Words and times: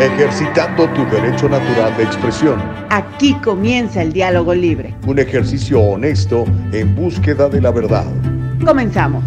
ejercitando 0.00 0.88
tu 0.90 1.04
derecho 1.06 1.48
natural 1.48 1.96
de 1.96 2.04
expresión. 2.04 2.60
Aquí 2.90 3.34
comienza 3.42 4.02
el 4.02 4.12
diálogo 4.12 4.54
libre. 4.54 4.94
Un 5.06 5.18
ejercicio 5.18 5.80
honesto 5.80 6.44
en 6.72 6.94
búsqueda 6.94 7.48
de 7.48 7.60
la 7.60 7.70
verdad. 7.70 8.04
Comenzamos. 8.64 9.24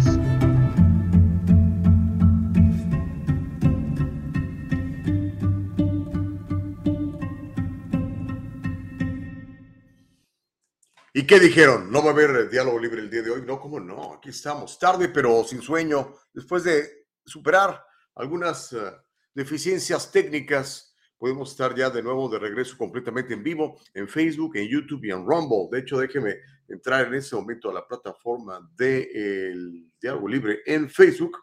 ¿Y 11.24 11.26
qué 11.26 11.40
dijeron? 11.40 11.90
¿No 11.90 12.02
va 12.02 12.10
a 12.10 12.12
haber 12.12 12.50
diálogo 12.50 12.78
libre 12.78 13.00
el 13.00 13.08
día 13.08 13.22
de 13.22 13.30
hoy? 13.30 13.40
No, 13.46 13.58
¿cómo 13.58 13.80
no? 13.80 14.12
Aquí 14.12 14.28
estamos, 14.28 14.78
tarde 14.78 15.08
pero 15.08 15.42
sin 15.44 15.62
sueño, 15.62 16.16
después 16.34 16.64
de 16.64 17.06
superar 17.24 17.82
algunas... 18.14 18.74
Eh, 18.74 18.92
deficiencias 19.34 20.12
técnicas, 20.12 20.94
podemos 21.18 21.50
estar 21.50 21.74
ya 21.74 21.88
de 21.88 22.02
nuevo 22.02 22.28
de 22.28 22.38
regreso 22.38 22.76
completamente 22.76 23.32
en 23.32 23.42
vivo 23.42 23.80
en 23.94 24.06
Facebook, 24.06 24.56
en 24.58 24.68
YouTube 24.68 25.02
y 25.04 25.12
en 25.12 25.26
Rumble. 25.26 25.68
De 25.72 25.80
hecho, 25.80 25.98
déjeme 25.98 26.40
entrar 26.68 27.06
en 27.06 27.14
ese 27.14 27.34
momento 27.34 27.70
a 27.70 27.72
la 27.72 27.86
plataforma 27.86 28.60
del 28.76 29.90
Diálogo 29.98 30.28
Libre 30.28 30.60
en 30.66 30.90
Facebook 30.90 31.38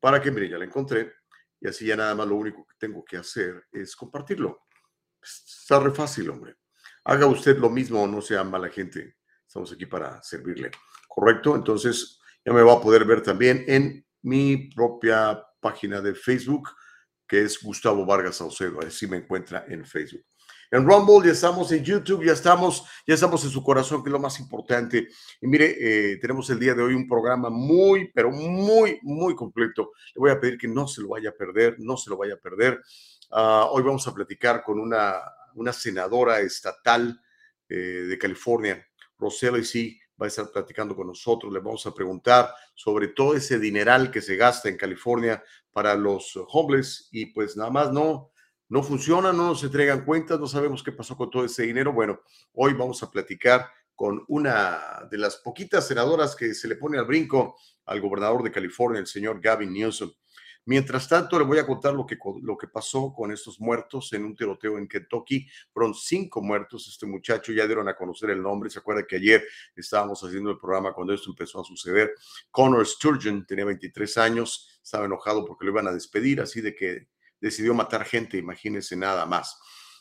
para 0.00 0.20
que, 0.20 0.32
mire, 0.32 0.48
ya 0.50 0.58
la 0.58 0.64
encontré 0.64 1.12
y 1.60 1.68
así 1.68 1.86
ya 1.86 1.94
nada 1.94 2.16
más 2.16 2.26
lo 2.26 2.34
único 2.34 2.66
que 2.66 2.74
tengo 2.78 3.04
que 3.04 3.16
hacer 3.16 3.68
es 3.70 3.94
compartirlo. 3.94 4.66
Está 5.22 5.78
re 5.78 5.92
fácil, 5.92 6.30
hombre. 6.30 6.56
Haga 7.04 7.26
usted 7.26 7.58
lo 7.58 7.70
mismo, 7.70 8.06
no 8.08 8.20
sea 8.20 8.42
mala 8.42 8.68
gente. 8.68 9.19
Estamos 9.50 9.72
aquí 9.72 9.84
para 9.84 10.22
servirle. 10.22 10.70
¿Correcto? 11.08 11.56
Entonces 11.56 12.20
ya 12.44 12.52
me 12.52 12.62
va 12.62 12.74
a 12.74 12.80
poder 12.80 13.04
ver 13.04 13.20
también 13.20 13.64
en 13.66 14.06
mi 14.22 14.70
propia 14.70 15.44
página 15.58 16.00
de 16.00 16.14
Facebook 16.14 16.70
que 17.26 17.42
es 17.42 17.60
Gustavo 17.60 18.06
Vargas 18.06 18.36
Saucedo. 18.36 18.78
Así 18.78 19.08
me 19.08 19.16
encuentra 19.16 19.64
en 19.66 19.84
Facebook. 19.84 20.24
En 20.70 20.86
Rumble 20.86 21.26
ya 21.26 21.32
estamos, 21.32 21.72
en 21.72 21.82
YouTube 21.82 22.24
ya 22.24 22.32
estamos, 22.32 22.86
ya 23.04 23.14
estamos 23.14 23.42
en 23.42 23.50
su 23.50 23.60
corazón, 23.64 24.04
que 24.04 24.08
es 24.10 24.12
lo 24.12 24.20
más 24.20 24.38
importante. 24.38 25.08
Y 25.40 25.48
mire, 25.48 26.12
eh, 26.12 26.18
tenemos 26.18 26.48
el 26.50 26.60
día 26.60 26.74
de 26.74 26.84
hoy 26.84 26.94
un 26.94 27.08
programa 27.08 27.50
muy, 27.50 28.08
pero 28.14 28.30
muy, 28.30 29.00
muy 29.02 29.34
completo. 29.34 29.90
Le 30.14 30.20
voy 30.20 30.30
a 30.30 30.38
pedir 30.38 30.58
que 30.58 30.68
no 30.68 30.86
se 30.86 31.02
lo 31.02 31.08
vaya 31.08 31.30
a 31.30 31.34
perder, 31.34 31.74
no 31.80 31.96
se 31.96 32.08
lo 32.08 32.16
vaya 32.16 32.34
a 32.34 32.40
perder. 32.40 32.80
Ah, 33.32 33.66
hoy 33.72 33.82
vamos 33.82 34.06
a 34.06 34.14
platicar 34.14 34.62
con 34.62 34.78
una, 34.78 35.20
senadora 35.72 36.38
estatal 36.38 37.20
eh, 37.68 37.74
de 37.74 38.16
California, 38.16 38.86
Rosella 39.20 39.62
sí 39.62 39.98
va 40.20 40.26
a 40.26 40.28
estar 40.28 40.50
platicando 40.50 40.96
con 40.96 41.06
nosotros. 41.06 41.52
Le 41.52 41.60
vamos 41.60 41.86
a 41.86 41.94
preguntar 41.94 42.52
sobre 42.74 43.08
todo 43.08 43.34
ese 43.34 43.58
dineral 43.58 44.10
que 44.10 44.20
se 44.20 44.36
gasta 44.36 44.68
en 44.68 44.76
California 44.76 45.42
para 45.72 45.94
los 45.94 46.38
homeless 46.48 47.08
y 47.12 47.26
pues 47.26 47.56
nada 47.56 47.70
más 47.70 47.92
no, 47.92 48.30
no 48.68 48.82
funciona, 48.82 49.32
no 49.32 49.48
nos 49.48 49.64
entregan 49.64 50.04
cuentas, 50.04 50.38
no 50.38 50.46
sabemos 50.46 50.82
qué 50.82 50.92
pasó 50.92 51.16
con 51.16 51.30
todo 51.30 51.44
ese 51.44 51.62
dinero. 51.62 51.92
Bueno, 51.92 52.20
hoy 52.54 52.74
vamos 52.74 53.02
a 53.02 53.10
platicar 53.10 53.68
con 53.94 54.24
una 54.28 55.06
de 55.10 55.18
las 55.18 55.36
poquitas 55.36 55.86
senadoras 55.86 56.34
que 56.34 56.54
se 56.54 56.68
le 56.68 56.76
pone 56.76 56.98
al 56.98 57.04
brinco 57.04 57.56
al 57.84 58.00
gobernador 58.00 58.42
de 58.42 58.52
California, 58.52 59.00
el 59.00 59.06
señor 59.06 59.40
Gavin 59.40 59.72
Newsom. 59.72 60.10
Mientras 60.66 61.08
tanto, 61.08 61.38
le 61.38 61.44
voy 61.44 61.58
a 61.58 61.66
contar 61.66 61.94
lo 61.94 62.06
que, 62.06 62.18
lo 62.42 62.56
que 62.56 62.68
pasó 62.68 63.12
con 63.12 63.32
estos 63.32 63.60
muertos 63.60 64.12
en 64.12 64.24
un 64.24 64.36
tiroteo 64.36 64.78
en 64.78 64.86
Kentucky. 64.86 65.46
Fueron 65.72 65.94
cinco 65.94 66.42
muertos. 66.42 66.86
Este 66.86 67.06
muchacho 67.06 67.52
ya 67.52 67.66
dieron 67.66 67.88
a 67.88 67.96
conocer 67.96 68.30
el 68.30 68.42
nombre. 68.42 68.70
Se 68.70 68.78
acuerda 68.78 69.06
que 69.06 69.16
ayer 69.16 69.44
estábamos 69.74 70.22
haciendo 70.22 70.50
el 70.50 70.58
programa 70.58 70.92
cuando 70.92 71.14
esto 71.14 71.30
empezó 71.30 71.60
a 71.60 71.64
suceder. 71.64 72.14
Connor 72.50 72.86
Sturgeon 72.86 73.46
tenía 73.46 73.64
23 73.64 74.18
años. 74.18 74.80
Estaba 74.82 75.06
enojado 75.06 75.44
porque 75.44 75.64
lo 75.64 75.72
iban 75.72 75.88
a 75.88 75.92
despedir, 75.92 76.40
así 76.40 76.60
de 76.60 76.74
que 76.74 77.08
decidió 77.40 77.74
matar 77.74 78.04
gente. 78.04 78.36
Imagínense 78.36 78.96
nada 78.96 79.24
más. 79.24 79.58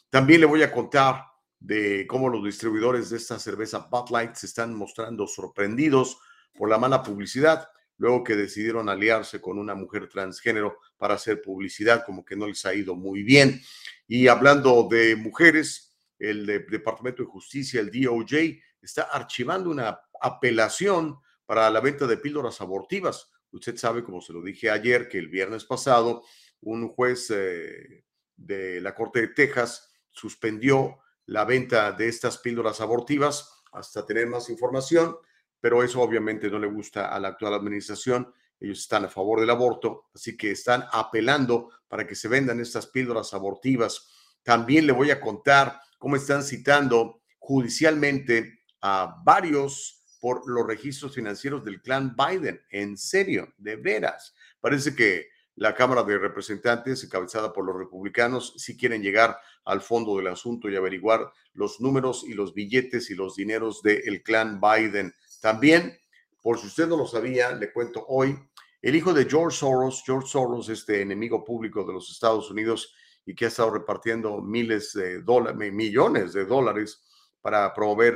También 0.10 0.42
le 0.42 0.46
voy 0.46 0.64
a 0.64 0.72
contar 0.72 1.24
de 1.60 2.06
cómo 2.08 2.30
los 2.30 2.44
distribuidores 2.44 3.10
de 3.10 3.18
esta 3.18 3.40
cerveza 3.40 3.88
Bud 3.92 4.10
Light 4.12 4.36
se 4.36 4.46
están 4.46 4.74
mostrando 4.76 5.28
sorprendidos 5.28 6.18
por 6.54 6.70
la 6.70 6.78
mala 6.78 7.04
publicidad 7.04 7.70
luego 8.00 8.24
que 8.24 8.36
decidieron 8.36 8.90
aliarse 8.90 9.40
con 9.40 9.60
una 9.60 9.76
mujer 9.76 10.08
transgénero 10.08 10.80
para 10.98 11.14
hacer 11.14 11.42
publicidad, 11.42 12.04
como 12.06 12.26
que 12.26 12.36
no 12.36 12.48
les 12.48 12.66
ha 12.66 12.74
ido 12.74 12.96
muy 12.96 13.24
bien. 13.24 13.62
Y 14.08 14.28
hablando 14.28 14.88
de 14.90 15.16
mujeres, 15.16 15.96
el 16.18 16.46
Departamento 16.46 17.22
de 17.22 17.30
Justicia, 17.30 17.82
el 17.82 17.92
DOJ, 17.92 18.58
está 18.82 19.04
archivando 19.04 19.70
una 19.70 20.00
apelación 20.22 21.20
para 21.46 21.70
la 21.70 21.82
venta 21.82 22.08
de 22.08 22.18
píldoras 22.18 22.62
abortivas. 22.62 23.30
Usted 23.52 23.76
sabe, 23.78 24.04
como 24.04 24.22
se 24.22 24.34
lo 24.34 24.42
dije 24.42 24.70
ayer, 24.70 25.10
que 25.10 25.18
el 25.18 25.28
viernes 25.28 25.66
pasado 25.66 26.24
un 26.62 26.88
juez 26.90 27.30
eh, 27.32 28.06
de 28.36 28.80
la 28.80 28.96
Corte 28.96 29.22
de 29.22 29.28
Texas 29.30 29.92
suspendió 30.10 31.00
la 31.26 31.44
venta 31.46 31.92
de 31.92 32.08
estas 32.08 32.38
píldoras 32.38 32.80
abortivas 32.80 33.62
hasta 33.72 34.06
tener 34.06 34.28
más 34.28 34.50
información 34.50 35.18
pero 35.60 35.84
eso 35.84 36.02
obviamente 36.02 36.50
no 36.50 36.60
le 36.60 36.68
gusta 36.68 37.08
a 37.08 37.20
la 37.20 37.30
actual 37.30 37.54
administración. 37.54 38.34
Ellos 38.60 38.80
están 38.80 39.06
a 39.06 39.10
favor 39.10 39.40
del 39.40 39.50
aborto, 39.50 40.10
así 40.14 40.36
que 40.36 40.52
están 40.52 40.86
apelando 40.92 41.70
para 41.88 42.06
que 42.06 42.16
se 42.16 42.28
vendan 42.28 42.60
estas 42.60 42.88
píldoras 42.88 43.34
abortivas. 43.34 44.10
También 44.44 44.86
le 44.88 44.94
voy 44.94 45.12
a 45.12 45.20
contar 45.20 45.80
cómo 45.98 46.16
están 46.16 46.44
citando 46.44 47.22
judicialmente 47.38 48.62
a 48.82 49.22
varios 49.24 50.00
por 50.20 50.50
los 50.50 50.68
registros 50.68 51.16
financieros 51.16 51.64
del 51.64 51.82
clan 51.82 52.16
Biden. 52.16 52.62
En 52.70 52.98
serio, 52.98 53.54
de 53.58 53.76
veras. 53.76 54.36
Parece 54.60 54.96
que 54.96 55.28
la 55.56 55.76
Cámara 55.76 56.04
de 56.04 56.18
Representantes, 56.18 57.04
encabezada 57.04 57.52
por 57.52 57.66
los 57.66 57.76
republicanos, 57.76 58.54
si 58.58 58.78
quieren 58.78 59.02
llegar 59.02 59.38
al 59.66 59.82
fondo 59.82 60.16
del 60.18 60.28
asunto 60.28 60.70
y 60.70 60.76
averiguar 60.76 61.32
los 61.54 61.82
números 61.82 62.24
y 62.26 62.34
los 62.34 62.54
billetes 62.54 63.10
y 63.10 63.16
los 63.16 63.36
dineros 63.36 63.82
del 63.82 64.24
clan 64.24 64.62
Biden. 64.62 65.14
También, 65.40 65.98
por 66.42 66.60
si 66.60 66.68
usted 66.68 66.88
no 66.88 66.98
lo 66.98 67.08
sabía, 67.08 67.52
le 67.52 67.72
cuento 67.72 68.06
hoy, 68.08 68.38
el 68.82 68.96
hijo 68.96 69.14
de 69.14 69.26
George 69.26 69.58
Soros, 69.58 70.04
George 70.06 70.28
Soros, 70.28 70.70
este 70.70 71.02
enemigo 71.02 71.44
público 71.44 71.84
de 71.84 71.94
los 71.94 72.10
Estados 72.10 72.50
Unidos 72.50 72.94
y 73.26 73.36
que 73.36 73.46
ha 73.46 73.50
estado 73.50 73.72
repartiendo 73.72 74.42
miles 74.42 74.94
de 74.94 75.22
dólares, 75.22 75.72
millones 75.74 76.34
de 76.34 76.46
dólares 76.46 77.04
para 77.42 77.74
promover 77.74 78.16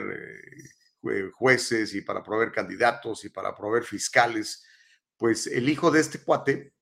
eh, 1.04 1.30
jueces 1.34 1.94
y 1.94 2.02
para 2.02 2.24
proveer 2.24 2.52
candidatos 2.52 3.26
y 3.26 3.30
para 3.30 3.54
proveer 3.54 3.84
fiscales, 3.84 4.66
pues 5.18 5.48
el 5.48 5.68
hijo 5.70 5.92
de 5.92 6.00
este 6.00 6.24
cuate 6.24 6.74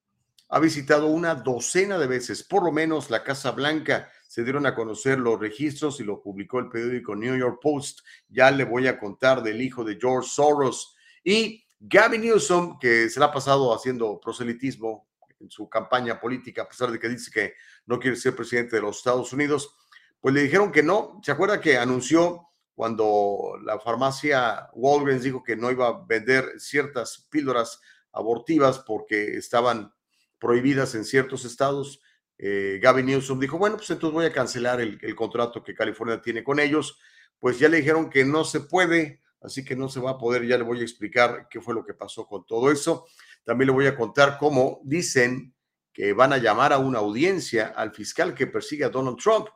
ha 0.49 0.59
visitado 0.59 1.07
una 1.07 1.33
docena 1.33 1.97
de 1.97 2.07
veces, 2.07 2.43
por 2.43 2.63
lo 2.63 2.71
menos 2.71 3.09
la 3.09 3.23
Casa 3.23 3.51
Blanca. 3.51 4.11
Se 4.31 4.45
dieron 4.45 4.65
a 4.65 4.73
conocer 4.73 5.19
los 5.19 5.37
registros 5.37 5.99
y 5.99 6.05
lo 6.05 6.21
publicó 6.21 6.59
el 6.59 6.69
periódico 6.69 7.17
New 7.17 7.35
York 7.35 7.59
Post. 7.61 7.99
Ya 8.29 8.49
le 8.49 8.63
voy 8.63 8.87
a 8.87 8.97
contar 8.97 9.43
del 9.43 9.61
hijo 9.61 9.83
de 9.83 9.97
George 9.99 10.29
Soros. 10.29 10.95
Y 11.21 11.65
Gavin 11.81 12.21
Newsom, 12.21 12.79
que 12.79 13.09
se 13.09 13.19
la 13.19 13.25
ha 13.25 13.31
pasado 13.33 13.75
haciendo 13.75 14.21
proselitismo 14.21 15.09
en 15.37 15.51
su 15.51 15.67
campaña 15.67 16.17
política, 16.17 16.61
a 16.61 16.67
pesar 16.69 16.93
de 16.93 16.97
que 16.97 17.09
dice 17.09 17.29
que 17.29 17.55
no 17.85 17.99
quiere 17.99 18.15
ser 18.15 18.33
presidente 18.33 18.77
de 18.77 18.81
los 18.83 18.99
Estados 18.99 19.33
Unidos, 19.33 19.75
pues 20.21 20.33
le 20.33 20.43
dijeron 20.43 20.71
que 20.71 20.81
no. 20.81 21.19
¿Se 21.21 21.33
acuerda 21.33 21.59
que 21.59 21.75
anunció 21.75 22.47
cuando 22.73 23.59
la 23.65 23.81
farmacia 23.81 24.69
Walgreens 24.71 25.23
dijo 25.23 25.43
que 25.43 25.57
no 25.57 25.69
iba 25.71 25.89
a 25.89 26.05
vender 26.07 26.57
ciertas 26.57 27.27
píldoras 27.29 27.81
abortivas 28.13 28.79
porque 28.79 29.35
estaban 29.35 29.93
prohibidas 30.39 30.95
en 30.95 31.03
ciertos 31.03 31.43
estados. 31.43 32.01
Eh, 32.43 32.79
Gavin 32.81 33.05
Newsom 33.05 33.39
dijo, 33.39 33.59
bueno, 33.59 33.77
pues 33.77 33.91
entonces 33.91 34.15
voy 34.15 34.25
a 34.25 34.33
cancelar 34.33 34.81
el, 34.81 35.15
contrato 35.15 35.63
que 35.63 35.75
California 35.75 36.19
tiene 36.19 36.43
con 36.43 36.59
ellos. 36.59 36.97
Pues 37.39 37.59
ya 37.59 37.69
le 37.69 37.77
dijeron 37.77 38.09
que 38.09 38.25
no 38.25 38.43
se 38.43 38.61
puede, 38.61 39.21
así 39.41 39.63
que 39.63 39.75
no 39.75 39.87
se 39.87 39.99
va 39.99 40.11
a 40.11 40.17
poder. 40.17 40.45
Ya 40.47 40.57
le 40.57 40.63
voy 40.63 40.79
a 40.79 40.83
explicar 40.83 41.47
qué 41.49 41.61
fue 41.61 41.75
lo 41.75 41.85
que 41.85 41.93
pasó 41.93 42.25
con 42.25 42.45
todo 42.47 42.71
eso. 42.71 43.05
También 43.43 43.67
le 43.67 43.73
voy 43.73 43.85
a 43.85 43.95
contar 43.95 44.37
cómo 44.39 44.81
dicen 44.83 45.53
que 45.93 46.13
van 46.13 46.33
a 46.33 46.37
llamar 46.37 46.73
a 46.73 46.79
una 46.79 46.99
audiencia 46.99 47.73
al 47.75 47.91
fiscal 47.91 48.33
que 48.33 48.47
persigue 48.47 48.85
a 48.85 48.89
Donald 48.89 49.17
Trump. 49.17 49.47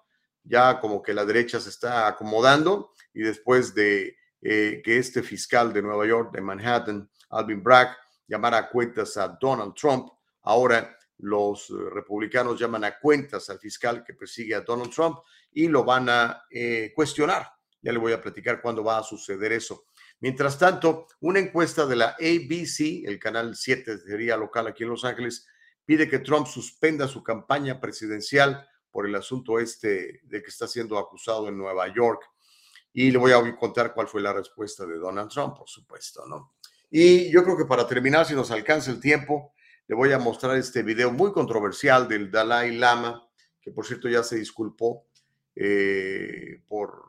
Ya 0.44 0.80
como 0.80 1.02
que 1.02 1.14
la 1.14 1.26
derecha 1.26 1.60
se 1.60 1.70
está 1.70 2.08
acomodando 2.08 2.92
y 3.16 3.22
después 3.22 3.74
de 3.74 4.16
eh, 4.42 4.82
que 4.86 5.00
este 5.00 5.24
fiscal 5.24 5.74
de 5.74 5.82
Nueva 5.82 6.06
York, 6.06 6.32
de 6.32 6.42
Manhattan, 6.42 7.10
Alvin 7.32 7.64
Bragg, 7.64 7.98
llamara 8.28 8.60
a 8.60 8.70
cuentas 8.70 9.18
a 9.18 9.28
Donald 9.42 9.74
Trump, 9.74 10.10
Ahora 10.46 10.96
los 11.20 11.70
eh, 11.70 11.74
republicanos 11.92 12.60
llaman 12.60 12.84
a 12.84 13.00
cuentas 13.00 13.50
al 13.50 13.60
fiscal 13.60 14.04
que 14.04 14.14
persigue 14.14 14.56
a 14.56 14.62
Donald 14.62 14.94
Trump 14.94 15.20
y 15.52 15.68
lo 15.68 15.84
van 15.84 16.10
a 16.10 16.44
eh, 16.50 16.92
cuestionar. 16.96 17.48
Ya 17.82 17.92
le 17.92 18.00
voy 18.00 18.14
a 18.14 18.22
platicar 18.22 18.62
cuándo 18.62 18.84
va 18.84 18.98
a 18.98 19.04
suceder 19.04 19.52
eso. 19.52 19.86
Mientras 20.20 20.58
tanto, 20.58 21.08
una 21.20 21.40
encuesta 21.40 21.86
de 21.86 21.96
la 21.96 22.16
ABC, 22.20 23.06
el 23.06 23.20
canal 23.20 23.56
7 23.56 24.00
sería 24.00 24.38
local 24.38 24.68
aquí 24.68 24.84
en 24.84 24.90
Los 24.90 25.06
Ángeles, 25.06 25.48
pide 25.86 26.10
que 26.10 26.20
Trump 26.20 26.48
suspenda 26.48 27.08
su 27.08 27.22
campaña 27.24 27.80
presidencial 27.80 28.68
por 28.90 29.06
el 29.06 29.16
asunto 29.16 29.60
este 29.60 30.22
de 30.24 30.42
que 30.42 30.50
está 30.50 30.68
siendo 30.68 30.98
acusado 30.98 31.48
en 31.48 31.58
Nueva 31.58 31.94
York. 31.94 32.24
y 32.98 33.12
le 33.12 33.18
voy 33.18 33.34
a 33.34 33.56
contar 33.58 33.94
cuál 33.94 34.08
fue 34.08 34.22
la 34.22 34.32
respuesta 34.32 34.86
de 34.86 34.98
Donald 34.98 35.30
Trump, 35.30 35.58
por 35.58 35.68
supuesto, 35.68 36.26
¿no? 36.26 36.54
Y 36.90 37.30
yo 37.30 37.44
creo 37.44 37.58
que 37.58 37.66
para 37.66 37.86
terminar, 37.86 38.26
si 38.26 38.34
nos 38.34 38.52
alcanza 38.52 38.90
el 38.90 39.02
tiempo, 39.02 39.54
le 39.88 39.96
voy 39.96 40.12
a 40.12 40.20
mostrar 40.20 40.58
este 40.58 40.84
video 40.84 41.12
muy 41.12 41.32
controversial 41.32 42.08
del 42.08 42.32
Dalai 42.32 42.76
Lama, 42.76 43.28
que 43.62 43.72
por 43.72 43.86
cierto 43.86 44.10
ya 44.10 44.24
se 44.24 44.38
disculpó 44.38 45.08
eh, 45.56 46.62
por... 46.68 47.04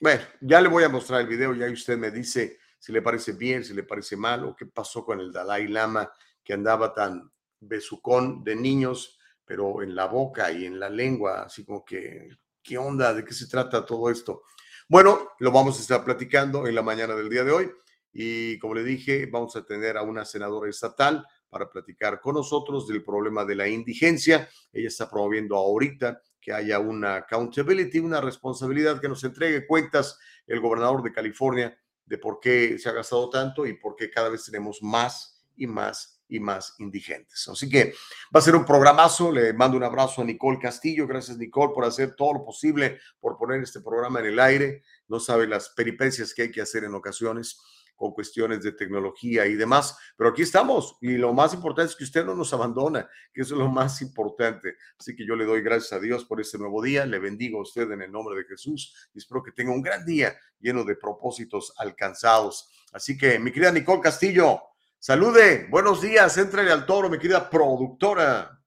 Bueno, 0.00 0.22
ya 0.40 0.60
le 0.60 0.68
voy 0.68 0.84
a 0.84 0.88
mostrar 0.88 1.20
el 1.20 1.26
video, 1.26 1.54
ya 1.54 1.70
usted 1.70 1.96
me 1.96 2.10
dice 2.10 2.58
si 2.78 2.92
le 2.92 3.02
parece 3.02 3.32
bien, 3.32 3.64
si 3.64 3.74
le 3.74 3.82
parece 3.82 4.16
mal, 4.16 4.44
o 4.44 4.54
qué 4.54 4.66
pasó 4.66 5.04
con 5.04 5.20
el 5.20 5.32
Dalai 5.32 5.68
Lama 5.68 6.10
que 6.44 6.52
andaba 6.52 6.94
tan 6.94 7.30
besucón 7.60 8.44
de 8.44 8.54
niños, 8.54 9.18
pero 9.44 9.82
en 9.82 9.94
la 9.94 10.06
boca 10.06 10.52
y 10.52 10.66
en 10.66 10.78
la 10.78 10.88
lengua, 10.88 11.42
así 11.42 11.64
como 11.64 11.84
que, 11.84 12.28
¿qué 12.62 12.78
onda? 12.78 13.12
¿De 13.14 13.24
qué 13.24 13.32
se 13.32 13.48
trata 13.48 13.84
todo 13.84 14.10
esto? 14.10 14.42
Bueno, 14.88 15.30
lo 15.40 15.50
vamos 15.50 15.78
a 15.78 15.80
estar 15.80 16.04
platicando 16.04 16.66
en 16.66 16.74
la 16.74 16.82
mañana 16.82 17.14
del 17.14 17.28
día 17.28 17.42
de 17.42 17.50
hoy 17.50 17.70
y 18.12 18.58
como 18.58 18.74
le 18.74 18.84
dije, 18.84 19.26
vamos 19.26 19.56
a 19.56 19.64
tener 19.64 19.96
a 19.96 20.02
una 20.02 20.24
senadora 20.24 20.70
estatal 20.70 21.26
para 21.48 21.70
platicar 21.70 22.20
con 22.20 22.34
nosotros 22.34 22.86
del 22.86 23.04
problema 23.04 23.44
de 23.44 23.54
la 23.54 23.68
indigencia. 23.68 24.48
Ella 24.72 24.88
está 24.88 25.08
promoviendo 25.08 25.56
ahorita 25.56 26.22
que 26.40 26.52
haya 26.52 26.78
una 26.78 27.16
accountability, 27.16 27.98
una 27.98 28.20
responsabilidad 28.20 29.00
que 29.00 29.08
nos 29.08 29.24
entregue 29.24 29.66
cuentas 29.66 30.18
el 30.46 30.60
gobernador 30.60 31.02
de 31.02 31.12
California 31.12 31.76
de 32.04 32.18
por 32.18 32.38
qué 32.40 32.78
se 32.78 32.88
ha 32.88 32.92
gastado 32.92 33.28
tanto 33.30 33.66
y 33.66 33.74
por 33.74 33.96
qué 33.96 34.10
cada 34.10 34.28
vez 34.28 34.44
tenemos 34.44 34.82
más 34.82 35.44
y 35.56 35.66
más 35.66 36.16
y 36.28 36.40
más 36.40 36.74
indigentes. 36.78 37.48
Así 37.48 37.68
que 37.68 37.94
va 38.34 38.40
a 38.40 38.42
ser 38.42 38.56
un 38.56 38.64
programazo. 38.64 39.30
Le 39.30 39.52
mando 39.52 39.76
un 39.76 39.84
abrazo 39.84 40.22
a 40.22 40.24
Nicole 40.24 40.58
Castillo. 40.58 41.06
Gracias, 41.06 41.36
Nicole, 41.36 41.72
por 41.74 41.84
hacer 41.84 42.14
todo 42.16 42.34
lo 42.34 42.44
posible 42.44 42.98
por 43.20 43.36
poner 43.36 43.62
este 43.62 43.80
programa 43.80 44.20
en 44.20 44.26
el 44.26 44.40
aire. 44.40 44.82
No 45.08 45.20
sabe 45.20 45.46
las 45.46 45.70
peripecias 45.70 46.34
que 46.34 46.42
hay 46.42 46.50
que 46.50 46.60
hacer 46.60 46.84
en 46.84 46.94
ocasiones 46.94 47.60
con 47.96 48.12
cuestiones 48.12 48.62
de 48.62 48.72
tecnología 48.72 49.46
y 49.46 49.54
demás. 49.54 49.98
Pero 50.16 50.30
aquí 50.30 50.42
estamos 50.42 50.96
y 51.00 51.16
lo 51.16 51.32
más 51.32 51.54
importante 51.54 51.90
es 51.90 51.96
que 51.96 52.04
usted 52.04 52.24
no 52.24 52.34
nos 52.34 52.52
abandona, 52.52 53.08
que 53.32 53.42
eso 53.42 53.54
es 53.54 53.58
lo 53.58 53.68
más 53.68 54.00
importante. 54.02 54.76
Así 54.98 55.16
que 55.16 55.26
yo 55.26 55.34
le 55.34 55.44
doy 55.44 55.62
gracias 55.62 55.94
a 55.94 56.00
Dios 56.00 56.24
por 56.24 56.40
este 56.40 56.58
nuevo 56.58 56.82
día. 56.82 57.06
Le 57.06 57.18
bendigo 57.18 57.58
a 57.58 57.62
usted 57.62 57.90
en 57.90 58.02
el 58.02 58.12
nombre 58.12 58.36
de 58.36 58.44
Jesús 58.44 58.94
y 59.14 59.18
espero 59.18 59.42
que 59.42 59.52
tenga 59.52 59.72
un 59.72 59.82
gran 59.82 60.04
día 60.04 60.36
lleno 60.60 60.84
de 60.84 60.94
propósitos 60.94 61.72
alcanzados. 61.78 62.70
Así 62.92 63.18
que, 63.18 63.38
mi 63.38 63.50
querida 63.50 63.72
Nicole 63.72 64.00
Castillo, 64.00 64.60
Salude, 64.98 65.68
buenos 65.70 66.00
días, 66.00 66.36
entrale 66.36 66.72
al 66.72 66.84
toro, 66.84 67.08
mi 67.08 67.18
querida 67.18 67.48
productora. 67.48 68.60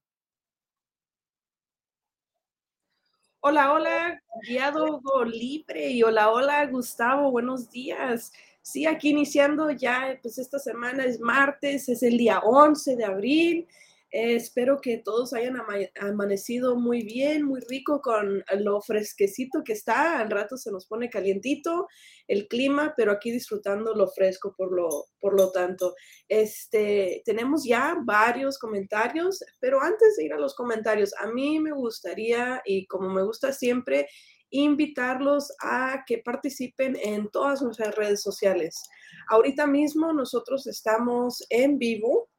Hola, 3.42 3.74
hola, 3.74 4.22
guiado 4.48 5.02
libre 5.26 5.90
y 5.90 6.04
hola, 6.04 6.30
hola, 6.30 6.66
Gustavo, 6.68 7.32
buenos 7.32 7.70
días. 7.70 8.32
Sí, 8.62 8.86
aquí 8.86 9.10
iniciando 9.10 9.72
ya, 9.72 10.20
pues 10.22 10.38
esta 10.38 10.60
semana 10.60 11.06
es 11.06 11.20
martes, 11.20 11.90
es 11.90 12.04
el 12.04 12.18
día 12.18 12.40
11 12.40 12.96
de 12.96 13.06
abril 13.06 13.68
eh, 14.12 14.36
espero 14.36 14.82
que 14.82 14.98
todos 14.98 15.34
hayan 15.34 15.58
amanecido 16.02 16.76
muy 16.76 17.04
bien, 17.04 17.44
muy 17.44 17.62
rico 17.62 18.02
con 18.02 18.44
lo 18.58 18.82
fresquecito 18.82 19.64
que 19.64 19.74
está. 19.74 20.20
Al 20.20 20.32
rato 20.32 20.58
se 20.58 20.72
nos 20.72 20.88
pone 20.88 21.10
calientito 21.10 21.88
el 22.28 22.48
clima, 22.48 22.94
pero 22.98 23.12
aquí 23.12 23.32
disfrutando 23.32 23.94
lo 23.94 24.08
fresco 24.08 24.54
por 24.58 24.72
lo, 24.72 25.06
por 25.20 25.36
lo 25.36 25.52
tanto. 25.52 25.96
Este, 26.28 27.22
tenemos 27.24 27.64
ya 27.64 27.98
varios 28.04 28.58
comentarios, 28.58 29.44
pero 29.60 29.80
antes 29.82 30.16
de 30.18 30.26
ir 30.26 30.34
a 30.34 30.40
los 30.40 30.56
comentarios, 30.56 31.14
a 31.20 31.28
mí 31.28 31.60
me 31.60 31.72
gustaría, 31.72 32.62
y 32.66 32.88
como 32.88 33.10
me 33.10 33.24
gusta 33.24 33.54
siempre, 33.54 34.08
invitarlos 34.52 35.52
a 35.62 36.04
que 36.06 36.20
participen 36.20 36.98
en 37.02 37.30
todas 37.30 37.62
nuestras 37.62 37.96
redes 37.96 38.22
sociales. 38.22 38.84
Ahorita 39.30 39.68
mismo 39.68 40.14
nosotros 40.14 40.68
estamos 40.68 41.46
en 41.50 41.78
vivo 41.78 42.30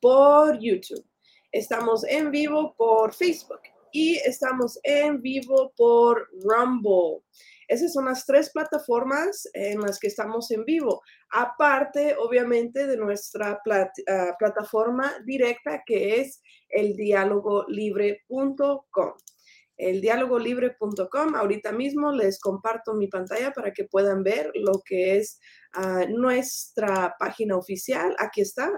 por 0.00 0.58
YouTube. 0.58 1.04
Estamos 1.52 2.04
en 2.04 2.30
vivo 2.30 2.74
por 2.76 3.14
Facebook 3.14 3.60
y 3.92 4.16
estamos 4.16 4.78
en 4.82 5.22
vivo 5.22 5.72
por 5.76 6.28
Rumble. 6.42 7.22
Esas 7.68 7.92
son 7.92 8.06
las 8.06 8.26
tres 8.26 8.50
plataformas 8.50 9.48
en 9.54 9.80
las 9.80 9.98
que 9.98 10.08
estamos 10.08 10.50
en 10.50 10.64
vivo, 10.64 11.02
aparte 11.30 12.16
obviamente 12.18 12.86
de 12.86 12.96
nuestra 12.96 13.60
ah, 13.70 14.36
plataforma 14.38 15.14
directa 15.24 15.82
que 15.86 16.20
es 16.20 16.42
el 16.68 16.94
dialogolibre.com. 16.96 19.12
El 19.76 20.00
dialogolibre.com, 20.00 21.34
ahorita 21.34 21.72
mismo 21.72 22.12
les 22.12 22.40
comparto 22.40 22.94
mi 22.94 23.08
pantalla 23.08 23.52
para 23.52 23.72
que 23.72 23.84
puedan 23.84 24.22
ver 24.22 24.52
lo 24.54 24.82
que 24.84 25.16
es 25.16 25.40
ah, 25.72 26.04
nuestra 26.08 27.16
página 27.18 27.56
oficial. 27.56 28.14
Aquí 28.18 28.40
está, 28.40 28.70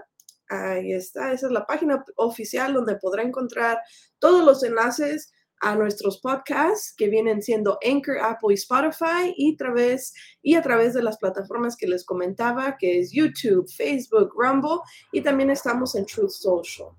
Ahí 0.48 0.92
está, 0.92 1.32
esa 1.32 1.46
es 1.46 1.52
la 1.52 1.66
página 1.66 2.04
oficial 2.16 2.72
donde 2.72 2.96
podrá 2.96 3.22
encontrar 3.22 3.80
todos 4.20 4.44
los 4.44 4.62
enlaces 4.62 5.32
a 5.60 5.74
nuestros 5.74 6.20
podcasts 6.20 6.94
que 6.96 7.08
vienen 7.08 7.42
siendo 7.42 7.78
Anchor, 7.84 8.18
Apple 8.18 8.50
y 8.50 8.54
Spotify 8.54 9.34
y, 9.36 9.56
través, 9.56 10.12
y 10.42 10.54
a 10.54 10.62
través 10.62 10.94
de 10.94 11.02
las 11.02 11.16
plataformas 11.18 11.76
que 11.76 11.88
les 11.88 12.04
comentaba, 12.04 12.76
que 12.76 13.00
es 13.00 13.10
YouTube, 13.12 13.68
Facebook, 13.68 14.32
Rumble 14.36 14.80
y 15.12 15.22
también 15.22 15.50
estamos 15.50 15.94
en 15.94 16.06
Truth 16.06 16.30
Social. 16.30 16.90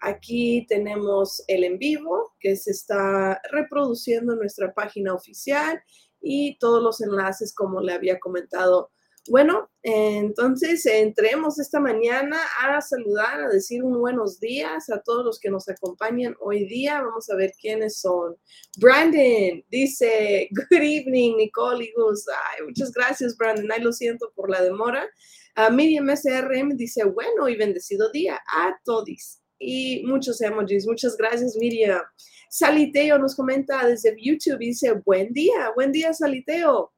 Aquí 0.00 0.66
tenemos 0.68 1.42
el 1.48 1.64
en 1.64 1.78
vivo 1.78 2.34
que 2.40 2.56
se 2.56 2.70
está 2.70 3.40
reproduciendo 3.50 4.32
en 4.32 4.40
nuestra 4.40 4.72
página 4.74 5.14
oficial 5.14 5.82
y 6.20 6.58
todos 6.58 6.82
los 6.82 7.00
enlaces 7.00 7.54
como 7.54 7.80
le 7.80 7.92
había 7.92 8.18
comentado 8.18 8.90
bueno, 9.28 9.70
entonces 9.82 10.84
entremos 10.84 11.58
esta 11.58 11.80
mañana 11.80 12.38
a 12.60 12.82
saludar, 12.82 13.40
a 13.40 13.48
decir 13.48 13.82
un 13.82 13.98
buenos 13.98 14.38
días 14.38 14.90
a 14.90 15.00
todos 15.00 15.24
los 15.24 15.40
que 15.40 15.48
nos 15.48 15.66
acompañan 15.66 16.36
hoy 16.40 16.66
día. 16.66 17.00
Vamos 17.00 17.30
a 17.30 17.36
ver 17.36 17.52
quiénes 17.58 18.00
son. 18.00 18.36
Brandon 18.76 19.64
dice, 19.70 20.48
good 20.50 20.82
evening, 20.82 21.36
Nicole 21.38 21.86
y 21.86 21.92
Gus. 21.96 22.26
Ay, 22.28 22.66
muchas 22.66 22.92
gracias, 22.92 23.34
Brandon. 23.38 23.72
Ay, 23.72 23.80
lo 23.80 23.92
siento 23.92 24.30
por 24.34 24.50
la 24.50 24.62
demora. 24.62 25.08
Uh, 25.56 25.72
Miriam 25.72 26.10
SRM 26.10 26.76
dice, 26.76 27.04
bueno 27.04 27.48
y 27.48 27.56
bendecido 27.56 28.10
día 28.10 28.38
a 28.46 28.78
todos. 28.84 29.43
Y 29.58 30.02
muchos 30.06 30.40
emojis. 30.40 30.86
Muchas 30.86 31.16
gracias, 31.16 31.56
Miriam. 31.56 32.02
Saliteo 32.50 33.18
nos 33.18 33.34
comenta 33.34 33.84
desde 33.86 34.14
YouTube 34.16 34.58
dice, 34.58 34.92
buen 35.04 35.32
día, 35.32 35.72
buen 35.74 35.90
día, 35.90 36.12
Saliteo. 36.12 36.92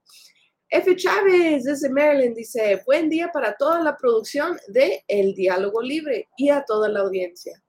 F. 0.69 0.97
Chávez 0.97 1.64
desde 1.64 1.88
Maryland 1.88 2.37
dice, 2.37 2.82
buen 2.84 3.08
día 3.08 3.31
para 3.32 3.56
toda 3.56 3.81
la 3.82 3.96
producción 3.96 4.58
de 4.69 5.05
El 5.06 5.34
Diálogo 5.34 5.81
Libre 5.81 6.29
y 6.36 6.51
a 6.51 6.65
toda 6.65 6.89
la 6.89 7.01
audiencia. 7.01 7.63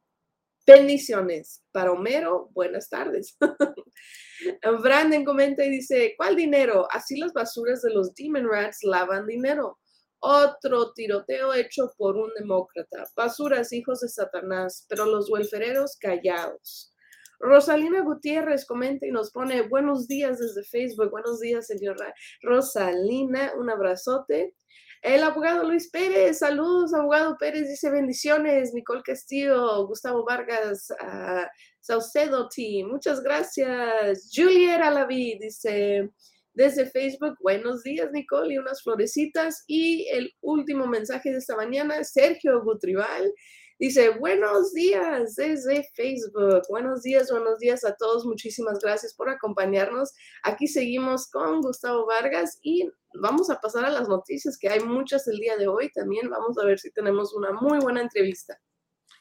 Bendiciones. 0.65 1.63
Para 1.71 1.93
Homero, 1.93 2.49
buenas 2.53 2.89
tardes. 2.89 3.37
Brandon 4.83 5.23
comenta 5.23 5.63
y 5.63 5.69
dice, 5.69 6.13
¿cuál 6.17 6.35
dinero? 6.35 6.87
Así 6.91 7.17
las 7.17 7.31
basuras 7.31 7.81
de 7.83 7.91
los 7.91 8.13
Demon 8.15 8.49
Rats 8.49 8.79
lavan 8.83 9.25
dinero. 9.27 9.79
Otro 10.19 10.93
tiroteo 10.93 11.53
hecho 11.53 11.93
por 11.97 12.17
un 12.17 12.31
demócrata. 12.37 13.05
Basuras, 13.15 13.71
hijos 13.71 14.01
de 14.01 14.09
Satanás, 14.09 14.85
pero 14.89 15.05
los 15.05 15.29
welfereros 15.29 15.95
callados. 15.97 16.93
Rosalina 17.39 18.01
Gutiérrez 18.01 18.65
comenta 18.65 19.05
y 19.05 19.11
nos 19.11 19.31
pone 19.31 19.61
buenos 19.61 20.07
días 20.07 20.39
desde 20.39 20.63
Facebook. 20.63 21.11
Buenos 21.11 21.39
días, 21.39 21.67
señora 21.67 22.13
Rosalina. 22.41 23.53
Un 23.57 23.69
abrazote. 23.69 24.55
El 25.03 25.23
abogado 25.23 25.63
Luis 25.63 25.91
Pérez, 25.91 26.39
saludos, 26.39 26.93
abogado 26.93 27.37
Pérez, 27.37 27.69
dice 27.69 27.91
bendiciones. 27.91 28.73
Nicole 28.73 29.03
Castillo, 29.03 29.85
Gustavo 29.85 30.25
Vargas, 30.25 30.89
uh, 30.99 31.45
Saucedo 31.79 32.49
Team, 32.49 32.89
muchas 32.89 33.21
gracias. 33.21 34.31
Juliet 34.33 34.81
Alaví 34.81 35.37
dice 35.39 36.09
desde 36.57 36.89
Facebook, 36.89 37.37
buenos 37.39 37.83
días, 37.83 38.09
Nicole, 38.11 38.55
y 38.55 38.57
unas 38.57 38.81
florecitas. 38.81 39.63
Y 39.67 40.07
el 40.11 40.33
último 40.41 40.87
mensaje 40.87 41.31
de 41.31 41.37
esta 41.37 41.55
mañana, 41.55 42.03
Sergio 42.03 42.63
Gutribal 42.63 43.31
Dice, 43.79 44.09
buenos 44.09 44.73
días 44.73 45.35
desde 45.35 45.87
Facebook. 45.93 46.63
Buenos 46.67 47.03
días, 47.03 47.29
buenos 47.29 47.59
días 47.59 47.85
a 47.85 47.93
todos. 47.93 48.25
Muchísimas 48.25 48.79
gracias 48.79 49.13
por 49.13 49.29
acompañarnos. 49.29 50.15
Aquí 50.41 50.65
seguimos 50.65 51.29
con 51.29 51.61
Gustavo 51.61 52.07
Vargas 52.07 52.57
y 52.63 52.89
vamos 53.21 53.51
a 53.51 53.61
pasar 53.61 53.85
a 53.85 53.91
las 53.91 54.09
noticias, 54.09 54.57
que 54.57 54.67
hay 54.69 54.79
muchas 54.79 55.27
el 55.27 55.37
día 55.37 55.57
de 55.57 55.67
hoy 55.67 55.91
también. 55.91 56.27
Vamos 56.27 56.57
a 56.57 56.65
ver 56.65 56.79
si 56.79 56.89
tenemos 56.89 57.35
una 57.35 57.53
muy 57.53 57.77
buena 57.77 58.01
entrevista. 58.01 58.59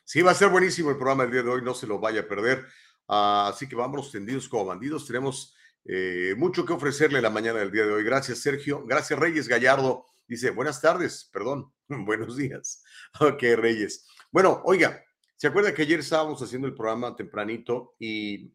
Sí, 0.05 0.23
va 0.23 0.31
a 0.31 0.35
ser 0.35 0.49
buenísimo 0.49 0.89
el 0.89 0.97
programa 0.97 1.25
el 1.25 1.33
día 1.33 1.43
de 1.43 1.51
hoy, 1.51 1.61
no 1.61 1.75
se 1.75 1.87
lo 1.87 1.99
vaya 1.99 2.23
a 2.23 2.27
perder. 2.27 2.65
Ah, 3.09 3.51
así 3.53 3.69
que 3.69 3.77
vamos 3.77 4.11
tendidos 4.11 4.49
como 4.49 4.65
bandidos. 4.65 5.07
Tenemos 5.07 5.55
eh, 5.89 6.35
mucho 6.37 6.65
que 6.65 6.73
ofrecerle 6.73 7.21
la 7.23 7.31
mañana 7.31 7.61
del 7.61 7.71
día 7.71 7.87
de 7.87 7.93
hoy. 7.93 8.05
Gracias, 8.05 8.41
Sergio. 8.41 8.85
Gracias, 8.87 9.19
Reyes 9.19 9.47
Gallardo. 9.47 10.07
Dice, 10.27 10.51
buenas 10.51 10.81
tardes, 10.81 11.31
perdón, 11.33 11.73
buenos 11.89 12.37
días. 12.37 12.83
Ok, 13.21 13.43
Reyes. 13.57 14.07
Bueno, 14.31 14.61
oiga, 14.65 15.03
¿se 15.37 15.47
acuerda 15.47 15.73
que 15.73 15.83
ayer 15.83 16.01
estábamos 16.01 16.43
haciendo 16.43 16.67
el 16.67 16.75
programa 16.75 17.15
tempranito 17.15 17.95
y 17.99 18.53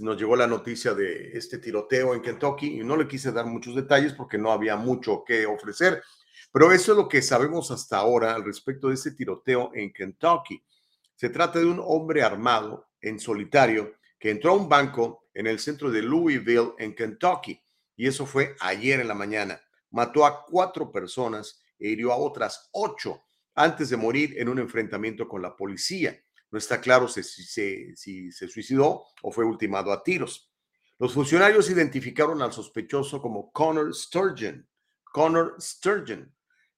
nos 0.00 0.18
llegó 0.18 0.36
la 0.36 0.46
noticia 0.46 0.94
de 0.94 1.30
este 1.32 1.58
tiroteo 1.58 2.14
en 2.14 2.20
Kentucky 2.20 2.80
y 2.80 2.84
no 2.84 2.96
le 2.96 3.08
quise 3.08 3.32
dar 3.32 3.46
muchos 3.46 3.74
detalles 3.74 4.12
porque 4.12 4.36
no 4.36 4.52
había 4.52 4.76
mucho 4.76 5.24
que 5.24 5.46
ofrecer, 5.46 6.02
pero 6.52 6.70
eso 6.72 6.92
es 6.92 6.98
lo 6.98 7.08
que 7.08 7.22
sabemos 7.22 7.70
hasta 7.70 7.96
ahora 7.96 8.34
al 8.34 8.44
respecto 8.44 8.88
de 8.88 8.94
este 8.94 9.12
tiroteo 9.12 9.70
en 9.74 9.92
Kentucky. 9.92 10.62
Se 11.14 11.30
trata 11.30 11.58
de 11.58 11.64
un 11.64 11.80
hombre 11.82 12.22
armado 12.22 12.86
en 13.00 13.18
solitario 13.18 13.94
que 14.18 14.30
entró 14.30 14.52
a 14.52 14.56
un 14.56 14.68
banco 14.68 15.25
en 15.36 15.46
el 15.46 15.58
centro 15.58 15.90
de 15.90 16.00
Louisville, 16.00 16.72
en 16.78 16.94
Kentucky, 16.94 17.62
y 17.94 18.06
eso 18.06 18.24
fue 18.24 18.56
ayer 18.58 19.00
en 19.00 19.08
la 19.08 19.14
mañana. 19.14 19.60
Mató 19.90 20.24
a 20.24 20.44
cuatro 20.46 20.90
personas 20.90 21.62
e 21.78 21.88
hirió 21.90 22.10
a 22.10 22.16
otras 22.16 22.70
ocho 22.72 23.22
antes 23.54 23.90
de 23.90 23.98
morir 23.98 24.34
en 24.38 24.48
un 24.48 24.58
enfrentamiento 24.58 25.28
con 25.28 25.42
la 25.42 25.54
policía. 25.54 26.18
No 26.50 26.58
está 26.58 26.80
claro 26.80 27.06
si, 27.06 27.22
se 27.22 28.48
suicidó 28.48 29.04
o 29.22 29.30
fue 29.30 29.44
ultimado 29.44 29.92
a 29.92 30.02
tiros. 30.02 30.50
Los 30.98 31.12
funcionarios 31.12 31.68
identificaron 31.68 32.40
al 32.40 32.54
sospechoso 32.54 33.20
como 33.20 33.52
Connor 33.52 33.94
Sturgeon. 33.94 34.66
Connor 35.04 35.56
Sturgeon. 35.60 36.34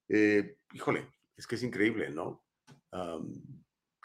Eh, 0.09 0.59
híjole, 0.73 1.09
es 1.37 1.47
que 1.47 1.55
es 1.55 1.63
increíble, 1.63 2.11
¿no? 2.11 2.45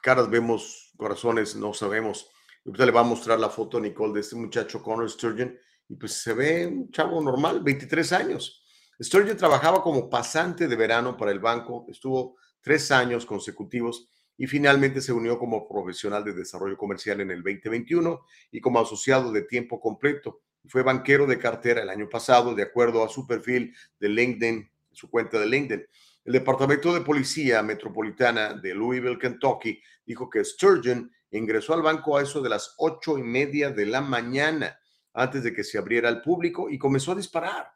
caras 0.03 0.29
vemos, 0.29 0.91
corazones 0.97 1.55
no 1.55 1.73
sabemos. 1.73 2.29
Ahorita 2.65 2.85
le 2.85 2.91
va 2.91 3.01
a 3.01 3.05
mostrar 3.05 3.39
la 3.39 3.49
foto 3.49 3.77
a 3.77 3.81
Nicole 3.81 4.13
de 4.13 4.19
este 4.21 4.35
muchacho 4.35 4.81
Connor 4.81 5.09
Sturgeon 5.09 5.57
y 5.89 5.95
pues 5.95 6.13
se 6.13 6.33
ve 6.33 6.65
un 6.65 6.91
chavo 6.91 7.21
normal, 7.21 7.61
23 7.61 8.13
años. 8.13 8.63
Sturgeon 9.01 9.35
trabajaba 9.35 9.81
como 9.81 10.09
pasante 10.09 10.67
de 10.67 10.75
verano 10.75 11.17
para 11.17 11.31
el 11.31 11.39
banco, 11.39 11.85
estuvo 11.89 12.37
tres 12.61 12.89
años 12.91 13.25
consecutivos 13.25 14.07
y 14.37 14.47
finalmente 14.47 15.01
se 15.01 15.11
unió 15.11 15.37
como 15.37 15.67
profesional 15.67 16.23
de 16.23 16.33
desarrollo 16.33 16.77
comercial 16.77 17.21
en 17.21 17.31
el 17.31 17.43
2021 17.43 18.21
y 18.51 18.61
como 18.61 18.79
asociado 18.79 19.31
de 19.31 19.41
tiempo 19.43 19.79
completo. 19.79 20.41
Fue 20.65 20.81
banquero 20.83 21.27
de 21.27 21.37
cartera 21.37 21.81
el 21.81 21.89
año 21.89 22.07
pasado, 22.09 22.55
de 22.55 22.63
acuerdo 22.63 23.03
a 23.03 23.09
su 23.09 23.27
perfil 23.27 23.75
de 23.99 24.09
LinkedIn, 24.09 24.71
su 24.91 25.09
cuenta 25.09 25.37
de 25.37 25.47
LinkedIn. 25.47 25.85
El 26.25 26.33
Departamento 26.33 26.93
de 26.93 27.01
Policía 27.01 27.61
Metropolitana 27.61 28.53
de 28.53 28.73
Louisville, 28.73 29.19
Kentucky, 29.19 29.81
dijo 30.05 30.29
que 30.29 30.45
Sturgeon 30.45 31.11
ingresó 31.37 31.73
al 31.73 31.81
banco 31.81 32.17
a 32.17 32.23
eso 32.23 32.41
de 32.41 32.49
las 32.49 32.75
ocho 32.77 33.17
y 33.17 33.23
media 33.23 33.69
de 33.69 33.85
la 33.85 34.01
mañana, 34.01 34.79
antes 35.13 35.43
de 35.43 35.53
que 35.53 35.63
se 35.63 35.77
abriera 35.77 36.09
al 36.09 36.21
público, 36.21 36.69
y 36.69 36.77
comenzó 36.77 37.11
a 37.11 37.15
disparar. 37.15 37.71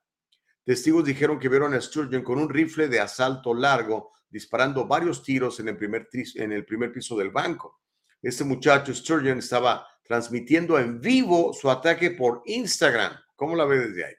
Testigos 0.63 1.05
dijeron 1.05 1.39
que 1.39 1.49
vieron 1.49 1.73
a 1.73 1.81
Sturgeon 1.81 2.23
con 2.23 2.39
un 2.39 2.49
rifle 2.49 2.87
de 2.87 2.99
asalto 2.99 3.53
largo 3.53 4.11
disparando 4.29 4.85
varios 4.85 5.23
tiros 5.23 5.59
en 5.59 5.69
el 5.69 5.77
primer, 5.77 6.09
en 6.35 6.51
el 6.51 6.65
primer 6.65 6.91
piso 6.91 7.17
del 7.17 7.31
banco. 7.31 7.81
Este 8.21 8.43
muchacho, 8.43 8.93
Sturgeon, 8.93 9.39
estaba 9.39 9.87
transmitiendo 10.03 10.77
en 10.79 10.99
vivo 10.99 11.53
su 11.53 11.69
ataque 11.69 12.11
por 12.11 12.41
Instagram. 12.45 13.13
¿Cómo 13.35 13.55
la 13.55 13.65
ve 13.65 13.79
desde 13.79 14.05
ahí? 14.05 14.13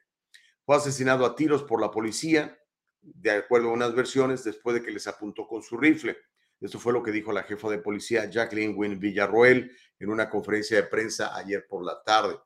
Fue 0.65 0.77
asesinado 0.77 1.25
a 1.25 1.35
tiros 1.35 1.63
por 1.65 1.81
la 1.81 1.91
policía, 1.91 2.59
de 3.01 3.31
acuerdo 3.31 3.71
a 3.71 3.73
unas 3.73 3.95
versiones, 3.95 4.45
después 4.45 4.75
de 4.75 4.83
que 4.83 4.91
les 4.91 5.07
apuntó 5.07 5.47
con 5.47 5.63
su 5.63 5.77
rifle. 5.77 6.17
Esto 6.61 6.79
fue 6.79 6.93
lo 6.93 7.03
que 7.03 7.13
dijo 7.13 7.33
la 7.33 7.45
jefa 7.45 7.69
de 7.69 7.79
policía 7.79 8.29
Jacqueline 8.29 8.75
Wynne 8.77 8.97
Villarroel 8.97 9.71
en 9.99 10.11
una 10.11 10.29
conferencia 10.29 10.77
de 10.77 10.89
prensa 10.89 11.37
ayer 11.37 11.67
por 11.69 11.85
la 11.85 12.03
tarde. 12.03 12.39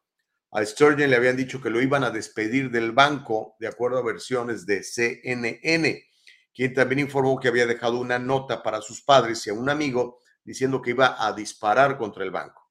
A 0.50 0.64
Sturgeon 0.64 1.09
le 1.09 1.16
habían 1.16 1.37
dicho 1.37 1.62
que 1.62 1.71
lo 1.71 1.81
iban 1.81 2.04
a 2.04 2.11
despedir 2.11 2.71
del 2.71 2.92
banco, 2.92 3.57
de 3.59 3.69
acuerdo 3.69 3.99
a 3.99 4.02
versiones 4.02 4.66
de 4.66 4.83
CNN 4.83 6.12
quien 6.54 6.75
también 6.75 7.00
informó 7.00 7.38
que 7.40 7.49
había 7.49 7.66
dejado 7.66 7.99
una 7.99 8.19
nota 8.19 8.62
para 8.62 8.81
sus 8.81 9.02
padres 9.02 9.47
y 9.47 9.50
a 9.50 9.54
un 9.54 9.69
amigo 9.69 10.21
diciendo 10.45 10.83
que 10.83 10.90
iba 10.90 11.25
a 11.25 11.33
disparar 11.33 11.97
contra 11.97 12.25
el 12.25 12.31
banco. 12.31 12.71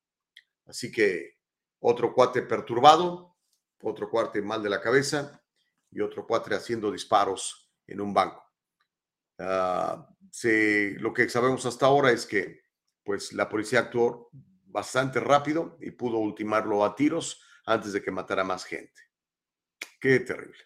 Así 0.65 0.91
que 0.91 1.39
otro 1.79 2.13
cuate 2.13 2.43
perturbado, 2.43 3.36
otro 3.81 4.10
cuate 4.10 4.41
mal 4.41 4.62
de 4.62 4.69
la 4.69 4.81
cabeza 4.81 5.41
y 5.89 6.01
otro 6.01 6.27
cuate 6.27 6.53
haciendo 6.53 6.91
disparos 6.91 7.71
en 7.88 8.01
un 8.01 8.13
banco. 8.13 8.45
Lo 11.00 11.13
que 11.13 11.29
sabemos 11.29 11.65
hasta 11.65 11.85
ahora 11.85 12.11
es 12.11 12.25
que 12.25 12.61
pues 13.03 13.33
la 13.33 13.50
policía 13.50 13.79
actuó 13.79 14.29
bastante 14.65 15.19
rápido 15.19 15.77
y 15.81 15.91
pudo 15.91 16.17
ultimarlo 16.17 16.85
a 16.85 16.95
tiros 16.95 17.43
antes 17.65 17.93
de 17.93 18.01
que 18.01 18.11
matara 18.11 18.43
más 18.43 18.63
gente. 18.63 19.01
Qué 20.00 20.19
terrible, 20.21 20.57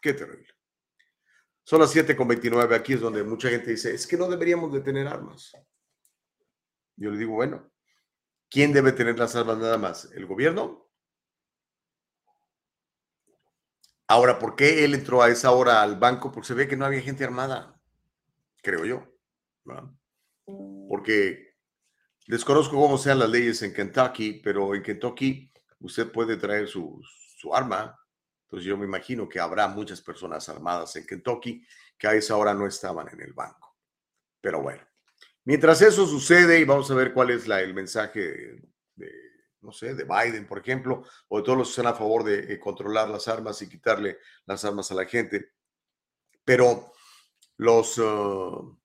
qué 0.00 0.14
terrible. 0.14 0.48
Son 1.64 1.80
las 1.80 1.94
7.29, 1.94 2.74
aquí 2.74 2.94
es 2.94 3.00
donde 3.00 3.22
mucha 3.22 3.48
gente 3.48 3.70
dice, 3.70 3.94
es 3.94 4.06
que 4.06 4.16
no 4.16 4.28
deberíamos 4.28 4.72
de 4.72 4.80
tener 4.80 5.06
armas. 5.06 5.52
Yo 6.96 7.10
le 7.10 7.18
digo, 7.18 7.34
bueno, 7.34 7.70
¿quién 8.48 8.72
debe 8.72 8.92
tener 8.92 9.18
las 9.18 9.36
armas 9.36 9.58
nada 9.58 9.78
más? 9.78 10.06
¿El 10.12 10.26
gobierno? 10.26 10.90
Ahora, 14.08 14.38
¿por 14.38 14.56
qué 14.56 14.84
él 14.84 14.94
entró 14.94 15.22
a 15.22 15.30
esa 15.30 15.52
hora 15.52 15.82
al 15.82 15.98
banco? 15.98 16.32
Porque 16.32 16.48
se 16.48 16.54
ve 16.54 16.68
que 16.68 16.76
no 16.76 16.84
había 16.84 17.00
gente 17.00 17.24
armada, 17.24 17.81
creo 18.62 18.84
yo. 18.84 19.06
Porque 20.88 21.56
desconozco 22.26 22.76
cómo 22.76 22.96
sean 22.96 23.18
las 23.18 23.28
leyes 23.28 23.60
en 23.62 23.74
Kentucky, 23.74 24.40
pero 24.42 24.74
en 24.74 24.82
Kentucky 24.82 25.52
usted 25.80 26.10
puede 26.10 26.36
traer 26.36 26.68
su, 26.68 27.00
su 27.36 27.54
arma 27.54 27.98
entonces 28.52 28.68
yo 28.68 28.76
me 28.76 28.84
imagino 28.84 29.26
que 29.26 29.40
habrá 29.40 29.66
muchas 29.66 30.02
personas 30.02 30.46
armadas 30.50 30.94
en 30.96 31.06
Kentucky 31.06 31.66
que 31.96 32.06
a 32.06 32.12
esa 32.12 32.36
hora 32.36 32.52
no 32.52 32.66
estaban 32.66 33.08
en 33.08 33.22
el 33.22 33.32
banco. 33.32 33.78
Pero 34.42 34.60
bueno, 34.60 34.86
mientras 35.44 35.80
eso 35.80 36.06
sucede 36.06 36.60
y 36.60 36.64
vamos 36.64 36.90
a 36.90 36.94
ver 36.94 37.14
cuál 37.14 37.30
es 37.30 37.48
la, 37.48 37.62
el 37.62 37.72
mensaje 37.72 38.60
de, 38.94 39.10
no 39.62 39.72
sé, 39.72 39.94
de 39.94 40.04
Biden, 40.04 40.46
por 40.46 40.58
ejemplo, 40.58 41.02
o 41.28 41.38
de 41.38 41.44
todos 41.44 41.56
los 41.56 41.68
que 41.68 41.80
están 41.80 41.86
a 41.86 41.96
favor 41.96 42.24
de 42.24 42.52
eh, 42.52 42.60
controlar 42.60 43.08
las 43.08 43.26
armas 43.26 43.62
y 43.62 43.70
quitarle 43.70 44.18
las 44.44 44.62
armas 44.66 44.90
a 44.90 44.96
la 44.96 45.06
gente. 45.06 45.52
Pero 46.44 46.92
los... 47.56 47.98
Uh, 47.98 48.78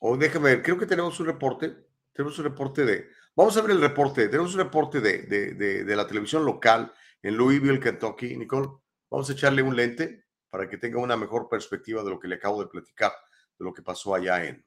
o 0.00 0.16
déjame 0.16 0.50
ver, 0.50 0.62
creo 0.62 0.78
que 0.78 0.86
tenemos 0.86 1.18
un 1.20 1.26
reporte, 1.26 1.74
tenemos 2.12 2.38
un 2.38 2.44
reporte 2.44 2.84
de... 2.84 3.08
Vamos 3.34 3.56
a 3.56 3.62
ver 3.62 3.72
el 3.72 3.80
reporte, 3.80 4.28
tenemos 4.28 4.54
un 4.54 4.60
reporte 4.60 5.00
de, 5.00 5.22
de, 5.22 5.84
de 5.84 5.96
la 5.96 6.06
televisión 6.06 6.44
local 6.44 6.92
en 7.22 7.36
Louisville, 7.36 7.80
Kentucky. 7.80 8.36
Nicole, 8.36 8.68
vamos 9.10 9.28
a 9.28 9.32
echarle 9.32 9.62
un 9.62 9.76
lente 9.76 10.26
para 10.48 10.68
que 10.68 10.78
tenga 10.78 10.98
una 11.00 11.16
mejor 11.16 11.48
perspectiva 11.48 12.02
de 12.02 12.10
lo 12.10 12.18
que 12.18 12.28
le 12.28 12.36
acabo 12.36 12.62
de 12.62 12.68
platicar, 12.68 13.12
de 13.58 13.64
lo 13.64 13.74
que 13.74 13.82
pasó 13.82 14.14
allá 14.14 14.44
en, 14.44 14.64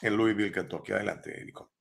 en 0.00 0.16
Louisville, 0.16 0.52
Kentucky. 0.52 0.92
Adelante, 0.92 1.44
Nicole. 1.44 1.75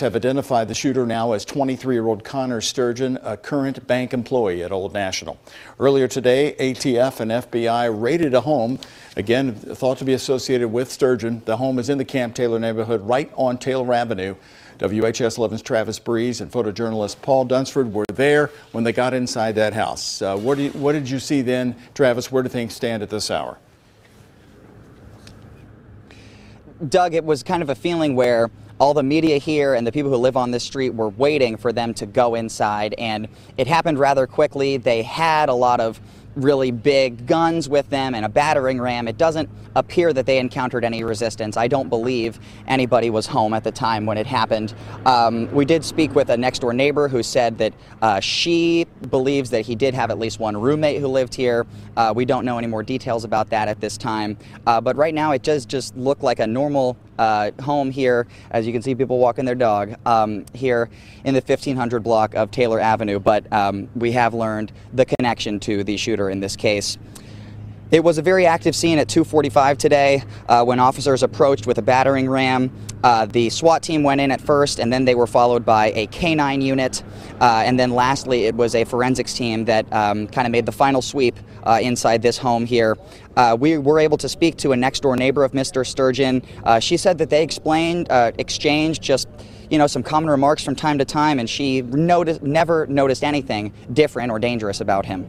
Have 0.00 0.16
identified 0.16 0.68
the 0.68 0.74
shooter 0.74 1.06
now 1.06 1.32
as 1.32 1.44
23-year-old 1.46 2.24
Connor 2.24 2.60
Sturgeon, 2.60 3.18
a 3.22 3.36
current 3.36 3.86
bank 3.86 4.12
employee 4.12 4.62
at 4.62 4.72
Old 4.72 4.92
National. 4.92 5.38
Earlier 5.78 6.08
today, 6.08 6.54
ATF 6.58 7.20
and 7.20 7.30
FBI 7.30 8.00
raided 8.00 8.34
a 8.34 8.40
home, 8.40 8.78
again 9.16 9.54
thought 9.54 9.98
to 9.98 10.04
be 10.04 10.12
associated 10.12 10.68
with 10.68 10.90
Sturgeon. 10.90 11.42
The 11.44 11.56
home 11.56 11.78
is 11.78 11.88
in 11.88 11.98
the 11.98 12.04
Camp 12.04 12.34
Taylor 12.34 12.58
neighborhood, 12.58 13.06
right 13.06 13.30
on 13.36 13.58
Taylor 13.58 13.92
Avenue. 13.94 14.34
WHS 14.78 15.38
11's 15.38 15.62
Travis 15.62 15.98
Breeze 15.98 16.40
and 16.40 16.52
photojournalist 16.52 17.22
Paul 17.22 17.46
Dunsford 17.46 17.92
were 17.92 18.04
there 18.12 18.50
when 18.72 18.84
they 18.84 18.92
got 18.92 19.14
inside 19.14 19.54
that 19.54 19.72
house. 19.72 20.20
Uh, 20.20 20.36
what, 20.36 20.58
you, 20.58 20.70
what 20.70 20.92
did 20.92 21.08
you 21.08 21.18
see 21.18 21.40
then, 21.40 21.74
Travis? 21.94 22.30
Where 22.30 22.42
do 22.42 22.48
things 22.48 22.74
stand 22.74 23.02
at 23.02 23.08
this 23.08 23.30
hour? 23.30 23.56
Doug, 26.88 27.14
it 27.14 27.24
was 27.24 27.42
kind 27.42 27.62
of 27.62 27.70
a 27.70 27.74
feeling 27.74 28.14
where 28.14 28.50
all 28.78 28.94
the 28.94 29.02
media 29.02 29.38
here 29.38 29.74
and 29.74 29.86
the 29.86 29.92
people 29.92 30.10
who 30.10 30.16
live 30.16 30.36
on 30.36 30.50
this 30.50 30.64
street 30.64 30.90
were 30.90 31.08
waiting 31.08 31.56
for 31.56 31.72
them 31.72 31.94
to 31.94 32.06
go 32.06 32.34
inside, 32.34 32.94
and 32.98 33.28
it 33.56 33.66
happened 33.66 33.98
rather 33.98 34.26
quickly. 34.26 34.76
They 34.76 35.02
had 35.02 35.48
a 35.48 35.54
lot 35.54 35.80
of 35.80 36.00
really 36.36 36.70
big 36.70 37.26
guns 37.26 37.68
with 37.68 37.88
them 37.88 38.14
and 38.14 38.24
a 38.24 38.28
battering 38.28 38.80
ram. 38.80 39.08
It 39.08 39.16
doesn't 39.16 39.48
appear 39.74 40.12
that 40.12 40.26
they 40.26 40.38
encountered 40.38 40.84
any 40.84 41.02
resistance. 41.02 41.56
I 41.56 41.66
don't 41.66 41.88
believe 41.88 42.38
anybody 42.66 43.10
was 43.10 43.26
home 43.26 43.54
at 43.54 43.64
the 43.64 43.72
time 43.72 44.06
when 44.06 44.18
it 44.18 44.26
happened. 44.26 44.74
Um, 45.06 45.50
we 45.52 45.64
did 45.64 45.84
speak 45.84 46.14
with 46.14 46.28
a 46.28 46.36
next 46.36 46.60
door 46.60 46.72
neighbor 46.72 47.08
who 47.08 47.22
said 47.22 47.58
that 47.58 47.74
uh, 48.02 48.20
she 48.20 48.84
believes 49.10 49.50
that 49.50 49.62
he 49.62 49.74
did 49.74 49.94
have 49.94 50.10
at 50.10 50.18
least 50.18 50.38
one 50.38 50.56
roommate 50.56 51.00
who 51.00 51.08
lived 51.08 51.34
here. 51.34 51.66
Uh, 51.96 52.12
we 52.14 52.24
don't 52.24 52.44
know 52.44 52.58
any 52.58 52.66
more 52.66 52.82
details 52.82 53.24
about 53.24 53.48
that 53.50 53.68
at 53.68 53.80
this 53.80 53.96
time. 53.96 54.36
Uh, 54.66 54.80
but 54.80 54.96
right 54.96 55.14
now, 55.14 55.32
it 55.32 55.42
does 55.42 55.64
just 55.64 55.96
look 55.96 56.22
like 56.22 56.38
a 56.38 56.46
normal 56.46 56.96
uh, 57.18 57.50
home 57.62 57.90
here. 57.90 58.26
As 58.50 58.66
you 58.66 58.72
can 58.72 58.82
see, 58.82 58.94
people 58.94 59.18
walking 59.18 59.44
their 59.44 59.54
dog 59.54 59.94
um, 60.06 60.44
here 60.54 60.88
in 61.24 61.34
the 61.34 61.40
1500 61.40 62.02
block 62.02 62.34
of 62.34 62.50
Taylor 62.50 62.80
Avenue. 62.80 63.18
But 63.18 63.50
um, 63.52 63.88
we 63.94 64.12
have 64.12 64.34
learned 64.34 64.72
the 64.92 65.04
connection 65.04 65.60
to 65.60 65.84
the 65.84 65.96
shooter 65.96 66.30
in 66.30 66.40
this 66.40 66.56
case. 66.56 66.98
It 67.92 68.02
was 68.02 68.18
a 68.18 68.22
very 68.22 68.46
active 68.46 68.74
scene 68.74 68.98
at 68.98 69.06
2:45 69.06 69.78
today 69.78 70.24
uh, 70.48 70.64
when 70.64 70.80
officers 70.80 71.22
approached 71.22 71.68
with 71.68 71.78
a 71.78 71.82
battering 71.82 72.28
ram. 72.28 72.72
Uh, 73.04 73.26
the 73.26 73.48
SWAT 73.48 73.84
team 73.84 74.02
went 74.02 74.20
in 74.20 74.32
at 74.32 74.40
first, 74.40 74.80
and 74.80 74.92
then 74.92 75.04
they 75.04 75.14
were 75.14 75.28
followed 75.28 75.64
by 75.64 75.92
a 75.94 76.08
K-9 76.08 76.60
unit, 76.60 77.04
uh, 77.40 77.62
and 77.64 77.78
then 77.78 77.92
lastly, 77.92 78.46
it 78.46 78.56
was 78.56 78.74
a 78.74 78.84
forensics 78.84 79.34
team 79.34 79.66
that 79.66 79.90
um, 79.92 80.26
kind 80.26 80.48
of 80.48 80.50
made 80.50 80.66
the 80.66 80.72
final 80.72 81.00
sweep 81.00 81.38
uh, 81.62 81.78
inside 81.80 82.22
this 82.22 82.36
home 82.36 82.66
here. 82.66 82.96
Uh, 83.36 83.56
we 83.58 83.78
were 83.78 84.00
able 84.00 84.16
to 84.16 84.28
speak 84.28 84.56
to 84.56 84.72
a 84.72 84.76
next-door 84.76 85.14
neighbor 85.14 85.44
of 85.44 85.52
Mr. 85.52 85.86
Sturgeon. 85.86 86.42
Uh, 86.64 86.80
she 86.80 86.96
said 86.96 87.18
that 87.18 87.30
they 87.30 87.44
explained, 87.44 88.08
exchanged 88.10 89.00
just 89.00 89.28
you 89.70 89.78
know, 89.78 89.86
some 89.86 90.02
common 90.02 90.30
remarks 90.30 90.64
from 90.64 90.74
time 90.74 90.98
to 90.98 91.04
time, 91.04 91.38
and 91.38 91.48
she 91.48 91.82
noticed, 91.82 92.42
never 92.42 92.86
noticed 92.88 93.22
anything 93.22 93.72
different 93.92 94.32
or 94.32 94.40
dangerous 94.40 94.80
about 94.80 95.06
him. 95.06 95.24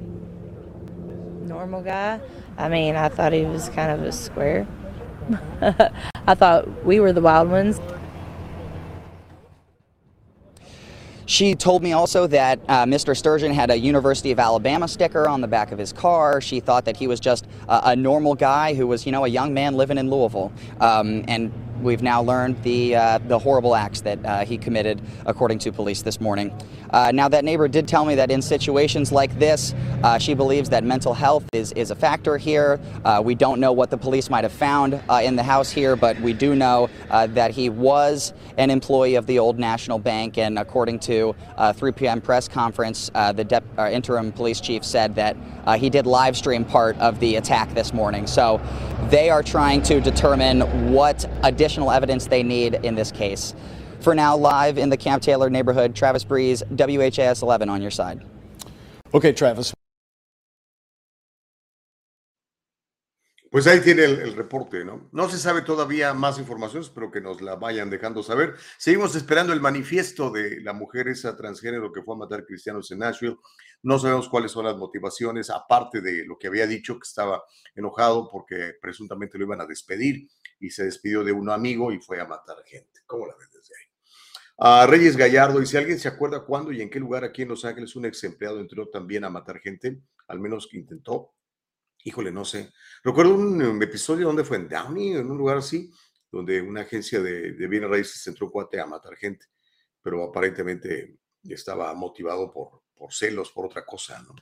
Normal 1.46 1.82
guy. 1.82 2.20
I 2.58 2.70
mean, 2.70 2.96
I 2.96 3.10
thought 3.10 3.34
he 3.34 3.46
was 3.46 3.70
kind 3.70 3.92
of 3.92 4.04
a 4.04 4.12
square. 4.12 4.68
I 6.28 6.36
thought 6.36 6.84
we 6.84 7.00
were 7.00 7.14
the 7.14 7.22
wild 7.22 7.50
ones. 7.50 7.80
She 11.28 11.56
told 11.56 11.84
me 11.84 11.92
also 11.92 12.26
that 12.28 12.60
uh, 12.70 12.86
Mr. 12.86 13.16
Sturgeon 13.16 13.52
had 13.52 13.70
a 13.70 13.78
University 13.78 14.32
of 14.32 14.40
Alabama 14.40 14.88
sticker 14.88 15.28
on 15.28 15.42
the 15.42 15.48
back 15.48 15.74
of 15.74 15.78
his 15.78 15.92
car. 15.92 16.40
She 16.40 16.62
thought 16.62 16.86
that 16.86 16.96
he 16.96 17.06
was 17.06 17.20
just 17.20 17.46
a, 17.68 17.98
normal 17.98 18.34
guy 18.34 18.74
who 18.74 18.88
was, 18.88 19.06
you 19.06 19.12
know, 19.12 19.26
a 19.26 19.28
young 19.28 19.54
man 19.54 19.76
living 19.76 19.98
in 19.98 20.10
Louisville. 20.10 20.54
Um, 20.80 21.26
and 21.28 21.52
we've 21.82 22.02
now 22.02 22.22
learned 22.22 22.62
the 22.64 22.96
uh, 22.96 23.20
the 23.20 23.38
horrible 23.38 23.76
acts 23.76 24.02
that 24.02 24.24
uh, 24.26 24.46
he 24.46 24.58
committed, 24.58 25.02
according 25.26 25.60
to 25.60 25.72
police 25.72 26.02
this 26.02 26.20
morning. 26.20 26.54
Uh, 26.90 27.12
now, 27.14 27.28
that 27.28 27.44
neighbor 27.44 27.68
did 27.68 27.88
tell 27.88 28.06
me 28.06 28.16
that 28.16 28.32
in 28.32 28.42
situations 28.42 29.12
like 29.12 29.38
this, 29.40 29.74
uh, 30.04 30.18
she 30.18 30.34
believes 30.34 30.70
that 30.70 30.84
mental 30.84 31.14
health 31.14 31.44
is 31.54 31.72
is 31.74 31.92
a 31.92 31.96
factor 31.96 32.38
here. 32.38 32.80
Uh, 33.04 33.22
we 33.24 33.36
don't 33.36 33.60
know 33.60 33.72
what 33.72 33.90
the 33.90 33.98
police 33.98 34.30
might 34.30 34.44
have 34.44 34.54
found 34.54 35.00
uh, 35.10 35.22
in 35.24 35.36
the 35.36 35.44
house 35.44 35.70
here, 35.70 35.96
but 35.96 36.20
we 36.22 36.34
do 36.34 36.56
know 36.56 36.90
that 37.10 37.52
he 37.52 37.70
was 37.70 38.34
an 38.58 38.70
employee 38.70 39.16
of 39.16 39.26
the 39.28 39.40
Old 39.40 39.60
National 39.60 40.00
Bank, 40.00 40.38
and 40.38 40.58
according 40.58 41.00
to 41.00 41.36
a 41.58 41.74
3 41.74 41.92
p.m. 41.92 42.22
press 42.22 42.48
conference, 42.48 43.10
the 43.10 43.64
interim 43.92 44.32
police 44.32 44.62
chief 44.62 44.84
said 44.84 45.16
that 45.16 45.36
he 45.78 45.90
did 45.90 46.06
live 46.06 46.38
stream 46.38 46.64
part 46.64 46.98
of 47.00 47.20
the 47.20 47.36
attack 47.36 47.74
this 47.74 47.94
morning. 47.94 48.28
So 48.28 48.62
they 49.10 49.30
are 49.30 49.44
trying 49.44 49.82
to 49.84 50.00
determine 50.00 50.92
what 50.92 51.26
additional 51.44 51.67
evidence 51.76 52.28
they 52.28 52.44
need 52.44 52.80
in 52.84 52.96
this 52.96 53.12
case. 53.12 53.54
For 54.00 54.14
now, 54.14 54.38
live 54.38 54.78
in 54.78 54.90
the 54.90 54.98
Camp 54.98 55.24
Taylor 55.24 55.50
neighborhood, 55.50 55.96
Travis 55.96 56.24
Breeze, 56.24 56.64
WHAS 56.70 57.42
11 57.42 57.70
on 57.70 57.82
your 57.82 57.92
side. 57.92 58.24
Okay, 59.14 59.34
Travis. 59.34 59.74
Pues 63.50 63.66
ahí 63.66 63.80
tiene 63.80 64.04
el, 64.04 64.20
el, 64.20 64.36
reporte, 64.36 64.84
¿no? 64.84 65.10
No 65.14 65.30
se 65.30 65.38
sabe 65.38 65.62
todavía 65.62 66.14
más 66.14 66.38
información, 66.38 66.84
espero 66.84 67.10
que 67.10 67.22
nos 67.22 67.42
la 67.42 67.56
vayan 67.56 67.90
dejando 67.90 68.22
saber. 68.22 68.56
Seguimos 68.78 69.16
esperando 69.16 69.54
el 69.54 69.62
manifiesto 69.62 70.30
de 70.30 70.62
la 70.62 70.74
mujer 70.74 71.08
esa 71.08 71.36
transgénero 71.38 71.92
que 71.94 72.04
fue 72.04 72.16
a 72.16 72.20
matar 72.20 72.46
cristianos 72.46 72.92
en 72.92 73.00
Nashville. 73.00 73.38
No 73.84 73.98
sabemos 74.00 74.28
cuáles 74.28 74.52
son 74.52 74.66
las 74.66 74.76
motivaciones, 74.76 75.50
aparte 75.50 76.02
de 76.02 76.26
lo 76.26 76.38
que 76.38 76.48
había 76.48 76.68
dicho, 76.68 76.96
que 76.96 77.08
estaba 77.08 77.42
enojado 77.74 78.30
porque 78.30 78.74
presuntamente 78.82 79.38
lo 79.38 79.46
iban 79.46 79.62
a 79.62 79.66
despedir 79.66 80.28
y 80.60 80.70
se 80.70 80.86
despidió 80.86 81.24
de 81.24 81.32
un 81.32 81.50
amigo 81.50 81.92
y 81.92 82.00
fue 82.00 82.20
a 82.20 82.26
matar 82.26 82.58
gente. 82.66 83.02
¿Cómo 83.06 83.28
la 83.28 83.36
ves 83.36 83.50
desde 83.52 83.74
ahí? 83.76 83.88
A 84.60 84.88
Reyes 84.88 85.16
Gallardo, 85.16 85.64
si 85.66 85.78
alguien 85.78 86.00
se 86.00 86.08
acuerda 86.08 86.44
cuándo 86.44 86.72
y 86.72 86.82
en 86.82 86.90
qué 86.90 87.00
lugar 87.00 87.24
aquí 87.24 87.44
en 87.44 87.50
Los 87.50 87.64
Ángeles 87.64 87.96
un 87.96 88.06
ex 88.06 88.24
empleado 88.24 88.60
entró 88.60 88.90
también 88.90 89.24
a 89.24 89.30
matar 89.30 89.60
gente, 89.60 90.02
al 90.28 90.40
menos 90.40 90.68
que 90.68 90.78
intentó. 90.78 91.34
Híjole, 92.04 92.32
no 92.32 92.46
sé. 92.46 92.72
Recuerdo 93.04 93.36
un 93.36 93.84
episodio 93.84 94.28
donde 94.28 94.44
fue 94.44 94.58
en 94.58 94.68
Downey, 94.68 95.12
en 95.12 95.30
un 95.30 95.38
lugar 95.38 95.58
así, 95.58 95.92
donde 96.32 96.62
una 96.62 96.82
agencia 96.82 97.22
de, 97.22 97.54
de 97.54 97.68
bienes 97.68 97.90
raíces 97.90 98.26
entró 98.28 98.50
cuate 98.50 98.80
a 98.80 98.86
matar 98.86 99.16
gente, 99.16 99.46
pero 100.02 100.24
aparentemente 100.24 101.18
estaba 101.44 101.94
motivado 101.94 102.52
por, 102.52 102.82
por 102.96 103.14
celos, 103.14 103.52
por 103.52 103.66
otra 103.66 103.86
cosa, 103.86 104.22
¿no? 104.22 104.36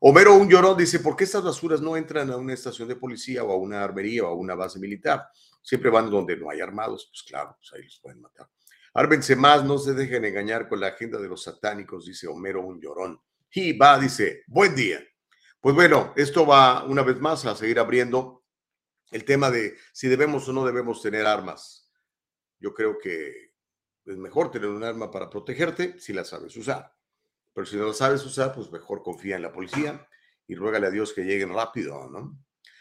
Homero 0.00 0.36
Un 0.36 0.48
Llorón 0.48 0.78
dice, 0.78 1.00
¿por 1.00 1.16
qué 1.16 1.24
estas 1.24 1.42
basuras 1.42 1.80
no 1.80 1.96
entran 1.96 2.30
a 2.30 2.36
una 2.36 2.54
estación 2.54 2.86
de 2.86 2.94
policía 2.94 3.42
o 3.42 3.52
a 3.52 3.56
una 3.56 3.82
armería 3.82 4.22
o 4.22 4.28
a 4.28 4.34
una 4.34 4.54
base 4.54 4.78
militar? 4.78 5.28
Siempre 5.60 5.90
van 5.90 6.10
donde 6.10 6.36
no 6.36 6.50
hay 6.50 6.60
armados, 6.60 7.08
pues 7.10 7.22
claro, 7.22 7.56
pues 7.58 7.72
ahí 7.72 7.84
los 7.84 8.00
pueden 8.00 8.20
matar. 8.20 8.48
Árbense 8.94 9.36
más, 9.36 9.64
no 9.64 9.78
se 9.78 9.94
dejen 9.94 10.24
engañar 10.24 10.68
con 10.68 10.80
la 10.80 10.88
agenda 10.88 11.18
de 11.18 11.28
los 11.28 11.42
satánicos, 11.42 12.06
dice 12.06 12.26
Homero 12.26 12.62
Un 12.62 12.80
Llorón. 12.80 13.20
Y 13.52 13.76
va, 13.76 13.98
dice, 13.98 14.44
buen 14.46 14.74
día. 14.74 15.00
Pues 15.60 15.74
bueno, 15.74 16.12
esto 16.16 16.46
va 16.46 16.84
una 16.84 17.02
vez 17.02 17.20
más 17.20 17.44
a 17.44 17.54
seguir 17.54 17.78
abriendo 17.78 18.44
el 19.10 19.24
tema 19.24 19.50
de 19.50 19.76
si 19.92 20.08
debemos 20.08 20.48
o 20.48 20.52
no 20.52 20.64
debemos 20.64 21.02
tener 21.02 21.26
armas. 21.26 21.90
Yo 22.58 22.74
creo 22.74 22.98
que 22.98 23.52
es 24.04 24.16
mejor 24.16 24.50
tener 24.50 24.68
un 24.68 24.84
arma 24.84 25.10
para 25.10 25.30
protegerte 25.30 25.98
si 25.98 26.12
la 26.12 26.24
sabes 26.24 26.56
usar. 26.56 26.94
Pero 27.52 27.66
si 27.66 27.76
no 27.76 27.86
la 27.86 27.94
sabes 27.94 28.24
usar, 28.24 28.54
pues 28.54 28.70
mejor 28.70 29.02
confía 29.02 29.36
en 29.36 29.42
la 29.42 29.52
policía 29.52 30.06
y 30.46 30.54
ruégale 30.54 30.86
a 30.86 30.90
Dios 30.90 31.12
que 31.12 31.24
lleguen 31.24 31.52
rápido, 31.52 32.08
¿no? 32.08 32.38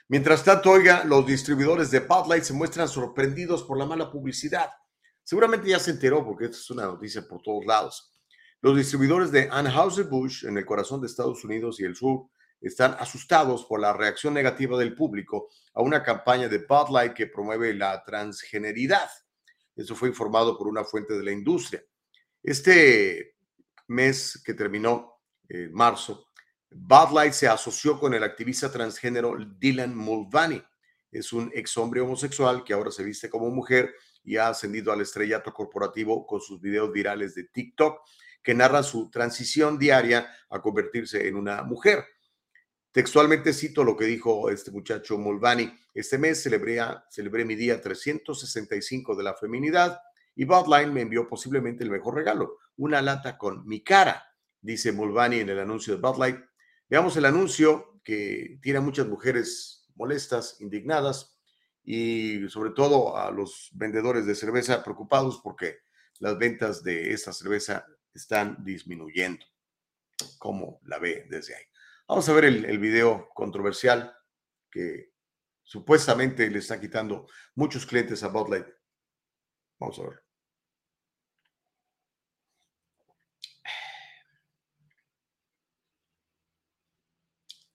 Mientras 0.10 0.44
tanto, 0.44 0.72
oiga, 0.72 1.04
los 1.04 1.26
distribuidores 1.26 1.92
de 1.92 2.00
Bud 2.00 2.28
Light 2.30 2.44
se 2.44 2.54
muestran 2.54 2.88
sorprendidos 2.88 3.64
por 3.64 3.78
la 3.78 3.86
mala 3.86 4.10
publicidad. 4.10 4.70
Seguramente 5.22 5.68
ya 5.68 5.80
se 5.80 5.92
enteró 5.92 6.26
porque 6.26 6.46
esto 6.46 6.58
es 6.58 6.70
una 6.72 6.86
noticia 6.86 7.28
por 7.28 7.42
todos 7.42 7.66
lados. 7.66 8.14
Los 8.62 8.78
distribuidores 8.78 9.32
de 9.32 9.50
Anheuser-Busch 9.50 10.46
en 10.46 10.58
el 10.58 10.66
corazón 10.66 11.02
de 11.02 11.08
Estados 11.08 11.44
Unidos 11.44 11.82
y 11.82 11.84
el 11.84 11.96
sur 11.96 12.30
están 12.62 12.96
asustados 12.98 13.66
por 13.66 13.82
la 13.82 13.92
reacción 13.92 14.34
negativa 14.34 14.78
del 14.80 14.96
público 14.96 15.50
a 15.74 15.82
una 15.82 16.02
campaña 16.02 16.48
de 16.48 16.60
Bud 16.60 16.90
Light 16.92 17.14
que 17.14 17.28
promueve 17.28 17.74
la 17.74 18.02
transgeneridad. 18.06 19.10
Eso 19.76 19.94
fue 19.94 20.08
informado 20.08 20.58
por 20.58 20.68
una 20.68 20.86
fuente 20.86 21.16
de 21.16 21.24
la 21.24 21.34
industria. 21.34 21.84
Este 22.42 23.36
mes 23.88 24.42
que 24.44 24.54
terminó 24.54 25.20
en 25.50 25.74
marzo, 25.74 26.27
Bud 26.72 27.14
Light 27.14 27.34
se 27.34 27.48
asoció 27.48 28.00
con 28.00 28.14
el 28.14 28.24
activista 28.24 28.72
transgénero 28.72 29.36
Dylan 29.60 29.96
Mulvaney. 29.96 30.64
Es 31.12 31.34
un 31.34 31.52
ex 31.54 31.78
hombre 31.78 32.02
homosexual 32.02 32.64
que 32.64 32.74
ahora 32.74 32.92
se 32.92 33.04
viste 33.04 33.30
como 33.30 33.50
mujer 33.50 33.94
y 34.24 34.38
ha 34.38 34.50
ascendido 34.50 34.92
al 34.92 35.02
estrellato 35.02 35.54
corporativo 35.54 36.26
con 36.26 36.42
sus 36.42 36.60
videos 36.60 36.92
virales 36.92 37.36
de 37.36 37.46
TikTok 37.46 38.02
que 38.44 38.54
narran 38.54 38.84
su 38.84 39.10
transición 39.10 39.78
diaria 39.78 40.30
a 40.50 40.62
convertirse 40.62 41.28
en 41.28 41.36
una 41.36 41.64
mujer. 41.64 42.06
Textualmente 42.92 43.54
cito 43.54 43.84
lo 43.84 43.96
que 43.96 44.06
dijo 44.06 44.50
este 44.50 44.72
muchacho 44.72 45.18
Mulvaney. 45.18 45.72
Este 45.94 46.18
mes 46.18 46.42
celebré, 46.42 46.82
mi 47.46 47.56
día 47.56 47.82
365 47.82 49.16
de 49.16 49.24
la 49.24 49.34
feminidad 49.36 50.00
y 50.36 50.46
Light 50.46 50.90
me 50.90 51.02
envió 51.02 51.28
posiblemente 51.28 51.84
el 51.84 51.90
mejor 51.90 52.16
regalo, 52.16 52.58
una 52.78 53.02
lata 53.02 53.38
con 53.38 53.68
mi 53.68 53.84
cara, 53.84 54.24
dice 54.62 54.92
Mulvaney 54.92 55.40
en 55.40 55.50
el 55.50 55.60
anuncio 55.60 55.96
de 55.96 56.02
Bud 56.02 56.20
Light. 56.20 56.38
Veamos 56.90 57.18
el 57.18 57.26
anuncio 57.26 58.00
que 58.04 58.60
tiene 58.62 58.80
a 58.80 58.82
muchas 58.82 59.08
mujeres 59.08 59.86
molestas, 59.96 60.62
indignadas 60.62 61.38
y 61.84 62.48
sobre 62.50 62.72
todo 62.72 63.18
a 63.18 63.32
los 63.32 63.70
vendedores 63.74 64.26
de 64.26 64.36
cerveza 64.36 64.84
preocupados 64.84 65.42
porque 65.44 65.80
las 66.20 66.38
ventas 66.38 66.84
de 66.84 67.12
esta 67.12 67.34
cerveza 67.34 67.86
están 68.14 68.64
disminuyendo. 68.64 69.46
¿Cómo 70.40 70.80
la 70.84 71.00
ve 71.00 71.28
desde 71.30 71.56
ahí? 71.56 71.64
Vamos 72.08 72.28
a 72.30 72.34
ver 72.34 72.46
el, 72.46 72.80
video 72.80 73.30
controversial 73.34 74.16
que 74.72 75.12
supuestamente 75.64 76.50
le 76.50 76.60
está 76.60 76.80
quitando 76.80 77.28
muchos 77.56 77.86
clientes 77.86 78.24
a 78.24 78.30
Bud 78.30 78.50
Light. 78.50 78.68
Vamos 79.80 80.00
a 80.00 80.04
ver. 80.04 80.27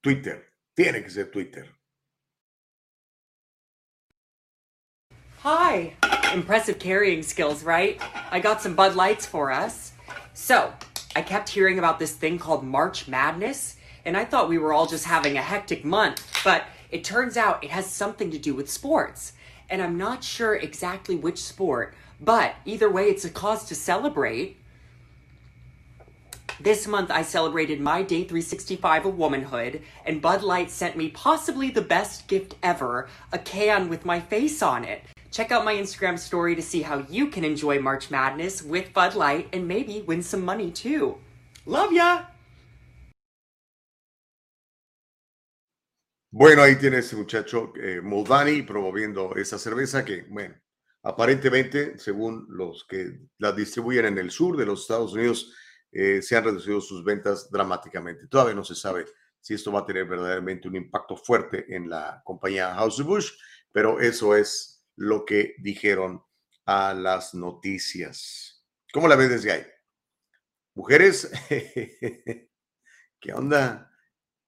Twitter. 0.03 0.43
Tiene 0.77 1.01
que 1.03 1.11
ser 1.11 1.27
Twitter. 1.27 1.67
Hi. 5.41 5.95
Impressive 6.33 6.79
carrying 6.79 7.23
skills, 7.23 7.62
right? 7.62 8.01
I 8.31 8.41
got 8.41 8.62
some 8.62 8.75
Bud 8.75 8.97
Lights 8.97 9.27
for 9.27 9.53
us. 9.53 9.93
So, 10.35 10.73
I 11.15 11.23
kept 11.23 11.49
hearing 11.51 11.79
about 11.79 11.99
this 11.99 12.12
thing 12.12 12.38
called 12.38 12.65
March 12.65 13.07
Madness, 13.07 13.77
and 14.05 14.17
I 14.17 14.25
thought 14.25 14.49
we 14.49 14.59
were 14.59 14.73
all 14.73 14.87
just 14.87 15.05
having 15.05 15.37
a 15.37 15.43
hectic 15.43 15.85
month, 15.85 16.27
but 16.43 16.65
it 16.91 17.05
turns 17.05 17.37
out 17.37 17.62
it 17.62 17.71
has 17.71 17.87
something 17.87 18.31
to 18.31 18.38
do 18.38 18.55
with 18.55 18.71
sports. 18.71 19.35
And 19.69 19.83
I'm 19.83 19.99
not 19.99 20.25
sure 20.25 20.55
exactly 20.55 21.17
which 21.17 21.43
sport, 21.43 21.95
but 22.21 22.55
either 22.65 22.91
way, 22.91 23.05
it's 23.05 23.25
a 23.25 23.31
cause 23.31 23.65
to 23.67 23.75
celebrate. 23.75 24.59
This 26.62 26.87
month, 26.87 27.11
I 27.11 27.22
celebrated 27.22 27.81
my 27.81 28.03
day 28.03 28.22
365 28.22 29.07
of 29.07 29.18
womanhood, 29.18 29.83
and 30.07 30.22
Bud 30.22 30.44
Light 30.44 30.70
sent 30.70 30.96
me 30.96 31.09
possibly 31.09 31.70
the 31.70 31.83
best 31.83 32.29
gift 32.29 32.55
ever 32.62 33.09
a 33.33 33.38
can 33.40 33.88
with 33.88 34.05
my 34.05 34.20
face 34.20 34.62
on 34.62 34.85
it. 34.85 35.03
Check 35.33 35.51
out 35.51 35.64
my 35.64 35.75
Instagram 35.75 36.16
story 36.16 36.55
to 36.55 36.62
see 36.62 36.83
how 36.83 37.05
you 37.11 37.27
can 37.27 37.44
enjoy 37.44 37.81
March 37.81 38.12
Madness 38.12 38.62
with 38.62 38.92
Bud 38.92 39.16
Light 39.16 39.48
and 39.53 39.66
maybe 39.66 40.03
win 40.07 40.22
some 40.22 40.44
money 40.44 40.70
too. 40.70 41.18
Love 41.66 41.92
ya! 41.92 42.27
Bueno, 46.31 46.62
ahí 46.62 46.77
tiene 46.77 46.98
ese 46.98 47.16
muchacho 47.16 47.72
eh, 47.75 48.01
Mulvaney 48.01 48.62
promoviendo 48.62 49.35
esa 49.35 49.59
cerveza 49.59 50.05
que, 50.05 50.27
bueno, 50.31 50.55
aparentemente, 51.03 51.98
según 51.98 52.46
los 52.51 52.87
que 52.88 53.18
la 53.38 53.51
distribuyen 53.51 54.07
en 54.07 54.18
el 54.18 54.31
sur 54.31 54.57
de 54.57 54.64
los 54.64 54.83
Estados 54.83 55.12
Unidos, 55.14 55.53
eh, 55.92 56.22
se 56.22 56.37
han 56.37 56.44
reducido 56.44 56.81
sus 56.81 57.05
ventas 57.05 57.50
dramáticamente. 57.50 58.26
Todavía 58.26 58.55
no 58.55 58.64
se 58.64 58.74
sabe 58.74 59.07
si 59.40 59.55
esto 59.55 59.70
va 59.70 59.81
a 59.81 59.87
tener 59.87 60.07
verdaderamente 60.07 60.68
un 60.68 60.76
impacto 60.76 61.16
fuerte 61.16 61.66
en 61.68 61.90
la 61.90 62.22
compañía 62.24 62.74
House 62.74 63.02
Bush, 63.05 63.33
pero 63.70 64.00
eso 64.00 64.35
es 64.35 64.85
lo 64.96 65.24
que 65.24 65.55
dijeron 65.59 66.22
a 66.64 66.94
las 66.94 67.35
noticias. 67.35 68.64
¿Cómo 68.92 69.09
la 69.09 69.16
ves 69.16 69.31
desde 69.31 69.52
ahí? 69.52 69.66
Mujeres, 70.74 71.31
¿qué 73.20 73.33
onda? 73.35 73.90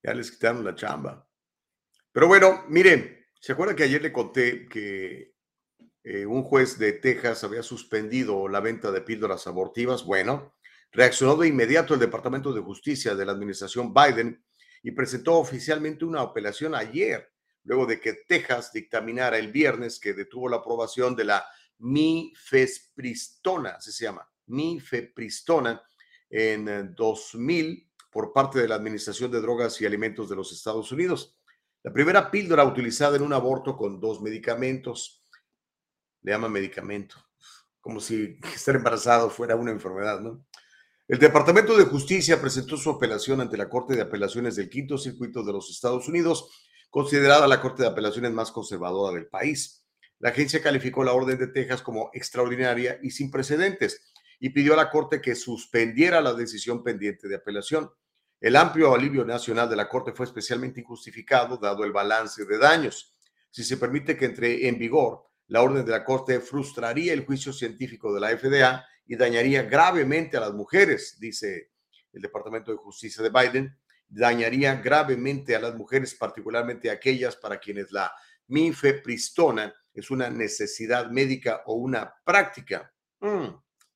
Ya 0.02 0.14
les 0.14 0.30
quitaron 0.30 0.64
la 0.64 0.74
chamba. 0.74 1.28
Pero 2.12 2.28
bueno, 2.28 2.64
miren, 2.68 3.26
¿se 3.40 3.52
acuerdan 3.52 3.76
que 3.76 3.82
ayer 3.82 4.00
le 4.00 4.12
conté 4.12 4.68
que 4.68 5.34
eh, 6.04 6.24
un 6.24 6.42
juez 6.44 6.78
de 6.78 6.92
Texas 6.92 7.44
había 7.44 7.62
suspendido 7.62 8.48
la 8.48 8.60
venta 8.60 8.90
de 8.92 9.00
píldoras 9.00 9.46
abortivas? 9.46 10.04
Bueno, 10.04 10.54
reaccionó 10.94 11.36
de 11.36 11.48
inmediato 11.48 11.92
el 11.92 12.00
Departamento 12.00 12.52
de 12.52 12.60
Justicia 12.60 13.14
de 13.14 13.26
la 13.26 13.32
administración 13.32 13.92
Biden 13.92 14.42
y 14.82 14.92
presentó 14.92 15.34
oficialmente 15.34 16.04
una 16.04 16.20
apelación 16.20 16.74
ayer, 16.74 17.32
luego 17.64 17.84
de 17.84 18.00
que 18.00 18.24
Texas 18.28 18.72
dictaminara 18.72 19.36
el 19.38 19.50
viernes 19.50 19.98
que 19.98 20.14
detuvo 20.14 20.48
la 20.48 20.58
aprobación 20.58 21.16
de 21.16 21.24
la 21.24 21.44
mifepristona, 21.78 23.70
así 23.70 23.90
se 23.92 24.04
llama, 24.04 24.26
mifepristona, 24.46 25.82
en 26.30 26.94
2000 26.94 27.66
eh, 27.66 27.88
por 28.10 28.32
parte 28.32 28.60
de 28.60 28.68
la 28.68 28.76
Administración 28.76 29.30
de 29.30 29.40
Drogas 29.40 29.80
y 29.80 29.86
Alimentos 29.86 30.28
de 30.28 30.36
los 30.36 30.52
Estados 30.52 30.90
Unidos. 30.92 31.36
La 31.82 31.92
primera 31.92 32.30
píldora 32.30 32.64
utilizada 32.64 33.16
en 33.16 33.22
un 33.22 33.32
aborto 33.32 33.76
con 33.76 34.00
dos 34.00 34.22
medicamentos, 34.22 35.22
le 36.22 36.32
llama 36.32 36.48
medicamento, 36.48 37.16
como 37.80 38.00
si 38.00 38.38
estar 38.54 38.76
embarazado 38.76 39.30
fuera 39.30 39.56
una 39.56 39.72
enfermedad, 39.72 40.20
¿no? 40.20 40.46
El 41.06 41.18
Departamento 41.18 41.76
de 41.76 41.84
Justicia 41.84 42.40
presentó 42.40 42.78
su 42.78 42.88
apelación 42.88 43.42
ante 43.42 43.58
la 43.58 43.68
Corte 43.68 43.94
de 43.94 44.00
Apelaciones 44.00 44.56
del 44.56 44.70
Quinto 44.70 44.96
Circuito 44.96 45.42
de 45.42 45.52
los 45.52 45.68
Estados 45.68 46.08
Unidos, 46.08 46.48
considerada 46.88 47.46
la 47.46 47.60
Corte 47.60 47.82
de 47.82 47.90
Apelaciones 47.90 48.32
más 48.32 48.50
conservadora 48.50 49.14
del 49.14 49.26
país. 49.26 49.84
La 50.18 50.30
agencia 50.30 50.62
calificó 50.62 51.04
la 51.04 51.12
orden 51.12 51.36
de 51.36 51.48
Texas 51.48 51.82
como 51.82 52.08
extraordinaria 52.14 52.98
y 53.02 53.10
sin 53.10 53.30
precedentes 53.30 54.14
y 54.40 54.48
pidió 54.48 54.72
a 54.72 54.76
la 54.76 54.90
Corte 54.90 55.20
que 55.20 55.34
suspendiera 55.34 56.22
la 56.22 56.32
decisión 56.32 56.82
pendiente 56.82 57.28
de 57.28 57.36
apelación. 57.36 57.90
El 58.40 58.56
amplio 58.56 58.94
alivio 58.94 59.26
nacional 59.26 59.68
de 59.68 59.76
la 59.76 59.90
Corte 59.90 60.12
fue 60.12 60.24
especialmente 60.24 60.80
injustificado 60.80 61.58
dado 61.58 61.84
el 61.84 61.92
balance 61.92 62.46
de 62.46 62.56
daños. 62.56 63.12
Si 63.50 63.62
se 63.62 63.76
permite 63.76 64.16
que 64.16 64.24
entre 64.24 64.68
en 64.68 64.78
vigor, 64.78 65.26
la 65.48 65.60
orden 65.60 65.84
de 65.84 65.90
la 65.90 66.02
Corte 66.02 66.40
frustraría 66.40 67.12
el 67.12 67.26
juicio 67.26 67.52
científico 67.52 68.14
de 68.14 68.20
la 68.20 68.34
FDA 68.34 68.86
y 69.06 69.16
dañaría 69.16 69.62
gravemente 69.62 70.36
a 70.36 70.40
las 70.40 70.54
mujeres, 70.54 71.16
dice 71.18 71.70
el 72.12 72.22
Departamento 72.22 72.70
de 72.70 72.78
Justicia 72.78 73.22
de 73.22 73.30
Biden, 73.30 73.76
dañaría 74.08 74.76
gravemente 74.76 75.56
a 75.56 75.60
las 75.60 75.74
mujeres, 75.74 76.14
particularmente 76.14 76.90
aquellas 76.90 77.36
para 77.36 77.58
quienes 77.58 77.90
la 77.90 78.12
mifepristona 78.46 79.74
es 79.92 80.10
una 80.10 80.28
necesidad 80.30 81.10
médica 81.10 81.62
o 81.66 81.74
una 81.74 82.12
práctica. 82.24 82.92
Mm, 83.20 83.48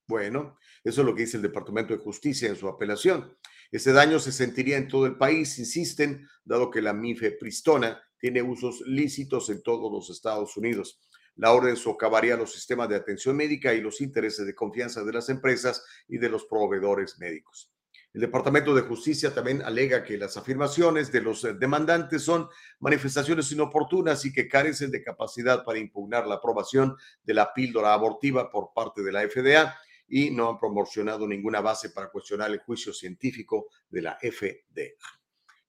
bueno, 0.07 0.59
eso 0.83 1.01
es 1.01 1.07
lo 1.07 1.15
que 1.15 1.23
dice 1.23 1.37
el 1.37 1.43
Departamento 1.43 1.95
de 1.95 2.03
Justicia 2.03 2.49
en 2.49 2.57
su 2.57 2.69
apelación. 2.69 3.37
Ese 3.71 3.93
daño 3.93 4.19
se 4.19 4.33
sentiría 4.33 4.79
en 4.79 4.89
todo 4.89 5.07
el 5.07 5.17
país, 5.17 5.59
insisten, 5.59 6.27
dado 6.45 6.71
que 6.71 6.81
la 6.81 6.93
mifepristona 6.93 8.03
tiene 8.19 8.43
usos 8.43 8.81
lícitos 8.87 9.51
en 9.51 9.63
todos 9.63 9.93
los 9.93 10.09
Estados 10.11 10.57
Unidos. 10.57 11.01
La 11.39 11.53
orden 11.53 11.77
socavaría 11.77 12.37
los 12.37 12.53
sistemas 12.53 12.89
de 12.89 12.97
atención 12.97 13.37
médica 13.37 13.73
y 13.73 13.81
los 13.81 14.01
intereses 14.01 14.45
de 14.45 14.57
confianza 14.57 15.05
de 15.05 15.13
las 15.13 15.29
empresas 15.29 15.85
y 16.09 16.19
de 16.19 16.29
los 16.29 16.45
proveedores 16.47 17.17
médicos. 17.19 17.73
El 18.13 18.23
Departamento 18.23 18.75
de 18.75 18.83
Justicia 18.83 19.33
también 19.33 19.63
alega 19.63 20.03
que 20.03 20.19
las 20.19 20.37
afirmaciones 20.37 21.13
de 21.13 21.21
los 21.21 21.47
demandantes 21.61 22.23
son 22.23 22.49
manifestaciones 22.81 23.53
inoportunas 23.53 24.25
y 24.25 24.33
que 24.33 24.49
carecen 24.49 24.91
de 24.91 25.05
capacidad 25.05 25.63
para 25.63 25.79
impugnar 25.79 26.27
la 26.27 26.37
aprobación 26.37 26.97
de 27.23 27.35
la 27.35 27.55
píldora 27.55 27.95
abortiva 27.95 28.51
por 28.51 28.73
parte 28.75 29.03
de 29.03 29.13
la 29.13 29.23
FDA 29.29 29.77
y 30.09 30.31
no 30.31 30.51
han 30.51 30.59
promocionado 30.59 31.29
ninguna 31.29 31.61
base 31.61 31.91
para 31.91 32.11
cuestionar 32.11 32.51
el 32.51 32.59
juicio 32.59 32.93
científico 32.93 33.69
de 33.89 34.03
la 34.03 34.19
FDA. 34.21 34.91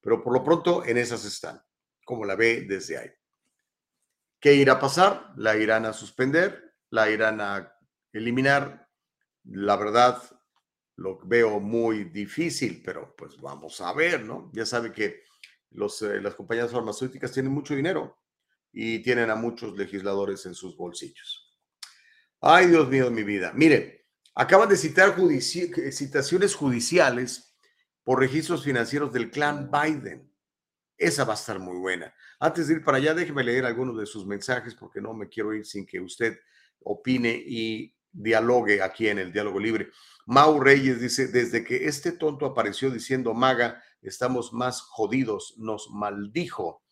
Pero 0.02 0.24
por 0.24 0.34
lo 0.34 0.44
pronto 0.44 0.84
en 0.84 0.98
esas 0.98 1.26
están, 1.26 1.62
como 2.04 2.26
la 2.26 2.36
ve 2.36 2.62
desde 2.68 2.98
ahí. 2.98 3.19
¿Qué 4.40 4.54
irá 4.54 4.74
a 4.74 4.80
pasar? 4.80 5.34
La 5.36 5.58
irán 5.58 5.86
a 5.86 5.94
suspender, 5.94 6.76
la 6.90 7.10
irán 7.10 7.42
a 7.42 7.76
eliminar. 8.14 8.88
La 9.44 9.76
verdad, 9.76 10.22
lo 10.96 11.20
veo 11.26 11.60
muy 11.60 12.06
difícil, 12.06 12.82
pero 12.84 13.16
pues 13.16 13.38
vamos 13.38 13.82
a 13.82 13.94
ver, 13.94 14.24
¿no? 14.24 14.50
Ya 14.54 14.66
sabe 14.66 14.92
que 14.92 15.06
eh, 15.06 16.22
las 16.22 16.36
compañías 16.36 16.72
farmacéuticas 16.72 17.32
tienen 17.32 17.52
mucho 17.52 17.76
dinero 17.76 18.18
y 18.72 19.00
tienen 19.00 19.30
a 19.30 19.36
muchos 19.36 19.78
legisladores 19.78 20.46
en 20.46 20.54
sus 20.54 20.78
bolsillos. 20.78 21.58
Ay, 22.42 22.68
Dios 22.68 22.88
mío, 22.88 23.12
mi 23.12 23.24
vida. 23.24 23.52
Mire, 23.54 24.08
acaban 24.36 24.70
de 24.70 24.78
citar 24.78 25.16
citaciones 25.92 26.56
judiciales 26.56 27.56
por 28.04 28.20
registros 28.20 28.64
financieros 28.64 29.12
del 29.12 29.30
clan 29.32 29.70
Biden. 29.70 30.34
Esa 30.98 31.26
va 31.26 31.34
a 31.34 31.36
estar 31.36 31.60
muy 31.60 31.78
buena. 31.78 32.14
Antes 32.40 32.68
de 32.68 32.76
ir 32.76 32.84
para 32.84 32.98
allá, 32.98 33.14
déjeme 33.14 33.44
leer 33.44 33.66
algunos 33.66 33.98
de 33.98 34.06
sus 34.06 34.26
mensajes 34.26 34.74
porque 34.74 35.02
no 35.02 35.14
me 35.14 35.28
quiero 35.28 35.54
ir 35.54 35.66
sin 35.66 35.86
que 35.86 36.00
usted 36.00 36.40
opine 36.82 37.32
y 37.46 37.94
dialogue 38.12 38.82
aquí 38.82 39.10
en 39.10 39.20
el 39.20 39.32
diálogo 39.32 39.60
libre. 39.60 39.90
Mau 40.26 40.60
Reyes 40.60 41.02
dice, 41.02 41.28
desde 41.28 41.64
que 41.64 41.88
este 41.88 42.14
tonto 42.14 42.46
apareció 42.46 42.90
diciendo 42.92 43.34
maga, 43.34 43.84
estamos 44.02 44.54
más 44.54 44.82
jodidos, 44.82 45.56
nos 45.58 45.90
maldijo. 45.92 46.84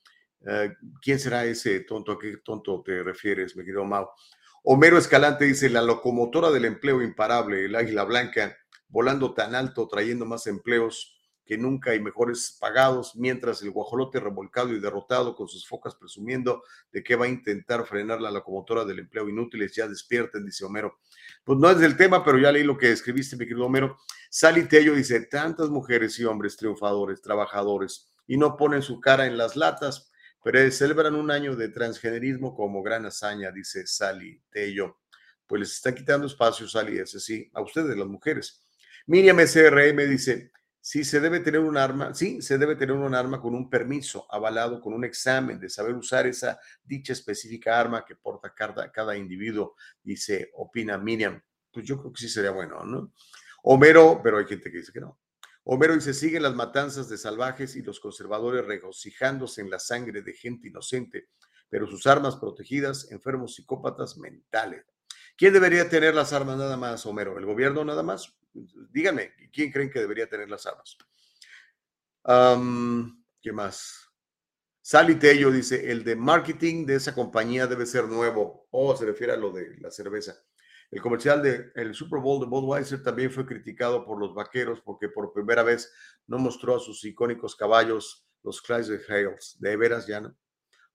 Eh, 0.45 0.73
¿Quién 1.01 1.19
será 1.19 1.45
ese 1.45 1.79
tonto? 1.81 2.11
¿A 2.11 2.19
qué 2.19 2.37
tonto 2.43 2.81
te 2.85 3.01
refieres, 3.03 3.55
mi 3.55 3.63
querido 3.63 3.85
Mau? 3.85 4.09
Homero 4.63 4.97
Escalante 4.97 5.45
dice, 5.45 5.69
la 5.69 5.81
locomotora 5.81 6.51
del 6.51 6.65
empleo 6.65 7.01
imparable, 7.01 7.65
el 7.65 7.75
águila 7.75 8.03
blanca, 8.03 8.57
volando 8.89 9.33
tan 9.33 9.55
alto, 9.55 9.87
trayendo 9.87 10.25
más 10.25 10.45
empleos, 10.47 11.16
que 11.47 11.57
nunca 11.57 11.91
hay 11.91 12.01
mejores 12.01 12.57
pagados, 12.59 13.15
mientras 13.15 13.61
el 13.61 13.71
guajolote 13.71 14.19
revolcado 14.19 14.73
y 14.73 14.79
derrotado 14.79 15.35
con 15.35 15.47
sus 15.47 15.65
focas 15.65 15.95
presumiendo 15.95 16.61
de 16.91 17.01
que 17.01 17.15
va 17.15 17.25
a 17.25 17.29
intentar 17.29 17.85
frenar 17.87 18.21
la 18.21 18.29
locomotora 18.29 18.83
del 18.83 18.99
empleo 18.99 19.29
inútiles, 19.29 19.73
ya 19.73 19.87
despierten, 19.87 20.45
dice 20.45 20.65
Homero. 20.65 20.99
Pues 21.45 21.57
no 21.57 21.71
es 21.71 21.79
del 21.79 21.95
tema, 21.95 22.23
pero 22.23 22.37
ya 22.37 22.51
leí 22.51 22.63
lo 22.63 22.77
que 22.77 22.91
escribiste, 22.91 23.37
mi 23.37 23.45
querido 23.45 23.65
Homero. 23.65 23.97
Sally 24.29 24.67
Tello 24.67 24.93
dice, 24.93 25.21
tantas 25.21 25.69
mujeres 25.69 26.19
y 26.19 26.25
hombres 26.25 26.57
triunfadores, 26.57 27.21
trabajadores, 27.21 28.11
y 28.27 28.35
no 28.35 28.57
ponen 28.57 28.81
su 28.81 28.99
cara 28.99 29.25
en 29.25 29.37
las 29.37 29.55
latas, 29.55 30.11
pero 30.43 30.69
celebran 30.69 31.15
un 31.15 31.31
año 31.31 31.55
de 31.55 31.69
transgenerismo 31.69 32.53
como 32.55 32.83
gran 32.83 33.05
hazaña, 33.05 33.51
dice 33.51 33.87
Sally 33.87 34.41
Tello. 34.49 34.97
Pues 35.47 35.61
les 35.61 35.71
está 35.71 35.95
quitando 35.95 36.27
espacio, 36.27 36.67
Sally, 36.67 36.99
ese 36.99 37.21
sí, 37.21 37.49
a 37.53 37.61
ustedes, 37.61 37.95
las 37.95 38.07
mujeres. 38.07 38.65
Miriam 39.05 39.39
SRM 39.39 40.09
dice, 40.09 40.51
Sí, 40.89 41.03
se 41.03 41.19
debe 41.19 41.41
tener 41.41 41.59
un 41.59 41.75
arma, 41.75 42.13
sí, 42.13 42.41
se 42.41 42.57
debe 42.57 42.77
tener 42.77 42.95
un 42.95 43.13
arma 43.13 43.41
con 43.41 43.53
un 43.53 43.69
permiso 43.69 44.25
avalado, 44.29 44.79
con 44.79 44.93
un 44.93 45.03
examen 45.03 45.59
de 45.59 45.69
saber 45.69 45.93
usar 45.93 46.25
esa 46.27 46.61
dicha 46.81 47.11
específica 47.11 47.77
arma 47.77 48.05
que 48.05 48.15
porta 48.15 48.53
cada, 48.55 48.89
cada 48.89 49.17
individuo, 49.17 49.75
dice, 50.01 50.49
opina 50.53 50.97
Miriam. 50.97 51.43
Pues 51.73 51.85
yo 51.85 51.99
creo 51.99 52.13
que 52.13 52.21
sí 52.21 52.29
sería 52.29 52.51
bueno, 52.51 52.85
¿no? 52.85 53.11
Homero, 53.63 54.21
pero 54.23 54.37
hay 54.37 54.45
gente 54.45 54.71
que 54.71 54.77
dice 54.77 54.93
que 54.93 55.01
no. 55.01 55.19
Homero 55.65 55.93
dice, 55.93 56.13
siguen 56.13 56.43
las 56.43 56.55
matanzas 56.55 57.09
de 57.09 57.17
salvajes 57.17 57.75
y 57.75 57.81
los 57.81 57.99
conservadores 57.99 58.65
regocijándose 58.65 59.59
en 59.59 59.69
la 59.69 59.79
sangre 59.79 60.21
de 60.21 60.31
gente 60.31 60.69
inocente, 60.69 61.27
pero 61.67 61.85
sus 61.85 62.07
armas 62.07 62.37
protegidas, 62.37 63.11
enfermos 63.11 63.55
psicópatas 63.55 64.15
mentales. 64.17 64.85
¿Quién 65.35 65.51
debería 65.51 65.89
tener 65.89 66.15
las 66.15 66.31
armas 66.31 66.57
nada 66.57 66.77
más, 66.77 67.05
Homero? 67.05 67.37
¿El 67.37 67.45
gobierno 67.45 67.83
nada 67.83 68.03
más? 68.03 68.37
Díganme, 68.91 69.33
¿quién 69.51 69.71
creen 69.71 69.89
que 69.89 69.99
debería 69.99 70.27
tener 70.27 70.49
las 70.49 70.65
armas? 70.65 70.97
¿Qué 73.41 73.51
más? 73.51 74.07
Sally 74.81 75.15
Tello 75.15 75.51
dice, 75.51 75.91
el 75.91 76.03
de 76.03 76.15
marketing 76.15 76.85
de 76.85 76.95
esa 76.95 77.13
compañía 77.13 77.67
debe 77.67 77.85
ser 77.85 78.05
nuevo. 78.05 78.67
O 78.71 78.89
oh, 78.89 78.95
se 78.95 79.05
refiere 79.05 79.33
a 79.33 79.37
lo 79.37 79.51
de 79.51 79.77
la 79.79 79.91
cerveza. 79.91 80.35
El 80.89 81.01
comercial 81.01 81.41
del 81.41 81.93
Super 81.93 82.21
Bowl 82.21 82.39
de 82.39 82.45
Budweiser 82.45 83.03
también 83.03 83.29
fue 83.29 83.45
criticado 83.45 84.05
por 84.05 84.17
los 84.17 84.33
vaqueros 84.33 84.79
porque 84.79 85.09
por 85.09 85.33
primera 85.33 85.61
vez 85.61 85.93
no 86.25 86.37
mostró 86.37 86.77
a 86.77 86.79
sus 86.79 87.03
icónicos 87.03 87.57
caballos, 87.57 88.25
los 88.43 88.61
Chrysler 88.61 89.01
Hales. 89.09 89.57
De 89.59 89.75
veras 89.75 90.07
ya 90.07 90.21
no. 90.21 90.33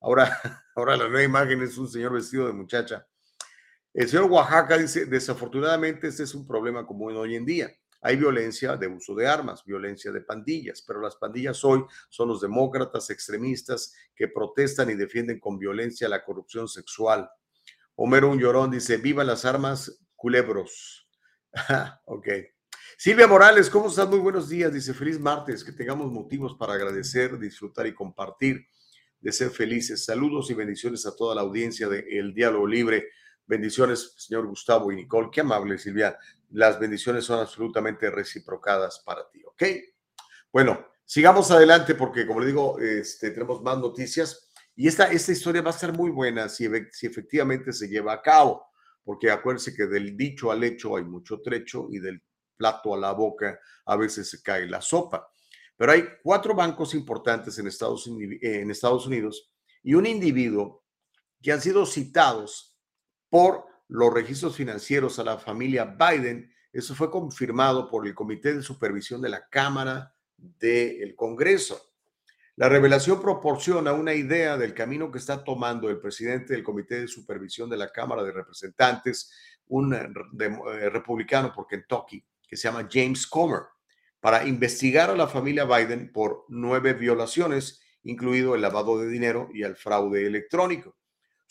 Ahora, 0.01 0.31
ahora 0.75 0.97
la 0.97 1.09
nueva 1.09 1.23
imagen 1.23 1.61
es 1.61 1.77
un 1.77 1.89
señor 1.89 2.15
vestido 2.15 2.47
de 2.47 2.55
muchacha. 2.55 3.07
El 3.95 4.09
señor 4.09 4.31
Oaxaca 4.31 4.79
dice, 4.79 5.05
desafortunadamente 5.05 6.09
este 6.09 6.23
es 6.23 6.35
un 6.35 6.47
problema 6.47 6.87
común 6.87 7.15
hoy 7.15 7.37
en 7.37 7.45
día. 7.45 7.71
Hay 8.01 8.17
violencia 8.17 8.77
de 8.77 8.89
uso 8.89 9.15
de 9.15 9.29
armas, 9.29 9.65
violencia 9.65 10.11
de 10.11 10.23
pandillas, 10.23 10.83
pero 10.83 11.01
las 11.01 11.17
pandillas 11.17 11.63
hoy 11.63 11.85
son 12.09 12.29
los 12.29 12.41
demócratas 12.41 13.11
extremistas 13.11 13.95
que 14.17 14.29
protestan 14.29 14.91
y 14.91 14.95
defienden 14.95 15.39
con 15.39 15.59
violencia 15.59 16.09
la 16.09 16.25
corrupción 16.25 16.69
sexual. 16.69 17.31
Homero 17.95 18.31
Un 18.31 18.41
Llorón 18.41 18.71
dice, 18.71 18.97
viva 18.97 19.25
las 19.25 19.45
armas, 19.45 20.01
culebros. 20.17 21.07
ok. 22.07 22.29
Silvia 22.97 23.27
Morales, 23.27 23.69
¿cómo 23.69 23.89
estás? 23.89 24.09
Muy 24.09 24.21
buenos 24.21 24.49
días. 24.49 24.73
Dice, 24.73 24.95
feliz 24.95 25.21
martes, 25.21 25.63
que 25.63 25.73
tengamos 25.73 26.11
motivos 26.11 26.57
para 26.59 26.75
agradecer, 26.75 27.39
disfrutar 27.39 27.87
y 27.87 27.95
compartir, 27.95 28.67
de 29.21 29.33
ser 29.33 29.51
felices. 29.51 30.05
Saludos 30.05 30.51
y 30.51 30.55
bendiciones 30.55 31.05
a 31.05 31.15
toda 31.15 31.35
la 31.35 31.43
audiencia 31.43 31.89
de 31.89 32.07
El 32.19 32.33
Diálogo 32.33 32.67
Libre. 32.67 33.11
Bendiciones, 33.47 34.15
señor 34.17 34.47
Gustavo 34.47 34.93
y 34.93 34.97
Nicole. 34.97 35.29
Qué 35.33 35.41
amable, 35.41 35.79
Silvia. 35.79 36.19
Las 36.51 36.79
bendiciones 36.79 37.25
son 37.25 37.41
absolutamente 37.41 38.11
reciprocadas 38.11 39.03
para 39.05 39.29
ti, 39.31 39.43
¿ok? 39.45 39.63
Bueno, 40.53 40.87
sigamos 41.05 41.51
adelante 41.51 41.95
porque, 41.95 42.27
como 42.27 42.41
le 42.41 42.47
digo, 42.47 42.79
este, 42.79 43.31
tenemos 43.31 43.63
más 43.63 43.79
noticias 43.79 44.51
y 44.75 44.89
esta, 44.89 45.11
esta 45.11 45.33
historia 45.33 45.63
va 45.63 45.71
a 45.71 45.75
ser 45.75 45.93
muy 45.93 46.11
buena 46.11 46.49
si, 46.49 46.69
si 46.91 47.07
efectivamente 47.07 47.73
se 47.73 47.89
lleva 47.89 48.15
a 48.15 48.23
cabo, 48.23 48.67
porque 49.05 49.31
acuérdense 49.31 49.75
que 49.75 49.87
del 49.87 50.17
dicho 50.17 50.51
al 50.51 50.63
hecho 50.65 50.97
hay 50.97 51.05
mucho 51.05 51.41
trecho 51.41 51.89
y 51.91 51.99
del 51.99 52.23
plato 52.57 52.95
a 52.95 52.99
la 52.99 53.13
boca 53.13 53.59
a 53.87 53.97
veces 53.97 54.31
se 54.31 54.43
cae 54.43 54.67
la 54.67 54.81
sopa. 54.81 55.29
Pero 55.77 55.93
hay 55.93 56.05
cuatro 56.23 56.55
bancos 56.55 56.95
importantes 56.95 57.59
en 57.59 57.67
Estados, 57.67 58.07
en 58.07 58.71
Estados 58.71 59.07
Unidos 59.07 59.51
y 59.83 59.95
un 59.95 60.07
individuo 60.07 60.85
que 61.43 61.53
han 61.53 61.61
sido 61.61 61.85
citados 61.87 62.72
por 63.33 63.65
los 63.89 64.13
registros 64.13 64.55
financieros 64.55 65.19
a 65.19 65.25
la 65.25 65.39
familia 65.39 65.87
Biden. 65.87 66.53
Eso 66.71 66.95
fue 66.95 67.11
confirmado 67.11 67.89
por 67.89 68.07
el 68.07 68.15
Comité 68.15 68.53
de 68.53 68.61
Supervisión 68.61 69.23
de 69.23 69.31
la 69.31 69.49
Cámara 69.49 70.15
del 70.37 71.17
Congreso. 71.17 71.81
La 72.57 72.69
revelación 72.69 73.23
proporciona 73.23 73.95
una 73.95 74.13
idea 74.13 74.59
del 74.59 74.75
camino 74.75 75.11
que 75.11 75.17
está 75.17 75.43
tomando 75.43 75.89
el 75.89 75.99
presidente 75.99 76.53
del 76.53 76.63
Comité 76.63 77.01
de 77.01 77.09
Supervisión 77.09 77.71
de 77.71 77.79
la 77.79 77.91
Cámara 77.91 78.23
de 78.23 78.33
Representantes, 78.33 79.33
un 79.69 79.95
eh, 79.95 80.13
eh, 80.39 80.91
republicano 80.91 81.55
por 81.55 81.67
Kentucky, 81.67 82.23
que 82.47 82.59
se 82.59 82.69
llama 82.69 82.87
James 82.93 83.27
Comer, 83.27 83.63
para 84.21 84.47
investigar 84.47 85.09
a 85.09 85.17
la 85.17 85.27
familia 85.27 85.65
Biden 85.65 86.13
por 86.13 86.45
nueve 86.51 86.93
violaciones, 86.93 87.81
incluido 88.03 88.55
el 88.55 88.61
lavado 88.61 88.99
de 88.99 89.09
dinero 89.09 89.49
y 89.55 89.63
el 89.63 89.75
fraude 89.75 90.27
electrónico. 90.27 90.95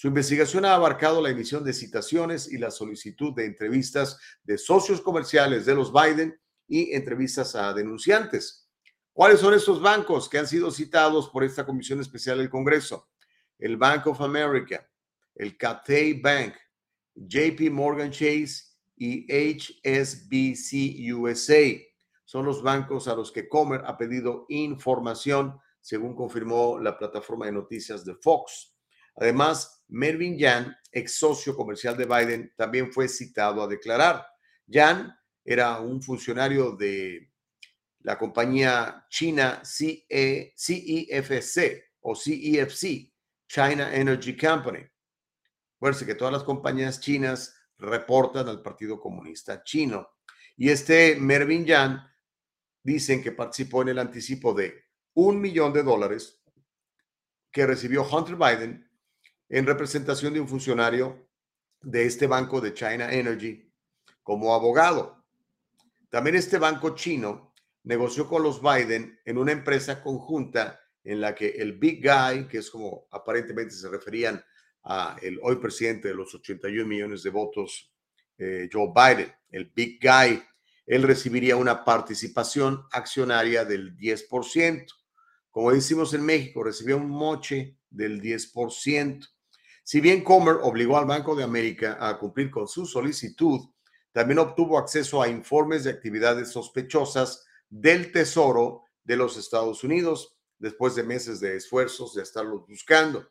Su 0.02 0.08
investigación 0.08 0.66
ha 0.66 0.74
abarcado 0.74 1.22
la 1.22 1.30
emisión 1.30 1.64
de 1.64 1.74
citaciones 1.74 2.52
y 2.52 2.58
la 2.58 2.72
solicitud 2.72 3.36
de 3.36 3.46
entrevistas 3.46 4.18
de 4.44 4.58
socios 4.58 5.00
comerciales 5.00 5.68
de 5.68 5.76
los 5.76 5.94
Biden 5.94 6.42
y 6.68 6.96
entrevistas 6.96 7.54
a 7.54 7.72
denunciantes. 7.72 8.68
¿Cuáles 9.14 9.40
son 9.42 9.54
estos 9.54 9.80
bancos 9.80 10.28
que 10.28 10.40
han 10.40 10.48
sido 10.48 10.72
citados 10.72 11.30
por 11.30 11.44
esta 11.44 11.68
comisión 11.68 12.02
especial 12.02 12.40
del 12.40 12.50
Congreso? 12.50 13.12
El 13.60 13.78
Bank 13.78 14.08
of 14.08 14.22
America, 14.22 14.90
el 15.36 15.56
Cathay 15.56 16.20
Bank, 16.20 16.56
JP 17.14 17.70
Morgan 17.70 18.10
Chase 18.10 18.74
y 18.96 19.32
HSBC 19.32 21.14
USA. 21.14 21.80
Son 22.26 22.44
los 22.44 22.64
bancos 22.64 23.08
a 23.08 23.14
los 23.14 23.32
que 23.32 23.48
Comer 23.48 23.84
ha 23.86 24.00
pedido 24.00 24.48
información, 24.50 25.60
según 25.80 26.16
confirmó 26.16 26.80
la 26.80 26.98
plataforma 26.98 27.46
de 27.46 27.52
noticias 27.52 28.04
de 28.04 28.16
Fox. 28.16 28.76
Además, 29.16 29.81
Mervyn 29.92 30.38
Yan, 30.38 30.76
ex 30.92 31.16
socio 31.16 31.56
comercial 31.56 31.98
de 31.98 32.06
Biden, 32.06 32.54
también 32.56 32.92
fue 32.92 33.08
citado 33.08 33.62
a 33.62 33.68
declarar. 33.68 34.26
Yan 34.68 35.14
era 35.44 35.80
un 35.80 36.02
funcionario 36.02 36.72
de 36.72 37.32
la 38.00 38.18
compañía 38.18 39.06
china 39.10 39.62
CEFC 39.64 40.70
e 41.10 41.84
o 42.02 42.16
CEFC, 42.16 43.12
China 43.48 43.94
Energy 43.94 44.36
Company. 44.36 44.86
Acuérdense 45.76 46.06
que 46.06 46.16
todas 46.16 46.34
las 46.34 46.44
compañías 46.44 47.00
chinas 47.00 47.56
reportan 47.78 48.48
al 48.48 48.62
Partido 48.62 49.00
Comunista 49.00 49.64
Chino. 49.64 50.08
Y 50.56 50.70
este 50.70 51.16
Mervyn 51.18 51.66
Yan 51.66 52.02
dicen 52.82 53.22
que 53.22 53.34
participó 53.34 53.82
en 53.82 53.90
el 53.90 54.00
anticipo 54.00 54.54
de 54.54 54.86
un 55.16 55.42
millón 55.42 55.74
de 55.74 55.84
dólares 55.84 56.42
que 57.52 57.66
recibió 57.68 58.08
Hunter 58.08 58.38
Biden 58.38 58.91
en 59.52 59.66
representación 59.66 60.34
de 60.34 60.40
un 60.40 60.48
funcionario 60.48 61.28
de 61.82 62.06
este 62.06 62.26
banco 62.26 62.62
de 62.62 62.74
China 62.74 63.12
Energy 63.12 63.70
como 64.24 64.56
abogado. 64.56 65.26
También 66.10 66.38
este 66.38 66.58
banco 66.58 66.96
chino 66.96 67.54
negoció 67.84 68.30
con 68.30 68.44
los 68.44 68.62
Biden 68.62 69.20
en 69.26 69.38
una 69.38 69.52
empresa 69.52 70.02
conjunta 70.02 70.80
en 71.04 71.20
la 71.20 71.36
que 71.36 71.50
el 71.50 71.74
Big 71.74 72.02
Guy, 72.02 72.48
que 72.48 72.60
es 72.60 72.70
como 72.70 73.08
aparentemente 73.12 73.76
se 73.76 73.90
referían 73.90 74.42
a 74.84 75.18
el 75.22 75.38
hoy 75.44 75.58
presidente 75.58 76.08
de 76.08 76.16
los 76.16 76.34
81 76.34 76.88
millones 76.88 77.22
de 77.22 77.30
votos, 77.30 77.94
eh, 78.38 78.70
Joe 78.72 78.94
Biden, 78.96 79.34
el 79.50 79.66
Big 79.76 80.00
Guy, 80.02 80.42
él 80.86 81.04
recibiría 81.04 81.58
una 81.58 81.84
participación 81.84 82.86
accionaria 82.92 83.66
del 83.66 83.98
10%. 83.98 84.86
Como 85.50 85.74
decimos 85.74 86.14
en 86.14 86.24
México, 86.24 86.64
recibió 86.64 86.96
un 86.96 87.10
moche 87.10 87.78
del 87.90 88.22
10%. 88.22 89.28
Si 89.84 90.00
bien 90.00 90.24
Comer 90.24 90.58
obligó 90.62 90.98
al 90.98 91.06
Banco 91.06 91.36
de 91.36 91.44
América 91.44 91.98
a 92.00 92.18
cumplir 92.18 92.52
con 92.52 92.68
su 92.68 92.86
solicitud, 92.86 93.60
también 94.12 94.40
obtuvo 94.40 94.78
acceso 94.78 95.22
a 95.22 95.28
informes 95.28 95.84
de 95.84 95.92
actividades 95.92 96.52
sospechosas 96.52 97.46
del 97.70 98.12
Tesoro 98.12 98.84
de 99.04 99.18
los 99.18 99.38
Estados 99.38 99.84
Unidos 99.84 100.38
después 100.60 100.96
de 100.96 101.04
meses 101.04 101.40
de 101.40 101.56
esfuerzos 101.56 102.14
de 102.14 102.22
estarlos 102.22 102.68
buscando. 102.68 103.28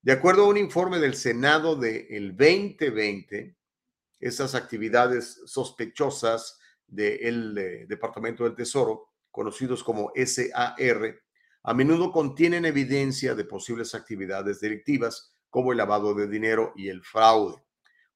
De 0.00 0.12
acuerdo 0.12 0.44
a 0.44 0.48
un 0.48 0.56
informe 0.56 0.98
del 0.98 1.14
Senado 1.14 1.76
del 1.76 2.36
2020, 2.36 3.56
esas 4.18 4.54
actividades 4.54 5.42
sospechosas 5.44 6.58
del 6.86 7.56
eh, 7.58 7.86
Departamento 7.88 8.44
del 8.44 8.54
Tesoro, 8.54 9.10
conocidos 9.30 9.84
como 9.84 10.12
SAR, 10.14 11.20
a 11.64 11.74
menudo 11.74 12.10
contienen 12.10 12.64
evidencia 12.64 13.34
de 13.34 13.44
posibles 13.44 13.94
actividades 13.94 14.60
delictivas 14.60 15.31
como 15.52 15.70
el 15.70 15.78
lavado 15.78 16.14
de 16.14 16.26
dinero 16.26 16.72
y 16.74 16.88
el 16.88 17.04
fraude. 17.04 17.62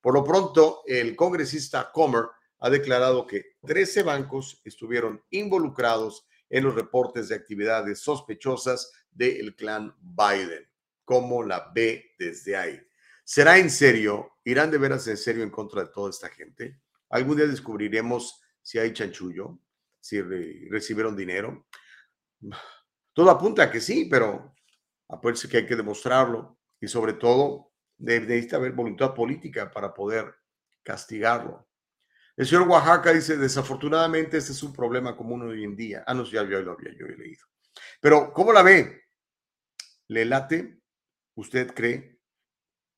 Por 0.00 0.14
lo 0.14 0.24
pronto, 0.24 0.82
el 0.86 1.14
congresista 1.14 1.92
Comer 1.92 2.24
ha 2.60 2.70
declarado 2.70 3.26
que 3.26 3.56
13 3.66 4.02
bancos 4.02 4.62
estuvieron 4.64 5.22
involucrados 5.28 6.26
en 6.48 6.64
los 6.64 6.74
reportes 6.74 7.28
de 7.28 7.34
actividades 7.34 8.00
sospechosas 8.00 8.90
del 9.12 9.54
clan 9.54 9.94
Biden 10.00 10.66
cómo 11.06 11.42
la 11.42 11.70
ve 11.74 12.14
desde 12.18 12.56
ahí. 12.56 12.78
¿Será 13.24 13.56
en 13.56 13.70
serio? 13.70 14.32
¿Irán 14.44 14.70
de 14.70 14.76
veras 14.76 15.06
en 15.06 15.16
serio 15.16 15.42
en 15.42 15.50
contra 15.50 15.84
de 15.84 15.88
toda 15.88 16.10
esta 16.10 16.28
gente? 16.28 16.82
Algún 17.08 17.36
día 17.36 17.46
descubriremos 17.46 18.42
si 18.60 18.78
hay 18.78 18.92
chanchullo, 18.92 19.58
si 20.00 20.20
recibieron 20.20 21.16
dinero. 21.16 21.66
Todo 23.14 23.30
apunta 23.30 23.62
a 23.62 23.70
que 23.70 23.80
sí, 23.80 24.06
pero 24.10 24.54
acuérdense 25.08 25.48
que 25.48 25.58
hay 25.58 25.66
que 25.66 25.76
demostrarlo 25.76 26.55
y 26.80 26.88
sobre 26.88 27.14
todo 27.14 27.72
necesita 27.98 28.56
haber 28.56 28.72
voluntad 28.72 29.14
política 29.14 29.70
para 29.70 29.94
poder 29.94 30.34
castigarlo. 30.82 31.68
El 32.36 32.46
señor 32.46 32.68
Oaxaca 32.68 33.12
dice, 33.12 33.36
desafortunadamente 33.38 34.36
este 34.36 34.52
es 34.52 34.62
un 34.62 34.72
problema 34.72 35.16
común 35.16 35.42
hoy 35.42 35.64
en 35.64 35.74
día. 35.74 36.04
Ah, 36.06 36.12
no, 36.12 36.24
ya 36.24 36.42
yo 36.44 36.60
lo 36.60 36.72
había 36.72 36.92
yo 36.94 37.06
he 37.06 37.16
leído. 37.16 37.46
Pero, 38.00 38.32
¿cómo 38.32 38.52
la 38.52 38.62
ve? 38.62 39.04
¿Le 40.08 40.24
late? 40.26 40.80
¿Usted 41.34 41.72
cree? 41.72 42.20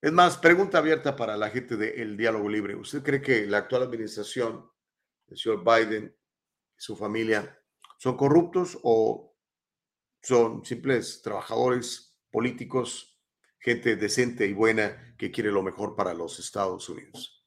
Es 0.01 0.13
más, 0.13 0.37
pregunta 0.39 0.79
abierta 0.79 1.15
para 1.17 1.37
la 1.37 1.51
gente 1.51 1.77
del 1.77 2.17
diálogo 2.17 2.49
libre. 2.49 2.75
¿Usted 2.75 3.03
cree 3.03 3.23
que 3.23 3.47
la 3.47 3.59
actual 3.59 3.83
administración, 3.83 4.71
el 5.29 5.37
señor 5.37 5.65
Biden 5.65 6.17
y 6.77 6.81
su 6.81 6.97
familia, 6.97 7.61
son 7.99 8.17
corruptos 8.17 8.79
o 8.83 9.37
son 10.23 10.65
simples 10.65 11.23
trabajadores 11.23 12.17
políticos, 12.31 13.08
gente 13.59 13.97
decente 13.97 14.47
y 14.47 14.53
buena 14.53 15.15
que 15.17 15.31
quiere 15.31 15.51
lo 15.51 15.63
mejor 15.63 15.97
para 15.97 16.15
los 16.15 16.39
Estados 16.39 16.89
Unidos? 16.89 17.45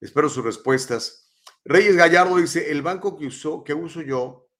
Espero 0.00 0.28
sus 0.28 0.44
respuestas. 0.44 1.30
Reyes 1.64 1.96
Gallardo 1.96 2.36
dice, 2.36 2.70
el 2.70 2.82
banco 2.82 3.16
que, 3.16 3.26
uso, 3.26 3.62
que 3.64 3.74
uso 3.74 4.02
yo 4.02 4.50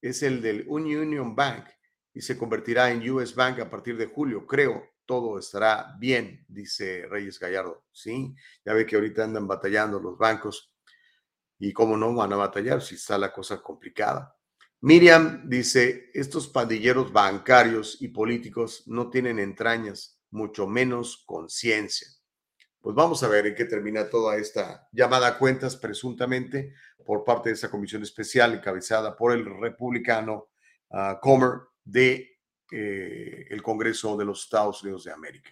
es 0.00 0.22
el 0.22 0.40
del 0.40 0.64
Union 0.68 1.34
Bank 1.34 1.66
y 2.14 2.20
se 2.20 2.38
convertirá 2.38 2.90
en 2.90 3.08
US 3.10 3.34
Bank 3.34 3.60
a 3.60 3.68
partir 3.68 3.96
de 3.96 4.06
julio. 4.06 4.46
Creo 4.46 4.96
todo 5.06 5.38
estará 5.38 5.94
bien, 5.98 6.44
dice 6.48 7.06
Reyes 7.08 7.38
Gallardo. 7.38 7.84
Sí, 7.92 8.34
ya 8.64 8.74
ve 8.74 8.84
que 8.84 8.96
ahorita 8.96 9.24
andan 9.24 9.46
batallando 9.46 10.00
los 10.00 10.18
bancos 10.18 10.74
y 11.58 11.72
cómo 11.72 11.96
no 11.96 12.14
van 12.14 12.32
a 12.32 12.36
batallar 12.36 12.82
si 12.82 12.96
está 12.96 13.16
la 13.16 13.32
cosa 13.32 13.62
complicada. 13.62 14.35
Miriam 14.86 15.42
dice, 15.48 16.12
estos 16.14 16.46
pandilleros 16.46 17.12
bancarios 17.12 18.00
y 18.00 18.06
políticos 18.06 18.84
no 18.86 19.10
tienen 19.10 19.40
entrañas, 19.40 20.22
mucho 20.30 20.68
menos 20.68 21.24
conciencia. 21.26 22.06
Pues 22.80 22.94
vamos 22.94 23.20
a 23.24 23.28
ver 23.28 23.48
en 23.48 23.56
qué 23.56 23.64
termina 23.64 24.08
toda 24.08 24.36
esta 24.36 24.86
llamada 24.92 25.26
a 25.26 25.38
cuentas 25.38 25.74
presuntamente 25.74 26.72
por 27.04 27.24
parte 27.24 27.48
de 27.48 27.56
esa 27.56 27.68
comisión 27.68 28.04
especial 28.04 28.54
encabezada 28.54 29.16
por 29.16 29.32
el 29.32 29.44
republicano 29.44 30.50
uh, 30.90 31.18
Comer 31.20 31.62
de 31.82 32.38
eh, 32.70 33.44
el 33.50 33.64
Congreso 33.64 34.16
de 34.16 34.24
los 34.24 34.44
Estados 34.44 34.84
Unidos 34.84 35.02
de 35.02 35.10
América. 35.10 35.50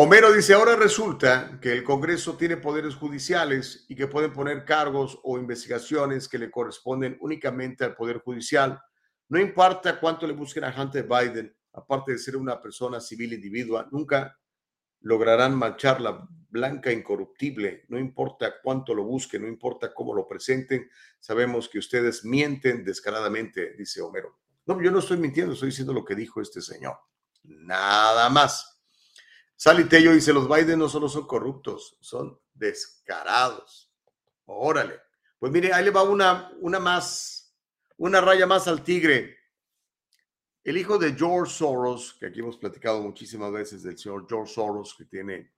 Homero 0.00 0.32
dice, 0.32 0.54
ahora 0.54 0.76
resulta 0.76 1.58
que 1.60 1.72
el 1.72 1.82
Congreso 1.82 2.36
tiene 2.36 2.56
poderes 2.56 2.94
judiciales 2.94 3.84
y 3.88 3.96
que 3.96 4.06
pueden 4.06 4.32
poner 4.32 4.64
cargos 4.64 5.18
o 5.24 5.38
investigaciones 5.38 6.28
que 6.28 6.38
le 6.38 6.52
corresponden 6.52 7.18
únicamente 7.20 7.82
al 7.82 7.96
Poder 7.96 8.18
Judicial. 8.18 8.80
No 9.28 9.40
importa 9.40 9.98
cuánto 9.98 10.24
le 10.28 10.34
busquen 10.34 10.62
a 10.62 10.72
Hunter 10.72 11.04
Biden, 11.04 11.52
aparte 11.72 12.12
de 12.12 12.18
ser 12.18 12.36
una 12.36 12.60
persona 12.60 13.00
civil 13.00 13.32
individua, 13.32 13.88
nunca 13.90 14.38
lograrán 15.00 15.56
manchar 15.56 16.00
la 16.00 16.28
blanca 16.48 16.92
incorruptible, 16.92 17.86
no 17.88 17.98
importa 17.98 18.54
cuánto 18.62 18.94
lo 18.94 19.02
busquen, 19.02 19.42
no 19.42 19.48
importa 19.48 19.92
cómo 19.92 20.14
lo 20.14 20.28
presenten, 20.28 20.88
sabemos 21.18 21.68
que 21.68 21.80
ustedes 21.80 22.24
mienten 22.24 22.84
descaradamente, 22.84 23.74
dice 23.76 24.00
Homero. 24.00 24.38
No, 24.64 24.80
yo 24.80 24.92
no 24.92 25.00
estoy 25.00 25.16
mintiendo, 25.16 25.54
estoy 25.54 25.70
diciendo 25.70 25.92
lo 25.92 26.04
que 26.04 26.14
dijo 26.14 26.40
este 26.40 26.60
señor. 26.60 26.98
Nada 27.42 28.28
más. 28.28 28.77
Sally 29.60 29.88
Tello 29.88 30.12
dice, 30.12 30.32
los 30.32 30.48
Biden 30.48 30.78
no 30.78 30.88
solo 30.88 31.08
son 31.08 31.26
corruptos, 31.26 31.96
son 32.00 32.38
descarados. 32.54 33.92
Órale. 34.44 35.00
Pues 35.36 35.50
mire, 35.50 35.72
ahí 35.72 35.84
le 35.84 35.90
va 35.90 36.04
una, 36.04 36.52
una 36.60 36.78
más, 36.78 37.52
una 37.96 38.20
raya 38.20 38.46
más 38.46 38.68
al 38.68 38.84
tigre. 38.84 39.36
El 40.62 40.76
hijo 40.76 40.96
de 40.96 41.12
George 41.12 41.52
Soros, 41.52 42.16
que 42.20 42.26
aquí 42.26 42.38
hemos 42.38 42.56
platicado 42.56 43.02
muchísimas 43.02 43.50
veces 43.50 43.82
del 43.82 43.98
señor 43.98 44.26
George 44.28 44.54
Soros, 44.54 44.94
que 44.96 45.06
tiene 45.06 45.52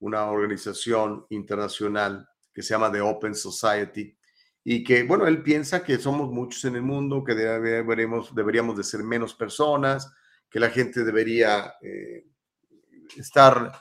una 0.00 0.30
organización 0.30 1.24
internacional 1.30 2.28
que 2.52 2.60
se 2.60 2.74
llama 2.74 2.92
The 2.92 3.00
Open 3.00 3.34
Society, 3.34 4.18
y 4.64 4.84
que, 4.84 5.04
bueno, 5.04 5.26
él 5.26 5.42
piensa 5.42 5.82
que 5.82 5.96
somos 5.96 6.30
muchos 6.30 6.66
en 6.66 6.76
el 6.76 6.82
mundo, 6.82 7.24
que 7.24 7.34
deberíamos, 7.34 8.76
de 8.76 8.84
ser 8.84 9.02
menos 9.02 9.32
personas, 9.32 10.12
que 10.50 10.60
la 10.60 10.68
gente 10.68 11.04
debería 11.04 11.76
eh, 11.80 12.26
estar 13.16 13.72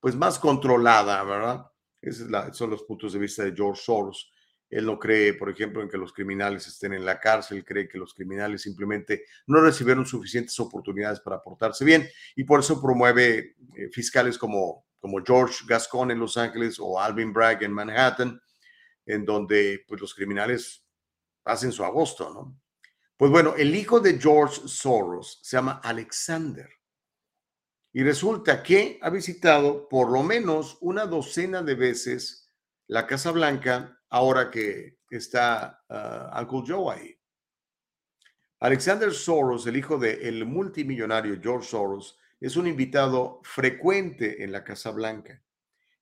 pues 0.00 0.14
más 0.14 0.38
controlada, 0.38 1.22
¿verdad? 1.24 1.66
Esos 2.00 2.28
son 2.56 2.70
los 2.70 2.82
puntos 2.84 3.12
de 3.12 3.18
vista 3.18 3.42
de 3.42 3.54
George 3.54 3.82
Soros. 3.82 4.32
Él 4.68 4.86
no 4.86 4.98
cree, 4.98 5.34
por 5.34 5.48
ejemplo, 5.48 5.82
en 5.82 5.88
que 5.88 5.96
los 5.96 6.12
criminales 6.12 6.66
estén 6.66 6.92
en 6.92 7.04
la 7.04 7.20
cárcel, 7.20 7.64
cree 7.64 7.88
que 7.88 7.98
los 7.98 8.14
criminales 8.14 8.62
simplemente 8.62 9.24
no 9.46 9.60
recibieron 9.60 10.04
suficientes 10.04 10.58
oportunidades 10.58 11.20
para 11.20 11.40
portarse 11.40 11.84
bien 11.84 12.08
y 12.34 12.44
por 12.44 12.60
eso 12.60 12.80
promueve 12.80 13.56
eh, 13.76 13.88
fiscales 13.92 14.38
como, 14.38 14.86
como 14.98 15.22
George 15.24 15.64
Gascon 15.66 16.10
en 16.10 16.18
Los 16.18 16.36
Ángeles 16.36 16.78
o 16.80 17.00
Alvin 17.00 17.32
Bragg 17.32 17.62
en 17.62 17.72
Manhattan, 17.72 18.40
en 19.06 19.24
donde 19.24 19.84
pues, 19.86 20.00
los 20.00 20.14
criminales 20.14 20.84
hacen 21.44 21.70
su 21.70 21.84
agosto, 21.84 22.32
¿no? 22.32 22.60
Pues 23.16 23.30
bueno, 23.30 23.54
el 23.56 23.74
hijo 23.74 23.98
de 23.98 24.20
George 24.20 24.62
Soros 24.66 25.38
se 25.42 25.56
llama 25.56 25.80
Alexander 25.82 26.68
y 27.96 28.02
resulta 28.02 28.62
que 28.62 28.98
ha 29.00 29.08
visitado 29.08 29.88
por 29.88 30.10
lo 30.10 30.22
menos 30.22 30.76
una 30.82 31.06
docena 31.06 31.62
de 31.62 31.74
veces 31.74 32.52
la 32.88 33.06
Casa 33.06 33.30
Blanca 33.30 34.02
ahora 34.10 34.50
que 34.50 34.98
está 35.08 35.82
ah, 35.88 36.38
Uncle 36.42 36.74
Joe 36.74 36.94
ahí. 36.94 37.18
Alexander 38.60 39.10
Soros, 39.14 39.66
el 39.66 39.78
hijo 39.78 39.96
del 39.96 40.44
multimillonario 40.44 41.40
George 41.42 41.68
Soros, 41.70 42.18
es 42.38 42.56
un 42.56 42.66
invitado 42.66 43.40
frecuente 43.44 44.44
en 44.44 44.52
la 44.52 44.62
Casa 44.62 44.90
Blanca. 44.90 45.42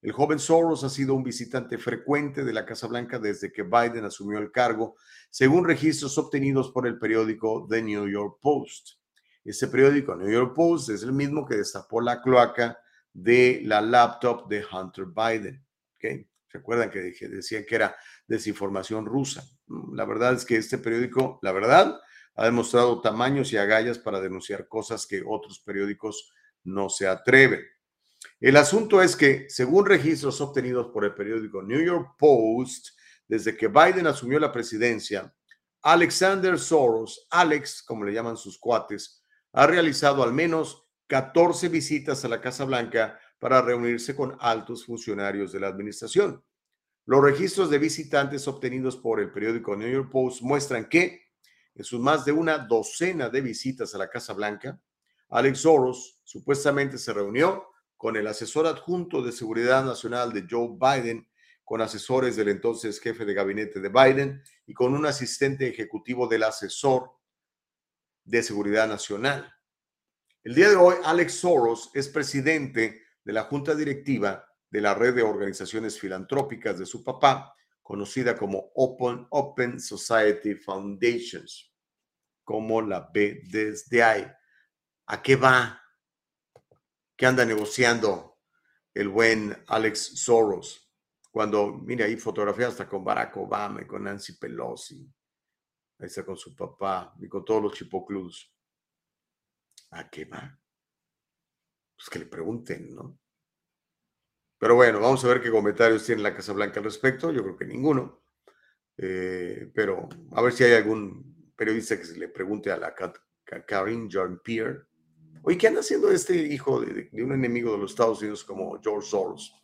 El 0.02 0.10
joven 0.10 0.40
Soros 0.40 0.82
ha 0.82 0.88
sido 0.88 1.14
un 1.14 1.22
visitante 1.22 1.78
frecuente 1.78 2.42
de 2.42 2.52
la 2.52 2.66
Casa 2.66 2.88
Blanca 2.88 3.20
desde 3.20 3.52
que 3.52 3.62
Biden 3.62 4.04
asumió 4.04 4.40
el 4.40 4.50
cargo, 4.50 4.96
según 5.30 5.64
registros 5.64 6.18
obtenidos 6.18 6.72
por 6.72 6.88
el 6.88 6.98
periódico 6.98 7.68
The 7.70 7.82
New 7.82 8.08
York 8.08 8.38
Post. 8.42 9.03
Ese 9.44 9.68
periódico, 9.68 10.16
New 10.16 10.30
York 10.30 10.54
Post, 10.54 10.88
es 10.88 11.02
el 11.02 11.12
mismo 11.12 11.46
que 11.46 11.56
destapó 11.56 12.00
la 12.00 12.22
cloaca 12.22 12.78
de 13.12 13.60
la 13.64 13.80
laptop 13.80 14.48
de 14.48 14.64
Hunter 14.64 15.06
Biden. 15.06 15.64
¿Okay? 15.96 16.26
¿Se 16.50 16.62
que 16.90 17.28
decían 17.28 17.64
que 17.66 17.74
era 17.74 17.96
desinformación 18.26 19.04
rusa? 19.06 19.44
Mm, 19.66 19.94
la 19.94 20.04
verdad 20.04 20.34
es 20.34 20.44
que 20.44 20.56
este 20.56 20.78
periódico, 20.78 21.38
la 21.42 21.52
verdad, 21.52 22.00
ha 22.36 22.44
demostrado 22.44 23.00
tamaños 23.00 23.52
y 23.52 23.56
agallas 23.56 23.98
para 23.98 24.20
denunciar 24.20 24.68
cosas 24.68 25.06
que 25.06 25.22
otros 25.26 25.60
periódicos 25.60 26.32
no 26.62 26.88
se 26.88 27.06
atreven. 27.06 27.60
El 28.40 28.56
asunto 28.56 29.02
es 29.02 29.16
que, 29.16 29.46
según 29.48 29.86
registros 29.86 30.40
obtenidos 30.40 30.88
por 30.92 31.04
el 31.04 31.14
periódico 31.14 31.62
New 31.62 31.84
York 31.84 32.14
Post, 32.18 32.88
desde 33.26 33.56
que 33.56 33.68
Biden 33.68 34.06
asumió 34.06 34.38
la 34.38 34.52
presidencia, 34.52 35.32
Alexander 35.82 36.58
Soros, 36.58 37.26
Alex, 37.30 37.82
como 37.82 38.04
le 38.04 38.12
llaman 38.12 38.36
sus 38.36 38.58
cuates, 38.58 39.23
ha 39.54 39.66
realizado 39.68 40.22
al 40.22 40.32
menos 40.32 40.84
14 41.06 41.68
visitas 41.68 42.24
a 42.24 42.28
la 42.28 42.40
Casa 42.40 42.64
Blanca 42.64 43.18
para 43.38 43.62
reunirse 43.62 44.16
con 44.16 44.36
altos 44.40 44.84
funcionarios 44.84 45.52
de 45.52 45.60
la 45.60 45.68
administración. 45.68 46.42
Los 47.06 47.22
registros 47.22 47.70
de 47.70 47.78
visitantes 47.78 48.48
obtenidos 48.48 48.96
por 48.96 49.20
el 49.20 49.30
periódico 49.30 49.76
New 49.76 49.90
York 49.90 50.10
Post 50.10 50.42
muestran 50.42 50.88
que, 50.88 51.22
en 51.74 51.84
sus 51.84 52.00
más 52.00 52.24
de 52.24 52.32
una 52.32 52.58
docena 52.58 53.28
de 53.28 53.40
visitas 53.42 53.94
a 53.94 53.98
la 53.98 54.10
Casa 54.10 54.32
Blanca, 54.32 54.80
Alex 55.28 55.60
Soros 55.60 56.20
supuestamente 56.24 56.98
se 56.98 57.12
reunió 57.12 57.68
con 57.96 58.16
el 58.16 58.26
asesor 58.26 58.66
adjunto 58.66 59.22
de 59.22 59.30
Seguridad 59.30 59.84
Nacional 59.84 60.32
de 60.32 60.46
Joe 60.50 60.76
Biden, 60.80 61.28
con 61.62 61.80
asesores 61.80 62.34
del 62.34 62.48
entonces 62.48 63.00
jefe 63.00 63.24
de 63.24 63.34
gabinete 63.34 63.80
de 63.80 63.88
Biden 63.88 64.42
y 64.66 64.74
con 64.74 64.94
un 64.94 65.06
asistente 65.06 65.68
ejecutivo 65.68 66.26
del 66.26 66.42
asesor 66.42 67.10
de 68.24 68.42
Seguridad 68.42 68.88
Nacional. 68.88 69.52
El 70.42 70.54
día 70.54 70.68
de 70.68 70.76
hoy, 70.76 70.96
Alex 71.04 71.34
Soros 71.34 71.90
es 71.94 72.08
presidente 72.08 73.02
de 73.22 73.32
la 73.32 73.44
junta 73.44 73.74
directiva 73.74 74.46
de 74.70 74.80
la 74.80 74.94
red 74.94 75.14
de 75.14 75.22
organizaciones 75.22 75.98
filantrópicas 75.98 76.78
de 76.78 76.86
su 76.86 77.04
papá, 77.04 77.54
conocida 77.82 78.36
como 78.36 78.72
Open, 78.74 79.26
Open 79.30 79.80
Society 79.80 80.54
Foundations, 80.54 81.72
como 82.42 82.82
la 82.82 83.08
B 83.12 83.42
desde 83.44 84.02
ahí. 84.02 84.26
¿A 85.06 85.22
qué 85.22 85.36
va 85.36 85.80
que 87.16 87.26
anda 87.26 87.44
negociando 87.44 88.38
el 88.92 89.08
buen 89.08 89.56
Alex 89.66 90.20
Soros. 90.20 90.90
Cuando, 91.30 91.72
mire, 91.72 92.04
ahí 92.04 92.16
fotografía 92.16 92.68
hasta 92.68 92.88
con 92.88 93.04
Barack 93.04 93.36
Obama 93.36 93.82
y 93.82 93.86
con 93.86 94.04
Nancy 94.04 94.34
Pelosi. 94.34 95.08
Ahí 95.98 96.06
está 96.06 96.24
con 96.24 96.36
su 96.36 96.54
papá 96.54 97.14
y 97.20 97.28
con 97.28 97.44
todos 97.44 97.62
los 97.62 97.74
chipocludos. 97.74 98.52
¿A 99.90 100.08
qué 100.10 100.24
va? 100.24 100.58
Pues 101.96 102.10
que 102.10 102.18
le 102.18 102.26
pregunten, 102.26 102.94
¿no? 102.94 103.18
Pero 104.58 104.74
bueno, 104.76 105.00
vamos 105.00 105.24
a 105.24 105.28
ver 105.28 105.40
qué 105.40 105.50
comentarios 105.50 106.04
tiene 106.04 106.22
la 106.22 106.34
Casa 106.34 106.52
Blanca 106.52 106.80
al 106.80 106.84
respecto. 106.84 107.30
Yo 107.30 107.42
creo 107.42 107.56
que 107.56 107.66
ninguno. 107.66 108.24
Eh, 108.96 109.70
pero 109.74 110.08
a 110.32 110.42
ver 110.42 110.52
si 110.52 110.64
hay 110.64 110.72
algún 110.72 111.52
periodista 111.56 111.98
que 111.98 112.04
se 112.04 112.18
le 112.18 112.28
pregunte 112.28 112.70
a 112.70 112.76
la 112.76 112.94
Karine 113.66 114.08
Jean-Pierre 114.08 114.86
Oye, 115.46 115.58
¿qué 115.58 115.68
anda 115.68 115.80
haciendo 115.80 116.10
este 116.10 116.34
hijo 116.34 116.80
de, 116.80 117.10
un 117.22 117.32
enemigo 117.32 117.72
de 117.72 117.78
los 117.78 117.90
Estados 117.90 118.20
Unidos 118.20 118.44
como 118.44 118.80
George 118.82 119.10
Soros? 119.10 119.54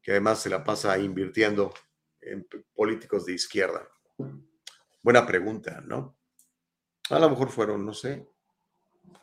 Que 0.00 0.12
además 0.12 0.40
se 0.40 0.48
la 0.48 0.62
pasa 0.62 0.96
invirtiendo 0.98 1.74
en 2.20 2.46
políticos 2.72 3.26
de 3.26 3.32
izquierda. 3.32 3.88
Buena 5.04 5.26
pregunta, 5.26 5.82
¿no? 5.86 6.16
A 7.10 7.18
lo 7.18 7.28
mejor 7.28 7.50
fueron, 7.50 7.84
no 7.84 7.92
sé, 7.92 8.26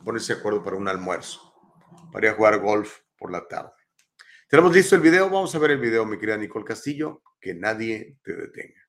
ponerse 0.06 0.36
de 0.36 0.40
acuerdo 0.40 0.64
para 0.64 0.76
un 0.76 0.88
almuerzo, 0.88 1.56
para 2.12 2.28
ir 2.28 2.34
a 2.34 2.36
jugar 2.36 2.60
golf 2.60 3.00
por 3.18 3.32
la 3.32 3.48
tarde. 3.48 3.72
Tenemos 4.48 4.76
listo 4.76 4.94
el 4.96 5.02
video, 5.02 5.28
vamos 5.28 5.56
a 5.56 5.58
ver 5.58 5.72
el 5.72 5.80
video, 5.80 6.06
mi 6.06 6.20
querida 6.20 6.38
Nicole 6.38 6.66
Castillo, 6.66 7.24
que 7.40 7.56
nadie 7.56 8.20
te 8.22 8.36
detenga. 8.36 8.81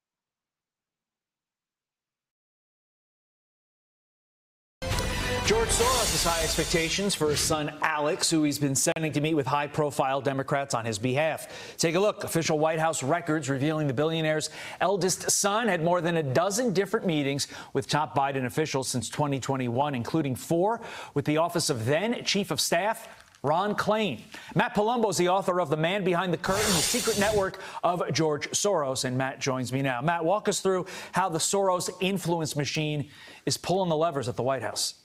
George 5.53 5.69
Soros 5.69 6.13
has 6.13 6.25
high 6.25 6.43
expectations 6.43 7.15
for 7.15 7.29
his 7.29 7.39
son 7.39 7.75
Alex, 7.83 8.31
who 8.31 8.43
he's 8.43 8.59
been 8.59 8.75
sending 8.75 9.13
to 9.13 9.21
meet 9.21 9.35
with 9.35 9.47
high 9.47 9.67
profile 9.67 10.19
Democrats 10.23 10.73
on 10.73 10.87
his 10.87 10.99
behalf. 10.99 11.77
Take 11.77 11.95
a 11.95 12.01
look. 12.01 12.25
Official 12.25 12.59
White 12.59 12.79
House 12.79 13.03
records 13.03 13.51
revealing 13.51 13.87
the 13.87 13.93
billionaire's 13.93 14.49
eldest 14.81 15.31
son 15.31 15.69
had 15.69 15.85
more 15.85 16.01
than 16.01 16.17
a 16.17 16.23
dozen 16.23 16.73
different 16.73 17.05
meetings 17.05 17.49
with 17.75 17.87
top 17.87 18.17
Biden 18.17 18.47
officials 18.47 18.89
since 18.89 19.11
2021, 19.11 19.95
including 19.95 20.37
four 20.37 20.81
with 21.13 21.27
the 21.27 21.37
office 21.37 21.69
of 21.69 21.85
then 21.85 22.25
Chief 22.25 22.51
of 22.51 22.59
Staff 22.59 23.07
Ron 23.43 23.75
Klain. 23.75 24.23
Matt 24.55 24.75
Palumbo 24.75 25.11
is 25.11 25.19
the 25.19 25.29
author 25.29 25.61
of 25.61 25.69
The 25.69 25.77
Man 25.77 26.03
Behind 26.03 26.33
the 26.33 26.39
Curtain, 26.39 26.65
the 26.65 26.81
secret 26.81 27.19
network 27.21 27.61
of 27.85 28.03
George 28.15 28.49
Soros. 28.53 29.05
And 29.05 29.19
Matt 29.19 29.39
joins 29.39 29.71
me 29.71 29.83
now. 29.83 30.01
Matt, 30.01 30.25
walk 30.25 30.49
us 30.49 30.61
through 30.61 30.87
how 31.13 31.29
the 31.29 31.39
Soros 31.39 31.91
influence 32.01 32.57
machine 32.57 33.11
is 33.45 33.59
pulling 33.59 33.91
the 33.91 33.97
levers 33.97 34.31
at 34.31 34.37
the 34.37 34.43
White 34.43 34.63
House. 34.63 35.02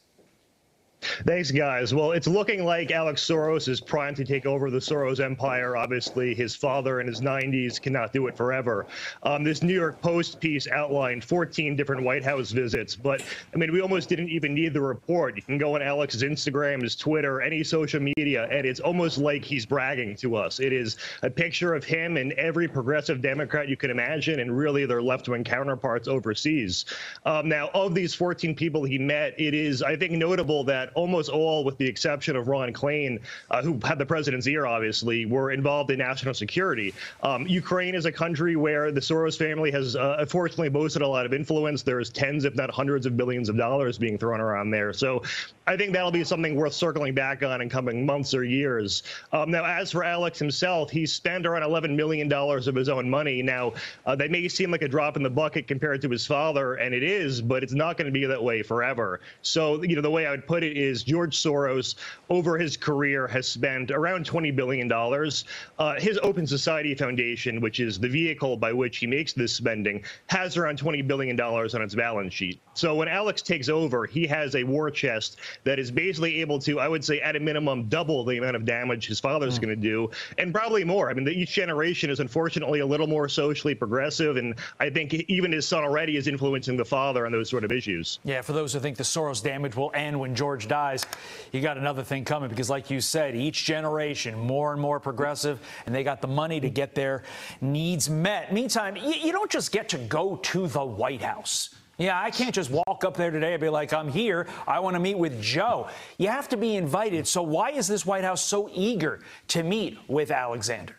Thanks, 1.01 1.51
guys. 1.51 1.93
Well, 1.93 2.11
it's 2.11 2.27
looking 2.27 2.65
like 2.65 2.89
Alex 2.89 3.23
Soros 3.23 3.67
is 3.67 3.79
primed 3.79 4.17
to 4.17 4.25
take 4.25 4.47
over 4.47 4.71
the 4.71 4.79
Soros 4.79 5.23
empire. 5.23 5.77
Obviously, 5.77 6.33
his 6.33 6.55
father 6.55 6.99
in 6.99 7.07
his 7.07 7.21
90s 7.21 7.79
cannot 7.79 8.13
do 8.13 8.25
it 8.27 8.35
forever. 8.35 8.87
Um, 9.21 9.43
this 9.43 9.61
New 9.61 9.75
York 9.75 10.01
Post 10.01 10.39
piece 10.39 10.67
outlined 10.67 11.23
14 11.23 11.75
different 11.75 12.03
White 12.03 12.23
House 12.23 12.49
visits, 12.49 12.95
but 12.95 13.23
I 13.53 13.57
mean, 13.57 13.71
we 13.71 13.79
almost 13.79 14.09
didn't 14.09 14.29
even 14.29 14.55
need 14.55 14.73
the 14.73 14.81
report. 14.81 15.35
You 15.35 15.43
can 15.43 15.59
go 15.59 15.75
on 15.75 15.83
Alex's 15.83 16.23
Instagram, 16.23 16.81
his 16.81 16.95
Twitter, 16.95 17.41
any 17.41 17.63
social 17.63 17.99
media, 17.99 18.47
and 18.51 18.65
it's 18.65 18.79
almost 18.79 19.19
like 19.19 19.45
he's 19.45 19.65
bragging 19.67 20.15
to 20.17 20.35
us. 20.35 20.59
It 20.59 20.73
is 20.73 20.97
a 21.21 21.29
picture 21.29 21.75
of 21.75 21.83
him 21.83 22.17
and 22.17 22.31
every 22.33 22.67
progressive 22.67 23.21
Democrat 23.21 23.69
you 23.69 23.77
can 23.77 23.91
imagine, 23.91 24.39
and 24.39 24.57
really 24.57 24.85
their 24.87 25.03
left 25.03 25.29
wing 25.29 25.43
counterparts 25.43 26.07
overseas. 26.07 26.85
Um, 27.25 27.47
now, 27.47 27.69
of 27.75 27.93
these 27.93 28.15
14 28.15 28.55
people 28.55 28.83
he 28.83 28.97
met, 28.97 29.39
it 29.39 29.53
is, 29.53 29.83
I 29.83 29.95
think, 29.95 30.13
notable 30.13 30.63
that 30.63 30.87
that 30.87 30.96
almost 30.97 31.29
all, 31.29 31.63
with 31.63 31.77
the 31.77 31.87
exception 31.87 32.35
of 32.35 32.47
Ron 32.47 32.73
Klain, 32.73 33.21
uh, 33.51 33.61
who 33.61 33.79
had 33.83 33.99
the 33.99 34.05
president's 34.05 34.47
ear, 34.47 34.65
obviously, 34.65 35.25
were 35.25 35.51
involved 35.51 35.91
in 35.91 35.99
national 35.99 36.33
security. 36.33 36.93
Um, 37.21 37.47
Ukraine 37.47 37.95
is 37.95 38.05
a 38.05 38.11
country 38.11 38.55
where 38.55 38.91
the 38.91 38.99
Soros 38.99 39.37
family 39.37 39.71
has 39.71 39.95
uh, 39.95 40.17
unfortunately 40.19 40.69
boasted 40.69 41.03
a 41.03 41.07
lot 41.07 41.25
of 41.25 41.33
influence. 41.33 41.83
There's 41.83 42.09
tens, 42.09 42.43
if 42.45 42.55
not 42.55 42.71
hundreds, 42.71 43.05
of 43.05 43.15
billions 43.15 43.47
of 43.47 43.55
dollars 43.57 43.97
being 43.97 44.17
thrown 44.17 44.41
around 44.41 44.71
there. 44.71 44.91
So 44.91 45.21
I 45.67 45.75
think 45.75 45.91
that'll 45.91 46.11
be 46.11 46.23
something 46.23 46.55
worth 46.55 46.73
circling 46.73 47.13
back 47.13 47.43
on 47.43 47.61
in 47.61 47.67
coming 47.67 48.05
months 48.05 48.33
or 48.33 48.45
years. 48.45 49.03
Um, 49.33 49.51
now, 49.51 49.65
as 49.65 49.91
for 49.91 50.01
Alex 50.05 50.39
himself, 50.39 50.89
he 50.89 51.05
spent 51.05 51.45
around 51.45 51.63
$11 51.63 51.93
million 51.93 52.31
of 52.31 52.73
his 52.73 52.87
own 52.87 53.09
money. 53.09 53.43
Now, 53.43 53.73
uh, 54.05 54.15
that 54.15 54.31
may 54.31 54.47
seem 54.47 54.71
like 54.71 54.81
a 54.81 54.87
drop 54.87 55.17
in 55.17 55.23
the 55.23 55.29
bucket 55.29 55.67
compared 55.67 56.01
to 56.03 56.09
his 56.09 56.25
father, 56.25 56.75
and 56.75 56.95
it 56.95 57.03
is, 57.03 57.41
but 57.41 57.63
it's 57.63 57.73
not 57.73 57.97
going 57.97 58.05
to 58.05 58.17
be 58.17 58.25
that 58.25 58.41
way 58.41 58.63
forever. 58.63 59.19
So, 59.41 59.83
you 59.83 59.97
know, 59.97 60.01
the 60.01 60.09
way 60.09 60.25
I 60.25 60.31
would 60.31 60.47
put 60.47 60.63
it 60.63 60.77
is 60.77 61.03
George 61.03 61.35
Soros, 61.37 61.95
over 62.29 62.57
his 62.57 62.77
career, 62.77 63.27
has 63.27 63.45
spent 63.45 63.91
around 63.91 64.25
$20 64.25 64.55
billion. 64.55 64.89
Uh, 64.89 65.99
his 65.99 66.17
Open 66.23 66.47
Society 66.47 66.95
Foundation, 66.95 67.59
which 67.59 67.81
is 67.81 67.99
the 67.99 68.07
vehicle 68.07 68.55
by 68.55 68.71
which 68.71 68.99
he 68.99 69.07
makes 69.07 69.33
this 69.33 69.53
spending, 69.53 70.01
has 70.27 70.55
around 70.55 70.79
$20 70.79 71.05
billion 71.05 71.37
on 71.41 71.81
its 71.81 71.93
balance 71.93 72.33
sheet. 72.33 72.61
So 72.73 72.95
when 72.95 73.09
Alex 73.09 73.41
takes 73.41 73.67
over, 73.67 74.05
he 74.05 74.25
has 74.27 74.55
a 74.55 74.63
war 74.63 74.89
chest 74.89 75.37
that 75.63 75.79
is 75.79 75.91
basically 75.91 76.41
able 76.41 76.59
to, 76.59 76.79
I 76.79 76.87
would 76.87 77.03
say, 77.03 77.21
at 77.21 77.35
a 77.35 77.39
minimum, 77.39 77.85
double 77.89 78.23
the 78.23 78.37
amount 78.37 78.55
of 78.55 78.65
damage 78.65 79.07
his 79.07 79.19
father's 79.19 79.57
mm. 79.57 79.63
going 79.63 79.75
to 79.75 79.81
do, 79.81 80.09
and 80.37 80.53
probably 80.53 80.83
more. 80.83 81.09
I 81.09 81.13
mean, 81.13 81.25
the, 81.25 81.31
each 81.31 81.53
generation 81.53 82.09
is 82.09 82.19
unfortunately 82.19 82.79
a 82.79 82.85
little 82.85 83.07
more 83.07 83.27
socially 83.29 83.75
progressive, 83.75 84.37
and 84.37 84.55
I 84.79 84.89
think 84.89 85.13
even 85.13 85.51
his 85.51 85.67
son 85.67 85.83
already 85.83 86.17
is 86.17 86.27
influencing 86.27 86.77
the 86.77 86.85
father 86.85 87.25
on 87.25 87.31
those 87.31 87.49
sort 87.49 87.63
of 87.63 87.71
issues. 87.71 88.19
Yeah, 88.23 88.41
for 88.41 88.53
those 88.53 88.73
who 88.73 88.79
think 88.79 88.97
the 88.97 89.03
Soros 89.03 89.43
damage 89.43 89.75
will 89.75 89.91
end 89.93 90.19
when 90.19 90.35
George 90.35 90.67
dies, 90.67 91.05
you 91.51 91.61
got 91.61 91.77
another 91.77 92.03
thing 92.03 92.25
coming 92.25 92.49
because, 92.49 92.69
like 92.69 92.89
you 92.89 93.01
said, 93.01 93.35
each 93.35 93.65
generation 93.65 94.37
more 94.37 94.73
and 94.73 94.81
more 94.81 94.99
progressive, 94.99 95.59
and 95.85 95.93
they 95.93 96.03
got 96.03 96.21
the 96.21 96.27
money 96.27 96.59
to 96.59 96.69
get 96.69 96.95
their 96.95 97.23
needs 97.61 98.09
met. 98.09 98.53
Meantime, 98.53 98.95
you, 98.95 99.13
you 99.13 99.31
don't 99.31 99.51
just 99.51 99.71
get 99.71 99.89
to 99.89 99.97
go 99.97 100.37
to 100.37 100.67
the 100.67 100.83
White 100.85 101.21
House. 101.21 101.69
Yeah, 101.97 102.21
I 102.21 102.29
can't 102.29 102.53
just 102.53 102.69
walk 102.69 103.03
up 103.03 103.17
there 103.17 103.31
today 103.31 103.53
and 103.53 103.61
be 103.61 103.69
like, 103.69 103.91
I'm 103.91 104.07
here. 104.07 104.47
I 104.67 104.79
want 104.79 104.95
to 104.95 104.99
meet 104.99 105.17
with 105.17 105.41
Joe. 105.41 105.89
You 106.19 106.27
have 106.27 106.47
to 106.49 106.57
be 106.57 106.75
invited. 106.75 107.27
So, 107.27 107.41
why 107.41 107.71
is 107.71 107.87
this 107.87 108.05
White 108.05 108.23
House 108.23 108.43
so 108.43 108.69
eager 108.71 109.21
to 109.49 109.63
meet 109.63 109.97
with 110.07 110.29
Alexander? 110.29 110.95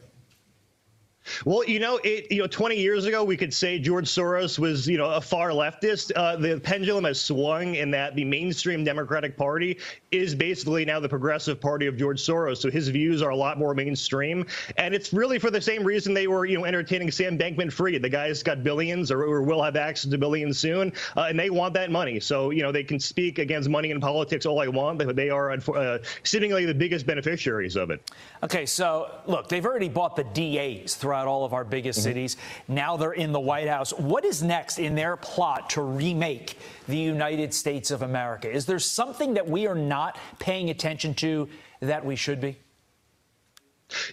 Well, 1.45 1.65
you 1.65 1.79
know, 1.79 1.99
it 2.05 2.31
you 2.31 2.41
know, 2.43 2.47
20 2.47 2.77
years 2.77 3.05
ago 3.07 3.25
we 3.25 3.37
could 3.37 3.53
say 3.53 3.79
George 3.79 4.07
Soros 4.07 4.59
was 4.59 4.87
you 4.87 4.99
know 4.99 5.11
a 5.11 5.21
far 5.21 5.51
leftist. 5.51 6.13
Uh, 6.15 6.37
the 6.37 6.61
pendulum 6.61 7.05
has 7.05 7.21
swung 7.21 7.75
in 7.75 7.91
that 7.91 8.15
the 8.15 8.25
mainstream 8.25 8.85
Democratic 8.85 9.37
Party 9.37 9.79
is 10.11 10.35
basically 10.35 10.85
now 10.85 11.01
the 11.01 11.09
progressive 11.09 11.61
party 11.61 11.87
of 11.87 11.97
George 11.97 12.21
Soros. 12.21 12.59
So 12.59 12.71
his 12.71 12.89
views 12.89 13.23
are 13.23 13.31
a 13.31 13.37
lot 13.37 13.59
more 13.59 13.75
mainstream, 13.75 14.47
and 14.77 14.95
it's 14.95 15.13
really 15.13 15.39
for 15.39 15.51
the 15.51 15.61
same 15.61 15.85
reason 15.85 16.15
they 16.15 16.27
were 16.27 16.47
you 16.47 16.59
know 16.59 16.65
entertaining 16.65 17.11
Sam 17.11 17.39
Bankman-Fried. 17.39 18.03
The 18.03 18.09
guy's 18.09 18.43
got 18.43 18.63
billions 18.63 19.11
or, 19.11 19.23
or 19.23 19.43
will 19.43 19.63
have 19.63 19.77
access 19.77 20.11
to 20.11 20.19
billions 20.19 20.59
soon, 20.59 20.93
uh, 21.17 21.27
and 21.29 21.39
they 21.39 21.51
want 21.51 21.75
that 21.75 21.91
money. 21.91 22.21
So 22.21 22.51
you 22.51 22.63
know 22.63 22.73
they 22.73 22.85
can 22.85 23.01
speak 23.01 23.39
against 23.39 23.69
money 23.69 23.91
in 23.91 24.01
politics 24.01 24.47
all 24.47 24.59
they 24.59 24.69
want, 24.69 24.99
but 24.99 25.17
they 25.17 25.31
are 25.31 25.53
uh, 25.53 25.99
seemingly 26.23 26.65
the 26.65 26.75
biggest 26.75 27.07
beneficiaries 27.07 27.77
of 27.77 27.91
it. 27.91 28.11
Okay, 28.43 28.67
so 28.67 29.11
look, 29.27 29.49
they've 29.49 29.65
already 29.65 29.89
bought 29.89 30.17
the 30.17 30.25
DAs 30.25 30.95
throughout 30.95 31.18
throughout 31.19 31.31
all 31.31 31.45
of 31.45 31.53
our 31.53 31.65
biggest 31.65 32.01
mm-hmm. 32.01 32.09
cities. 32.09 32.37
Now 32.69 32.97
they're 32.97 33.13
in 33.13 33.33
the 33.33 33.41
White 33.41 33.69
House. 33.69 33.93
What 33.93 34.25
is 34.25 34.43
next 34.43 34.79
in 34.79 34.95
their 34.95 35.17
plot 35.17 35.71
to 35.71 35.83
remake 35.83 36.59
the 36.87 36.97
United 36.97 37.53
States 37.53 37.91
of 37.91 38.03
America? 38.03 38.51
Is 38.51 38.67
there 38.67 38.79
something 38.79 39.35
that 39.35 39.49
we 39.49 39.67
are 39.67 39.75
not 39.75 40.19
paying 40.39 40.71
attention 40.71 41.15
to 41.15 41.49
that 41.81 42.05
we 42.05 42.17
should 42.17 42.41
be? 42.41 42.57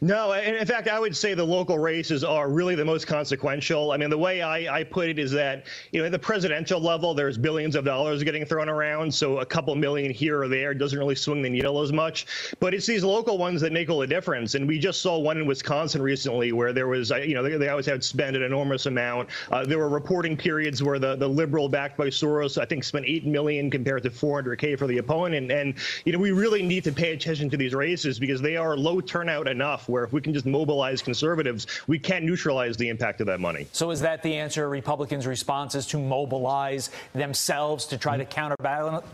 No, 0.02 0.34
in 0.34 0.66
fact, 0.66 0.88
I 0.88 1.00
would 1.00 1.16
say 1.16 1.34
the 1.34 1.44
local 1.44 1.78
races 1.78 2.24
are 2.24 2.50
really 2.50 2.76
the 2.76 2.86
most 2.86 3.08
consequential. 3.08 3.92
I 3.92 3.98
mean, 3.98 4.10
the 4.10 4.18
way 4.18 4.42
I, 4.42 4.80
I 4.80 4.84
put 4.84 5.10
it 5.10 5.20
is 5.20 5.32
that, 5.32 5.66
you 5.92 6.00
know, 6.00 6.06
at 6.06 6.12
the 6.14 6.20
presidential 6.20 6.80
level, 6.80 7.14
there's 7.14 7.38
billions 7.38 7.76
of 7.76 7.84
dollars 7.84 8.24
getting 8.24 8.46
thrown 8.46 8.70
around. 8.70 9.14
So 9.14 9.40
a 9.40 9.46
couple 9.46 9.76
million 9.76 10.12
here 10.12 10.42
or 10.42 10.48
there 10.48 10.74
doesn't 10.74 10.98
really 10.98 11.16
swing 11.16 11.42
the 11.42 11.50
needle 11.50 11.82
as 11.82 11.92
much. 11.92 12.26
But 12.60 12.74
it's 12.74 12.86
these 12.86 13.04
local 13.04 13.38
ones 13.38 13.60
that 13.62 13.74
make 13.74 13.90
all 13.90 14.00
the 14.00 14.08
difference. 14.08 14.56
And 14.56 14.68
we 14.68 14.80
just 14.80 15.02
saw 15.02 15.20
one 15.20 15.38
in 15.38 15.46
Wisconsin 15.46 16.02
recently 16.02 16.54
where 16.54 16.72
there 16.72 16.88
was, 16.88 17.10
you 17.10 17.34
know, 17.34 17.44
they, 17.44 17.58
they 17.58 17.70
always 17.70 17.86
had 17.86 18.04
spent 18.04 18.36
an 18.38 18.44
enormous 18.44 18.86
amount. 18.86 19.30
Uh, 19.52 19.66
there 19.66 19.78
were 19.78 19.90
reporting 19.90 20.38
periods 20.38 20.84
where 20.84 21.00
the, 21.00 21.16
the 21.18 21.28
liberal 21.28 21.68
backed 21.68 21.98
by 21.98 22.08
Soros, 22.08 22.62
I 22.62 22.66
think, 22.66 22.84
spent 22.84 23.06
8 23.06 23.26
million 23.26 23.70
compared 23.70 24.04
to 24.04 24.10
400K 24.10 24.78
for 24.78 24.88
the 24.88 25.00
opponent. 25.00 25.36
And, 25.36 25.52
and, 25.52 25.74
you 26.06 26.14
know, 26.14 26.20
we 26.20 26.32
really 26.32 26.64
need 26.64 26.84
to 26.86 26.94
pay 26.94 27.12
attention 27.12 27.50
to 27.50 27.58
these 27.58 27.74
races 27.74 28.20
because 28.20 28.42
they 28.42 28.56
are 28.56 28.78
low 28.78 29.02
turnout 29.02 29.48
enough 29.48 29.64
enough 29.66 29.89
where 29.89 30.03
if 30.03 30.13
we 30.13 30.22
can 30.22 30.34
just 30.34 30.45
mobilize 30.45 31.01
conservatives, 31.01 31.66
we 31.88 31.97
can't 31.97 32.24
neutralize 32.24 32.78
the 32.78 32.88
impact 32.88 33.20
of 33.20 33.28
that 33.28 33.39
money. 33.39 33.68
So 33.72 33.89
is 33.89 33.99
that 34.01 34.22
the 34.22 34.36
answer? 34.36 34.70
Republicans' 34.70 35.26
response 35.26 35.74
is 35.74 35.88
to 35.88 35.97
mobilize 35.97 36.91
themselves 37.13 37.86
to 37.88 37.97
try 37.97 38.16
to 38.18 38.26
counter 38.26 38.55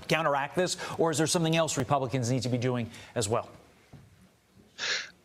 counteract 0.07 0.55
this, 0.55 0.77
or 0.97 1.11
is 1.11 1.17
there 1.17 1.27
something 1.27 1.55
else 1.55 1.77
Republicans 1.77 2.29
need 2.29 2.43
to 2.43 2.49
be 2.49 2.57
doing 2.57 2.89
as 3.15 3.29
well? 3.29 3.49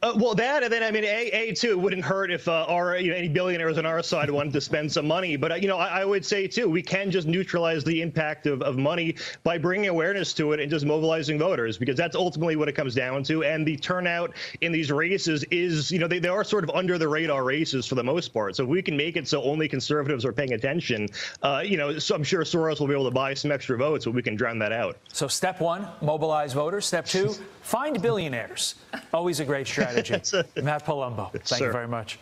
Uh, 0.02 0.12
well, 0.16 0.34
that 0.34 0.62
and 0.62 0.70
then 0.70 0.82
I 0.82 0.90
mean, 0.90 1.04
a 1.04 1.30
a 1.32 1.54
too 1.54 1.70
it 1.70 1.78
wouldn't 1.78 2.04
hurt 2.04 2.30
if 2.30 2.48
uh, 2.48 2.66
our 2.68 2.98
you 2.98 3.10
know, 3.10 3.16
any 3.16 3.30
billionaires 3.30 3.78
on 3.78 3.86
our 3.86 4.02
side 4.02 4.28
wanted 4.30 4.52
to 4.52 4.60
spend 4.60 4.92
some 4.92 5.08
money. 5.08 5.36
But 5.36 5.52
uh, 5.52 5.54
you 5.54 5.68
know, 5.68 5.78
I, 5.78 6.02
I, 6.02 6.04
would 6.04 6.22
say 6.22 6.46
too, 6.46 6.68
we 6.68 6.82
can 6.82 7.10
just 7.10 7.26
neutralize 7.26 7.82
the 7.82 8.02
impact 8.02 8.46
of, 8.46 8.60
of 8.60 8.76
money 8.76 9.16
by 9.42 9.56
bringing 9.56 9.88
awareness 9.88 10.34
to 10.34 10.52
it 10.52 10.60
and 10.60 10.70
just 10.70 10.84
mobilizing 10.84 11.38
voters 11.38 11.78
because 11.78 11.96
that's 11.96 12.14
ultimately 12.14 12.56
what 12.56 12.68
it 12.68 12.74
comes 12.74 12.94
down 12.94 13.22
to. 13.24 13.42
And 13.42 13.66
the 13.66 13.78
turnout 13.78 14.34
in 14.60 14.70
these 14.70 14.92
races 14.92 15.44
is, 15.44 15.90
you 15.90 15.98
know, 15.98 16.06
they, 16.06 16.18
they 16.18 16.28
are 16.28 16.44
sort 16.44 16.62
of 16.62 16.70
under 16.70 16.98
the 16.98 17.08
radar 17.08 17.42
races 17.42 17.86
for 17.86 17.94
the 17.94 18.04
most 18.04 18.34
part. 18.34 18.54
So 18.54 18.64
if 18.64 18.68
we 18.68 18.82
can 18.82 18.98
make 18.98 19.16
it 19.16 19.26
so 19.26 19.42
only 19.44 19.66
conservatives 19.66 20.26
are 20.26 20.32
paying 20.32 20.52
attention, 20.52 21.08
uh, 21.42 21.62
you 21.64 21.78
know, 21.78 21.98
so 21.98 22.14
I'm 22.14 22.24
sure 22.24 22.42
Soros 22.42 22.80
will 22.80 22.86
be 22.86 22.92
able 22.92 23.06
to 23.06 23.10
buy 23.10 23.32
some 23.32 23.50
extra 23.50 23.78
votes, 23.78 24.04
but 24.04 24.12
we 24.12 24.22
can 24.22 24.36
drown 24.36 24.58
that 24.58 24.72
out. 24.72 24.98
So 25.10 25.26
step 25.26 25.58
one, 25.58 25.88
mobilize 26.02 26.52
voters. 26.52 26.84
Step 26.84 27.06
two, 27.06 27.34
find 27.62 28.00
billionaires. 28.02 28.74
Always 29.14 29.40
a 29.40 29.44
great 29.44 29.66
strategy 29.66 29.85
strategy. 29.90 30.42
Matt 30.62 30.84
Palumbo, 30.84 31.32
thank 31.32 31.46
Sir. 31.46 31.66
you 31.66 31.72
very 31.72 31.88
much. 31.88 32.18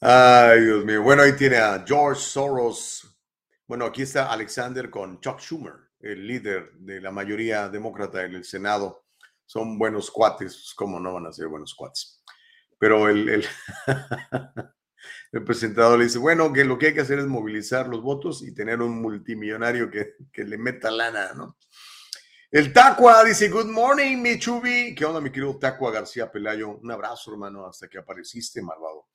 Ay, 0.00 0.60
Dios 0.60 0.84
mío. 0.84 1.02
Bueno, 1.02 1.22
ahí 1.22 1.32
tiene 1.32 1.56
a 1.56 1.82
George 1.86 2.20
Soros. 2.20 3.16
Bueno, 3.66 3.86
aquí 3.86 4.02
está 4.02 4.30
Alexander 4.30 4.90
con 4.90 5.20
Chuck 5.20 5.40
Schumer, 5.40 5.74
el 6.00 6.26
líder 6.26 6.72
de 6.74 7.00
la 7.00 7.10
mayoría 7.10 7.68
demócrata 7.68 8.22
en 8.22 8.34
el 8.34 8.44
Senado. 8.44 9.06
Son 9.44 9.78
buenos 9.78 10.10
cuates, 10.10 10.74
¿cómo 10.76 11.00
no 11.00 11.14
van 11.14 11.26
a 11.26 11.32
ser 11.32 11.48
buenos 11.48 11.74
cuates? 11.74 12.22
Pero 12.78 13.08
el, 13.08 13.28
el, 13.28 13.46
el, 15.32 15.44
presentador 15.44 15.98
le 15.98 16.04
dice, 16.04 16.18
bueno, 16.18 16.52
que 16.52 16.64
lo 16.64 16.78
que 16.78 16.88
hay 16.88 16.94
que 16.94 17.00
hacer 17.00 17.18
es 17.18 17.26
movilizar 17.26 17.88
los 17.88 18.02
votos 18.02 18.42
y 18.42 18.52
tener 18.52 18.82
un 18.82 19.00
multimillonario 19.00 19.90
que, 19.90 20.14
que 20.32 20.44
le 20.44 20.58
meta 20.58 20.90
lana, 20.90 21.32
¿no? 21.34 21.56
El 22.56 22.72
Tacua 22.72 23.22
dice, 23.22 23.50
good 23.50 23.66
morning, 23.66 24.16
mi 24.16 24.38
Chubi. 24.38 24.94
¿Qué 24.94 25.04
onda, 25.04 25.20
mi 25.20 25.28
querido 25.28 25.58
Tacua 25.58 25.92
García 25.92 26.32
Pelayo? 26.32 26.78
Un 26.78 26.90
abrazo, 26.90 27.30
hermano, 27.32 27.66
hasta 27.66 27.86
que 27.86 27.98
apareciste, 27.98 28.62
malvado. 28.62 29.08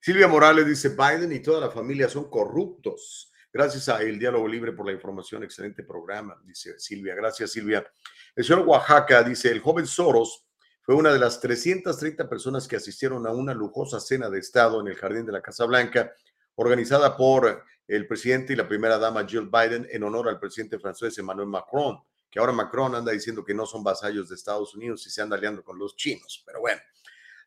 Silvia 0.00 0.26
Morales 0.26 0.66
dice, 0.66 0.88
Biden 0.88 1.30
y 1.30 1.38
toda 1.38 1.60
la 1.60 1.70
familia 1.70 2.08
son 2.08 2.28
corruptos. 2.28 3.30
Gracias 3.52 3.88
a 3.88 4.02
El 4.02 4.18
Diálogo 4.18 4.48
Libre 4.48 4.72
por 4.72 4.84
la 4.84 4.90
información. 4.90 5.44
Excelente 5.44 5.84
programa, 5.84 6.42
dice 6.44 6.76
Silvia. 6.80 7.14
Gracias, 7.14 7.52
Silvia. 7.52 7.88
El 8.34 8.44
señor 8.44 8.66
Oaxaca 8.66 9.22
dice, 9.22 9.48
el 9.48 9.60
joven 9.60 9.86
Soros 9.86 10.48
fue 10.82 10.96
una 10.96 11.12
de 11.12 11.20
las 11.20 11.40
330 11.40 12.28
personas 12.28 12.66
que 12.66 12.74
asistieron 12.74 13.28
a 13.28 13.30
una 13.30 13.54
lujosa 13.54 14.00
cena 14.00 14.28
de 14.28 14.40
Estado 14.40 14.80
en 14.80 14.88
el 14.88 14.96
Jardín 14.96 15.24
de 15.24 15.30
la 15.30 15.40
Casa 15.40 15.66
Blanca, 15.66 16.12
organizada 16.56 17.16
por 17.16 17.62
el 17.86 18.08
presidente 18.08 18.54
y 18.54 18.56
la 18.56 18.66
primera 18.66 18.98
dama 18.98 19.24
Jill 19.24 19.48
Biden 19.48 19.86
en 19.88 20.02
honor 20.02 20.28
al 20.28 20.40
presidente 20.40 20.80
francés 20.80 21.16
Emmanuel 21.16 21.46
Macron 21.46 22.02
que 22.30 22.38
ahora 22.38 22.52
Macron 22.52 22.94
anda 22.94 23.12
diciendo 23.12 23.44
que 23.44 23.54
no 23.54 23.66
son 23.66 23.82
vasallos 23.82 24.28
de 24.28 24.34
Estados 24.34 24.74
Unidos 24.74 25.06
y 25.06 25.10
se 25.10 25.22
anda 25.22 25.36
aliando 25.36 25.62
con 25.62 25.78
los 25.78 25.96
chinos. 25.96 26.42
Pero 26.44 26.60
bueno, 26.60 26.80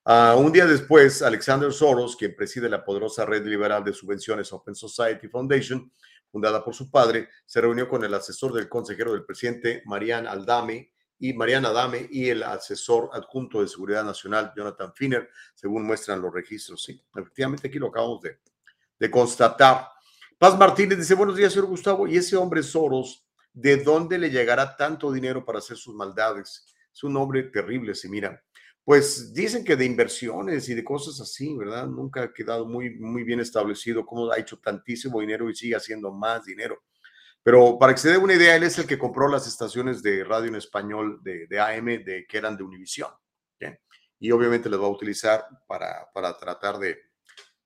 uh, 0.06 0.40
un 0.40 0.52
día 0.52 0.66
después, 0.66 1.22
Alexander 1.22 1.72
Soros, 1.72 2.16
quien 2.16 2.36
preside 2.36 2.70
la 2.70 2.84
poderosa 2.84 3.26
red 3.26 3.46
liberal 3.46 3.84
de 3.84 3.94
subvenciones 3.94 4.52
Open 4.54 4.76
Society 4.76 5.28
Foundation, 5.28 5.92
fundada 6.32 6.64
por 6.64 6.74
su 6.74 6.90
padre, 6.90 7.30
se 7.46 7.62
reunió 7.62 7.88
con 7.90 8.04
el 8.04 8.14
asesor 8.14 8.54
del 8.54 8.70
consejero 8.70 9.14
del 9.14 9.26
presidente, 9.26 9.84
Marianne 9.86 10.28
Aldame, 10.28 10.92
y 11.22 11.34
Mariana 11.34 11.70
Adame 11.70 12.08
y 12.10 12.30
el 12.30 12.42
asesor 12.42 13.12
adjunto 13.14 13.62
de 13.62 13.68
Seguridad 13.68 14.04
Nacional, 14.04 14.52
Jonathan 14.58 14.92
Finner, 14.96 15.30
según 15.54 15.86
muestran 15.86 16.20
los 16.20 16.34
registros. 16.34 16.82
Sí, 16.84 17.00
efectivamente 17.16 17.68
aquí 17.68 17.78
lo 17.78 17.90
acabamos 17.90 18.22
de, 18.22 18.40
de 18.98 19.12
constatar. 19.12 19.88
Paz 20.40 20.58
Martínez 20.58 20.98
dice, 20.98 21.14
buenos 21.14 21.36
días, 21.36 21.54
señor 21.54 21.68
Gustavo. 21.68 22.08
Y 22.08 22.18
ese 22.18 22.36
hombre 22.36 22.64
Soros 22.64 23.24
¿De 23.54 23.78
dónde 23.78 24.18
le 24.18 24.30
llegará 24.30 24.76
tanto 24.76 25.12
dinero 25.12 25.44
para 25.44 25.60
hacer 25.60 25.78
sus 25.78 25.94
maldades? 25.94 26.66
Es 26.94 27.04
un 27.04 27.18
hombre 27.18 27.44
terrible, 27.44 27.96
si 27.96 28.10
mira. 28.10 28.42
Pues 28.84 29.34
dicen 29.34 29.64
que 29.64 29.76
de 29.76 29.86
inversiones 29.86 30.68
y 30.70 30.74
de 30.74 30.84
cosas 30.84 31.20
así, 31.22 31.56
¿verdad? 31.56 31.88
Nunca 31.88 32.24
ha 32.24 32.34
quedado 32.34 32.66
muy, 32.66 32.98
muy 33.00 33.24
bien 33.24 33.40
establecido 33.40 34.06
cómo 34.06 34.32
ha 34.32 34.40
hecho 34.40 34.58
tantísimo 34.60 35.20
dinero 35.20 35.50
y 35.50 35.56
sigue 35.56 35.76
haciendo 35.76 36.12
más 36.12 36.46
dinero. 36.46 36.82
Pero 37.44 37.78
para 37.80 37.94
que 37.94 38.00
se 38.00 38.10
dé 38.10 38.18
una 38.18 38.34
idea, 38.34 38.56
él 38.56 38.64
es 38.64 38.78
el 38.78 38.88
que 38.88 39.00
compró 39.00 39.28
las 39.28 39.48
estaciones 39.48 40.02
de 40.04 40.24
radio 40.24 40.48
en 40.48 40.56
español 40.56 41.20
de, 41.24 41.48
de 41.48 41.60
AM 41.60 42.04
de, 42.04 42.26
que 42.28 42.38
eran 42.38 42.58
de 42.58 42.64
Univisión. 42.64 43.12
Y 44.20 44.30
obviamente 44.30 44.70
las 44.70 44.80
va 44.80 44.86
a 44.86 44.90
utilizar 44.90 45.44
para, 45.68 46.08
para 46.14 46.38
tratar 46.38 46.78
de, 46.78 46.96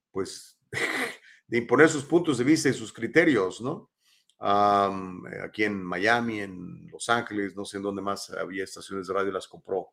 pues, 0.10 0.58
de 1.48 1.58
imponer 1.58 1.90
sus 1.90 2.06
puntos 2.06 2.38
de 2.38 2.46
vista 2.46 2.70
y 2.70 2.74
sus 2.74 2.94
criterios, 2.94 3.60
¿no? 3.60 3.92
Aquí 4.40 5.64
en 5.64 5.84
Miami, 5.84 6.42
en 6.42 6.88
Los 6.92 7.10
Ángeles, 7.10 7.56
no 7.56 7.66
sé 7.66 7.78
en 7.78 7.84
dónde 7.84 8.02
más 8.02 8.30
había 8.32 8.64
estaciones 8.64 9.08
de 9.08 9.14
radio, 9.14 9.32
las 9.32 9.48
compró, 9.48 9.90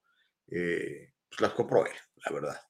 eh, 0.49 1.13
pues 1.29 1.41
las 1.41 1.53
compró 1.53 1.87
él, 1.87 1.97
la 2.25 2.33
verdad. 2.33 2.61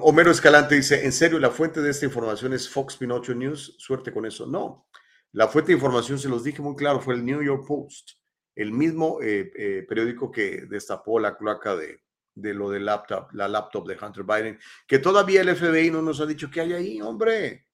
Homero 0.00 0.32
Escalante 0.32 0.74
dice, 0.74 1.04
¿en 1.04 1.12
serio 1.12 1.38
la 1.38 1.50
fuente 1.50 1.80
de 1.80 1.90
esta 1.90 2.06
información 2.06 2.52
es 2.52 2.68
Fox 2.68 2.96
Pinocho 2.96 3.34
News? 3.34 3.76
Suerte 3.78 4.12
con 4.12 4.26
eso. 4.26 4.46
No, 4.46 4.88
la 5.32 5.46
fuente 5.46 5.68
de 5.68 5.76
información, 5.76 6.18
se 6.18 6.28
los 6.28 6.42
dije 6.42 6.60
muy 6.60 6.74
claro, 6.74 7.00
fue 7.00 7.14
el 7.14 7.24
New 7.24 7.42
York 7.42 7.64
Post, 7.66 8.12
el 8.56 8.72
mismo 8.72 9.20
eh, 9.22 9.52
eh, 9.54 9.86
periódico 9.88 10.32
que 10.32 10.66
destapó 10.68 11.20
la 11.20 11.36
cloaca 11.36 11.76
de, 11.76 12.00
de 12.34 12.54
lo 12.54 12.70
del 12.70 12.86
laptop, 12.86 13.32
la 13.32 13.46
laptop 13.46 13.86
de 13.86 13.96
Hunter 14.00 14.24
Biden, 14.24 14.58
que 14.86 14.98
todavía 14.98 15.42
el 15.42 15.54
FBI 15.54 15.90
no 15.90 16.02
nos 16.02 16.20
ha 16.20 16.26
dicho 16.26 16.50
qué 16.50 16.62
hay 16.62 16.72
ahí, 16.72 17.00
hombre. 17.00 17.67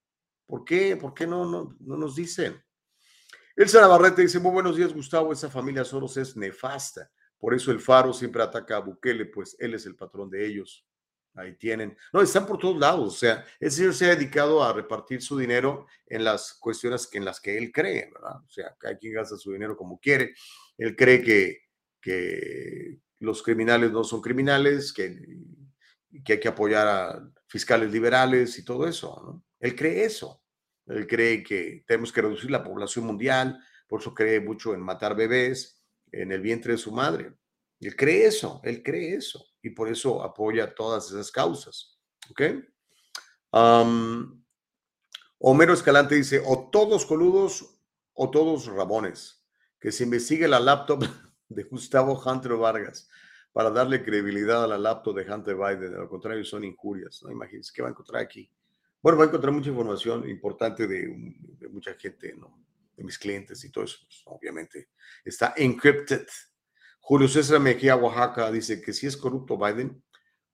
¿Por 0.47 0.65
qué? 0.65 0.97
¿Por 0.97 1.15
qué 1.15 1.27
no, 1.27 1.45
no, 1.51 1.77
no 1.81 1.97
nos 1.97 2.17
dicen? 2.17 2.63
Elsa 3.57 3.81
Navarrete 3.81 4.23
dice, 4.23 4.41
muy 4.41 4.53
buenos 4.53 4.77
días, 4.77 4.93
Gustavo, 4.93 5.33
esa 5.33 5.49
familia 5.49 5.85
Soros 5.85 6.17
es 6.17 6.37
nefasta. 6.37 7.11
Por 7.39 7.55
eso 7.55 7.71
el 7.71 7.81
Faro 7.81 8.13
siempre 8.13 8.43
ataca 8.43 8.77
a 8.77 8.81
Bukele, 8.81 9.27
pues 9.27 9.57
él 9.59 9.75
es 9.75 9.87
el 9.87 9.95
patrón 9.95 10.29
de 10.31 10.47
ellos. 10.47 10.85
Ahí 11.35 11.57
tienen. 11.57 11.97
No, 12.13 12.21
están 12.21 12.47
por 12.47 12.59
todos 12.59 12.79
lados. 12.79 13.15
O 13.15 13.17
sea, 13.17 13.45
el 13.61 13.71
señor 13.71 13.95
se 13.95 14.07
ha 14.07 14.15
dedicado 14.17 14.63
a 14.63 14.73
repartir 14.73 15.21
su 15.21 15.37
dinero 15.37 15.87
en 16.07 16.25
las 16.25 16.55
cuestiones 16.55 17.09
en 17.13 17.25
las 17.25 17.41
que 17.41 17.59
él 17.59 17.73
cree, 17.73 18.11
¿verdad? 18.13 18.37
O 18.37 18.51
sea, 18.51 18.75
cada 18.79 18.97
quien 18.97 19.15
gasta 19.15 19.37
su 19.37 19.53
dinero 19.53 19.77
como 19.77 19.99
quiere. 19.99 20.35
Él 20.79 20.95
cree 20.97 21.23
que, 21.23 21.63
que 22.01 23.01
los 23.19 23.43
criminales 23.43 23.91
no 23.91 24.05
son 24.05 24.21
criminales, 24.21 24.93
que, 24.93 25.17
que 26.25 26.35
hay 26.35 26.41
que 26.41 26.49
apoyar 26.49 26.87
a 26.87 27.31
fiscales 27.49 27.91
liberales 27.91 28.59
y 28.59 28.65
todo 28.65 28.87
eso, 28.87 29.21
¿no? 29.25 29.45
Él 29.61 29.75
cree 29.75 30.05
eso. 30.05 30.43
Él 30.87 31.07
cree 31.07 31.43
que 31.43 31.85
tenemos 31.87 32.13
que 32.13 32.23
reducir 32.23 32.51
la 32.51 32.63
población 32.63 33.07
mundial, 33.07 33.59
por 33.89 34.01
eso 34.01 34.15
cree 34.15 34.41
mucho 34.41 34.75
en 34.75 34.81
matar 34.81 35.17
bebés 35.17 35.83
en 36.13 36.33
el 36.33 36.41
vientre 36.41 36.73
de 36.73 36.79
su 36.79 36.93
madre. 36.93 37.33
Él 37.81 37.97
cree 37.97 38.27
eso, 38.27 38.61
él 38.65 38.83
cree 38.83 39.15
eso 39.15 39.45
y 39.63 39.71
por 39.71 39.89
eso 39.89 40.23
apoya 40.23 40.75
todas 40.75 41.11
esas 41.11 41.31
causas. 41.31 41.99
¿Ok? 42.31 42.43
Homero 45.39 45.75
Escalante 45.75 46.15
dice, 46.15 46.43
o 46.45 46.71
todos 46.71 47.05
coludos 47.05 47.79
o 48.15 48.31
todos 48.31 48.67
rabones. 48.67 49.45
Que 49.79 49.93
se 49.93 50.05
investigue 50.05 50.49
la 50.49 50.61
laptop 50.61 51.05
de 51.49 51.63
Gustavo 51.65 52.21
Hunter 52.21 52.55
Vargas 52.55 53.09
para 53.53 53.71
darle 53.71 54.03
credibilidad 54.03 54.65
a 54.65 54.67
la 54.67 54.79
laptop 54.79 55.17
de 55.17 55.31
Hunter 55.31 55.57
Biden. 55.57 55.93
De 55.93 55.99
lo 55.99 56.09
contrario, 56.09 56.45
son 56.45 56.65
injurias. 56.65 57.23
No 57.23 57.31
imagínense 57.31 57.73
qué 57.75 57.83
va 57.83 57.89
a 57.89 57.91
encontrar 57.91 58.23
aquí. 58.23 58.51
Bueno, 59.05 59.19
va 59.19 59.25
a 59.25 59.27
encontrar 59.27 59.53
mucha 59.53 59.69
información 59.69 60.27
importante 60.31 60.87
de, 60.87 61.15
mucha 61.71 61.93
gente, 61.93 62.35
¿no? 62.39 62.59
de 62.97 63.05
mis 63.05 63.19
clientes 63.19 63.63
y 63.63 63.71
todo 63.71 63.85
eso. 63.85 63.99
Pues, 64.07 64.23
obviamente 64.25 64.89
está 65.27 65.53
encrypted. 65.59 66.27
Julio 67.01 67.29
César 67.29 67.61
Mejía, 67.61 67.97
Oaxaca, 67.97 68.51
dice 68.51 68.81
que 68.81 68.95
si 68.95 69.07
es 69.07 69.19
corrupto 69.19 69.59
Biden, 69.59 70.03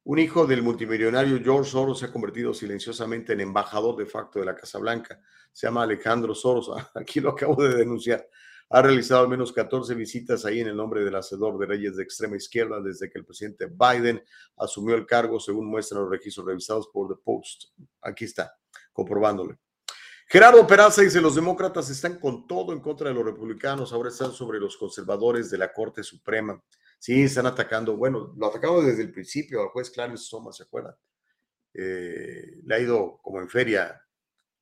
un 0.02 0.18
hijo 0.18 0.48
del 0.48 0.62
multimillonario 0.62 1.38
George 1.40 1.70
Soros 1.70 2.00
se 2.00 2.06
ha 2.06 2.12
convertido 2.12 2.52
silenciosamente 2.52 3.34
en 3.34 3.40
embajador 3.42 3.94
de 3.96 4.06
facto 4.06 4.40
de 4.40 4.46
la 4.46 4.56
Casa 4.56 4.80
Blanca. 4.80 5.20
Se 5.52 5.68
llama 5.68 5.84
Alejandro 5.84 6.34
Soros. 6.34 6.72
Aquí 6.96 7.20
lo 7.20 7.30
acabo 7.30 7.62
de 7.62 7.76
denunciar. 7.76 8.28
Ha 8.72 8.82
realizado 8.82 9.22
al 9.22 9.28
menos 9.28 9.52
14 9.52 9.94
visitas 9.94 10.44
ahí 10.44 10.60
en 10.60 10.68
el 10.68 10.76
nombre 10.76 11.04
del 11.04 11.16
hacedor 11.16 11.58
de 11.58 11.66
reyes 11.66 11.96
de 11.96 12.04
extrema 12.04 12.36
izquierda 12.36 12.80
desde 12.80 13.10
que 13.10 13.18
el 13.18 13.24
presidente 13.24 13.66
Biden 13.66 14.22
asumió 14.56 14.94
el 14.94 15.06
cargo, 15.06 15.40
según 15.40 15.66
muestran 15.66 16.02
los 16.02 16.10
registros 16.10 16.46
revisados 16.46 16.88
por 16.92 17.08
The 17.08 17.20
Post. 17.22 17.64
Aquí 18.02 18.26
está, 18.26 18.56
comprobándole. 18.92 19.58
Gerardo 20.28 20.64
Peraza 20.64 21.02
dice, 21.02 21.20
los 21.20 21.34
demócratas 21.34 21.90
están 21.90 22.20
con 22.20 22.46
todo 22.46 22.72
en 22.72 22.78
contra 22.78 23.08
de 23.08 23.14
los 23.14 23.24
republicanos, 23.24 23.92
ahora 23.92 24.10
están 24.10 24.30
sobre 24.30 24.60
los 24.60 24.76
conservadores 24.76 25.50
de 25.50 25.58
la 25.58 25.72
Corte 25.72 26.04
Suprema. 26.04 26.62
Sí, 27.00 27.22
están 27.22 27.46
atacando, 27.46 27.96
bueno, 27.96 28.32
lo 28.36 28.46
atacamos 28.46 28.86
desde 28.86 29.02
el 29.02 29.10
principio 29.10 29.62
al 29.62 29.68
juez 29.70 29.90
Clarence 29.90 30.28
Thomas, 30.30 30.56
¿se 30.56 30.62
acuerdan? 30.62 30.94
Eh, 31.74 32.60
le 32.62 32.74
ha 32.74 32.78
ido 32.78 33.18
como 33.20 33.40
en 33.40 33.48
feria 33.48 34.00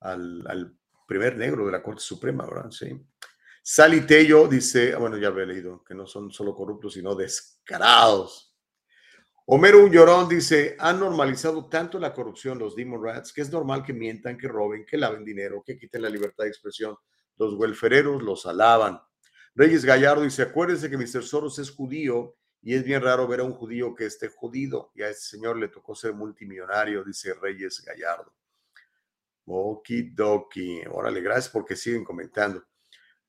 al 0.00 0.78
primer 1.06 1.36
negro 1.36 1.66
de 1.66 1.72
la 1.72 1.82
Corte 1.82 2.00
Suprema, 2.00 2.46
¿verdad? 2.46 2.70
Sí. 2.70 2.98
Sally 3.62 4.06
Tello 4.06 4.48
dice, 4.48 4.94
ah, 4.94 4.98
bueno, 4.98 5.16
ya 5.18 5.28
había 5.28 5.46
leído, 5.46 5.84
que 5.84 5.94
no 5.94 6.06
son 6.06 6.30
solo 6.30 6.54
corruptos, 6.54 6.94
sino 6.94 7.14
descarados. 7.14 8.48
Homero 9.46 9.82
Ullorón 9.82 10.28
dice, 10.28 10.76
han 10.78 11.00
normalizado 11.00 11.68
tanto 11.68 11.98
la 11.98 12.12
corrupción 12.12 12.58
los 12.58 12.76
Demon 12.76 13.02
Rats 13.02 13.32
que 13.32 13.40
es 13.40 13.50
normal 13.50 13.82
que 13.82 13.94
mientan, 13.94 14.36
que 14.36 14.46
roben, 14.46 14.84
que 14.84 14.98
laven 14.98 15.24
dinero, 15.24 15.62
que 15.64 15.78
quiten 15.78 16.02
la 16.02 16.10
libertad 16.10 16.44
de 16.44 16.50
expresión. 16.50 16.96
Los 17.38 17.54
welfereros 17.54 18.22
los 18.22 18.44
alaban. 18.44 19.00
Reyes 19.54 19.84
Gallardo 19.84 20.22
dice, 20.22 20.42
acuérdense 20.42 20.90
que 20.90 20.98
Mr. 20.98 21.22
Soros 21.22 21.58
es 21.58 21.70
judío 21.70 22.36
y 22.60 22.74
es 22.74 22.84
bien 22.84 23.00
raro 23.00 23.26
ver 23.26 23.40
a 23.40 23.44
un 23.44 23.54
judío 23.54 23.94
que 23.94 24.04
esté 24.04 24.28
jodido. 24.28 24.92
Y 24.94 25.02
a 25.02 25.08
ese 25.08 25.36
señor 25.36 25.56
le 25.56 25.68
tocó 25.68 25.94
ser 25.94 26.12
multimillonario, 26.12 27.02
dice 27.02 27.32
Reyes 27.32 27.82
Gallardo. 27.84 28.34
Okidoki. 29.46 30.82
Órale, 30.90 31.20
gracias 31.22 31.48
porque 31.48 31.74
siguen 31.74 32.04
comentando. 32.04 32.62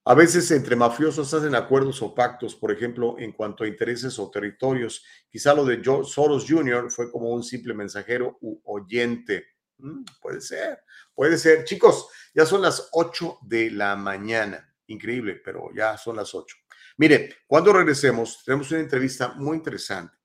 A 0.06 0.14
veces 0.14 0.50
entre 0.52 0.76
mafiosos 0.76 1.34
hacen 1.34 1.56
acuerdos 1.56 2.02
o 2.02 2.16
pactos, 2.16 2.56
por 2.56 2.72
ejemplo, 2.72 3.16
en 3.20 3.32
cuanto 3.34 3.64
a 3.64 3.68
intereses 3.68 4.18
o 4.18 4.32
territorios. 4.32 5.04
Quizá 5.30 5.54
lo 5.54 5.66
de 5.66 5.84
Soros 6.06 6.46
Jr. 6.48 6.90
fue 6.90 7.12
como 7.12 7.30
un 7.30 7.44
simple 7.44 7.74
mensajero 7.74 8.38
u 8.42 8.60
oyente. 8.64 9.46
Mm, 9.78 10.04
puede 10.22 10.42
ser, 10.42 10.80
puede 11.14 11.38
ser. 11.38 11.64
Chicos, 11.64 12.08
ya 12.34 12.46
son 12.46 12.62
las 12.62 12.90
8 12.94 13.40
de 13.44 13.72
la 13.72 13.96
mañana. 13.96 14.74
Increíble, 14.88 15.42
pero 15.44 15.70
ya 15.76 15.98
son 15.98 16.16
las 16.16 16.34
8. 16.34 16.56
Mire, 16.98 17.38
cuando 17.46 17.72
regresemos, 17.72 18.44
tenemos 18.44 18.72
una 18.72 18.80
entrevista 18.80 19.34
muy 19.36 19.58
interesante. 19.58 20.18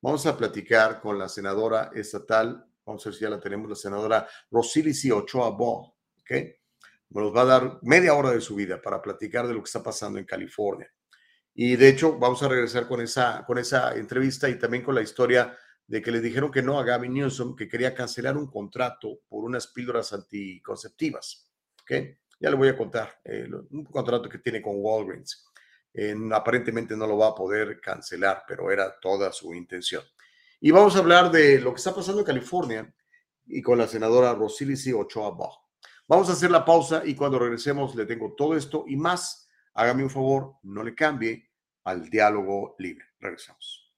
Vamos 0.00 0.24
a 0.26 0.36
platicar 0.36 1.00
con 1.00 1.18
la 1.18 1.28
senadora 1.28 1.90
estatal, 1.94 2.64
vamos 2.84 3.04
a 3.04 3.10
ver 3.10 3.14
si 3.14 3.22
ya 3.22 3.30
la 3.30 3.40
tenemos, 3.40 3.68
la 3.68 3.76
senadora 3.76 4.28
Rosilici 4.50 5.10
Ochoa 5.10 5.50
Ball, 5.50 5.92
¿ok? 6.20 6.30
Nos 7.10 7.34
va 7.34 7.42
a 7.42 7.46
dar 7.46 7.78
media 7.82 8.14
hora 8.14 8.30
de 8.30 8.40
su 8.40 8.54
vida 8.54 8.80
para 8.80 9.00
platicar 9.00 9.46
de 9.46 9.54
lo 9.54 9.60
que 9.60 9.68
está 9.68 9.82
pasando 9.82 10.18
en 10.18 10.24
California. 10.24 10.92
Y 11.54 11.76
de 11.76 11.88
hecho, 11.88 12.18
vamos 12.18 12.42
a 12.42 12.48
regresar 12.48 12.86
con 12.86 13.00
esa, 13.00 13.44
con 13.46 13.58
esa 13.58 13.94
entrevista 13.94 14.48
y 14.48 14.58
también 14.58 14.82
con 14.82 14.94
la 14.94 15.02
historia 15.02 15.56
de 15.86 16.02
que 16.02 16.10
le 16.10 16.20
dijeron 16.20 16.50
que 16.50 16.62
no 16.62 16.78
a 16.78 16.84
Gavin 16.84 17.14
Newsom, 17.14 17.56
que 17.56 17.68
quería 17.68 17.94
cancelar 17.94 18.36
un 18.36 18.50
contrato 18.50 19.20
por 19.28 19.44
unas 19.44 19.68
píldoras 19.68 20.12
anticonceptivas. 20.12 21.50
¿okay? 21.82 22.18
Ya 22.40 22.50
le 22.50 22.56
voy 22.56 22.68
a 22.68 22.76
contar, 22.76 23.20
eh, 23.24 23.48
un 23.70 23.84
contrato 23.84 24.28
que 24.28 24.38
tiene 24.38 24.60
con 24.60 24.74
Walgreens. 24.76 25.46
aparentemente 26.32 26.96
no 26.96 27.06
lo 27.06 27.16
va 27.16 27.28
a 27.28 27.34
poder 27.34 27.80
cancelar, 27.80 28.42
pero 28.46 28.70
era 28.70 28.98
toda 29.00 29.32
su 29.32 29.54
intención. 29.54 30.02
Y 30.60 30.70
vamos 30.70 30.96
a 30.96 30.98
hablar 30.98 31.30
de 31.30 31.60
lo 31.60 31.72
que 31.72 31.78
está 31.78 31.94
pasando 31.94 32.20
en 32.20 32.26
California 32.26 32.94
y 33.46 33.62
con 33.62 33.78
la 33.78 33.86
senadora 33.86 34.34
Rosilici 34.34 34.92
Ochoa 34.92 35.30
Bach. 35.30 35.65
Vamos 36.08 36.28
a 36.30 36.34
hacer 36.34 36.52
la 36.52 36.64
pausa 36.64 37.02
y 37.04 37.16
cuando 37.16 37.38
regresemos 37.38 37.94
le 37.96 38.06
tengo 38.06 38.34
todo 38.36 38.56
esto 38.56 38.84
y 38.86 38.96
más. 38.96 39.48
Hágame 39.74 40.04
un 40.04 40.10
favor, 40.10 40.54
no 40.62 40.84
le 40.84 40.94
cambie 40.94 41.50
al 41.84 42.08
diálogo 42.08 42.76
libre. 42.78 43.06
Regresamos. 43.18 43.92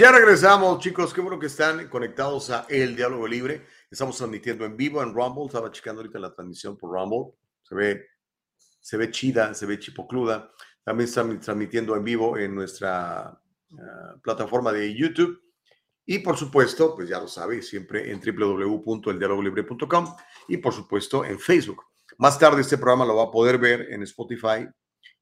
Ya 0.00 0.12
regresamos, 0.12 0.78
chicos. 0.78 1.12
Qué 1.12 1.20
bueno 1.20 1.38
que 1.38 1.48
están 1.48 1.86
conectados 1.88 2.48
a 2.48 2.64
El 2.70 2.96
Diálogo 2.96 3.28
Libre. 3.28 3.66
Estamos 3.90 4.16
transmitiendo 4.16 4.64
en 4.64 4.74
vivo 4.74 5.02
en 5.02 5.12
Rumble. 5.12 5.44
Estaba 5.44 5.70
checando 5.70 6.00
ahorita 6.00 6.18
la 6.18 6.32
transmisión 6.32 6.78
por 6.78 6.90
Rumble. 6.90 7.34
Se 7.62 7.74
ve, 7.74 8.06
se 8.80 8.96
ve 8.96 9.10
chida, 9.10 9.52
se 9.52 9.66
ve 9.66 9.78
chipocluda. 9.78 10.52
También 10.82 11.06
están 11.06 11.38
transmitiendo 11.38 11.94
en 11.96 12.04
vivo 12.04 12.38
en 12.38 12.54
nuestra 12.54 13.26
ah, 13.28 14.16
plataforma 14.22 14.72
de 14.72 14.94
YouTube. 14.96 15.38
Y 16.06 16.20
por 16.20 16.38
supuesto, 16.38 16.96
pues 16.96 17.06
ya 17.06 17.20
lo 17.20 17.28
sabéis, 17.28 17.68
siempre 17.68 18.10
en 18.10 18.22
www.eldialogolibre.com 18.22 20.16
y 20.48 20.56
por 20.56 20.72
supuesto 20.72 21.26
en 21.26 21.38
Facebook. 21.38 21.84
Más 22.16 22.38
tarde 22.38 22.62
este 22.62 22.78
programa 22.78 23.04
lo 23.04 23.16
va 23.16 23.24
a 23.24 23.30
poder 23.30 23.58
ver 23.58 23.92
en 23.92 24.02
Spotify 24.04 24.66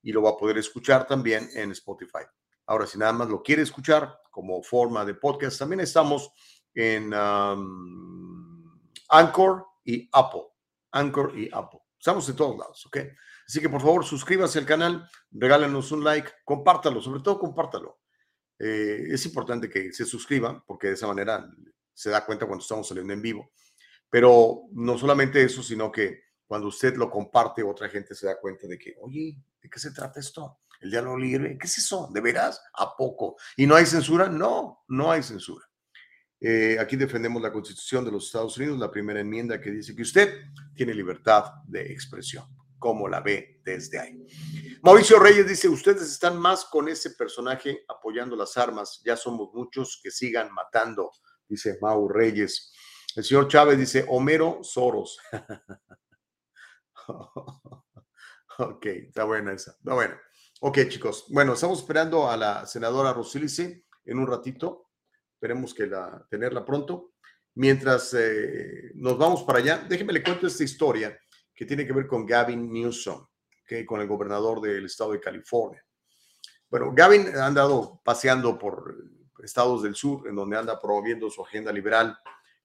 y 0.02 0.12
lo 0.12 0.22
va 0.22 0.30
a 0.30 0.36
poder 0.36 0.56
escuchar 0.56 1.04
también 1.04 1.48
en 1.54 1.72
Spotify. 1.72 2.26
Ahora, 2.68 2.86
si 2.86 2.98
nada 2.98 3.12
más 3.14 3.28
lo 3.28 3.42
quiere 3.42 3.62
escuchar 3.62 4.20
como 4.30 4.62
forma 4.62 5.02
de 5.06 5.14
podcast, 5.14 5.58
también 5.58 5.80
estamos 5.80 6.30
en 6.74 7.14
Anchor 9.08 9.66
y 9.84 10.06
Apple. 10.12 10.42
Anchor 10.92 11.38
y 11.38 11.48
Apple. 11.50 11.80
Estamos 11.98 12.28
en 12.28 12.36
todos 12.36 12.58
lados, 12.58 12.84
¿ok? 12.86 12.98
Así 13.46 13.60
que 13.60 13.70
por 13.70 13.80
favor 13.80 14.04
suscríbase 14.04 14.58
al 14.58 14.66
canal, 14.66 15.08
regálenos 15.30 15.90
un 15.92 16.04
like, 16.04 16.30
compártalo, 16.44 17.00
sobre 17.00 17.22
todo 17.22 17.38
compártalo. 17.38 18.00
Eh, 18.58 19.06
es 19.08 19.24
importante 19.24 19.70
que 19.70 19.90
se 19.90 20.04
suscriban 20.04 20.62
porque 20.66 20.88
de 20.88 20.94
esa 20.94 21.06
manera 21.06 21.48
se 21.94 22.10
da 22.10 22.26
cuenta 22.26 22.44
cuando 22.44 22.62
estamos 22.62 22.86
saliendo 22.86 23.14
en 23.14 23.22
vivo. 23.22 23.50
Pero 24.10 24.64
no 24.72 24.98
solamente 24.98 25.42
eso, 25.42 25.62
sino 25.62 25.90
que 25.90 26.20
cuando 26.46 26.68
usted 26.68 26.96
lo 26.96 27.10
comparte, 27.10 27.62
otra 27.62 27.88
gente 27.88 28.14
se 28.14 28.26
da 28.26 28.38
cuenta 28.38 28.66
de 28.66 28.78
que, 28.78 28.94
oye, 29.00 29.38
¿de 29.62 29.70
qué 29.70 29.78
se 29.78 29.90
trata 29.90 30.20
esto? 30.20 30.60
El 30.80 30.90
diálogo 30.90 31.18
libre, 31.18 31.58
¿qué 31.58 31.66
es 31.66 31.78
eso? 31.78 32.08
¿De 32.12 32.20
veras? 32.20 32.62
¿A 32.74 32.94
poco? 32.96 33.36
¿Y 33.56 33.66
no 33.66 33.74
hay 33.74 33.86
censura? 33.86 34.28
No, 34.28 34.84
no 34.88 35.10
hay 35.10 35.22
censura. 35.22 35.66
Eh, 36.40 36.76
aquí 36.78 36.96
defendemos 36.96 37.42
la 37.42 37.52
Constitución 37.52 38.04
de 38.04 38.12
los 38.12 38.26
Estados 38.26 38.56
Unidos, 38.56 38.78
la 38.78 38.90
primera 38.90 39.20
enmienda 39.20 39.60
que 39.60 39.72
dice 39.72 39.96
que 39.96 40.02
usted 40.02 40.44
tiene 40.74 40.94
libertad 40.94 41.44
de 41.66 41.92
expresión, 41.92 42.44
como 42.78 43.08
la 43.08 43.20
ve 43.20 43.60
desde 43.64 43.98
ahí. 43.98 44.24
Mauricio 44.82 45.18
Reyes 45.18 45.48
dice, 45.48 45.68
ustedes 45.68 46.02
están 46.02 46.38
más 46.38 46.66
con 46.66 46.88
ese 46.88 47.10
personaje 47.10 47.84
apoyando 47.88 48.36
las 48.36 48.56
armas, 48.56 49.02
ya 49.04 49.16
somos 49.16 49.52
muchos 49.52 49.98
que 50.00 50.12
sigan 50.12 50.52
matando, 50.52 51.10
dice 51.48 51.76
Mau 51.80 52.08
Reyes. 52.08 52.72
El 53.16 53.24
señor 53.24 53.48
Chávez 53.48 53.76
dice, 53.76 54.04
Homero 54.08 54.60
Soros. 54.62 55.18
ok, 58.58 58.86
está 58.86 59.24
buena 59.24 59.54
esa, 59.54 59.72
está 59.72 59.94
buena. 59.94 60.20
Ok, 60.60 60.78
chicos. 60.88 61.26
Bueno, 61.28 61.52
estamos 61.52 61.78
esperando 61.78 62.28
a 62.28 62.36
la 62.36 62.66
senadora 62.66 63.12
Rosilice 63.12 63.84
en 64.04 64.18
un 64.18 64.26
ratito. 64.26 64.90
Esperemos 65.34 65.72
que 65.72 65.86
la, 65.86 66.26
tenerla 66.28 66.64
pronto. 66.64 67.12
Mientras 67.54 68.12
eh, 68.14 68.90
nos 68.96 69.16
vamos 69.16 69.44
para 69.44 69.60
allá, 69.60 69.86
déjenme 69.88 70.12
le 70.12 70.22
cuento 70.22 70.48
esta 70.48 70.64
historia 70.64 71.16
que 71.54 71.64
tiene 71.64 71.86
que 71.86 71.92
ver 71.92 72.08
con 72.08 72.26
Gavin 72.26 72.72
Newsom, 72.72 73.24
que 73.64 73.86
con 73.86 74.00
el 74.00 74.08
gobernador 74.08 74.60
del 74.60 74.86
estado 74.86 75.12
de 75.12 75.20
California. 75.20 75.84
Bueno, 76.68 76.92
Gavin 76.92 77.28
ha 77.36 77.46
andado 77.46 78.00
paseando 78.04 78.58
por 78.58 78.96
estados 79.44 79.84
del 79.84 79.94
sur, 79.94 80.26
en 80.26 80.34
donde 80.34 80.58
anda 80.58 80.80
promoviendo 80.80 81.30
su 81.30 81.44
agenda 81.44 81.70
liberal, 81.70 82.18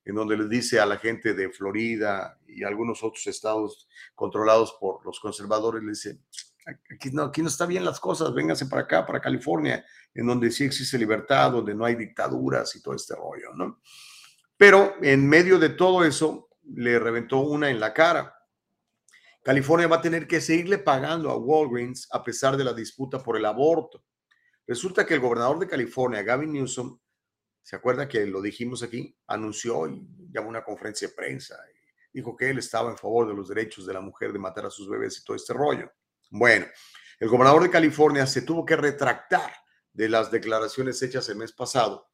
en 0.04 0.16
donde 0.16 0.36
le 0.36 0.48
dice 0.48 0.80
a 0.80 0.88
la 0.88 0.98
gente 0.98 1.36
de 1.36 1.52
Florida 1.52 2.40
y 2.48 2.64
algunos 2.64 3.04
otros 3.04 3.28
estados 3.28 3.88
controlados 4.16 4.76
por 4.80 5.06
los 5.06 5.20
conservadores, 5.20 5.84
le 5.84 5.90
dice, 5.90 6.20
Aquí 6.66 7.12
no, 7.12 7.24
aquí 7.24 7.42
no 7.42 7.48
está 7.48 7.66
bien 7.66 7.84
las 7.84 8.00
cosas, 8.00 8.34
vénganse 8.34 8.68
para 8.68 8.84
acá, 8.84 9.06
para 9.06 9.20
California, 9.20 9.86
en 10.14 10.26
donde 10.26 10.52
sí 10.52 10.64
existe 10.64 10.98
libertad, 10.98 11.52
donde 11.52 11.76
no 11.76 11.86
hay 11.86 11.96
dictaduras 11.96 12.76
y 12.76 12.82
todo 12.82 12.96
este 12.96 13.16
rollo, 13.16 13.54
¿no? 13.54 13.82
Pero 14.56 14.96
en 15.02 15.28
medio 15.28 15.60
de 15.60 15.70
todo 15.70 16.06
eso, 16.06 16.50
le 16.76 17.00
reventó 17.00 17.40
una 17.40 17.70
en 17.70 17.80
la 17.80 17.94
cara. 17.94 18.34
California 19.44 19.88
va 19.88 19.98
a 19.98 20.02
tener 20.02 20.28
que 20.28 20.40
seguirle 20.40 20.78
pagando 20.78 21.30
a 21.30 21.38
Walgreens 21.38 22.08
a 22.12 22.24
pesar 22.24 22.56
de 22.56 22.64
la 22.64 22.74
disputa 22.74 23.22
por 23.22 23.36
el 23.36 23.46
aborto. 23.46 24.06
Resulta 24.66 25.06
que 25.06 25.16
el 25.16 25.20
gobernador 25.20 25.60
de 25.60 25.68
California, 25.68 26.22
Gavin 26.22 26.54
Newsom, 26.54 26.98
¿se 27.62 27.76
acuerda 27.76 28.08
que 28.08 28.26
lo 28.26 28.42
dijimos 28.42 28.82
aquí? 28.84 29.14
Anunció 29.28 29.88
y 29.88 30.08
llamó 30.32 30.48
una 30.48 30.64
conferencia 30.64 31.10
de 31.10 31.14
prensa. 31.14 31.58
Y 32.12 32.20
dijo 32.20 32.38
que 32.38 32.50
él 32.50 32.60
estaba 32.60 32.90
en 32.90 32.98
favor 32.98 33.28
de 33.28 33.34
los 33.34 33.50
derechos 33.50 33.86
de 33.86 33.94
la 33.94 34.00
mujer 34.00 34.32
de 34.32 34.40
matar 34.40 34.66
a 34.66 34.70
sus 34.70 34.88
bebés 34.90 35.20
y 35.20 35.26
todo 35.26 35.36
este 35.36 35.52
rollo. 35.52 35.92
Bueno, 36.36 36.66
el 37.20 37.30
gobernador 37.30 37.62
de 37.62 37.70
California 37.70 38.26
se 38.26 38.42
tuvo 38.42 38.66
que 38.66 38.76
retractar 38.76 39.54
de 39.94 40.10
las 40.10 40.32
declaraciones 40.32 41.00
hechas 41.04 41.30
el 41.30 41.36
mes 41.36 41.52
pasado, 41.52 42.10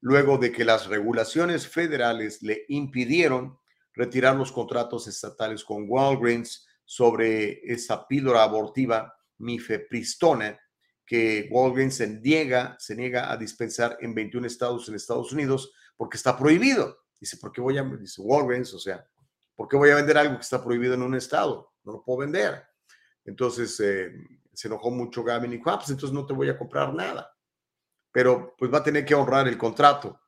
luego 0.00 0.38
de 0.38 0.50
que 0.50 0.64
las 0.64 0.86
regulaciones 0.86 1.68
federales 1.68 2.40
le 2.40 2.64
impidieron 2.68 3.58
retirar 3.92 4.34
los 4.34 4.50
contratos 4.50 5.06
estatales 5.08 5.62
con 5.62 5.84
Walgreens 5.86 6.66
sobre 6.86 7.60
esa 7.70 8.08
píldora 8.08 8.44
abortiva 8.44 9.14
mifepristona 9.36 10.58
que 11.04 11.46
Walgreens 11.50 11.96
se 11.96 12.08
niega, 12.08 12.76
se 12.78 12.96
niega 12.96 13.30
a 13.30 13.36
dispensar 13.36 13.98
en 14.00 14.14
21 14.14 14.46
estados 14.46 14.88
en 14.88 14.94
Estados 14.94 15.34
Unidos 15.34 15.70
porque 15.98 16.16
está 16.16 16.34
prohibido. 16.34 16.96
Dice, 17.20 17.36
¿por 17.36 17.52
qué 17.52 17.60
voy 17.60 17.76
a, 17.76 17.82
dice 17.82 18.22
Walgreens, 18.22 18.72
o 18.72 18.78
sea, 18.78 19.06
¿por 19.54 19.68
qué 19.68 19.76
voy 19.76 19.90
a 19.90 19.96
vender 19.96 20.16
algo 20.16 20.36
que 20.36 20.44
está 20.44 20.64
prohibido 20.64 20.94
en 20.94 21.02
un 21.02 21.14
estado? 21.14 21.74
No 21.84 21.92
lo 21.92 22.02
puedo 22.02 22.20
vender. 22.20 22.69
Entonces 23.24 23.78
eh, 23.80 24.12
se 24.52 24.68
enojó 24.68 24.90
mucho 24.90 25.22
Gavin 25.22 25.52
y 25.52 25.56
dijo, 25.56 25.70
ah, 25.70 25.78
pues 25.78 25.90
entonces 25.90 26.14
no 26.14 26.26
te 26.26 26.32
voy 26.32 26.48
a 26.48 26.58
comprar 26.58 26.94
nada. 26.94 27.34
Pero 28.12 28.54
pues 28.58 28.72
va 28.72 28.78
a 28.78 28.82
tener 28.82 29.04
que 29.04 29.14
honrar 29.14 29.46
el 29.48 29.56
contrato, 29.56 30.20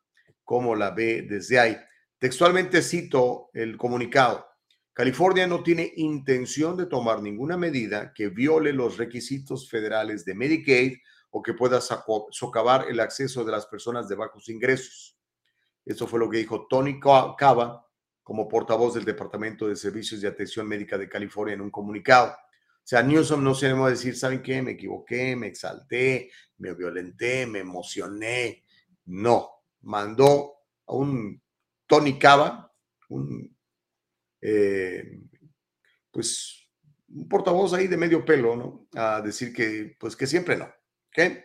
como 0.44 0.74
la 0.74 0.90
ve 0.90 1.22
desde 1.22 1.58
ahí. 1.58 1.76
Textualmente 2.18 2.82
cito 2.82 3.50
el 3.52 3.76
comunicado. 3.76 4.46
California 4.92 5.46
no 5.46 5.62
tiene 5.62 5.92
intención 5.96 6.76
de 6.76 6.86
tomar 6.86 7.22
ninguna 7.22 7.56
medida 7.56 8.12
que 8.14 8.28
viole 8.28 8.72
los 8.72 8.98
requisitos 8.98 9.68
federales 9.68 10.24
de 10.24 10.34
Medicaid 10.34 10.98
o 11.30 11.42
que 11.42 11.54
pueda 11.54 11.80
socavar 11.80 12.86
el 12.90 13.00
acceso 13.00 13.42
de 13.42 13.52
las 13.52 13.66
personas 13.66 14.06
de 14.08 14.16
bajos 14.16 14.50
ingresos. 14.50 15.18
Eso 15.84 16.06
fue 16.06 16.20
lo 16.20 16.28
que 16.28 16.38
dijo 16.38 16.66
Tony 16.68 17.00
Cava 17.00 17.86
como 18.22 18.46
portavoz 18.46 18.94
del 18.94 19.04
Departamento 19.04 19.66
de 19.66 19.76
Servicios 19.76 20.20
de 20.20 20.28
Atención 20.28 20.68
Médica 20.68 20.96
de 20.96 21.08
California 21.08 21.54
en 21.54 21.62
un 21.62 21.70
comunicado. 21.70 22.36
O 22.82 22.84
sea, 22.84 23.02
Newsom 23.02 23.44
no 23.44 23.54
se 23.54 23.72
decir, 23.72 24.16
¿saben 24.16 24.42
qué? 24.42 24.60
Me 24.60 24.72
equivoqué, 24.72 25.36
me 25.36 25.46
exalté, 25.46 26.30
me 26.58 26.74
violenté, 26.74 27.46
me 27.46 27.60
emocioné. 27.60 28.64
No, 29.06 29.50
mandó 29.82 30.54
a 30.86 30.94
un 30.94 31.40
Tony 31.86 32.18
Cava, 32.18 32.72
un, 33.08 33.56
eh, 34.40 35.20
pues, 36.10 36.68
un 37.08 37.28
portavoz 37.28 37.72
ahí 37.72 37.86
de 37.86 37.96
medio 37.96 38.24
pelo, 38.24 38.56
¿no? 38.56 38.88
A 38.94 39.20
decir 39.20 39.52
que, 39.52 39.96
pues, 39.98 40.16
que 40.16 40.26
siempre 40.26 40.56
no. 40.56 40.64
¿ok? 40.64 41.38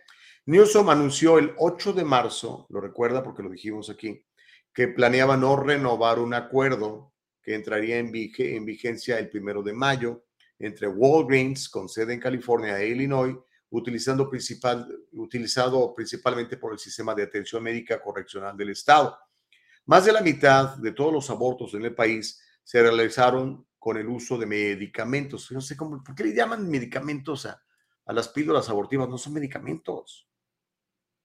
Newsom 0.47 0.89
anunció 0.89 1.37
el 1.37 1.53
8 1.57 1.93
de 1.93 2.03
marzo, 2.03 2.65
lo 2.69 2.81
recuerda 2.81 3.21
porque 3.21 3.43
lo 3.43 3.49
dijimos 3.49 3.91
aquí, 3.91 4.25
que 4.73 4.87
planeaba 4.87 5.37
no 5.37 5.55
renovar 5.55 6.19
un 6.19 6.33
acuerdo 6.33 7.13
que 7.43 7.53
entraría 7.53 7.99
en, 7.99 8.11
en 8.13 8.65
vigencia 8.65 9.19
el 9.19 9.29
primero 9.29 9.61
de 9.61 9.73
mayo 9.73 10.26
entre 10.59 10.87
Walgreens, 10.87 11.69
con 11.69 11.87
sede 11.87 12.13
en 12.13 12.19
California 12.19 12.79
e 12.79 12.89
Illinois, 12.89 13.35
utilizando 13.69 14.29
principal, 14.29 14.87
utilizado 15.13 15.93
principalmente 15.93 16.57
por 16.57 16.73
el 16.73 16.79
sistema 16.79 17.13
de 17.13 17.23
atención 17.23 17.61
médica 17.63 18.01
correccional 18.01 18.55
del 18.55 18.69
Estado. 18.69 19.17
Más 19.85 20.05
de 20.05 20.13
la 20.13 20.21
mitad 20.21 20.77
de 20.77 20.91
todos 20.91 21.13
los 21.13 21.29
abortos 21.29 21.73
en 21.73 21.85
el 21.85 21.95
país 21.95 22.41
se 22.63 22.81
realizaron 22.81 23.65
con 23.77 23.97
el 23.97 24.07
uso 24.07 24.37
de 24.37 24.45
medicamentos. 24.45 25.51
No 25.51 25.61
sé 25.61 25.77
cómo, 25.77 26.03
¿por 26.03 26.15
qué 26.15 26.23
le 26.25 26.33
llaman 26.33 26.67
medicamentos 26.69 27.45
a, 27.45 27.61
a 28.05 28.13
las 28.13 28.29
píldoras 28.29 28.69
abortivas? 28.69 29.07
No 29.07 29.17
son 29.17 29.33
medicamentos. 29.33 30.27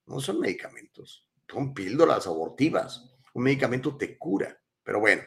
No 0.07 0.21
son 0.21 0.41
medicamentos. 0.41 1.29
Son 1.49 1.75
píldoras 1.75 2.27
abortivas. 2.27 3.17
Un 3.35 3.45
medicamento 3.45 3.97
te 3.97 4.17
cura. 4.17 4.57
Pero 4.83 5.01
bueno, 5.01 5.23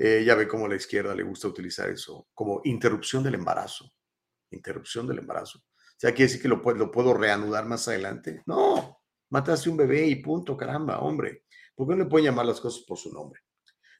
eh, 0.00 0.22
ya 0.24 0.36
ve 0.36 0.46
cómo 0.46 0.68
la 0.68 0.76
izquierda 0.76 1.12
le 1.12 1.24
gusta 1.24 1.48
utilizar 1.48 1.90
eso 1.90 2.28
como 2.32 2.60
interrupción 2.62 3.24
del 3.24 3.34
embarazo. 3.34 3.92
Interrupción 4.52 5.08
del 5.08 5.18
embarazo. 5.18 5.58
O 5.58 6.00
sea, 6.00 6.12
quiere 6.12 6.30
decir 6.30 6.40
que 6.40 6.46
lo, 6.46 6.62
lo 6.62 6.90
puedo 6.92 7.14
reanudar 7.14 7.66
más 7.66 7.88
adelante. 7.88 8.42
No, 8.46 9.02
mataste 9.30 9.68
un 9.68 9.76
bebé 9.76 10.06
y 10.06 10.22
punto, 10.22 10.56
caramba, 10.56 11.00
hombre. 11.00 11.42
¿Por 11.74 11.88
qué 11.88 11.96
no 11.96 12.04
le 12.04 12.08
pueden 12.08 12.26
llamar 12.26 12.46
las 12.46 12.60
cosas 12.60 12.84
por 12.86 12.96
su 12.96 13.12
nombre? 13.12 13.40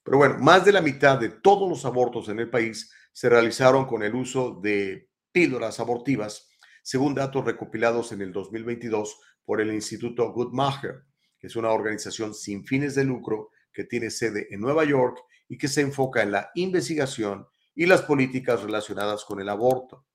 Pero 0.04 0.18
bueno, 0.18 0.38
más 0.38 0.64
de 0.64 0.72
la 0.72 0.80
mitad 0.80 1.18
de 1.18 1.30
todos 1.30 1.68
los 1.68 1.84
abortos 1.84 2.28
en 2.28 2.38
el 2.38 2.48
país 2.48 2.92
se 3.12 3.28
realizaron 3.28 3.84
con 3.84 4.04
el 4.04 4.14
uso 4.14 4.60
de 4.62 5.10
píldoras 5.32 5.80
abortivas, 5.80 6.48
según 6.84 7.12
datos 7.12 7.44
recopilados 7.44 8.12
en 8.12 8.22
el 8.22 8.32
2022 8.32 9.20
por 9.44 9.60
el 9.60 9.74
Instituto 9.74 10.32
Guttmacher, 10.32 11.02
que 11.40 11.48
es 11.48 11.56
una 11.56 11.70
organización 11.70 12.34
sin 12.34 12.64
fines 12.64 12.94
de 12.94 13.02
lucro 13.02 13.50
que 13.72 13.82
tiene 13.84 14.10
sede 14.10 14.46
en 14.50 14.60
Nueva 14.60 14.84
York 14.84 15.18
y 15.48 15.56
que 15.56 15.68
se 15.68 15.80
enfoca 15.80 16.22
en 16.22 16.32
la 16.32 16.50
investigación 16.54 17.46
y 17.74 17.86
las 17.86 18.02
políticas 18.02 18.62
relacionadas 18.62 19.24
con 19.24 19.40
el 19.40 19.48
aborto. 19.48 20.06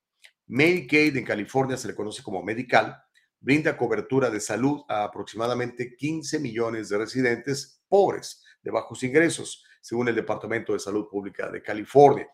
Medicaid 0.46 1.16
en 1.16 1.24
California 1.24 1.76
se 1.76 1.88
le 1.88 1.94
conoce 1.94 2.22
como 2.22 2.42
Medical, 2.42 2.96
brinda 3.40 3.76
cobertura 3.76 4.30
de 4.30 4.40
salud 4.40 4.82
a 4.88 5.04
aproximadamente 5.04 5.96
15 5.96 6.38
millones 6.38 6.88
de 6.88 6.98
residentes 6.98 7.82
pobres 7.88 8.42
de 8.62 8.70
bajos 8.70 9.02
ingresos, 9.02 9.64
según 9.80 10.08
el 10.08 10.14
Departamento 10.14 10.72
de 10.72 10.78
Salud 10.78 11.08
Pública 11.08 11.50
de 11.50 11.62
California. 11.62 12.28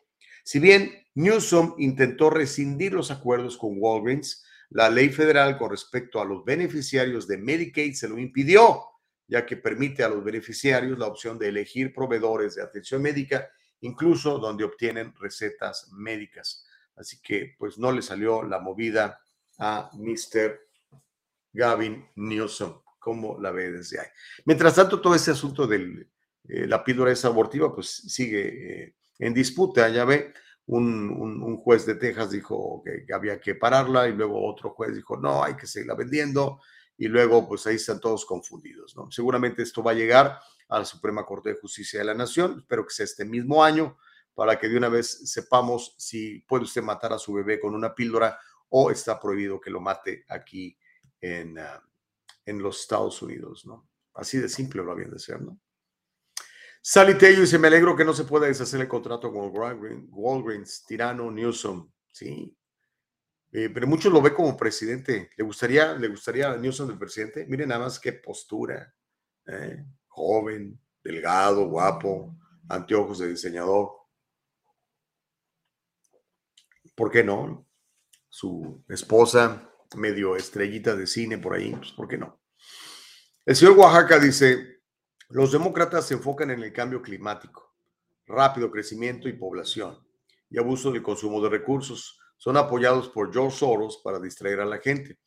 Si 0.45 0.59
bien 0.59 0.93
Newsom 1.15 1.75
intentó 1.79 2.31
rescindir 2.31 2.93
los 2.93 3.11
acuerdos 3.11 3.57
con 3.57 3.75
Walgreens, 3.77 4.45
la 4.71 4.89
ley 4.89 5.09
federal 5.09 5.59
con 5.59 5.71
respecto 5.71 6.21
a 6.21 6.25
los 6.25 6.45
beneficiarios 6.45 7.27
de 7.27 7.39
Medicaid 7.39 7.95
se 7.95 8.09
lo 8.09 8.19
impidió, 8.19 8.85
ya 9.31 9.47
que 9.47 9.57
permite 9.57 10.03
a 10.03 10.09
los 10.09 10.25
beneficiarios 10.25 10.99
la 10.99 11.07
opción 11.07 11.39
de 11.39 11.49
elegir 11.49 11.95
proveedores 11.95 12.57
de 12.57 12.63
atención 12.63 13.01
médica, 13.01 13.49
incluso 13.81 14.39
donde 14.39 14.65
obtienen 14.65 15.15
recetas 15.21 15.89
médicas. 15.93 16.67
Así 16.97 17.21
que 17.23 17.55
pues 17.57 17.79
no 17.79 17.93
le 17.93 18.03
salió 18.03 18.43
la 18.43 18.59
movida 18.59 19.21
a 19.59 19.89
Mr. 19.95 20.59
Gavin 21.53 22.09
Newsom, 22.17 22.83
como 22.99 23.41
la 23.41 23.53
ve 23.53 23.71
desde 23.71 24.01
ahí. 24.01 24.09
Mientras 24.47 24.75
tanto, 24.75 25.01
todo 25.01 25.15
este 25.15 25.31
asunto 25.31 25.65
de 25.65 26.09
eh, 26.49 26.67
la 26.67 26.83
píldora 26.83 27.13
esa 27.13 27.29
abortiva, 27.29 27.73
pues 27.73 27.89
sigue 27.89 28.83
eh, 28.83 28.97
en 29.21 29.33
disputa. 29.33 29.89
Ya 29.91 30.05
ve, 30.05 30.35
un, 30.67 31.09
un, 31.09 31.57
juez 31.59 31.87
de 31.87 31.95
Texas 31.95 32.33
dijo 32.33 32.83
que, 32.85 33.15
había 33.15 33.41
que 33.41 33.55
pararla 33.55 34.09
y 34.09 34.13
luego 34.13 34.45
otro 34.45 34.71
juez 34.71 34.97
dijo, 34.97 35.17
no, 35.17 35.45
hay 35.45 35.55
que 35.55 35.69
seguirla 35.69 35.95
vendiendo. 35.95 36.61
Y 37.01 37.09
luego, 37.09 37.49
pues 37.49 37.67
ahí 37.67 37.77
están 37.77 37.99
todos 37.99 38.27
confundidos, 38.27 38.95
¿no? 38.95 39.11
Seguramente 39.11 39.63
esto 39.63 39.83
va 39.83 39.93
a 39.93 39.95
llegar 39.95 40.39
a 40.69 40.79
la 40.81 40.85
Suprema 40.85 41.25
Corte 41.25 41.49
de 41.49 41.59
Justicia 41.59 41.99
de 41.99 42.05
la 42.05 42.13
Nación. 42.13 42.59
Espero 42.59 42.85
que 42.85 42.93
sea 42.93 43.05
este 43.05 43.25
mismo 43.25 43.65
año 43.65 43.97
para 44.35 44.59
que 44.59 44.69
de 44.69 44.77
una 44.77 44.91
vez 44.91 45.31
sepamos 45.31 45.95
si 45.97 46.41
puede 46.41 46.65
usted 46.65 46.83
matar 46.83 47.15
a 47.15 47.19
su 47.19 47.33
bebé 47.33 47.59
con 47.59 47.75
una 47.75 47.95
píldora 47.95 48.39
o 48.69 48.91
está 48.91 49.19
prohibido 49.19 49.59
que 49.59 49.71
lo 49.71 49.81
mate 49.81 50.27
aquí 50.29 50.77
en, 51.23 51.57
uh, 51.57 51.81
en 52.45 52.63
los 52.63 52.83
Estados 52.83 53.23
Unidos, 53.23 53.65
¿no? 53.65 53.89
Así 54.13 54.37
de 54.37 54.51
simple 54.51 54.85
lo 54.85 54.93
habían 54.93 55.11
de 55.11 55.19
ser, 55.19 55.41
¿no? 55.41 55.59
Sally 56.83 57.17
Tello 57.17 57.41
dice, 57.41 57.59
me 57.59 57.69
alegro 57.69 57.97
que 57.97 58.05
no 58.05 58.13
se 58.13 58.25
pueda 58.25 58.47
deshacer 58.47 58.79
el 58.79 58.89
contrato 58.89 59.33
con 59.33 59.57
Walgreens, 59.57 60.07
Walgreens 60.11 60.85
tirano 60.85 61.31
Newsom, 61.31 61.91
sí. 62.13 62.55
Eh, 63.53 63.69
pero 63.69 63.87
muchos 63.87 64.13
lo 64.13 64.23
ve 64.23 64.33
como 64.33 64.57
presidente. 64.57 65.31
¿Le 65.37 65.45
gustaría, 65.45 65.95
le 65.95 66.09
gustaría 66.09 66.53
a 66.53 66.57
Newsom 66.57 66.91
el 66.91 66.99
presidente? 66.99 67.47
Miren 67.47 67.69
nada 67.69 67.85
más 67.85 67.99
qué 67.99 68.13
postura. 68.13 68.95
¿eh? 69.47 69.85
Joven, 70.07 70.81
delgado, 71.03 71.69
guapo, 71.69 72.37
anteojos 72.69 73.19
de 73.19 73.29
diseñador. 73.29 73.91
¿Por 76.95 77.11
qué 77.11 77.25
no? 77.25 77.67
Su 78.29 78.85
esposa, 78.89 79.71
medio 79.97 80.37
estrellita 80.37 80.95
de 80.95 81.07
cine 81.07 81.39
por 81.39 81.55
ahí, 81.55 81.73
pues 81.75 81.93
¿por 81.93 82.07
qué 82.07 82.17
no? 82.17 82.41
El 83.45 83.57
señor 83.57 83.77
Oaxaca 83.79 84.19
dice, 84.19 84.83
los 85.31 85.51
demócratas 85.51 86.07
se 86.07 86.15
enfocan 86.15 86.51
en 86.51 86.63
el 86.63 86.73
cambio 86.73 87.03
climático, 87.03 87.75
rápido 88.27 88.71
crecimiento 88.71 89.29
y 89.29 89.33
población, 89.33 89.99
y 90.51 90.59
abuso 90.59 90.93
del 90.93 91.03
consumo 91.03 91.43
de 91.43 91.49
recursos. 91.49 92.20
Son 92.41 92.57
apoyados 92.57 93.11
por 93.11 93.33
George 93.33 93.59
Soros 93.59 94.01
para 94.03 94.19
distraer 94.19 94.61
a 94.61 94.65
la 94.65 94.79
gente. 94.79 95.19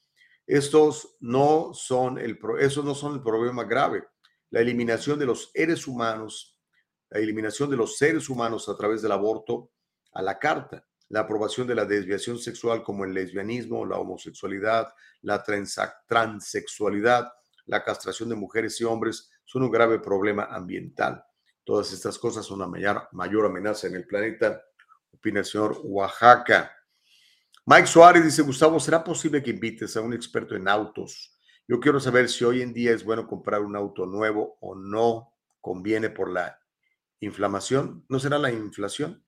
Estos 0.47 1.15
no 1.19 1.71
son 1.73 2.17
el, 2.17 2.39
esos 2.59 2.83
no 2.83 2.95
son 2.95 3.13
el 3.13 3.21
problema 3.21 3.63
grave. 3.65 4.03
La 4.49 4.61
eliminación 4.61 5.19
de 5.19 5.27
los 5.27 5.51
seres 5.53 5.87
humanos, 5.87 6.57
la 7.11 7.19
eliminación 7.19 7.69
de 7.69 7.77
los 7.77 7.97
seres 7.97 8.29
humanos 8.29 8.67
a 8.67 8.75
través 8.75 9.03
del 9.03 9.11
aborto 9.11 9.69
a 10.11 10.23
la 10.23 10.39
carta 10.39 10.83
la 11.13 11.19
aprobación 11.19 11.67
de 11.67 11.75
la 11.75 11.85
desviación 11.85 12.39
sexual 12.39 12.81
como 12.81 13.05
el 13.05 13.13
lesbianismo, 13.13 13.85
la 13.85 13.97
homosexualidad, 13.97 14.91
la 15.21 15.43
transexualidad, 15.43 17.31
la 17.65 17.83
castración 17.83 18.29
de 18.29 18.35
mujeres 18.35 18.81
y 18.81 18.83
hombres 18.83 19.29
son 19.45 19.61
un 19.61 19.69
grave 19.69 19.99
problema 19.99 20.45
ambiental. 20.45 21.23
Todas 21.63 21.93
estas 21.93 22.17
cosas 22.17 22.47
son 22.47 22.57
una 22.57 22.67
mayor, 22.67 23.09
mayor 23.11 23.45
amenaza 23.45 23.85
en 23.85 23.93
el 23.93 24.07
planeta, 24.07 24.63
opina 25.11 25.41
el 25.41 25.45
señor 25.45 25.79
Oaxaca. 25.83 26.71
Mike 27.65 27.87
Suárez 27.87 28.25
dice, 28.25 28.41
Gustavo, 28.41 28.77
¿será 28.77 29.01
posible 29.05 29.41
que 29.41 29.51
invites 29.51 29.95
a 29.95 30.01
un 30.01 30.13
experto 30.13 30.53
en 30.55 30.67
autos? 30.67 31.39
Yo 31.65 31.79
quiero 31.79 31.97
saber 32.01 32.27
si 32.27 32.43
hoy 32.43 32.61
en 32.61 32.73
día 32.73 32.91
es 32.91 33.05
bueno 33.05 33.25
comprar 33.25 33.61
un 33.61 33.77
auto 33.77 34.05
nuevo 34.05 34.57
o 34.59 34.75
no 34.75 35.33
conviene 35.61 36.09
por 36.09 36.29
la 36.29 36.59
inflamación. 37.21 38.05
¿No 38.09 38.19
será 38.19 38.37
la 38.37 38.51
inflación? 38.51 39.25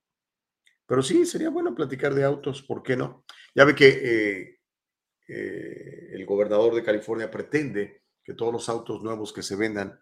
Pero 0.85 1.01
sí, 1.01 1.25
sería 1.25 1.49
bueno 1.49 1.73
platicar 1.73 2.13
de 2.13 2.25
autos, 2.25 2.61
¿por 2.61 2.83
qué 2.83 2.97
no? 2.97 3.23
Ya 3.55 3.63
ve 3.63 3.73
que 3.73 3.87
eh, 3.87 4.59
eh, 5.29 6.09
el 6.11 6.25
gobernador 6.25 6.75
de 6.75 6.83
California 6.83 7.31
pretende 7.31 8.03
que 8.21 8.33
todos 8.33 8.51
los 8.51 8.67
autos 8.67 9.01
nuevos 9.01 9.31
que 9.31 9.43
se 9.43 9.55
vendan 9.55 9.97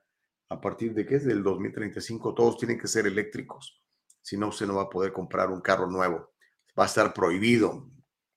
a 0.49 0.59
partir 0.59 0.95
de 0.95 1.05
qué 1.05 1.15
es 1.17 1.25
del 1.25 1.43
2035, 1.43 2.33
todos 2.33 2.57
tienen 2.57 2.79
que 2.79 2.87
ser 2.87 3.05
eléctricos. 3.05 3.79
Si 4.23 4.37
no, 4.37 4.47
usted 4.47 4.65
no 4.65 4.75
va 4.75 4.83
a 4.83 4.89
poder 4.89 5.13
comprar 5.13 5.51
un 5.51 5.61
carro 5.61 5.85
nuevo. 5.85 6.33
Va 6.77 6.83
a 6.83 6.87
estar 6.87 7.13
prohibido. 7.13 7.92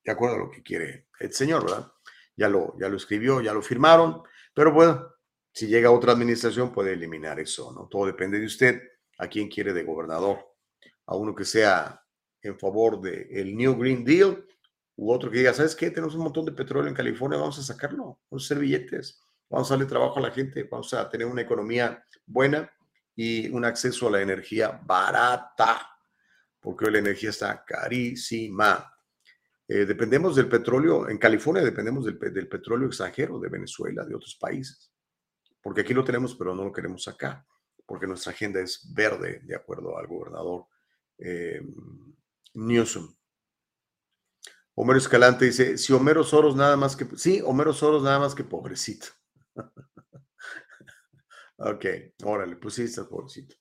De 0.07 0.13
acuerdo 0.13 0.37
a 0.37 0.39
lo 0.39 0.51
que 0.51 0.63
quiere 0.63 1.09
el 1.19 1.33
señor, 1.33 1.65
¿verdad? 1.65 1.93
Ya 2.37 2.49
lo, 2.49 2.79
ya 2.79 2.89
lo 2.89 2.97
escribió, 2.97 3.41
ya 3.41 3.53
lo 3.53 3.61
firmaron. 3.61 4.23
Pero 4.55 4.73
bueno, 4.73 5.09
si 5.53 5.67
llega 5.67 5.91
otra 5.91 6.13
administración 6.13 6.73
puede 6.73 6.93
eliminar 6.93 7.41
eso, 7.41 7.73
¿no? 7.73 7.89
Todo 7.89 8.07
depende 8.07 8.39
de 8.39 8.47
usted 8.47 8.81
a 9.19 9.27
quién 9.27 9.49
quiere 9.49 9.73
de 9.73 9.83
gobernador. 9.83 10.39
A 11.07 11.17
uno 11.17 11.35
que 11.35 11.45
sea 11.45 12.01
en 12.41 12.57
favor 12.57 13.01
del 13.01 13.27
el 13.31 13.57
New 13.57 13.77
Green 13.77 14.05
Deal, 14.05 14.47
u 14.95 15.11
otro 15.11 15.29
que 15.29 15.39
diga, 15.39 15.53
¿sabes 15.53 15.75
qué? 15.75 15.91
Tenemos 15.91 16.15
un 16.15 16.23
montón 16.23 16.45
de 16.45 16.53
petróleo 16.53 16.89
en 16.89 16.95
California, 16.95 17.39
vamos 17.39 17.59
a 17.59 17.63
sacarlo, 17.63 18.21
vamos 18.31 18.51
a 18.51 18.55
hacer 18.55 19.03
vamos 19.51 19.71
a 19.71 19.75
darle 19.75 19.87
trabajo 19.87 20.19
a 20.19 20.23
la 20.23 20.31
gente, 20.31 20.63
vamos 20.71 20.95
a 20.95 21.09
tener 21.09 21.27
una 21.27 21.43
economía 21.43 22.05
buena 22.25 22.71
y 23.17 23.49
un 23.49 23.65
acceso 23.65 24.07
a 24.07 24.13
la 24.13 24.23
energía 24.23 24.81
barata, 24.85 25.99
porque 26.61 26.87
hoy 26.87 26.93
la 26.93 26.99
energía 27.01 27.31
está 27.31 27.65
carísima. 27.65 28.96
Eh, 29.69 29.85
dependemos 29.85 30.37
del 30.37 30.49
petróleo, 30.49 31.09
en 31.09 31.19
California 31.19 31.65
dependemos 31.65 32.05
del, 32.05 32.19
del, 32.19 32.49
petróleo 32.49 32.87
extranjero, 32.87 33.41
de 33.41 33.49
Venezuela, 33.49 34.05
de 34.05 34.15
otros 34.15 34.37
países, 34.37 34.93
porque 35.61 35.81
aquí 35.81 35.93
lo 35.93 36.05
tenemos, 36.05 36.37
pero 36.37 36.55
no 36.55 36.65
lo 36.65 36.73
queremos 36.73 37.09
acá, 37.09 37.45
porque 37.85 38.07
nuestra 38.07 38.33
agenda 38.33 38.61
es 38.61 38.89
verde, 38.95 39.41
de 39.43 39.57
acuerdo 39.57 39.99
al 39.99 40.07
gobernador 40.07 40.67
eh, 41.19 41.61
Newsom. 42.55 43.15
Homero 44.75 44.99
Escalante 44.99 45.47
dice, 45.47 45.79
si 45.79 45.93
Homero 45.93 46.23
Soros 46.23 46.55
nada 46.55 46.77
más 46.77 46.95
que, 46.95 47.07
sí, 47.17 47.43
Homero 47.45 47.73
Soros 47.73 48.03
nada 48.03 48.19
más 48.19 48.35
que 48.35 48.45
pobrecito. 48.45 49.07
ok, 51.57 51.85
órale, 52.25 52.57
pues 52.57 52.75
sí, 52.75 52.83
está 52.83 53.09
pobrecito. 53.09 53.57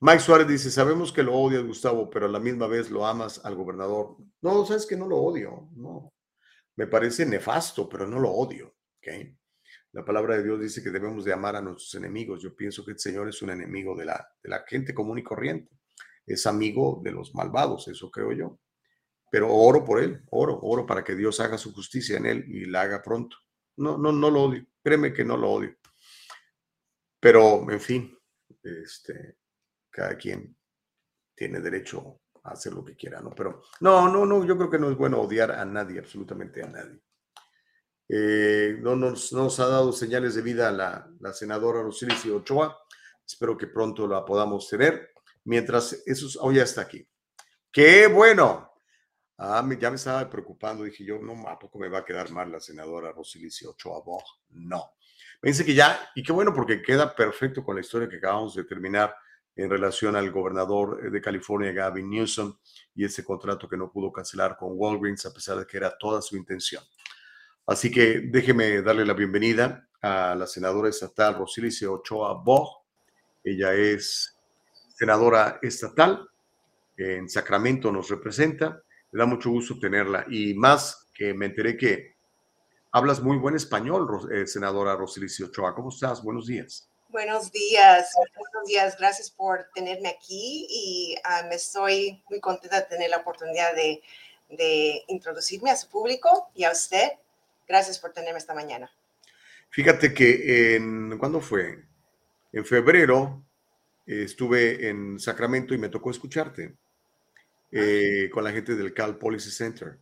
Mike 0.00 0.20
Suárez 0.20 0.48
dice, 0.48 0.70
sabemos 0.70 1.12
que 1.12 1.22
lo 1.22 1.34
odias, 1.34 1.64
Gustavo, 1.64 2.08
pero 2.08 2.26
a 2.26 2.30
la 2.30 2.38
misma 2.38 2.66
vez 2.66 2.90
lo 2.90 3.04
amas 3.04 3.44
al 3.44 3.56
gobernador. 3.56 4.16
No, 4.42 4.64
sabes 4.64 4.86
que 4.86 4.96
no 4.96 5.06
lo 5.06 5.16
odio, 5.16 5.68
no. 5.74 6.12
Me 6.76 6.86
parece 6.86 7.26
nefasto, 7.26 7.88
pero 7.88 8.06
no 8.06 8.20
lo 8.20 8.30
odio, 8.30 8.68
ok. 8.68 9.36
La 9.92 10.04
palabra 10.04 10.36
de 10.36 10.44
Dios 10.44 10.60
dice 10.60 10.82
que 10.82 10.90
debemos 10.90 11.24
de 11.24 11.32
amar 11.32 11.56
a 11.56 11.62
nuestros 11.62 11.94
enemigos. 11.94 12.42
Yo 12.42 12.54
pienso 12.54 12.84
que 12.84 12.92
el 12.92 12.98
Señor 12.98 13.28
es 13.28 13.42
un 13.42 13.50
enemigo 13.50 13.96
de 13.96 14.04
la, 14.04 14.28
de 14.42 14.48
la 14.48 14.64
gente 14.66 14.94
común 14.94 15.18
y 15.18 15.22
corriente 15.22 15.78
es 16.28 16.46
amigo 16.46 17.00
de 17.02 17.10
los 17.10 17.34
malvados, 17.34 17.88
eso 17.88 18.10
creo 18.10 18.32
yo. 18.32 18.60
Pero 19.30 19.52
oro 19.52 19.84
por 19.84 20.02
él, 20.02 20.22
oro, 20.30 20.58
oro 20.62 20.86
para 20.86 21.02
que 21.02 21.14
Dios 21.14 21.40
haga 21.40 21.58
su 21.58 21.72
justicia 21.72 22.16
en 22.16 22.26
él 22.26 22.44
y 22.48 22.66
la 22.66 22.82
haga 22.82 23.02
pronto. 23.02 23.36
No, 23.76 23.98
no, 23.98 24.12
no 24.12 24.30
lo 24.30 24.44
odio, 24.44 24.66
créeme 24.82 25.12
que 25.12 25.24
no 25.24 25.36
lo 25.36 25.50
odio. 25.50 25.76
Pero, 27.20 27.70
en 27.70 27.80
fin, 27.80 28.18
este, 28.62 29.38
cada 29.90 30.16
quien 30.16 30.56
tiene 31.34 31.60
derecho 31.60 32.20
hacer 32.48 32.72
lo 32.72 32.84
que 32.84 32.96
quiera, 32.96 33.20
¿no? 33.20 33.30
Pero 33.30 33.62
no, 33.80 34.08
no, 34.08 34.26
no, 34.26 34.44
yo 34.44 34.56
creo 34.56 34.70
que 34.70 34.78
no 34.78 34.90
es 34.90 34.96
bueno 34.96 35.20
odiar 35.20 35.52
a 35.52 35.64
nadie, 35.64 35.98
absolutamente 35.98 36.62
a 36.62 36.68
nadie. 36.68 37.00
Eh, 38.08 38.78
no 38.80 38.96
nos, 38.96 39.32
nos, 39.32 39.60
ha 39.60 39.68
dado 39.68 39.92
señales 39.92 40.34
de 40.34 40.42
vida 40.42 40.72
la, 40.72 41.10
la 41.20 41.32
senadora 41.32 41.82
Rosilici 41.82 42.30
Ochoa. 42.30 42.76
Espero 43.26 43.56
que 43.56 43.66
pronto 43.66 44.08
la 44.08 44.24
podamos 44.24 44.68
tener 44.68 45.10
mientras 45.44 46.02
eso 46.06 46.26
oh, 46.40 46.52
ya 46.52 46.62
está 46.62 46.82
aquí. 46.82 47.06
¡Qué 47.72 48.06
bueno! 48.06 48.72
Ah, 49.38 49.66
ya 49.78 49.90
me 49.90 49.96
estaba 49.96 50.28
preocupando, 50.28 50.84
dije 50.84 51.04
yo, 51.04 51.18
no, 51.18 51.48
¿a 51.48 51.58
poco 51.58 51.78
me 51.78 51.88
va 51.88 51.98
a 51.98 52.04
quedar 52.04 52.30
mal 52.30 52.50
la 52.50 52.60
senadora 52.60 53.12
Rosilicia 53.12 53.68
Ochoa 53.70 54.02
No. 54.50 54.92
Me 55.40 55.50
dice 55.50 55.64
que 55.64 55.74
ya, 55.74 56.10
y 56.14 56.22
qué 56.22 56.32
bueno 56.32 56.52
porque 56.52 56.82
queda 56.82 57.14
perfecto 57.14 57.64
con 57.64 57.76
la 57.76 57.80
historia 57.80 58.08
que 58.08 58.16
acabamos 58.16 58.54
de 58.56 58.64
terminar 58.64 59.14
en 59.58 59.68
relación 59.68 60.14
al 60.14 60.30
gobernador 60.30 61.10
de 61.10 61.20
California, 61.20 61.72
Gavin 61.72 62.08
Newsom, 62.08 62.56
y 62.94 63.04
ese 63.04 63.24
contrato 63.24 63.68
que 63.68 63.76
no 63.76 63.90
pudo 63.90 64.12
cancelar 64.12 64.56
con 64.56 64.70
Walgreens 64.74 65.26
a 65.26 65.34
pesar 65.34 65.58
de 65.58 65.66
que 65.66 65.76
era 65.76 65.98
toda 65.98 66.22
su 66.22 66.36
intención. 66.36 66.82
Así 67.66 67.90
que 67.90 68.20
déjeme 68.30 68.80
darle 68.82 69.04
la 69.04 69.14
bienvenida 69.14 69.88
a 70.00 70.36
la 70.36 70.46
senadora 70.46 70.88
estatal 70.88 71.34
Rosilicia 71.34 71.90
Ochoa 71.90 72.40
Bog. 72.40 72.84
Ella 73.42 73.74
es 73.74 74.32
senadora 74.94 75.58
estatal, 75.60 76.28
en 76.96 77.28
Sacramento 77.28 77.90
nos 77.90 78.08
representa. 78.10 78.80
Me 79.10 79.18
da 79.18 79.26
mucho 79.26 79.50
gusto 79.50 79.76
tenerla 79.80 80.24
y 80.30 80.54
más 80.54 81.10
que 81.12 81.34
me 81.34 81.46
enteré 81.46 81.76
que 81.76 82.14
hablas 82.92 83.20
muy 83.20 83.36
buen 83.38 83.56
español, 83.56 84.06
eh, 84.32 84.46
senadora 84.46 84.94
Rosilicio 84.94 85.46
Ochoa. 85.46 85.74
¿Cómo 85.74 85.88
estás? 85.88 86.22
Buenos 86.22 86.46
días. 86.46 86.88
Buenos 87.10 87.50
días, 87.50 88.12
buenos 88.16 88.68
días. 88.68 88.96
Gracias 88.98 89.30
por 89.30 89.66
tenerme 89.74 90.10
aquí 90.10 90.66
y 90.68 91.16
ah, 91.24 91.42
me 91.48 91.54
estoy 91.54 92.22
muy 92.28 92.38
contenta 92.38 92.82
de 92.82 92.86
tener 92.86 93.08
la 93.08 93.16
oportunidad 93.16 93.74
de, 93.74 94.02
de 94.50 95.04
introducirme 95.08 95.70
a 95.70 95.76
su 95.76 95.88
público 95.88 96.50
y 96.54 96.64
a 96.64 96.70
usted. 96.70 97.08
Gracias 97.66 97.98
por 97.98 98.12
tenerme 98.12 98.38
esta 98.38 98.52
mañana. 98.52 98.90
Fíjate 99.70 100.12
que 100.12 100.76
en, 100.76 101.16
¿cuándo 101.16 101.40
fue? 101.40 101.82
En 102.52 102.66
febrero 102.66 103.42
eh, 104.06 104.24
estuve 104.24 104.90
en 104.90 105.18
Sacramento 105.18 105.72
y 105.72 105.78
me 105.78 105.88
tocó 105.88 106.10
escucharte 106.10 106.76
eh, 107.72 108.28
con 108.30 108.44
la 108.44 108.52
gente 108.52 108.74
del 108.74 108.92
Cal 108.92 109.16
Policy 109.16 109.50
Center. 109.50 109.98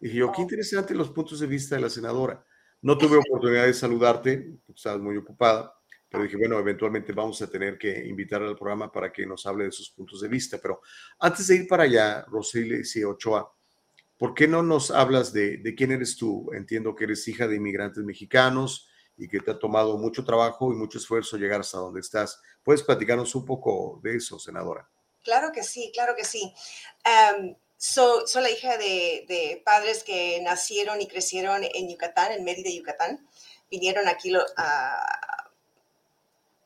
Y 0.00 0.06
dije 0.06 0.18
yo, 0.18 0.30
qué 0.30 0.40
oh. 0.40 0.42
interesante 0.42 0.94
los 0.94 1.10
puntos 1.10 1.40
de 1.40 1.48
vista 1.48 1.74
de 1.74 1.80
la 1.80 1.90
senadora. 1.90 2.44
No 2.80 2.96
tuve 2.96 3.16
oportunidad 3.26 3.66
de 3.66 3.74
saludarte, 3.74 4.52
estabas 4.72 5.00
muy 5.00 5.16
ocupada, 5.16 5.74
pero 6.14 6.24
dije, 6.24 6.36
bueno, 6.36 6.58
eventualmente 6.58 7.12
vamos 7.12 7.42
a 7.42 7.50
tener 7.50 7.76
que 7.76 8.06
invitar 8.06 8.42
al 8.42 8.56
programa 8.56 8.90
para 8.90 9.12
que 9.12 9.26
nos 9.26 9.44
hable 9.46 9.64
de 9.64 9.72
sus 9.72 9.90
puntos 9.90 10.20
de 10.20 10.28
vista. 10.28 10.58
Pero 10.62 10.80
antes 11.18 11.46
de 11.48 11.56
ir 11.56 11.68
para 11.68 11.82
allá, 11.82 12.24
Rosely 12.28 12.82
Ochoa, 13.04 13.52
¿por 14.16 14.32
qué 14.34 14.48
no 14.48 14.62
nos 14.62 14.90
hablas 14.90 15.32
de, 15.32 15.58
de 15.58 15.74
quién 15.74 15.92
eres 15.92 16.16
tú? 16.16 16.50
Entiendo 16.54 16.94
que 16.94 17.04
eres 17.04 17.26
hija 17.28 17.46
de 17.46 17.56
inmigrantes 17.56 18.04
mexicanos, 18.04 18.88
y 19.16 19.28
que 19.28 19.40
te 19.40 19.50
ha 19.50 19.58
tomado 19.58 19.96
mucho 19.96 20.24
trabajo 20.24 20.72
y 20.72 20.76
mucho 20.76 20.98
esfuerzo 20.98 21.36
llegar 21.36 21.60
hasta 21.60 21.78
donde 21.78 22.00
estás. 22.00 22.40
¿Puedes 22.62 22.82
platicarnos 22.82 23.34
un 23.34 23.44
poco 23.44 24.00
de 24.02 24.16
eso, 24.16 24.38
senadora? 24.38 24.88
Claro 25.22 25.52
que 25.52 25.62
sí, 25.62 25.90
claro 25.94 26.14
que 26.16 26.24
sí. 26.24 26.52
Em, 27.04 27.54
soy 27.76 28.42
la 28.42 28.50
hija 28.50 28.76
de, 28.76 29.62
padres 29.64 30.02
que 30.04 30.40
nacieron 30.42 31.00
y 31.00 31.06
crecieron 31.06 31.62
en 31.62 31.88
Yucatán, 31.88 32.32
en 32.32 32.44
Mérida, 32.44 32.70
Yucatán. 32.70 33.26
Vinieron 33.70 34.08
aquí, 34.08 34.32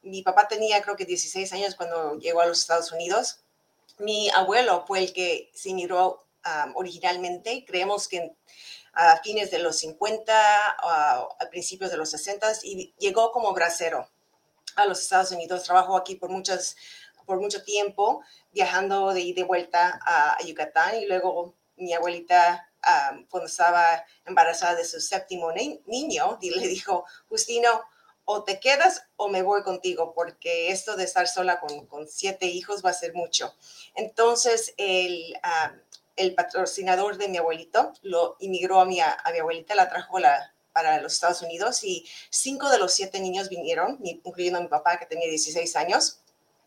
mi 0.09 0.23
papá 0.23 0.49
tenía 0.49 0.83
creo 0.83 0.97
que 0.97 1.05
16 1.05 1.53
años 1.53 1.75
cuando 1.75 2.19
llegó 2.19 2.41
a 2.41 2.47
los 2.47 2.61
Estados 2.61 2.93
Unidos. 2.93 3.41
Mi 3.99 4.31
abuelo 4.31 4.85
fue 4.87 5.01
el 5.01 5.13
que 5.13 5.51
se 5.55 5.71
emigró 5.71 6.25
originalmente. 6.75 7.65
Creemos 7.67 8.09
que 8.09 8.33
a 8.93 9.21
fines 9.23 9.51
de 9.51 9.59
los 9.59 9.79
50, 9.79 10.33
a, 10.35 11.29
principios 11.51 11.91
de 11.91 11.97
los 11.97 12.11
60 12.11 12.53
y 12.65 12.95
llegó 12.99 13.31
como 13.33 13.53
bracero 13.53 14.09
a 14.77 14.87
los 14.87 15.01
Estados 15.01 15.31
Unidos. 15.31 15.65
Trabajó 15.65 15.97
aquí 15.97 16.17
por, 16.17 16.31
muchas, 16.31 16.77
por 17.27 17.41
mucho 17.41 17.63
tiempo, 17.63 18.23
viajando 18.53 19.13
de 19.13 19.21
ida 19.21 19.41
y 19.41 19.45
vuelta 19.45 20.01
a, 20.05 20.43
Yucatán 20.45 20.97
y 20.97 21.07
luego 21.07 21.55
mi 21.77 21.93
abuelita, 21.93 22.69
cuando 23.31 23.47
estaba 23.47 24.05
embarazada 24.25 24.75
de 24.75 24.85
su 24.85 25.01
séptimo 25.01 25.53
niño, 25.53 26.39
le 26.41 26.69
dijo, 26.69 27.05
Justino, 27.29 27.83
o 28.31 28.45
te 28.45 28.61
quedas 28.61 29.05
o 29.17 29.29
me 29.29 29.43
voy 29.43 29.63
contigo, 29.63 30.13
porque 30.15 30.71
esto 30.71 30.97
de 30.97 31.05
estar 31.05 31.27
sola 31.27 31.61
con, 31.61 31.87
con 31.87 32.07
siete 32.07 32.45
hijos 32.45 32.85
va 32.85 32.91
a 32.91 32.93
ser 32.93 33.15
mucho. 33.15 33.55
Entonces, 33.95 34.75
el, 34.77 35.35
el 36.17 36.35
patrocinador 36.35 37.17
de 37.17 37.29
mi 37.29 37.39
abuelito 37.39 37.95
lo 38.03 38.37
inmigró 38.41 38.81
a 38.81 38.85
mi, 38.85 39.01
a 39.01 39.17
mi 39.33 39.39
abuelita, 39.39 39.75
la 39.75 39.89
trajo 39.89 40.19
la, 40.19 40.53
para 40.75 41.01
los 41.01 41.15
Estados 41.15 41.43
Unidos 41.43 41.83
y 41.83 42.07
cinco 42.31 42.69
de 42.69 42.79
los 42.79 42.93
siete 42.93 43.19
niños 43.19 43.49
vinieron, 43.49 43.99
incluyendo 44.05 44.59
a 44.59 44.63
mi 44.63 44.69
papá 44.69 44.99
que 44.99 45.07
tenía 45.07 45.27
16 45.29 45.75
años. 45.77 46.21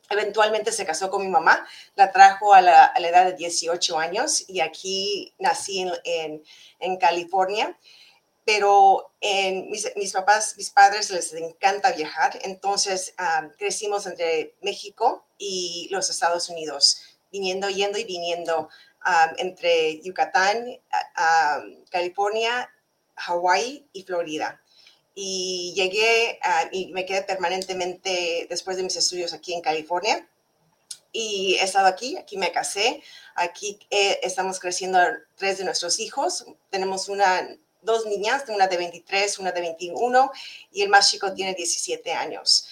Eventualmente 0.10 0.72
se 0.72 0.86
casó 0.86 1.10
con 1.10 1.22
mi 1.22 1.30
mamá, 1.30 1.66
la 1.96 2.12
trajo 2.12 2.54
a 2.54 2.62
la, 2.62 2.86
a 2.86 3.00
la 3.00 3.08
edad 3.08 3.26
de 3.26 3.34
18 3.34 3.98
años 4.00 4.44
y 4.50 4.60
aquí 4.60 5.34
nací 5.40 5.88
en, 6.04 6.44
en, 6.80 6.98
California. 6.98 7.78
Pero 8.46 9.14
en 9.22 9.70
mis, 9.70 9.92
mis, 9.96 10.14
papás, 10.14 10.56
mis 10.58 10.72
padres 10.72 11.12
les 11.12 11.34
encanta 11.34 11.92
viajar, 11.92 12.40
entonces 12.42 13.14
ah, 13.18 13.50
crecimos 13.58 14.08
entre 14.08 14.56
México 14.62 15.26
y 15.38 15.88
los 15.92 16.10
Estados 16.10 16.50
Unidos, 16.50 17.02
viniendo, 17.32 17.70
yendo 17.70 18.00
y 18.00 18.04
viniendo 18.04 18.70
entre 19.38 20.00
Yucatán, 20.02 20.80
California, 21.90 22.70
Hawái 23.16 23.88
y 23.94 24.04
Florida. 24.04 24.62
Y 25.14 25.74
llegué 25.76 26.40
y 26.72 26.92
me 26.94 27.06
quedé 27.06 27.24
permanentemente 27.24 28.48
después 28.50 28.78
de 28.78 28.84
mis 28.84 28.96
estudios 28.96 29.34
aquí 29.34 29.54
en 29.54 29.62
California. 29.62 30.28
Y 31.12 31.58
he 31.60 31.64
estado 31.64 31.88
aquí, 31.88 32.16
aquí 32.16 32.38
me 32.38 32.54
casé, 32.54 33.04
aquí 33.36 33.78
eh, 33.90 34.22
estamos 34.24 34.62
creciendo 34.62 35.00
tres 35.36 35.58
de 35.58 35.66
nuestros 35.66 36.00
hijos. 36.00 36.46
Tenemos 36.70 37.10
una, 37.10 37.50
dos 37.82 38.06
niñas, 38.06 38.44
una 38.48 38.68
de 38.68 38.78
23, 38.78 39.40
una 39.40 39.52
de 39.52 39.62
21 39.62 40.32
y 40.72 40.82
el 40.82 40.90
más 40.90 41.10
chico 41.10 41.34
tiene 41.34 41.54
17 41.54 42.14
años. 42.14 42.68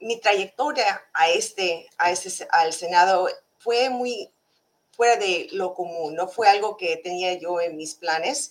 mi 0.00 0.18
trayectoria 0.20 1.02
a 1.12 1.30
este, 1.30 1.88
a 1.98 2.10
este, 2.10 2.46
al 2.50 2.72
Senado 2.72 3.28
fue 3.58 3.88
muy 3.88 4.30
fuera 4.92 5.16
de 5.16 5.48
lo 5.52 5.74
común, 5.74 6.14
no 6.14 6.28
fue 6.28 6.48
algo 6.48 6.76
que 6.76 6.96
tenía 6.96 7.34
yo 7.34 7.60
en 7.60 7.76
mis 7.76 7.94
planes. 7.94 8.50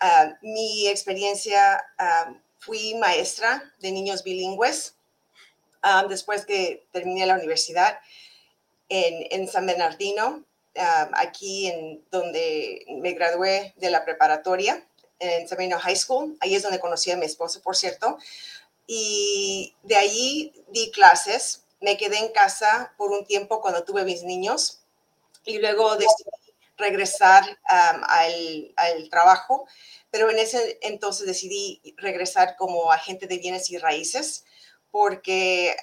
Ah, 0.00 0.34
mi 0.42 0.86
experiencia, 0.86 1.84
ah, 1.98 2.34
fui 2.58 2.94
maestra 2.94 3.62
de 3.80 3.90
niños 3.92 4.22
bilingües 4.22 4.94
ah, 5.82 6.06
después 6.08 6.46
que 6.46 6.86
terminé 6.92 7.26
la 7.26 7.34
universidad 7.34 7.98
en, 8.88 9.26
en 9.30 9.48
San 9.48 9.66
Bernardino, 9.66 10.44
aquí 11.14 11.68
en 11.68 12.04
donde 12.10 12.84
me 13.00 13.12
gradué 13.12 13.74
de 13.76 13.90
la 13.90 14.04
preparatoria, 14.04 14.84
en 15.20 15.44
Bernardino 15.44 15.78
High 15.78 15.96
School. 15.96 16.36
Ahí 16.40 16.54
es 16.54 16.62
donde 16.62 16.80
conocí 16.80 17.10
a 17.10 17.16
mi 17.16 17.26
esposo, 17.26 17.60
por 17.62 17.76
cierto. 17.76 18.18
Y 18.86 19.74
de 19.82 19.96
allí 19.96 20.52
di 20.68 20.90
clases 20.90 21.64
me 21.80 21.96
quedé 21.96 22.18
en 22.18 22.32
casa 22.32 22.92
por 22.96 23.12
un 23.12 23.24
tiempo 23.24 23.60
cuando 23.60 23.84
tuve 23.84 24.04
mis 24.04 24.22
niños 24.22 24.80
y 25.44 25.58
luego 25.58 25.96
decidí 25.96 26.30
regresar 26.76 27.58
al, 27.64 28.72
al, 28.76 29.08
trabajo, 29.10 29.66
pero 30.10 30.30
en 30.30 30.38
ese 30.38 30.78
entonces 30.82 31.26
decidí 31.26 31.80
regresar 31.96 32.56
como 32.56 32.92
agente 32.92 33.26
de 33.26 33.38
bienes 33.38 33.70
y 33.70 33.78
raíces 33.78 34.44
porque 34.90 35.76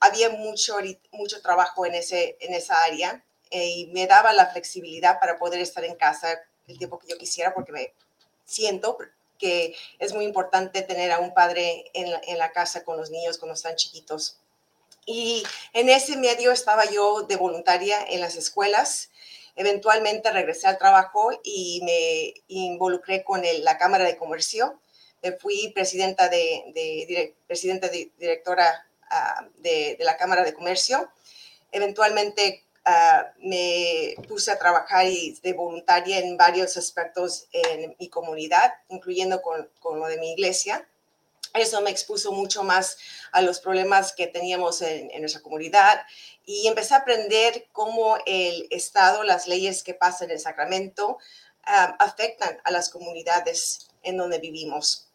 había 0.00 0.30
mucho, 0.30 0.76
mucho 1.12 1.40
trabajo 1.42 1.86
en, 1.86 1.94
ese, 1.94 2.36
en 2.40 2.54
esa 2.54 2.82
área 2.82 3.24
y 3.52 3.86
me 3.92 4.06
daba 4.06 4.32
la 4.32 4.46
flexibilidad 4.46 5.20
para 5.20 5.38
poder 5.38 5.60
estar 5.60 5.84
en 5.84 5.94
casa 5.94 6.40
el 6.68 6.78
tiempo 6.78 6.98
que 6.98 7.08
yo 7.08 7.18
quisiera 7.18 7.52
porque 7.54 7.72
me 7.72 7.92
siento 8.44 8.98
que 9.38 9.74
es 9.98 10.14
muy 10.14 10.24
importante 10.24 10.82
tener 10.82 11.10
a 11.10 11.18
un 11.18 11.34
padre 11.34 11.90
en 11.94 12.12
en 12.26 12.38
la 12.38 12.52
casa 12.52 12.84
con 12.84 12.96
los 12.96 13.10
niños 13.10 13.38
cuando 13.38 13.54
están 13.54 13.76
chiquitos. 13.76 14.38
Y 15.04 15.42
en 15.72 15.88
ese 15.88 16.16
medio 16.16 16.52
estaba 16.52 16.84
yo 16.84 17.22
de 17.22 17.36
voluntaria 17.36 17.98
en 18.08 18.20
las 18.20 18.36
escuelas. 18.36 19.10
Eventualmente 19.56 20.30
regresé 20.30 20.68
al 20.68 20.78
trabajo 20.78 21.30
y 21.42 21.80
me 21.84 22.34
involucré 22.48 23.24
con 23.24 23.42
la 23.62 23.78
Cámara 23.78 24.04
de 24.04 24.16
Comercio. 24.16 24.80
fui 25.40 25.72
presidenta 25.74 26.28
de, 26.28 27.34
presidenta 27.46 27.88
directora 27.88 28.86
ah, 29.10 29.46
de, 29.58 29.96
la 30.00 30.16
Cámara 30.16 30.44
de 30.44 30.54
Comercio. 30.54 31.10
Eventualmente 31.72 32.64
ah, 32.84 33.32
me 33.38 34.14
puse 34.28 34.50
a 34.50 34.58
trabajar 34.58 35.06
de 35.06 35.52
voluntaria 35.52 36.18
en 36.18 36.36
varios 36.36 36.76
aspectos 36.76 37.46
en 37.52 37.96
mi 37.98 38.08
comunidad, 38.08 38.72
incluyendo 38.88 39.42
con, 39.42 39.68
con 39.80 39.98
lo 39.98 40.06
de 40.06 40.18
mi 40.18 40.32
iglesia. 40.32 40.86
Eso 41.54 41.82
me 41.82 41.90
expuso 41.90 42.32
mucho 42.32 42.62
más 42.62 42.96
a 43.30 43.42
los 43.42 43.60
problemas 43.60 44.12
que 44.14 44.26
teníamos 44.26 44.80
en, 44.80 45.10
nuestra 45.20 45.42
comunidad 45.42 46.00
y 46.46 46.66
empecé 46.66 46.94
a 46.94 46.98
aprender 46.98 47.68
cómo 47.72 48.16
el 48.24 48.66
Estado, 48.70 49.22
las 49.22 49.46
leyes 49.46 49.82
que 49.82 49.92
pasan 49.92 50.30
en 50.30 50.40
Sacramento, 50.40 51.08
um, 51.08 51.94
afectan 51.98 52.58
a 52.64 52.70
las 52.70 52.88
comunidades 52.88 53.88
en 54.02 54.16
donde 54.16 54.38
vivimos. 54.38 55.08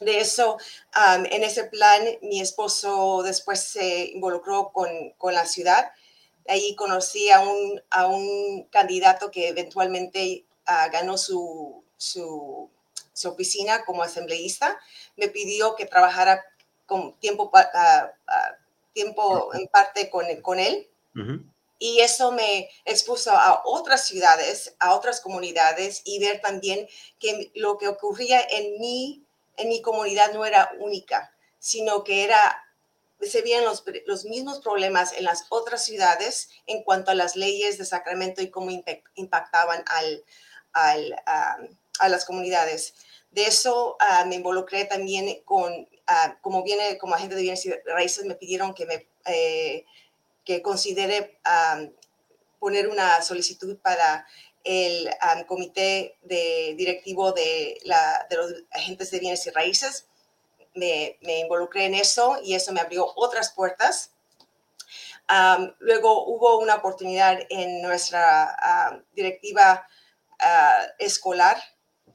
De 0.00 0.20
eso, 0.20 0.54
um, 0.54 1.24
en 1.26 1.42
ese 1.42 1.64
plan, 1.64 2.04
mi 2.22 2.40
esposo 2.40 3.22
después 3.24 3.60
se 3.60 4.06
involucró 4.06 4.70
con, 4.72 5.10
con 5.18 5.34
la 5.34 5.46
ciudad. 5.46 5.90
Ahí 6.48 6.74
conocí 6.76 7.30
a 7.30 7.40
un, 7.40 7.82
a 7.90 8.06
un 8.06 8.64
candidato 8.70 9.30
que 9.30 9.48
eventualmente 9.48 10.44
uh, 10.68 10.90
ganó 10.90 11.16
su, 11.16 11.82
su 11.96 12.70
su 13.14 13.28
oficina 13.28 13.84
como 13.84 14.02
asambleísta, 14.02 14.78
me 15.16 15.28
pidió 15.28 15.74
que 15.76 15.86
trabajara 15.86 16.44
con 16.84 17.14
tiempo, 17.20 17.50
uh, 17.54 18.08
tiempo 18.92 19.54
en 19.54 19.66
parte 19.68 20.10
con, 20.10 20.26
con 20.42 20.60
él. 20.60 20.86
Y 21.78 22.00
eso 22.00 22.32
me 22.32 22.68
expuso 22.84 23.30
a 23.30 23.62
otras 23.64 24.06
ciudades, 24.06 24.74
a 24.80 24.94
otras 24.94 25.20
comunidades 25.20 26.02
y 26.04 26.18
ver 26.18 26.40
también 26.40 26.88
que 27.20 27.52
lo 27.54 27.78
que 27.78 27.88
ocurría 27.88 28.40
en 28.50 28.80
mi, 28.80 29.24
en 29.56 29.68
mi 29.68 29.80
comunidad 29.80 30.32
no 30.32 30.44
era 30.44 30.72
única, 30.80 31.32
sino 31.60 32.02
que 32.02 32.24
era 32.24 32.64
se 33.20 33.42
veían 33.42 33.64
los, 33.64 33.84
los, 34.06 34.24
mismos 34.24 34.60
problemas 34.60 35.12
en 35.12 35.24
las 35.24 35.46
otras 35.48 35.84
ciudades 35.84 36.50
en 36.66 36.82
cuanto 36.82 37.10
a 37.10 37.14
las 37.14 37.36
leyes 37.36 37.78
de 37.78 37.84
Sacramento 37.84 38.42
y 38.42 38.50
cómo 38.50 38.70
impactaban 39.14 39.84
a 40.72 42.08
las 42.08 42.24
comunidades. 42.24 42.94
De 43.30 43.46
eso 43.46 43.96
ah, 44.00 44.24
me 44.26 44.36
involucré 44.36 44.84
también 44.84 45.42
con, 45.44 45.88
ah, 46.06 46.36
como 46.40 46.62
viene 46.62 46.98
como 46.98 47.14
agente 47.14 47.34
de 47.34 47.42
bienes 47.42 47.66
y 47.66 47.72
raíces, 47.86 48.24
me 48.24 48.34
pidieron 48.34 48.74
que 48.74 48.86
me 48.86 49.06
eh, 49.26 49.84
que 50.44 50.60
considere 50.60 51.38
poner 52.58 52.88
una 52.88 53.22
solicitud 53.22 53.78
para 53.78 54.26
el 54.62 55.08
comité 55.46 56.16
de, 56.22 56.74
directivo 56.76 57.32
de, 57.32 57.80
de, 58.28 58.36
los 58.36 58.52
agentes 58.70 59.10
de 59.10 59.20
bienes 59.20 59.46
y 59.46 59.50
raíces. 59.50 60.06
Me, 60.74 61.18
involucré 61.22 61.86
en 61.86 61.94
eso 61.94 62.38
y 62.42 62.54
eso 62.54 62.72
me 62.72 62.80
abrió 62.80 63.06
otras 63.16 63.52
puertas. 63.52 64.12
luego 65.78 66.26
hubo 66.26 66.58
una 66.58 66.76
oportunidad 66.76 67.38
en 67.48 67.82
nuestra 67.82 69.02
directiva 69.12 69.86
ah, 70.40 70.86
escolar 70.98 71.56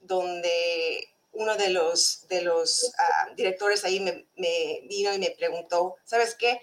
donde 0.01 1.09
uno 1.31 1.55
de 1.55 1.69
los, 1.69 2.25
ah, 2.97 3.29
directores 3.35 3.85
ahí 3.85 3.99
me, 3.99 4.25
vino 4.87 5.13
y 5.13 5.19
me 5.19 5.31
preguntó, 5.31 5.95
¿sabes 6.03 6.35
qué? 6.35 6.59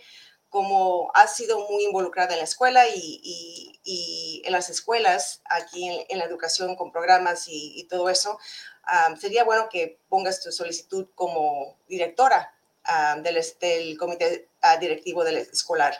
Como 0.56 1.10
has 1.12 1.36
sido 1.36 1.68
muy 1.68 1.84
involucrada 1.84 2.32
en 2.32 2.38
la 2.38 2.44
escuela 2.44 2.88
y, 2.88 3.20
y, 3.22 3.78
y 3.84 4.42
en 4.46 4.52
las 4.52 4.70
escuelas, 4.70 5.42
aquí 5.44 5.86
en, 6.08 6.18
la 6.18 6.24
educación 6.24 6.76
con 6.76 6.92
programas 6.92 7.44
y, 7.46 7.84
todo 7.90 8.08
eso, 8.08 8.38
ah, 8.84 9.14
sería 9.20 9.44
bueno 9.44 9.68
que 9.68 9.98
pongas 10.08 10.42
tu 10.42 10.50
solicitud 10.50 11.08
como 11.14 11.76
directora 11.90 12.54
ah, 12.84 13.16
del, 13.22 13.38
del, 13.60 13.98
comité 13.98 14.48
directivo 14.80 15.24
del 15.24 15.36
escolar. 15.36 15.94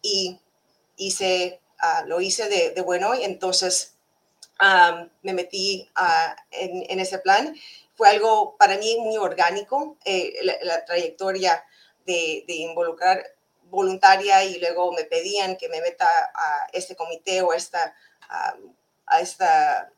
Y 0.00 0.40
hice, 0.96 1.60
lo 2.06 2.22
hice 2.22 2.48
de, 2.48 2.70
de 2.70 2.80
bueno 2.80 3.14
y 3.14 3.24
entonces 3.24 3.98
me 5.20 5.34
metí 5.34 5.86
en, 6.50 6.86
en, 6.88 6.98
ese 6.98 7.18
plan. 7.18 7.54
Fue 7.94 8.08
algo 8.08 8.56
para 8.56 8.78
mí 8.78 8.96
muy 9.00 9.18
orgánico, 9.18 9.98
eh, 10.06 10.32
la, 10.62 10.82
trayectoria 10.86 11.62
de, 12.06 12.44
involucrar 12.46 13.22
voluntaria 13.72 14.44
y 14.44 14.60
luego 14.60 14.92
me 14.92 15.04
pedían 15.04 15.56
que 15.56 15.68
me 15.70 15.80
meta 15.80 16.06
a 16.06 16.68
este 16.72 16.94
comité 16.94 17.40
o 17.40 17.52
a 17.52 17.56
esta, 17.56 17.96
a 19.06 19.20
esta 19.20 19.90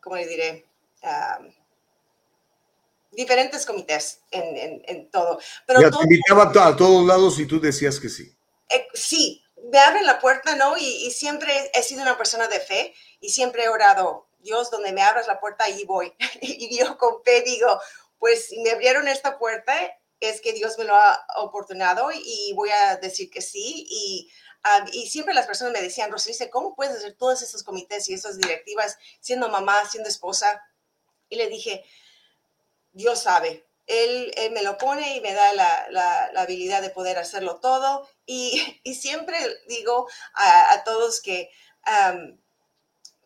¿cómo 0.00 0.16
le 0.16 0.26
diré? 0.26 0.64
diferentes 3.10 3.64
comités 3.64 4.20
en, 4.30 4.82
en, 4.84 5.10
todo. 5.10 5.40
Pero 5.66 5.80
ya, 5.80 5.90
te 5.90 6.02
invitaba 6.02 6.52
a 6.66 6.76
todos 6.76 7.06
lados 7.06 7.38
y 7.40 7.46
tú 7.46 7.60
decías 7.60 7.98
que 7.98 8.08
sí. 8.08 8.36
Eh, 8.68 8.86
sí, 8.92 9.42
me 9.72 9.78
abren 9.78 10.06
la 10.06 10.20
puerta, 10.20 10.54
¿no? 10.54 10.76
Y, 10.76 11.10
siempre 11.10 11.70
he 11.72 11.82
sido 11.82 12.02
una 12.02 12.18
persona 12.18 12.46
de 12.48 12.60
fe 12.60 12.94
y 13.20 13.30
siempre 13.30 13.64
he 13.64 13.68
orado, 13.68 14.28
Dios, 14.40 14.70
donde 14.70 14.92
me 14.92 15.02
abras 15.02 15.26
la 15.26 15.40
puerta, 15.40 15.64
ahí 15.64 15.84
voy. 15.84 16.12
y 16.40 16.78
yo 16.78 16.98
con 16.98 17.22
fe 17.24 17.42
digo, 17.42 17.80
pues 18.18 18.48
si 18.48 18.60
me 18.60 18.70
abrieron 18.70 19.08
esta 19.08 19.38
puerta, 19.38 19.74
es 20.20 20.40
que 20.40 20.52
Dios 20.52 20.78
me 20.78 20.84
lo 20.84 20.94
ha 20.94 21.26
oportunado 21.36 22.10
y 22.12 22.52
voy 22.54 22.70
a 22.70 22.96
decir 22.96 23.30
que 23.30 23.40
sí. 23.40 23.86
Y, 23.88 24.30
y 24.92 25.08
siempre 25.08 25.34
las 25.34 25.46
personas 25.46 25.72
me 25.72 25.82
decían, 25.82 26.10
Rosalice, 26.10 26.50
¿cómo 26.50 26.74
puedes 26.74 26.96
hacer 26.96 27.14
todos 27.14 27.42
esos 27.42 27.62
comités 27.62 28.08
y 28.08 28.14
esas 28.14 28.38
directivas 28.38 28.98
siendo 29.20 29.48
mamá, 29.48 29.88
siendo 29.88 30.08
esposa? 30.08 30.62
Y 31.28 31.36
le 31.36 31.48
dije, 31.48 31.84
Dios 32.92 33.20
sabe, 33.20 33.68
él, 33.88 34.32
me 34.52 34.62
lo 34.62 34.78
pone 34.78 35.16
y 35.16 35.20
me 35.20 35.32
da 35.32 35.52
la, 35.52 36.30
habilidad 36.36 36.82
de 36.82 36.90
poder 36.90 37.18
hacerlo 37.18 37.58
todo. 37.60 38.08
Y, 38.26 38.60
siempre 38.94 39.38
digo 39.66 40.08
a, 40.34 40.82
todos 40.84 41.20
que, 41.20 41.50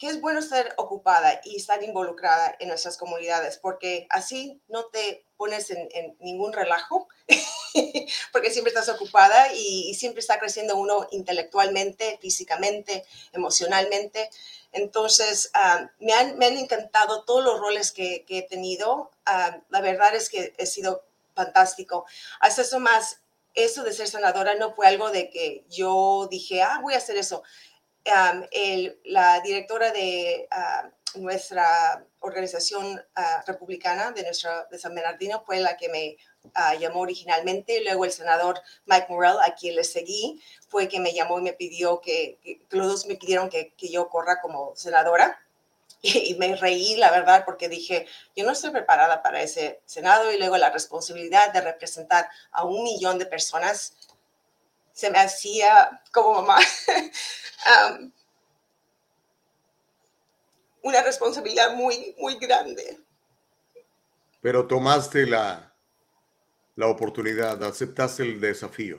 que 0.03 0.09
es 0.09 0.21
bueno 0.21 0.41
estar 0.41 0.75
ocupada 0.79 1.41
y 1.45 1.55
estar 1.55 1.81
involucrada 1.85 2.57
en 2.59 2.67
nuestras 2.67 2.97
comunidades, 2.97 3.57
porque 3.57 4.09
así 4.11 4.61
no 4.67 4.87
te 4.87 5.25
pones 5.37 5.71
en, 5.71 6.17
ningún 6.19 6.53
relajo, 6.53 7.07
porque 8.33 8.51
siempre 8.51 8.71
estás 8.71 8.89
ocupada 8.89 9.55
y, 9.55 9.95
siempre 9.95 10.19
está 10.19 10.41
creciendo 10.41 10.75
uno 10.75 11.07
intelectualmente, 11.13 12.19
físicamente, 12.21 13.05
emocionalmente. 13.33 14.29
Entonces, 14.73 15.53
ah, 15.55 15.89
me, 16.01 16.13
han, 16.15 16.37
me, 16.37 16.47
han, 16.47 16.57
encantado 16.59 17.23
todos 17.23 17.45
los 17.45 17.61
roles 17.61 17.93
que, 17.93 18.25
he 18.29 18.43
tenido. 18.43 19.13
Ah, 19.25 19.61
la 19.69 19.81
verdad 19.81 20.17
es 20.17 20.31
que 20.31 20.53
he 20.59 20.67
sido 20.67 21.05
fantástico. 21.37 22.07
Hasta 22.41 22.63
eso 22.63 22.81
más, 22.81 23.21
eso 23.55 23.85
de 23.85 23.93
ser 23.93 24.09
senadora 24.09 24.57
no 24.57 24.75
fue 24.75 24.89
algo 24.89 25.13
de 25.13 25.31
que 25.31 25.65
yo 25.71 26.27
dije, 26.29 26.61
ah, 26.61 26.81
voy 26.83 26.95
a 26.95 26.99
hacer 26.99 27.17
eso. 27.19 27.45
Ah, 28.11 28.41
la 29.05 29.41
directora 29.41 29.93
de 29.93 30.49
nuestra 31.15 32.05
organización 32.21 33.01
republicana 33.47 34.13
de, 34.13 34.23
nuestra, 34.23 34.67
de 34.71 34.79
San 34.79 34.95
Bernardino 34.95 35.43
fue 35.45 35.61
la 35.61 35.77
que 35.77 35.89
me 35.89 36.17
llamó 36.81 37.01
originalmente. 37.01 37.83
Luego 37.85 38.05
el 38.05 38.13
senador 38.13 38.61
Mike 38.87 39.07
Morrell, 39.09 39.39
a 39.45 39.55
quien 39.55 39.77
le 39.77 39.85
seguí, 39.85 40.41
fue 40.69 40.89
que 40.89 41.01
me 41.01 41.13
llamó 41.13 41.39
y 41.39 41.43
me 41.43 41.53
pidió 41.53 42.01
que, 42.01 42.39
los 42.71 42.89
dos 42.89 43.07
me 43.07 43.17
pidieron 43.17 43.49
que, 43.49 43.73
que, 43.75 43.89
yo 43.91 44.09
corra 44.09 44.41
como 44.41 44.75
senadora. 44.77 45.39
Y, 46.05 46.35
me 46.35 46.57
reí, 46.57 46.97
la 46.97 47.13
verdad, 47.13 47.45
porque 47.45 47.69
dije, 47.69 48.09
yo 48.35 48.45
no 48.45 48.51
estoy 48.51 48.71
preparada 48.71 49.23
para 49.23 49.41
ese 49.41 49.81
Senado 49.87 50.33
y 50.33 50.39
luego 50.39 50.57
la 50.57 50.71
responsabilidad 50.71 51.53
de 51.53 51.61
representar 51.61 52.29
a 52.51 52.65
un 52.65 52.83
millón 52.83 53.21
de 53.21 53.27
personas 53.27 53.95
se 54.93 55.11
me 55.11 55.19
hacía 55.19 56.03
como 56.13 56.43
mamá. 56.43 56.59
una 60.83 61.03
responsabilidad 61.03 61.75
muy, 61.75 62.15
muy 62.19 62.37
grande. 62.37 62.99
Pero 64.41 64.67
tomaste 64.67 65.27
la, 65.27 65.75
la 66.77 66.89
oportunidad, 66.89 67.63
aceptaste 67.63 68.25
el 68.25 68.41
desafío. 68.41 68.99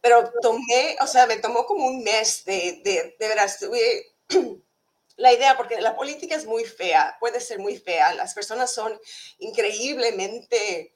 Pero 0.00 0.30
tomé, 0.42 0.96
o 1.00 1.06
sea, 1.06 1.26
me 1.26 1.36
tomó 1.36 1.64
como 1.64 1.86
un 1.86 2.02
mes 2.02 2.44
de, 2.44 2.80
de, 2.84 3.16
de 3.18 3.28
veras, 3.28 3.58
tuve 3.58 4.12
la 5.16 5.32
idea, 5.32 5.56
porque 5.56 5.80
la 5.80 5.96
política 5.96 6.34
es 6.34 6.46
muy 6.46 6.64
fea, 6.64 7.16
puede 7.20 7.40
ser 7.40 7.58
muy 7.58 7.78
fea, 7.78 8.14
las 8.14 8.34
personas 8.34 8.72
son 8.72 8.98
increíblemente 9.38 10.92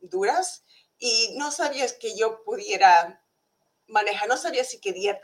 duras 0.00 0.64
y 0.98 1.34
no 1.38 1.50
sabías 1.50 1.94
que 1.94 2.16
yo 2.16 2.42
pudiera 2.44 3.22
manejar, 3.88 4.28
no 4.28 4.36
sabía 4.36 4.64
si 4.64 4.80
quería 4.80 5.20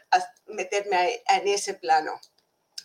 meterme 0.46 1.22
en 1.28 1.48
ese 1.48 1.74
plano, 1.74 2.20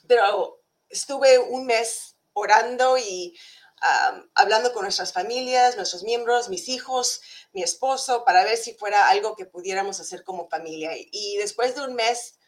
pero 0.08 0.62
estuve 0.90 1.40
un 1.40 1.66
mes 1.66 2.18
orando 2.34 2.98
y 2.98 3.38
hablando 4.36 4.74
con 4.74 4.84
nuestras 4.84 5.14
familias, 5.14 5.76
nuestros 5.76 6.04
miembros, 6.04 6.50
mis 6.50 6.68
hijos, 6.68 7.22
mi 7.54 7.64
esposo, 7.64 8.26
para 8.26 8.44
ver 8.44 8.58
si 8.58 8.74
fuera 8.74 9.10
algo 9.10 9.36
que 9.36 9.46
pudiéramos 9.46 10.00
hacer 10.00 10.24
como 10.24 10.50
familia. 10.50 10.92
Y 10.96 11.38
después 11.38 11.76
de 11.76 11.82
un 11.82 11.96
mes, 11.96 12.40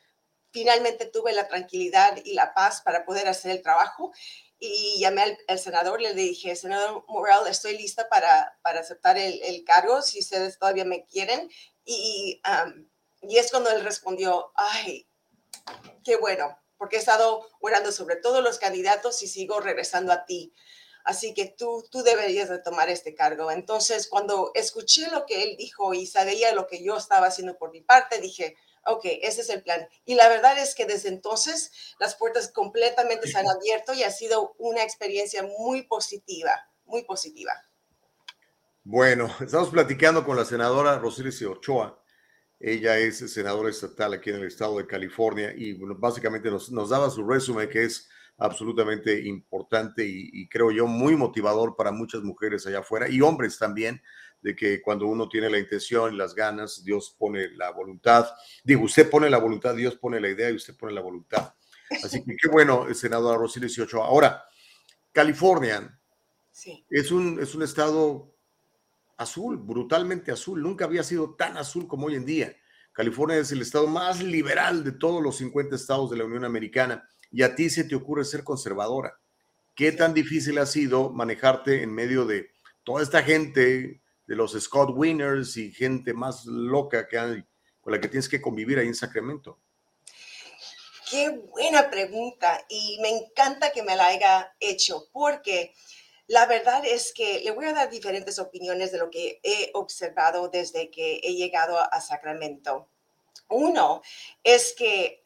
finalmente 0.51 1.05
tuve 1.05 1.31
la 1.33 1.47
tranquilidad 1.47 2.17
y 2.23 2.33
la 2.33 2.53
paz 2.53 2.81
para 2.81 3.05
poder 3.05 3.27
hacer 3.27 3.51
el 3.51 3.61
trabajo. 3.61 4.11
Y 4.59 4.99
llamé 4.99 5.37
al, 5.47 5.59
senador, 5.59 6.01
le 6.01 6.13
dije, 6.13 6.55
senador 6.55 7.03
Morel, 7.07 7.47
estoy 7.49 7.77
lista 7.77 8.09
para, 8.09 8.59
para 8.61 8.81
aceptar 8.81 9.17
el, 9.17 9.63
cargo, 9.65 10.01
si 10.01 10.19
ustedes 10.19 10.59
todavía 10.59 10.85
me 10.85 11.05
quieren. 11.05 11.49
Y, 11.83 12.41
y 13.21 13.37
es 13.37 13.51
cuando 13.51 13.69
él 13.69 13.83
respondió, 13.83 14.51
ay, 14.55 15.07
qué 16.03 16.15
bueno, 16.17 16.57
porque 16.77 16.97
he 16.97 16.99
estado 16.99 17.47
orando 17.59 17.91
sobre 17.91 18.15
todos 18.15 18.43
los 18.43 18.59
candidatos 18.59 19.21
y 19.23 19.27
sigo 19.27 19.59
regresando 19.59 20.11
a 20.11 20.25
ti 20.25 20.53
así 21.03 21.33
que 21.33 21.53
tú, 21.57 21.85
tú 21.91 22.03
deberías 22.03 22.49
de 22.49 22.59
tomar 22.59 22.89
este 22.89 23.15
cargo. 23.15 23.51
Entonces, 23.51 24.07
cuando 24.07 24.51
escuché 24.55 25.09
lo 25.11 25.25
que 25.25 25.43
él 25.43 25.55
dijo 25.57 25.93
y 25.93 26.05
sabía 26.05 26.53
lo 26.53 26.67
que 26.67 26.83
yo 26.83 26.97
estaba 26.97 27.27
haciendo 27.27 27.57
por 27.57 27.71
mi 27.71 27.81
parte, 27.81 28.19
dije, 28.19 28.55
ok, 28.85 29.05
ese 29.21 29.41
es 29.41 29.49
el 29.49 29.63
plan. 29.63 29.87
Y 30.05 30.15
la 30.15 30.27
verdad 30.29 30.57
es 30.57 30.75
que 30.75 30.85
desde 30.85 31.09
entonces 31.09 31.71
las 31.99 32.15
puertas 32.15 32.51
completamente 32.51 33.27
se 33.27 33.37
han 33.37 33.49
abierto 33.49 33.93
y 33.93 34.03
ha 34.03 34.11
sido 34.11 34.55
una 34.57 34.83
experiencia 34.83 35.43
muy 35.43 35.83
positiva, 35.83 36.51
muy 36.85 37.03
positiva. 37.03 37.53
Bueno, 38.83 39.33
estamos 39.39 39.69
platicando 39.69 40.25
con 40.25 40.35
la 40.35 40.45
senadora 40.45 40.97
Rosilice 40.97 41.45
Ochoa. 41.45 42.00
Ella 42.63 42.97
es 42.99 43.17
senadora 43.31 43.69
estatal 43.69 44.13
aquí 44.13 44.29
en 44.29 44.37
el 44.37 44.45
estado 44.45 44.77
de 44.77 44.85
California 44.85 45.53
y 45.55 45.73
básicamente 45.73 46.51
nos, 46.51 46.71
nos 46.71 46.89
daba 46.89 47.09
su 47.09 47.27
resumen 47.27 47.67
que 47.67 47.85
es 47.85 48.07
absolutamente 48.37 49.19
importante 49.27 50.05
y, 50.05 50.47
creo 50.47 50.71
yo 50.71 50.87
muy 50.87 51.15
motivador 51.15 51.75
para 51.75 51.91
muchas 51.91 52.23
mujeres 52.23 52.65
allá 52.65 52.79
afuera 52.79 53.07
y 53.07 53.21
hombres 53.21 53.57
también, 53.57 54.01
de 54.41 54.55
que 54.55 54.81
cuando 54.81 55.05
uno 55.05 55.29
tiene 55.29 55.49
la 55.49 55.59
intención 55.59 56.13
y 56.13 56.17
las 56.17 56.33
ganas, 56.33 56.83
Dios 56.83 57.15
pone 57.17 57.49
la 57.51 57.69
voluntad. 57.71 58.27
Digo, 58.63 58.83
usted 58.83 59.09
pone 59.09 59.29
la 59.29 59.37
voluntad, 59.37 59.75
Dios 59.75 59.95
pone 59.95 60.19
la 60.19 60.29
idea 60.29 60.49
y 60.49 60.55
usted 60.55 60.75
pone 60.75 60.93
la 60.93 61.01
voluntad. 61.01 61.53
Así 62.03 62.23
que 62.23 62.35
qué 62.35 62.47
bueno, 62.47 62.91
senadora 62.95 63.37
Rosy 63.37 63.59
18. 63.59 64.03
Ahora, 64.03 64.43
California 65.11 65.99
es, 66.89 67.11
un, 67.11 67.39
es 67.39 67.53
un 67.53 67.61
estado 67.61 68.30
azul, 69.21 69.57
brutalmente 69.57 70.31
azul. 70.31 70.61
Nunca 70.61 70.85
había 70.85 71.03
sido 71.03 71.35
tan 71.35 71.57
azul 71.57 71.87
como 71.87 72.07
hoy 72.07 72.15
en 72.15 72.25
día. 72.25 72.55
California 72.91 73.37
es 73.37 73.51
el 73.51 73.61
estado 73.61 73.87
más 73.87 74.21
liberal 74.21 74.83
de 74.83 74.91
todos 74.91 75.23
los 75.23 75.37
50 75.37 75.75
estados 75.75 76.09
de 76.09 76.17
la 76.17 76.25
Unión 76.25 76.43
Americana 76.43 77.07
y 77.31 77.43
a 77.43 77.55
ti 77.55 77.69
se 77.69 77.85
te 77.85 77.95
ocurre 77.95 78.25
ser 78.25 78.43
conservadora. 78.43 79.17
¿Qué 79.73 79.91
tan 79.93 80.13
difícil 80.13 80.57
ha 80.57 80.65
sido 80.65 81.09
manejarte 81.11 81.81
en 81.81 81.93
medio 81.93 82.25
de 82.25 82.49
toda 82.83 83.01
esta 83.01 83.23
gente, 83.23 84.01
de 84.27 84.35
los 84.35 84.51
Scott 84.59 84.91
Winners 84.93 85.55
y 85.57 85.71
gente 85.71 86.13
más 86.13 86.45
loca 86.45 87.07
que 87.07 87.17
hay, 87.17 87.43
con 87.79 87.93
la 87.93 88.01
que 88.01 88.09
tienes 88.09 88.27
que 88.27 88.41
convivir 88.41 88.79
ahí 88.79 88.87
en 88.87 88.95
Sacramento? 88.95 89.59
Qué 91.09 91.29
buena 91.29 91.89
pregunta 91.89 92.65
y 92.69 92.97
me 93.01 93.09
encanta 93.09 93.71
que 93.71 93.83
me 93.83 93.95
la 93.95 94.07
haya 94.07 94.53
hecho 94.59 95.09
porque 95.11 95.73
la 96.31 96.45
verdad 96.45 96.85
es 96.85 97.11
que 97.11 97.41
le 97.41 97.51
voy 97.51 97.65
a 97.65 97.73
dar 97.73 97.89
diferentes 97.89 98.39
opiniones 98.39 98.93
de 98.93 98.99
lo 98.99 99.09
que 99.09 99.41
he 99.43 99.69
observado 99.73 100.47
desde 100.47 100.89
que 100.89 101.19
he 101.23 101.33
llegado 101.35 101.77
a 101.77 101.99
Sacramento. 101.99 102.87
Uno 103.49 104.01
es 104.41 104.71
que 104.71 105.21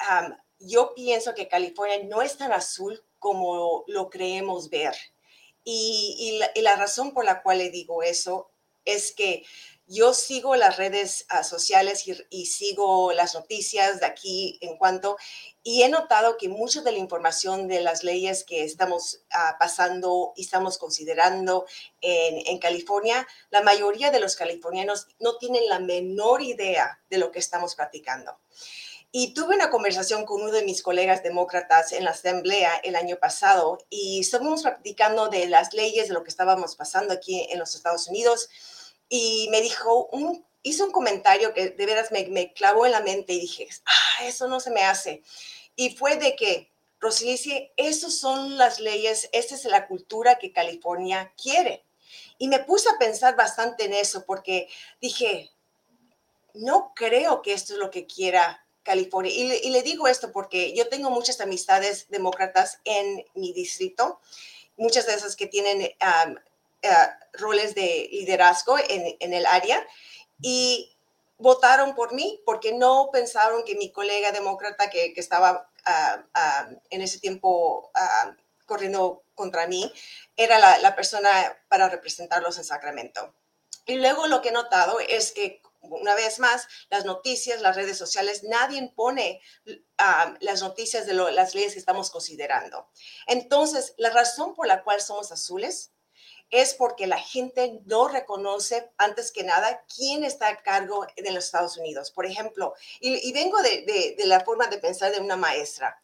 yo 0.57 0.95
pienso 0.95 1.35
que 1.35 1.47
California 1.47 2.01
no 2.05 2.23
es 2.23 2.37
tan 2.37 2.51
azul 2.51 3.03
como 3.19 3.83
lo 3.85 4.09
creemos 4.09 4.71
ver. 4.71 4.95
Y, 5.63 6.41
y 6.55 6.61
la 6.61 6.75
razón 6.75 7.13
por 7.13 7.23
la 7.23 7.43
cual 7.43 7.59
le 7.59 7.69
digo 7.69 8.01
eso 8.01 8.49
es 8.83 9.11
que 9.11 9.43
yo 9.88 10.13
sigo 10.13 10.55
las 10.55 10.77
redes 10.77 11.25
ah, 11.29 11.43
sociales 11.43 12.05
y, 12.29 12.45
sigo 12.45 13.13
las 13.13 13.36
noticias 13.36 13.99
de 13.99 14.05
aquí 14.05 14.57
en 14.61 14.77
cuanto, 14.77 15.17
y 15.61 15.83
he 15.83 15.89
notado 15.89 16.38
que 16.38 16.49
mucha 16.49 16.81
de 16.81 16.91
la 16.91 16.97
información 16.97 17.67
de 17.67 17.81
las 17.81 18.03
leyes 18.03 18.43
que 18.43 18.63
estamos 18.63 19.21
ah, 19.31 19.57
pasando 19.59 20.33
y 20.36 20.43
estamos 20.43 20.77
considerando 20.77 21.65
en, 22.01 22.57
California, 22.59 23.27
la 23.51 23.61
mayoría 23.61 24.11
de 24.11 24.19
los 24.19 24.36
californianos 24.36 25.07
no 25.19 25.38
tienen 25.38 25.67
la 25.67 25.79
menor 25.79 26.41
idea 26.41 26.99
de 27.09 27.17
lo 27.17 27.31
que 27.31 27.39
estamos 27.39 27.75
practicando. 27.75 28.39
Y 29.11 29.33
tuve 29.33 29.55
una 29.55 29.69
conversación 29.69 30.25
con 30.25 30.41
uno 30.41 30.51
de 30.51 30.63
mis 30.63 30.81
colegas 30.81 31.23
demócratas 31.23 31.93
en 31.93 32.03
la 32.03 32.11
asamblea 32.11 32.75
el 32.83 32.95
año 32.95 33.17
pasado 33.17 33.77
y 33.89 34.19
estábamos 34.19 34.63
practicando 34.63 35.29
de 35.29 35.47
las 35.47 35.73
leyes, 35.73 36.07
de 36.07 36.13
lo 36.13 36.23
que 36.23 36.29
estábamos 36.29 36.75
pasando 36.75 37.13
aquí 37.13 37.47
en 37.49 37.59
los 37.59 37.75
Estados 37.75 38.07
Unidos 38.07 38.49
y 39.09 39.47
me 39.51 39.61
dijo, 39.61 40.07
un, 40.07 40.45
hizo 40.63 40.85
un 40.85 40.91
comentario 40.91 41.53
que 41.53 41.69
de 41.69 41.85
veras 41.85 42.11
me, 42.11 42.25
me, 42.27 42.53
clavó 42.53 42.85
en 42.85 42.91
la 42.91 43.01
mente 43.01 43.33
y 43.33 43.39
dije, 43.39 43.67
ah, 43.85 44.25
eso 44.25 44.47
no 44.47 44.59
se 44.59 44.71
me 44.71 44.83
hace. 44.83 45.21
Y 45.75 45.95
fue 45.95 46.17
de 46.17 46.35
que, 46.35 46.71
Rosilici, 46.99 47.71
esas 47.77 48.15
son 48.15 48.57
las 48.57 48.79
leyes, 48.79 49.29
esta 49.31 49.55
es 49.55 49.65
la 49.65 49.87
cultura 49.87 50.39
que 50.39 50.51
California 50.51 51.33
quiere. 51.41 51.83
Y 52.37 52.47
me 52.47 52.59
puse 52.59 52.89
a 52.89 52.97
pensar 52.97 53.35
bastante 53.35 53.85
en 53.85 53.93
eso 53.93 54.25
porque 54.25 54.67
dije, 55.01 55.51
no 56.53 56.93
creo 56.95 57.41
que 57.41 57.53
esto 57.53 57.73
es 57.73 57.79
lo 57.79 57.91
que 57.91 58.07
quiera 58.07 58.65
California. 58.83 59.31
Y 59.33 59.69
le, 59.69 59.81
digo 59.83 60.07
esto 60.07 60.31
porque 60.31 60.73
yo 60.73 60.87
tengo 60.87 61.09
muchas 61.09 61.41
amistades 61.41 62.07
demócratas 62.09 62.79
en 62.85 63.25
mi 63.33 63.53
distrito, 63.53 64.19
muchas 64.77 65.05
de 65.07 65.13
esas 65.13 65.35
que 65.35 65.47
tienen 65.47 65.91
eh, 66.86 67.09
roles 67.33 67.75
de 67.75 68.07
liderazgo 68.11 68.77
en, 68.77 69.15
en, 69.19 69.33
el 69.33 69.45
área 69.45 69.86
y 70.41 70.95
votaron 71.38 71.95
por 71.95 72.13
mí 72.13 72.41
porque 72.45 72.73
no 72.73 73.09
pensaron 73.11 73.63
que 73.63 73.75
mi 73.75 73.91
colega 73.91 74.31
demócrata 74.31 74.89
que, 74.89 75.13
que 75.13 75.19
estaba 75.19 75.69
ah, 75.86 76.23
ah, 76.33 76.69
en 76.89 77.01
ese 77.01 77.19
tiempo 77.19 77.91
ah, 77.93 78.36
corriendo 78.65 79.23
contra 79.36 79.67
mí 79.67 79.91
era 80.38 80.59
la, 80.59 80.77
la, 80.79 80.95
persona 80.95 81.29
para 81.67 81.89
representarlos 81.89 82.57
en 82.57 82.63
Sacramento. 82.63 83.33
Y 83.86 83.95
luego 83.95 84.27
lo 84.27 84.41
que 84.41 84.49
he 84.49 84.53
notado 84.53 84.99
es 84.99 85.31
que 85.31 85.61
una 85.89 86.15
vez 86.15 86.39
más, 86.39 86.67
las 86.89 87.05
noticias, 87.05 87.61
las 87.61 87.75
redes 87.75 87.97
sociales, 87.97 88.43
nadie 88.43 88.91
pone 88.95 89.41
las 90.39 90.61
noticias 90.61 91.05
de 91.05 91.13
las 91.13 91.55
leyes 91.55 91.73
que 91.73 91.79
estamos 91.79 92.11
considerando. 92.11 92.89
Entonces, 93.27 93.93
la 93.97 94.09
razón 94.09 94.55
por 94.55 94.67
la 94.67 94.83
cual 94.83 95.01
somos 95.01 95.31
azules 95.31 95.91
es 96.55 96.73
porque 96.73 97.05
la 97.05 97.19
gente 97.19 97.81
no 97.85 98.07
reconoce, 98.07 98.89
antes 98.97 99.31
que 99.31 99.43
nada, 99.43 99.83
quién 99.93 100.23
está 100.23 100.47
a 100.47 100.63
cargo 100.63 101.05
de 101.17 101.31
los 101.31 101.45
Estados 101.45 101.75
Unidos. 101.77 102.11
Por 102.11 102.25
ejemplo, 102.25 102.73
y, 103.01 103.33
vengo 103.33 103.61
de, 103.61 104.15
la 104.25 104.39
forma 104.39 104.67
de 104.67 104.77
pensar 104.77 105.11
de 105.11 105.19
una 105.19 105.35
maestra. 105.35 105.99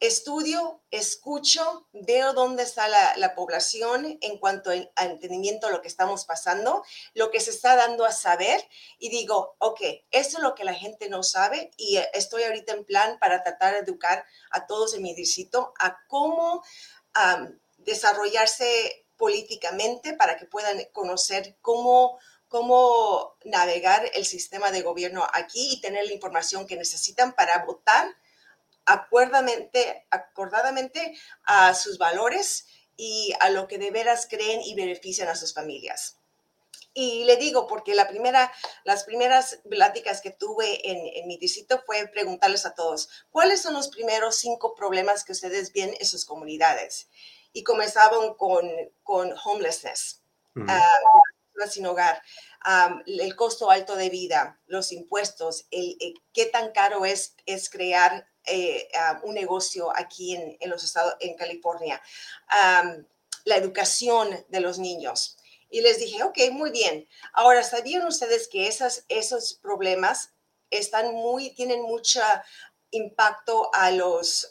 Estudio, 0.00 0.80
escucho, 0.90 1.86
veo 1.92 2.32
dónde 2.32 2.64
está 2.64 2.88
la, 2.88 3.34
población 3.36 4.18
en 4.20 4.38
cuanto 4.38 4.70
a 4.70 5.04
entendimiento 5.04 5.68
de 5.68 5.74
lo 5.74 5.80
que 5.80 5.88
estamos 5.88 6.24
pasando, 6.24 6.84
lo 7.14 7.30
que 7.30 7.38
se 7.38 7.50
está 7.50 7.76
dando 7.76 8.04
a 8.04 8.10
saber 8.10 8.66
y 8.98 9.10
digo, 9.10 9.54
ok, 9.58 9.80
esto 10.10 10.38
es 10.38 10.42
lo 10.42 10.56
que 10.56 10.64
la 10.64 10.74
gente 10.74 11.08
no 11.08 11.22
sabe 11.22 11.70
y 11.76 11.98
estoy 12.12 12.42
ahorita 12.42 12.72
en 12.72 12.84
plan 12.84 13.18
para 13.20 13.44
tratar 13.44 13.74
de 13.74 13.80
educar 13.80 14.26
a 14.50 14.66
todos 14.66 14.94
en 14.94 15.02
mi 15.02 15.14
distrito 15.14 15.72
a 15.78 15.98
cómo 16.08 16.64
desarrollarse 17.78 19.03
políticamente 19.16 20.14
para 20.14 20.36
que 20.36 20.46
puedan 20.46 20.82
conocer 20.92 21.56
cómo, 21.60 22.18
cómo 22.48 23.36
navegar 23.44 24.10
el 24.14 24.24
sistema 24.24 24.70
de 24.70 24.82
gobierno 24.82 25.26
aquí 25.32 25.72
y 25.72 25.80
tener 25.80 26.06
la 26.06 26.14
información 26.14 26.66
que 26.66 26.76
necesitan 26.76 27.32
para 27.34 27.64
votar 27.64 28.08
acuerdamente, 28.86 30.06
acordadamente 30.10 31.16
a 31.44 31.74
sus 31.74 31.98
valores 31.98 32.66
y 32.96 33.32
a 33.40 33.50
lo 33.50 33.66
que 33.66 33.78
de 33.78 33.90
veras 33.90 34.26
creen 34.28 34.60
y 34.62 34.74
benefician 34.74 35.28
a 35.28 35.36
sus 35.36 35.54
familias. 35.54 36.18
Y 36.96 37.24
le 37.24 37.36
digo, 37.36 37.66
porque 37.66 37.94
la 37.94 38.06
primera, 38.06 38.52
las 38.84 39.02
primeras 39.02 39.58
pláticas 39.68 40.20
que 40.20 40.30
tuve 40.30 40.88
en, 40.88 40.98
en, 41.14 41.26
mi 41.26 41.38
distrito 41.38 41.82
fue 41.84 42.06
preguntarles 42.06 42.66
a 42.66 42.74
todos, 42.74 43.08
¿cuáles 43.32 43.60
son 43.62 43.74
los 43.74 43.88
primeros 43.88 44.36
cinco 44.36 44.76
problemas 44.76 45.24
que 45.24 45.32
ustedes 45.32 45.72
ven 45.72 45.92
en 45.98 46.06
sus 46.06 46.24
comunidades? 46.24 47.08
Y 47.54 47.62
comenzaban 47.62 48.34
con, 48.34 48.68
con 49.02 49.32
homelessness, 49.44 50.20
ah, 50.68 50.98
sin 51.70 51.86
hogar, 51.86 52.20
el 53.06 53.36
costo 53.36 53.70
alto 53.70 53.94
de 53.94 54.10
vida, 54.10 54.60
los 54.66 54.92
impuestos, 54.92 55.66
el, 55.70 55.96
qué 56.34 56.46
tan 56.46 56.72
caro 56.72 57.06
es, 57.06 57.36
es 57.46 57.70
crear 57.70 58.28
eh, 58.44 58.88
un 59.22 59.34
negocio 59.34 59.90
aquí 59.96 60.34
en, 60.34 60.56
en, 60.60 60.68
los 60.68 60.84
estados, 60.84 61.14
en 61.20 61.36
California, 61.36 62.02
la 63.44 63.56
educación 63.56 64.44
de 64.48 64.60
los 64.60 64.78
niños. 64.78 65.38
Y 65.70 65.80
les 65.80 65.98
dije, 65.98 66.22
ok, 66.22 66.38
muy 66.52 66.70
bien. 66.70 67.08
Ahora, 67.32 67.62
¿sabían 67.62 68.06
ustedes 68.06 68.48
que 68.48 68.68
esas, 68.68 69.04
esos 69.08 69.54
problemas 69.54 70.32
están 70.70 71.14
muy, 71.14 71.50
tienen 71.54 71.82
mucho 71.82 72.20
impacto 72.90 73.70
a 73.74 73.90
los, 73.90 74.50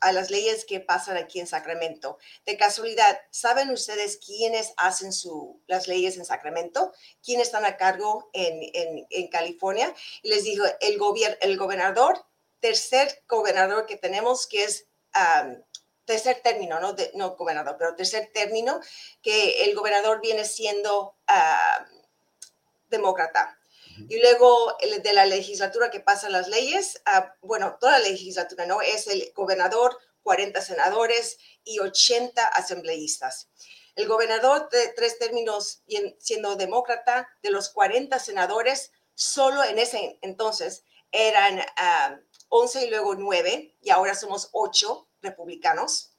a 0.00 0.12
las 0.12 0.30
leyes 0.30 0.64
que 0.64 0.80
pasan 0.80 1.16
aquí 1.16 1.40
en 1.40 1.46
Sacramento. 1.46 2.18
De 2.46 2.56
casualidad, 2.56 3.20
¿saben 3.30 3.70
ustedes 3.70 4.18
quiénes 4.24 4.72
hacen 4.76 5.12
su, 5.12 5.62
las 5.66 5.88
leyes 5.88 6.16
en 6.16 6.24
Sacramento? 6.24 6.92
¿Quiénes 7.22 7.48
están 7.48 7.64
a 7.64 7.76
cargo 7.76 8.30
en, 8.32 9.06
en, 9.10 9.28
California? 9.28 9.94
Y 10.22 10.30
les 10.30 10.44
digo, 10.44 10.64
el, 10.80 10.98
el 11.40 11.58
gobernador, 11.58 12.24
tercer 12.60 13.22
gobernador 13.28 13.86
que 13.86 13.96
tenemos, 13.96 14.46
que 14.46 14.64
es 14.64 14.86
tercer 16.04 16.40
término, 16.42 16.80
no, 16.80 16.96
no 17.14 17.36
gobernador, 17.36 17.76
pero 17.78 17.94
tercer 17.94 18.30
término, 18.32 18.80
que 19.22 19.64
el 19.64 19.74
gobernador 19.74 20.20
viene 20.20 20.44
siendo 20.44 21.16
demócrata. 22.88 23.59
Y 24.08 24.20
luego 24.20 24.76
de 25.02 25.12
la 25.12 25.26
legislatura 25.26 25.90
que 25.90 26.00
pasa 26.00 26.28
las 26.28 26.48
leyes, 26.48 27.00
ah, 27.06 27.34
bueno, 27.42 27.76
toda 27.80 27.98
la 27.98 28.08
legislatura, 28.08 28.66
¿no? 28.66 28.80
Es 28.80 29.06
el 29.06 29.32
gobernador, 29.34 29.98
40 30.22 30.60
senadores 30.60 31.38
y 31.64 31.78
80 31.78 32.46
asambleístas. 32.46 33.48
El 33.96 34.06
gobernador 34.06 34.68
de 34.70 34.88
tres 34.88 35.18
términos 35.18 35.82
siendo 36.18 36.56
demócrata, 36.56 37.28
de 37.42 37.50
los 37.50 37.70
40 37.70 38.18
senadores, 38.18 38.92
solo 39.14 39.62
en 39.64 39.78
ese 39.78 40.18
entonces 40.22 40.84
eran 41.12 41.60
11 42.48 42.78
ah, 42.78 42.82
y 42.84 42.90
luego 42.90 43.14
9, 43.16 43.76
y 43.80 43.90
ahora 43.90 44.14
somos 44.14 44.48
8 44.52 45.08
republicanos. 45.22 46.12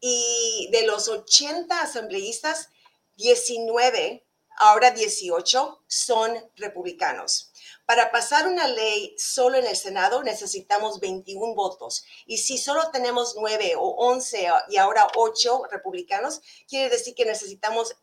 Y 0.00 0.68
de 0.72 0.82
los 0.86 1.08
80 1.08 1.80
asambleístas, 1.80 2.68
19 3.16 4.25
ahora 4.56 4.90
18 4.90 5.82
son 5.86 6.50
republicanos. 6.56 7.52
Para 7.86 8.10
pasar 8.10 8.48
una 8.48 8.66
ley 8.66 9.14
solo 9.16 9.58
en 9.58 9.66
el 9.66 9.76
Senado 9.76 10.24
necesitamos 10.24 10.98
21 10.98 11.54
votos. 11.54 12.04
Y 12.26 12.38
si 12.38 12.58
solo 12.58 12.90
tenemos 12.90 13.36
9 13.38 13.74
o 13.78 13.90
11 14.08 14.48
y 14.68 14.76
ahora 14.76 15.06
8 15.14 15.62
republicanos, 15.70 16.42
quiere 16.68 16.90
decir 16.90 17.14
que 17.14 17.24
necesitamos 17.24 17.96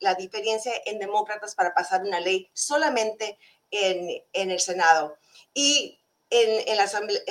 la 0.00 0.14
diferencia 0.14 0.72
en 0.86 0.98
demócratas 0.98 1.54
para 1.54 1.74
pasar 1.74 2.02
una 2.02 2.20
ley 2.20 2.50
solamente 2.54 3.38
en, 3.70 4.22
en 4.32 4.50
el 4.50 4.60
Senado. 4.60 5.18
Y 5.52 6.00
en, 6.30 6.76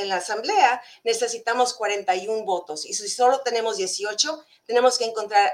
la 0.08 0.16
asamblea, 0.18 0.82
necesitamos 1.04 1.74
41 1.74 2.44
votos 2.46 2.86
y 2.86 2.94
si 2.94 3.10
solo 3.10 3.42
tenemos 3.42 3.78
18, 3.78 4.46
tenemos 4.66 4.98
que 4.98 5.06
encontrar 5.06 5.52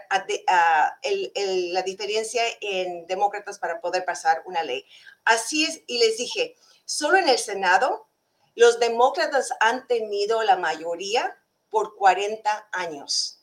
la 0.47 1.81
diferencia 1.83 2.43
en 2.61 3.07
demócratas 3.07 3.59
para 3.59 3.81
poder 3.81 4.05
pasar 4.05 4.43
una 4.45 4.63
ley. 4.63 4.85
Así 5.25 5.65
es, 5.65 5.81
y 5.87 5.97
les 5.97 6.17
dije, 6.17 6.55
solo 6.85 7.17
en 7.17 7.29
el 7.29 7.39
Senado, 7.39 8.07
los 8.55 8.79
demócratas 8.79 9.53
han 9.59 9.87
tenido 9.87 10.43
la 10.43 10.57
mayoría 10.57 11.37
por 11.69 11.95
40 11.95 12.69
años. 12.71 13.39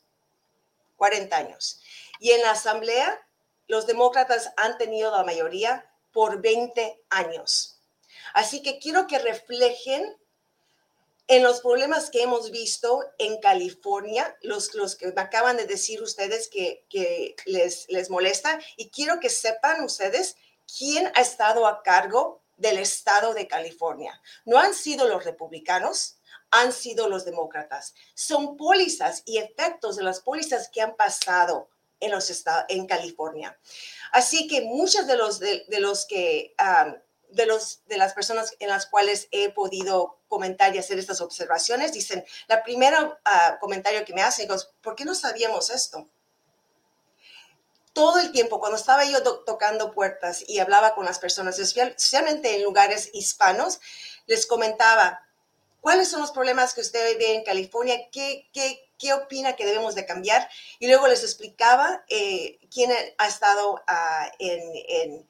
40 0.95 1.35
años. 1.35 1.81
Y 2.19 2.31
en 2.31 2.41
la 2.41 2.51
Asamblea, 2.51 3.19
los 3.67 3.87
demócratas 3.87 4.51
han 4.57 4.77
tenido 4.77 5.11
la 5.11 5.23
mayoría 5.23 5.89
por 6.11 6.41
20 6.41 7.03
años. 7.09 7.78
Así 8.33 8.61
que 8.61 8.79
quiero 8.79 9.07
que 9.07 9.19
reflejen 9.19 10.17
en 11.27 11.43
los 11.43 11.61
problemas 11.61 12.09
que 12.09 12.23
hemos 12.23 12.49
visto 12.49 13.03
en 13.19 13.39
California, 13.39 14.35
los, 14.41 14.73
los 14.73 14.95
que 14.95 15.13
acaban 15.15 15.57
de 15.57 15.65
decir 15.65 16.01
ustedes 16.01 16.49
que, 16.49 16.85
que 16.89 17.35
les, 17.45 17.87
les 17.89 18.09
molesta, 18.09 18.59
y 18.77 18.89
quiero 18.89 19.19
que 19.19 19.29
sepan 19.29 19.83
ustedes 19.83 20.35
quién 20.77 21.11
ha 21.15 21.21
estado 21.21 21.67
a 21.67 21.83
cargo 21.83 22.41
del 22.57 22.77
estado 22.77 23.33
de 23.33 23.47
California. 23.47 24.21
No 24.45 24.57
han 24.57 24.73
sido 24.73 25.07
los 25.07 25.23
republicanos, 25.23 26.17
han 26.51 26.73
sido 26.73 27.07
los 27.07 27.25
demócratas. 27.25 27.93
Son 28.13 28.57
pólizas 28.57 29.23
y 29.25 29.37
efectos 29.37 29.95
de 29.95 30.03
las 30.03 30.19
pólizas 30.19 30.69
que 30.69 30.81
han 30.81 30.95
pasado 30.95 31.69
en, 31.99 32.11
los 32.11 32.29
estados, 32.29 32.65
en 32.69 32.85
California. 32.85 33.57
Así 34.11 34.47
que 34.47 34.61
muchos 34.61 35.07
de 35.07 35.17
los, 35.17 35.39
de, 35.39 35.65
los 35.79 36.05
que... 36.05 36.53
de, 37.31 37.45
los, 37.45 37.81
de 37.87 37.97
las 37.97 38.13
personas 38.13 38.55
en 38.59 38.69
las 38.69 38.85
cuales 38.85 39.27
he 39.31 39.49
podido 39.49 40.19
comentar 40.27 40.75
y 40.75 40.79
hacer 40.79 40.99
estas 40.99 41.21
observaciones, 41.21 41.93
dicen, 41.93 42.23
la 42.47 42.63
primera 42.63 43.19
ah, 43.25 43.57
comentario 43.59 44.05
que 44.05 44.13
me 44.13 44.21
hacen 44.21 44.51
es, 44.51 44.69
¿por 44.81 44.95
qué 44.95 45.05
no 45.05 45.15
sabíamos 45.15 45.69
esto? 45.69 46.07
Todo 47.93 48.19
el 48.19 48.31
tiempo, 48.31 48.59
cuando 48.59 48.77
estaba 48.77 49.03
yo 49.05 49.21
tocando 49.43 49.91
puertas 49.91 50.43
y 50.47 50.59
hablaba 50.59 50.95
con 50.95 51.05
las 51.05 51.19
personas, 51.19 51.59
especialmente 51.59 52.55
en 52.55 52.63
lugares 52.63 53.09
hispanos, 53.13 53.79
les 54.27 54.45
comentaba, 54.45 55.27
¿cuáles 55.81 56.09
son 56.09 56.21
los 56.21 56.31
problemas 56.31 56.73
que 56.73 56.81
usted 56.81 57.17
ve 57.17 57.35
en 57.35 57.43
California? 57.43 57.97
¿Qué, 58.11 58.47
qué, 58.53 58.87
qué 58.97 59.13
opina 59.13 59.55
que 59.55 59.65
debemos 59.65 59.95
de 59.95 60.05
cambiar? 60.05 60.47
Y 60.77 60.87
luego 60.87 61.07
les 61.07 61.23
explicaba 61.23 62.05
eh, 62.07 62.59
quién 62.71 62.91
ha 63.17 63.27
estado 63.27 63.81
en, 64.37 64.61
en, 64.87 65.28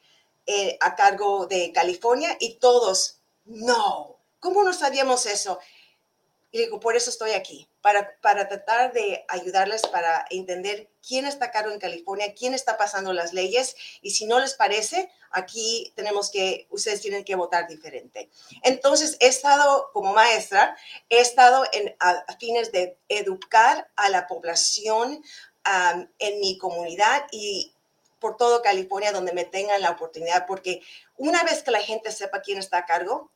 eh, 0.52 0.80
a 0.82 0.96
cargo 0.96 1.46
de 1.46 1.72
California 1.72 2.36
y 2.40 2.56
todos, 2.56 3.20
no, 3.46 4.18
¿cómo 4.40 4.64
no 4.64 4.74
sabíamos 4.74 5.28
eso? 5.28 5.60
Y 6.52 6.58
digo, 6.58 6.80
por 6.80 6.96
eso 6.96 7.12
estoy 7.12 7.34
aquí, 7.34 7.70
para, 7.82 8.20
para 8.20 8.48
tratar 8.48 8.92
de 8.92 9.24
ayudarles 9.28 9.84
para 9.84 10.26
entender 10.32 10.90
quién 11.08 11.28
está 11.28 11.46
a 11.46 11.52
cargo 11.52 11.72
en 11.72 11.80
California, 11.80 12.34
quién 12.34 12.56
está 12.56 12.78
pasando 12.78 13.14
las 13.14 13.32
leyes 13.32 13.76
y 14.02 14.10
si 14.10 14.26
no 14.26 14.40
les 14.40 14.56
parece, 14.56 15.12
aquí 15.30 15.94
tenemos 15.96 16.32
que, 16.32 16.66
ustedes 16.72 17.02
tienen 17.02 17.24
que 17.24 17.36
votar 17.36 17.68
diferente. 17.68 18.32
Entonces, 18.64 19.18
he 19.20 19.28
estado 19.28 19.92
como 19.94 20.14
maestra, 20.14 20.76
he 21.10 21.20
estado 21.20 21.64
en, 21.72 21.96
a, 22.00 22.26
fines 22.40 22.72
de 22.72 22.98
educar 23.08 23.88
a 23.96 24.10
la 24.10 24.26
población 24.26 25.24
en 26.18 26.40
mi 26.40 26.58
comunidad 26.58 27.28
y 27.32 27.76
por 28.20 28.38
todo 28.38 28.62
California 28.62 29.12
donde 29.12 29.34
me 29.34 29.46
tengan 29.46 29.82
la 29.82 29.92
oportunidad, 29.92 30.46
porque 30.46 30.82
una 31.18 31.44
vez 31.44 31.64
que 31.64 31.72
la 31.72 31.82
gente 31.82 32.12
sepa 32.12 32.42
quién 32.42 32.58
está 32.58 32.80
a 32.80 32.86
cargo, 32.86 33.32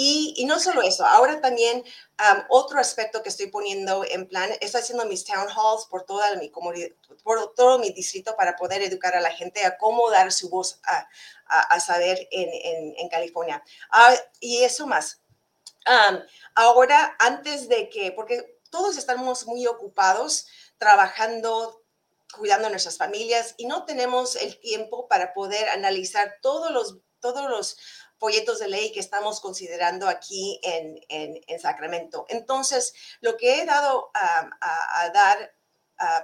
y, 0.00 0.32
y, 0.36 0.44
no 0.44 0.60
solo 0.60 0.82
eso, 0.82 1.04
ahora 1.04 1.40
también 1.40 1.78
um, 1.78 2.42
otro 2.50 2.78
aspecto 2.78 3.20
que 3.20 3.30
estoy 3.30 3.48
poniendo 3.48 4.04
en 4.04 4.28
plan, 4.28 4.48
estoy 4.60 4.80
haciendo 4.80 5.04
mis 5.06 5.24
town 5.24 5.48
halls 5.48 5.86
por 5.90 6.04
toda 6.04 6.36
mi 6.36 6.50
comunidad, 6.50 6.90
por 7.24 7.52
todo 7.54 7.80
mi 7.80 7.90
distrito 7.90 8.36
para 8.36 8.54
poder 8.54 8.80
educar 8.82 9.16
a 9.16 9.20
la 9.20 9.32
gente 9.32 9.64
a 9.64 9.76
cómo 9.76 10.08
dar 10.08 10.30
su 10.30 10.50
voz 10.50 10.78
a, 10.84 11.08
a, 11.46 11.60
a 11.62 11.80
saber 11.80 12.28
en, 12.30 12.48
en, 12.48 12.94
en 12.96 13.08
California. 13.08 13.60
Uh, 13.92 14.14
y 14.38 14.62
eso 14.62 14.86
más. 14.86 15.20
Um, 15.84 16.20
ahora, 16.54 17.16
antes 17.18 17.68
de 17.68 17.88
que, 17.88 18.12
porque 18.12 18.60
todos 18.70 18.98
estamos 18.98 19.46
muy 19.46 19.66
ocupados 19.66 20.46
trabajando, 20.76 21.82
cuidando 22.36 22.66
a 22.66 22.70
nuestras 22.70 22.98
familias 22.98 23.54
y 23.56 23.66
no 23.66 23.84
tenemos 23.84 24.36
el 24.36 24.58
tiempo 24.60 25.08
para 25.08 25.32
poder 25.32 25.68
analizar 25.70 26.36
todos 26.42 26.70
los, 26.70 26.98
todos 27.20 27.48
los 27.48 27.76
folletos 28.18 28.58
de 28.58 28.68
ley 28.68 28.92
que 28.92 29.00
estamos 29.00 29.40
considerando 29.40 30.08
aquí 30.08 30.60
en, 30.62 31.00
en, 31.08 31.40
en 31.46 31.60
Sacramento. 31.60 32.26
Entonces, 32.28 32.92
lo 33.20 33.36
que 33.36 33.60
he 33.60 33.64
dado 33.64 34.10
a, 34.14 35.10
dar 35.14 35.54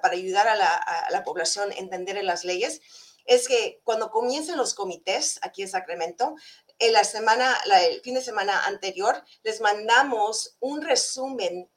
para 0.03 0.15
ayudar 0.15 0.47
a 0.47 0.57
la, 0.57 0.69
a 0.69 1.11
la, 1.11 1.25
población 1.25 1.73
a 1.73 1.75
entender 1.75 2.23
las 2.23 2.45
leyes 2.45 2.81
es 3.25 3.49
que 3.49 3.81
cuando 3.85 4.11
comiencen 4.11 4.57
los 4.57 4.75
comités 4.75 5.39
aquí 5.43 5.63
en 5.63 5.69
Sacramento, 5.69 6.37
en 6.79 6.93
la 6.93 7.05
semana, 7.05 7.57
la, 7.67 7.83
el 7.83 8.01
fin 8.03 8.15
de 8.15 8.23
semana 8.23 8.67
anterior, 8.67 9.25
les 9.43 9.61
mandamos 9.61 10.57
un 10.61 10.83
resumen 10.83 11.71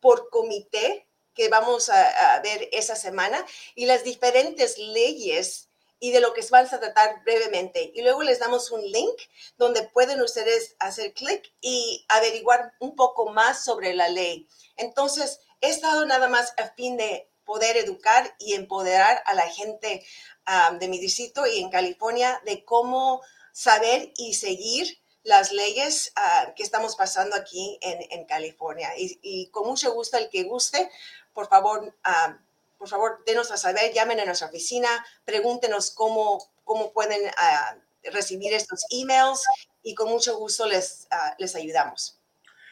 por 0.00 0.30
comité 0.30 1.08
que 1.34 1.48
vamos 1.48 1.88
a, 1.88 2.34
a 2.34 2.40
ver 2.40 2.68
esa 2.72 2.96
semana 2.96 3.44
y 3.74 3.86
las 3.86 4.04
diferentes 4.04 4.78
leyes 4.78 5.68
y 6.04 6.10
de 6.10 6.20
lo 6.20 6.34
que 6.34 6.44
vamos 6.50 6.72
a 6.72 6.80
tratar 6.80 7.22
brevemente. 7.24 7.90
Y 7.94 8.02
luego 8.02 8.22
les 8.22 8.38
damos 8.38 8.70
un 8.70 8.82
link 8.82 9.22
donde 9.56 9.84
pueden 9.84 10.20
ustedes 10.20 10.76
hacer 10.78 11.14
clic 11.14 11.52
y 11.62 12.04
averiguar 12.08 12.74
un 12.78 12.94
poco 12.94 13.30
más 13.30 13.64
sobre 13.64 13.94
la 13.94 14.08
ley. 14.08 14.46
Entonces, 14.76 15.40
he 15.62 15.70
estado 15.70 16.04
nada 16.04 16.28
más 16.28 16.52
a 16.58 16.68
fin 16.74 16.98
de 16.98 17.30
poder 17.44 17.78
educar 17.78 18.34
y 18.38 18.52
empoderar 18.52 19.22
a 19.24 19.34
la 19.34 19.48
gente 19.48 20.04
um, 20.46 20.78
de 20.78 20.88
mi 20.88 20.98
distrito 20.98 21.46
y 21.46 21.60
en 21.60 21.70
California 21.70 22.40
de 22.44 22.64
cómo 22.64 23.22
saber 23.52 24.12
y 24.16 24.34
seguir 24.34 24.98
las 25.22 25.52
leyes 25.52 26.12
uh, 26.18 26.52
que 26.54 26.62
estamos 26.62 26.96
pasando 26.96 27.34
aquí 27.34 27.78
en, 27.80 27.98
en 28.10 28.26
California. 28.26 28.90
Y, 28.98 29.18
y, 29.22 29.46
con 29.50 29.66
mucho 29.66 29.94
gusto, 29.94 30.18
el 30.18 30.28
que 30.28 30.42
guste, 30.42 30.90
por 31.34 31.48
favor, 31.48 31.82
uh, 31.84 32.32
por 32.78 32.88
favor, 32.88 33.22
denos 33.26 33.50
a 33.50 33.56
saber, 33.56 33.92
llamen 33.92 34.20
a 34.20 34.24
nuestra 34.24 34.48
oficina, 34.48 34.88
pregúntenos 35.24 35.90
cómo, 35.90 36.42
cómo 36.64 36.92
pueden 36.92 37.20
uh, 37.28 38.10
recibir 38.12 38.52
estos 38.54 38.84
emails 38.90 39.42
y 39.82 39.94
con 39.94 40.08
mucho 40.08 40.36
gusto 40.36 40.66
les, 40.66 41.08
uh, 41.10 41.34
les 41.38 41.54
ayudamos. 41.56 42.20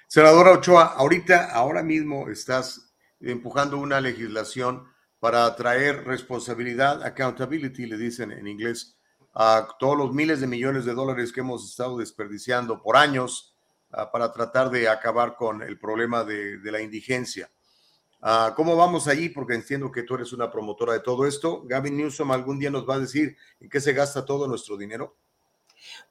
Senadora 0.07 0.53
Ochoa, 0.53 0.95
ahorita, 0.97 1.51
ahora 1.53 1.83
mismo 1.83 2.29
estás 2.29 2.93
empujando 3.21 3.79
una 3.79 4.01
legislación 4.01 4.91
para 5.21 5.55
traer 5.57 6.05
responsabilidad, 6.05 7.03
accountability, 7.03 7.87
le 7.87 7.97
dicen 7.97 8.33
en 8.33 8.47
inglés, 8.47 8.97
a 9.35 9.69
todos 9.79 9.97
los 9.97 10.13
miles 10.13 10.41
de 10.41 10.47
millones 10.47 10.85
de 10.85 10.93
dólares 10.93 11.33
que 11.33 11.41
hemos 11.41 11.71
estado 11.71 11.97
desperdiciando 11.97 12.83
por 12.83 12.97
años 12.97 13.55
para 14.13 14.33
tratar 14.33 14.71
de 14.71 14.89
acabar 14.89 15.37
con 15.37 15.63
el 15.63 15.79
problema 15.79 16.25
de, 16.25 16.59
de 16.59 16.73
la 16.73 16.81
indigencia. 16.81 17.51
Uh, 18.23 18.55
¿Cómo 18.55 18.77
vamos 18.77 19.09
allí? 19.09 19.31
Porque 19.31 19.55
entiendo 19.55 19.91
que 19.91 20.05
tú 20.05 20.15
eres 20.15 20.33
una 20.33 20.49
promotora 20.49 20.93
de 20.93 21.01
todo 21.01 21.27
esto. 21.27 21.63
Gavin 21.65 21.97
Newsom 21.97 22.31
algún 22.31 22.61
día 22.61 22.71
nos 22.71 22.89
va 22.89 22.95
a 22.95 23.01
decir 23.01 23.37
en 23.59 23.69
qué 23.69 23.81
se 23.81 23.93
gasta 23.93 24.25
todo 24.25 24.47
nuestro 24.47 24.77
dinero. 24.77 25.17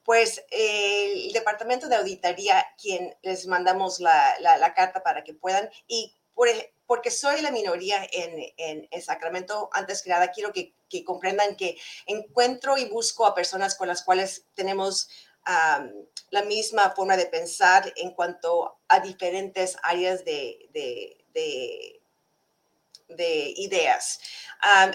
Pues 0.04 0.44
eh, 0.50 1.26
el 1.26 1.32
Departamento 1.32 1.88
de 1.88 1.96
Auditoría, 1.96 2.66
quien 2.80 3.14
les 3.22 3.46
mandamos 3.46 3.98
la, 3.98 4.34
la, 4.40 4.58
la 4.58 4.74
carta 4.74 5.02
para 5.02 5.24
que 5.24 5.32
puedan, 5.32 5.70
y 5.86 6.14
por, 6.34 6.48
porque 6.86 7.10
soy 7.10 7.40
la 7.40 7.50
minoría 7.50 8.06
en, 8.12 8.52
en, 8.58 8.88
en 8.90 9.02
Sacramento, 9.02 9.70
antes 9.72 10.02
que 10.02 10.10
nada 10.10 10.30
quiero 10.30 10.52
que, 10.52 10.74
que, 10.90 11.04
comprendan 11.04 11.56
que 11.56 11.78
encuentro 12.04 12.76
y 12.76 12.84
busco 12.90 13.24
a 13.24 13.34
personas 13.34 13.74
con 13.74 13.88
las 13.88 14.04
cuales 14.04 14.44
tenemos 14.54 15.08
um, 15.46 15.90
la 16.28 16.42
misma 16.42 16.90
forma 16.90 17.16
de 17.16 17.26
pensar 17.26 17.90
en 17.96 18.10
cuanto 18.10 18.80
a 18.88 19.00
diferentes 19.00 19.78
áreas 19.82 20.26
de, 20.26 20.68
de, 20.74 21.24
de 21.32 22.01
de 23.16 23.52
ideas. 23.56 24.20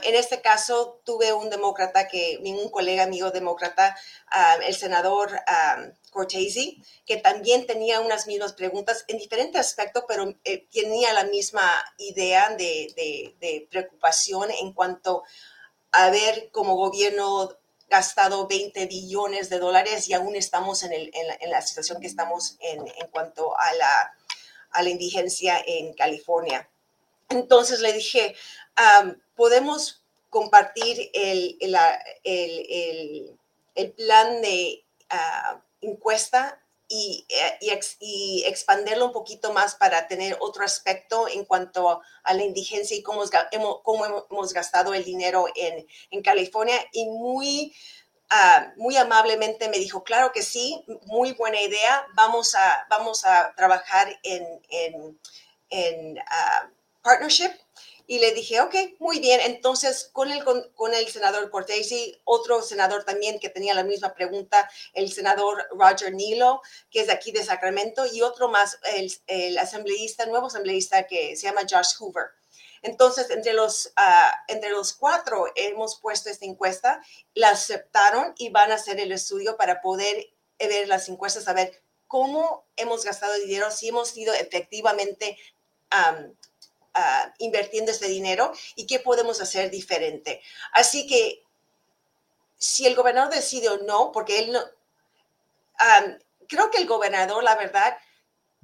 En 0.03 0.15
este 0.15 0.41
caso, 0.41 1.02
tuve 1.03 1.34
un 1.34 1.49
demócrata 1.49 2.07
que, 2.07 2.39
ningún 2.41 2.69
colega 2.69 3.03
amigo 3.03 3.31
demócrata, 3.31 3.98
el 4.65 4.73
senador 4.73 5.31
um, 5.31 5.91
Cortese, 6.10 6.77
que 7.06 7.18
también 7.18 7.68
tenía 7.68 7.99
unas 7.99 8.27
mismas 8.27 8.53
preguntas 8.53 9.03
en 9.10 9.18
diferente 9.18 9.57
aspecto, 9.57 10.06
pero 10.07 10.34
eh, 10.45 10.65
tenía 10.72 11.11
la 11.11 11.26
misma 11.26 11.69
idea 11.98 12.56
de, 12.56 13.68
preocupación 13.69 14.52
en 14.52 14.72
cuanto 14.72 15.23
a 15.91 16.10
ver 16.11 16.49
como 16.53 16.76
gobierno 16.76 17.49
gastado 17.89 18.48
20 18.48 18.85
billones 18.85 19.49
de 19.49 19.60
dólares 19.60 20.07
y 20.07 20.14
aún 20.14 20.35
estamos 20.38 20.84
en, 20.84 20.91
la, 21.49 21.61
situación 21.61 21.99
que 21.99 22.07
estamos 22.07 22.56
en, 22.61 22.85
cuanto 23.11 23.53
a 23.57 24.81
la 24.81 24.89
indigencia 24.89 25.61
en 25.65 25.94
California. 25.94 26.69
Entonces 27.30 27.80
le 27.82 27.94
dije, 27.94 28.36
podemos 29.36 30.04
compartir 30.30 31.10
el, 31.14 31.58
el 33.78 33.91
plan 33.94 34.41
de 34.41 34.84
uh, 35.14 35.60
encuesta 35.82 36.60
y, 36.90 37.26
eh, 37.30 37.58
y, 37.62 37.70
ex, 37.70 37.98
y, 37.99 38.44
expanderlo 38.48 39.06
un 39.06 39.12
poquito 39.12 39.54
más 39.54 39.76
para 39.76 40.08
tener 40.08 40.38
otro 40.40 40.64
aspecto 40.64 41.28
en 41.28 41.45
cuanto 41.45 42.02
a 42.24 42.34
la 42.34 42.44
indigencia 42.44 42.98
y 42.98 43.04
cómo, 43.04 43.24
hemos, 43.52 43.82
cómo 43.84 44.26
hemos 44.32 44.54
gastado 44.54 44.94
el 44.94 45.04
dinero 45.04 45.45
en, 45.56 46.24
California. 46.24 46.80
Y 46.91 47.06
muy, 47.06 47.76
uh, 48.32 48.82
muy 48.82 48.98
amablemente 48.98 49.70
me 49.70 49.78
dijo, 49.78 50.04
claro 50.04 50.32
que 50.32 50.41
sí, 50.41 50.84
muy 51.06 51.34
buena 51.34 51.62
idea, 51.62 52.06
vamos 52.16 52.56
a, 52.56 52.88
vamos 52.90 53.26
a 53.26 53.54
trabajar 53.56 54.18
en, 54.24 55.20
en, 55.70 56.18
partnership 57.08 57.54
Y 58.10 58.20
le 58.20 58.32
dije, 58.32 58.62
ok, 58.62 58.74
muy 59.00 59.20
bien. 59.20 59.42
Entonces, 59.44 60.10
con 60.14 60.32
el, 60.32 60.42
con, 60.46 60.64
con 60.76 60.94
el 60.94 61.08
senador 61.10 61.52
Cortese, 61.52 62.22
otro 62.24 62.62
senador 62.62 63.04
también 63.04 63.38
que 63.38 63.50
tenía 63.50 63.74
la 63.74 63.84
misma 63.84 64.14
pregunta, 64.14 64.70
el 64.94 65.12
senador 65.12 65.68
Roger 65.72 66.14
Nilo, 66.14 66.62
que 66.90 67.02
es 67.02 67.08
de 67.08 67.14
aquí 67.14 67.34
de 67.34 67.44
Sacramento, 67.44 68.06
y 68.06 68.22
otro 68.22 68.48
más, 68.48 68.80
el, 68.96 69.12
el 69.28 69.58
asambleísta, 69.58 70.26
nuevo 70.26 70.48
asambleísta 70.48 71.06
que 71.06 71.36
se 71.36 71.48
llama 71.48 71.68
Josh 71.70 71.96
Hoover. 72.00 72.28
Entonces, 72.82 73.30
entre 73.30 73.52
los, 73.52 73.88
uh, 73.98 74.32
entre 74.48 74.70
los 74.70 74.94
cuatro 74.94 75.48
hemos 75.56 76.00
puesto 76.00 76.30
esta 76.30 76.46
encuesta, 76.46 77.02
la 77.34 77.50
aceptaron 77.50 78.34
y 78.38 78.50
van 78.50 78.72
a 78.72 78.76
hacer 78.76 79.02
el 79.02 79.12
estudio 79.12 79.58
para 79.58 79.82
poder 79.82 80.30
ver 80.60 80.88
las 80.88 81.10
encuestas, 81.10 81.50
a 81.50 81.54
ver 81.54 81.84
cómo 82.08 82.66
hemos 82.78 83.04
gastado 83.04 83.34
dinero, 83.34 83.70
si 83.70 83.90
hemos 83.90 84.12
sido 84.12 84.34
efectivamente 84.34 85.38
um, 85.92 86.34
uh, 86.98 87.32
invirtiendo 87.40 87.91
este 87.91 88.07
dinero 88.07 88.52
y 88.76 88.86
qué 88.88 88.99
podemos 88.99 89.41
hacer 89.41 89.69
diferente. 89.69 90.41
Así 90.74 91.07
que 91.07 91.44
si 92.57 92.86
el 92.88 92.95
gobernador 92.95 93.34
decide 93.34 93.69
o 93.69 93.78
no, 93.78 94.11
porque 94.11 94.40
él 94.40 94.52
no, 94.52 94.60
um, 94.60 96.18
creo 96.48 96.72
que 96.72 96.80
el 96.80 96.88
gobernador, 96.88 97.44
la 97.44 97.56
verdad, 97.56 97.98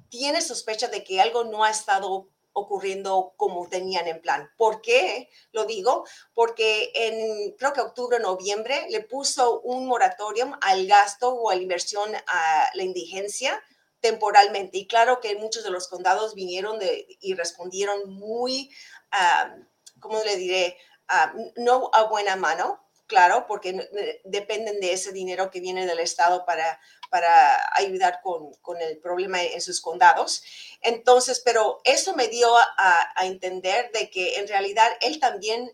tiene 0.10 0.42
sospecha 0.42 0.88
de 0.88 1.04
que 1.04 1.22
algo 1.22 1.44
no 1.44 1.64
ha 1.64 1.70
estado 1.70 2.28
ocurriendo 2.54 3.34
como 3.36 3.68
tenían 3.68 4.08
en 4.08 4.22
plan. 4.22 4.50
¿Por 4.58 4.82
qué 4.82 5.30
lo 5.52 5.66
digo? 5.66 6.06
Porque 6.34 6.92
en 6.94 7.52
creo 7.54 7.74
que 7.74 7.82
octubre, 7.82 8.20
noviembre 8.20 8.86
le 8.90 9.02
puso 9.02 9.62
un 9.62 9.88
moratorium 9.88 10.56
al 10.62 10.86
gasto 10.86 11.30
o 11.34 11.50
a 11.50 11.56
la 11.56 11.62
inversión 11.62 12.16
a 12.28 12.70
la 12.76 12.84
indigencia 12.84 13.62
temporalmente. 14.04 14.78
Y 14.78 14.86
claro 14.86 15.22
que 15.22 15.36
muchos 15.36 15.64
de 15.64 15.72
los 15.72 15.88
condados 15.88 16.36
vinieron 16.36 16.78
de, 16.78 17.08
y 17.22 17.36
respondieron 17.36 18.14
muy, 18.14 18.70
um, 19.14 19.66
¿cómo 20.02 20.22
le 20.26 20.36
diré? 20.36 20.78
Uh, 21.10 21.52
no 21.56 21.90
a 21.94 22.04
buena 22.04 22.36
mano, 22.36 22.86
claro, 23.08 23.46
porque 23.48 23.90
dependen 24.26 24.82
de 24.82 24.92
ese 24.92 25.14
dinero 25.14 25.50
que 25.50 25.62
viene 25.62 25.86
del 25.86 26.00
Estado 26.00 26.46
para, 26.46 26.82
para 27.10 27.62
ayudar 27.78 28.20
con, 28.22 28.54
con, 28.56 28.82
el 28.82 28.98
problema 28.98 29.42
en 29.42 29.62
sus 29.62 29.80
condados. 29.80 30.44
Entonces, 30.82 31.40
pero 31.40 31.80
eso 31.86 32.14
me 32.14 32.28
dio 32.28 32.54
a, 32.58 33.26
entender 33.26 33.90
de 33.94 34.10
que 34.10 34.36
en 34.36 34.50
realidad 34.50 34.92
él 35.00 35.22
también 35.22 35.72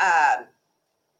uh, 0.00 0.44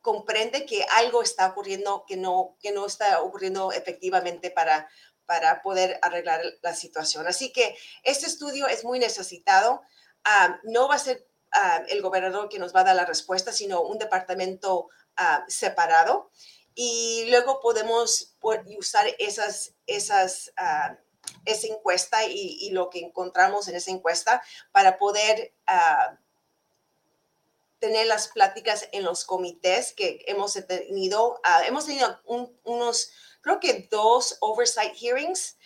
comprende 0.01 0.67
que 0.67 0.85
algo 0.97 1.23
está 1.23 1.47
ocurriendo 1.47 2.05
que 2.09 2.17
no, 2.17 2.57
que 2.61 2.73
no 2.73 2.87
está 2.87 3.23
ocurriendo 3.23 3.71
efectivamente 3.71 4.51
para, 4.51 4.89
para 5.27 5.63
poder 5.63 5.99
arreglar 6.03 6.43
la 6.63 6.75
situación. 6.75 7.27
Así 7.27 7.53
que 7.53 7.77
este 8.03 8.27
estudio 8.27 8.67
es 8.67 8.85
muy 8.85 8.99
necesitado. 8.99 9.83
Uh, 10.25 10.71
no 10.71 10.89
va 10.89 10.97
a 10.97 10.99
ser 10.99 11.27
uh, 11.55 11.85
el 11.89 12.03
gobernador 12.03 12.49
que 12.49 12.59
nos 12.59 12.75
va 12.75 12.81
a 12.81 12.85
dar 12.85 12.97
la 12.97 13.07
respuesta, 13.07 13.53
sino 13.53 13.83
un 13.83 13.99
departamento 13.99 14.89
uh, 15.19 15.43
separado. 15.49 16.31
Y 16.75 17.27
luego 17.31 17.61
podemos 17.61 18.37
usar 18.77 19.07
esas, 19.21 19.75
esas, 19.87 20.53
esa 21.45 21.67
encuesta 21.69 22.25
y, 22.25 22.71
lo 22.71 22.91
que 22.91 22.99
encontramos 22.99 23.69
en 23.69 23.77
esa 23.77 23.93
encuesta 23.93 24.43
para 24.73 24.99
poder 24.99 25.55
tener 27.79 28.09
las 28.09 28.27
pláticas 28.27 28.89
en 28.91 29.05
los 29.05 29.25
comités 29.25 29.93
que 29.93 30.25
hemos 30.27 30.55
tenido. 30.67 31.41
hemos 31.65 31.87
tenido 31.87 32.21
un, 32.25 32.59
unos 32.65 33.13
creo 33.45 33.61
que 33.61 33.87
dos 33.91 34.37
oversight 34.41 34.95
hearings 34.95 35.57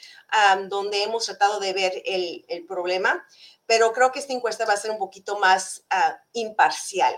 um, 0.53 0.69
donde 0.69 1.03
hemos 1.05 1.25
tratado 1.25 1.61
de 1.61 1.73
ver 1.73 2.03
el, 2.05 2.45
el, 2.49 2.67
problema, 2.67 3.25
pero 3.67 3.93
creo 3.93 4.11
que 4.13 4.19
esta 4.19 4.33
encuesta 4.33 4.67
va 4.67 4.75
a 4.75 4.79
ser 4.79 4.91
un 4.91 4.99
poquito 4.99 5.39
más 5.39 5.85
uh, 5.93 6.15
imparcial, 6.33 7.15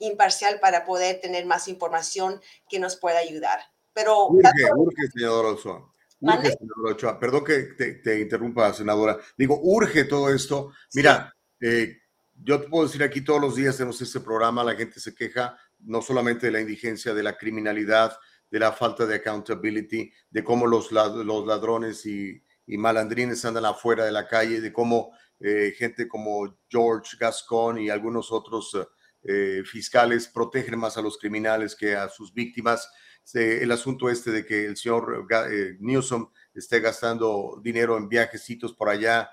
imparcial 0.00 0.58
para 0.60 0.84
poder 0.84 1.20
tener 1.20 1.46
más 1.46 1.68
información 1.68 2.40
que 2.68 2.80
nos 2.80 2.96
pueda 2.96 3.18
ayudar. 3.18 3.60
Pero 3.94 4.26
urge, 4.26 4.50
urge, 4.76 5.08
senadora 5.14 5.48
Ochoa. 5.48 5.90
Urge, 6.20 6.50
senadora 6.50 6.92
Ochoa. 6.92 7.18
Perdón 7.18 7.44
que 7.44 7.58
te, 7.78 7.94
te, 7.94 8.20
interrumpa, 8.20 8.74
senadora. 8.74 9.18
Digo, 9.38 9.58
urge 9.62 10.04
todo 10.04 10.28
esto. 10.28 10.72
Mira, 10.92 11.32
sí. 11.60 11.66
eh, 11.66 11.96
yo 12.42 12.60
te 12.60 12.68
puedo 12.68 12.86
decir 12.86 13.02
aquí 13.02 13.22
todos 13.22 13.40
los 13.40 13.56
días 13.56 13.76
tenemos 13.76 14.00
este 14.02 14.20
programa, 14.20 14.64
la 14.64 14.74
gente 14.74 15.00
se 15.00 15.14
queja 15.14 15.56
no 15.78 16.02
solamente 16.02 16.46
de 16.46 16.52
la 16.52 16.60
indigencia, 16.60 17.14
de 17.14 17.22
la 17.22 17.36
criminalidad, 17.36 18.16
de 18.50 18.58
la 18.58 18.72
falta 18.72 19.06
de 19.06 19.16
accountability, 19.16 20.12
de 20.30 20.44
cómo 20.44 20.66
los, 20.66 20.92
los 20.92 21.46
ladrones 21.46 22.06
y, 22.06 22.42
y, 22.66 22.78
malandrines 22.78 23.44
andan 23.44 23.64
afuera 23.64 24.04
de 24.04 24.12
la 24.12 24.26
calle, 24.26 24.60
de 24.60 24.72
cómo 24.72 25.12
eh, 25.40 25.74
gente 25.76 26.08
como 26.08 26.58
George 26.68 27.16
Gascon 27.18 27.78
y 27.78 27.90
algunos 27.90 28.32
otros 28.32 28.76
eh, 29.22 29.62
fiscales 29.64 30.28
protegen 30.28 30.78
más 30.78 30.96
a 30.96 31.02
los 31.02 31.18
criminales 31.18 31.74
que 31.76 31.94
a 31.94 32.08
sus 32.08 32.32
víctimas. 32.32 32.88
El 33.34 33.72
asunto 33.72 34.08
este 34.08 34.30
de 34.30 34.46
que 34.46 34.66
el 34.66 34.76
señor 34.76 35.26
eh, 35.50 35.76
Newsom 35.80 36.30
esté 36.54 36.78
gastando 36.78 37.60
dinero 37.60 37.96
en 37.96 38.08
viajecitos 38.08 38.72
por 38.72 38.88
allá, 38.88 39.28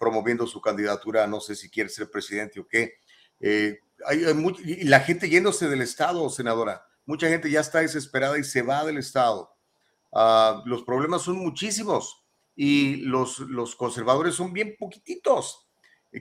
promoviendo 0.00 0.48
su 0.48 0.60
candidatura, 0.60 1.28
no 1.28 1.40
sé 1.40 1.54
si 1.54 1.70
quiere 1.70 1.88
ser 1.88 2.10
presidente 2.10 2.58
o 2.58 2.66
qué. 2.66 2.94
Hay, 3.40 4.24
hay 4.24 4.54
y 4.64 4.84
la 4.84 4.98
gente 4.98 5.30
yéndose 5.30 5.68
del 5.68 5.82
Estado, 5.82 6.28
senadora 6.28 6.84
mucha 7.06 7.28
gente 7.28 7.50
ya 7.50 7.60
está 7.60 7.80
desesperada 7.80 8.38
y 8.38 8.44
se 8.44 8.62
va 8.62 8.84
del 8.84 8.98
Estado. 8.98 9.54
Uh, 10.10 10.62
los 10.66 10.82
problemas 10.84 11.22
son 11.22 11.36
muchísimos 11.38 12.24
y 12.56 12.96
los, 12.96 13.40
los 13.40 13.74
conservadores 13.74 14.34
son 14.34 14.52
bien 14.52 14.76
poquititos. 14.78 15.66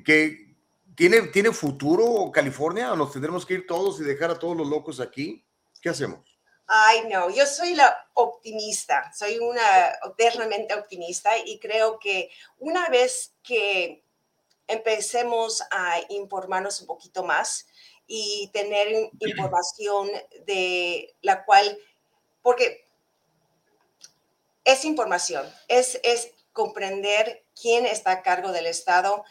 ¿Que 0.03 0.55
tiene, 0.95 1.21
¿Tiene 1.27 1.51
futuro 1.51 2.31
California 2.31 2.95
nos 2.95 3.11
tendremos 3.11 3.45
que 3.45 3.55
ir 3.55 3.67
todos 3.67 3.99
y 3.99 4.03
dejar 4.03 4.31
a 4.31 4.39
todos 4.39 4.57
los 4.57 4.67
locos 4.67 4.99
aquí? 4.99 5.45
¿Qué 5.81 5.89
hacemos? 5.89 6.33
Ay, 6.65 7.03
no, 7.09 7.29
yo 7.29 7.45
soy 7.45 7.75
la 7.75 7.95
optimista, 8.13 9.11
soy 9.13 9.37
una 9.37 9.61
eternamente 10.09 10.73
optimista 10.73 11.37
y 11.37 11.59
creo 11.59 11.99
que 11.99 12.31
una 12.57 12.87
vez 12.87 13.35
que 13.43 14.03
empecemos 14.67 15.61
a 15.71 15.99
informarnos 16.09 16.79
un 16.81 16.87
poquito 16.87 17.23
más, 17.23 17.67
y 18.15 18.51
tener 18.53 19.09
información 19.17 20.07
de 20.45 21.15
la 21.23 21.43
cual, 21.45 21.79
porque 22.43 22.87
es 24.63 24.85
información, 24.85 25.51
es, 25.67 25.99
es 26.03 26.29
comprender 26.51 27.43
quién 27.59 27.87
está 27.87 28.11
a 28.11 28.21
cargo 28.21 28.51
del 28.51 28.67
Estado, 28.67 29.25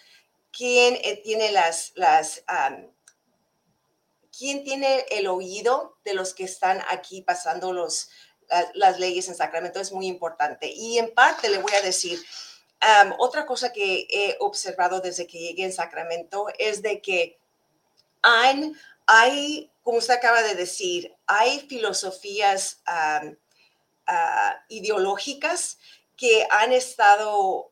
quién 0.50 0.98
eh, 1.04 1.20
tiene 1.22 1.52
las, 1.52 1.92
las 1.94 2.42
quién 4.36 4.64
tiene 4.64 5.06
el 5.12 5.28
oído 5.28 5.96
de 6.04 6.14
los 6.14 6.34
que 6.34 6.42
están 6.42 6.82
aquí 6.90 7.22
pasando 7.22 7.72
los, 7.72 8.10
las, 8.74 8.98
leyes 8.98 9.28
en 9.28 9.36
Sacramento 9.36 9.78
es 9.78 9.92
muy 9.92 10.08
importante. 10.08 10.66
Y 10.66 10.98
en 10.98 11.14
parte 11.14 11.50
le 11.50 11.58
voy 11.58 11.72
a 11.74 11.82
decir, 11.82 12.18
otra 13.18 13.46
cosa 13.46 13.72
que 13.72 14.08
he 14.10 14.36
observado 14.40 15.00
desde 15.00 15.28
que 15.28 15.38
llegué 15.38 15.66
en 15.66 15.72
Sacramento 15.72 16.48
es 16.58 16.82
de 16.82 17.00
que 17.00 17.41
hay, 18.22 19.70
como 19.82 19.98
usted 19.98 20.14
acaba 20.14 20.42
de 20.42 20.54
decir, 20.54 21.14
hay 21.26 21.60
filosofías 21.68 22.82
uh, 22.86 23.34
ideológicas 24.68 25.78
que 26.16 26.46
han 26.50 26.72
estado 26.72 27.68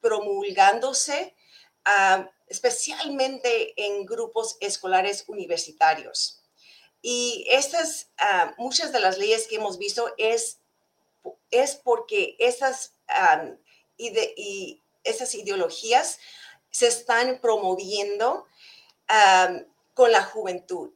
promulgándose, 0.00 1.34
especialmente 2.48 3.72
en 3.76 4.04
grupos 4.04 4.56
escolares 4.60 5.24
universitarios. 5.28 6.42
Y 7.00 7.46
estas, 7.48 8.08
muchas 8.58 8.92
de 8.92 9.00
las 9.00 9.18
leyes 9.18 9.46
que 9.46 9.56
hemos 9.56 9.78
visto 9.78 10.12
es, 10.18 10.58
es 11.50 11.76
porque 11.76 12.36
esas, 12.38 12.92
um, 13.08 13.56
ide 13.96 14.34
y 14.36 14.82
esas 15.04 15.34
ideologías 15.34 16.18
se 16.70 16.88
están 16.88 17.38
promoviendo 17.40 18.46
con 19.94 20.12
la 20.12 20.22
juventud. 20.24 20.92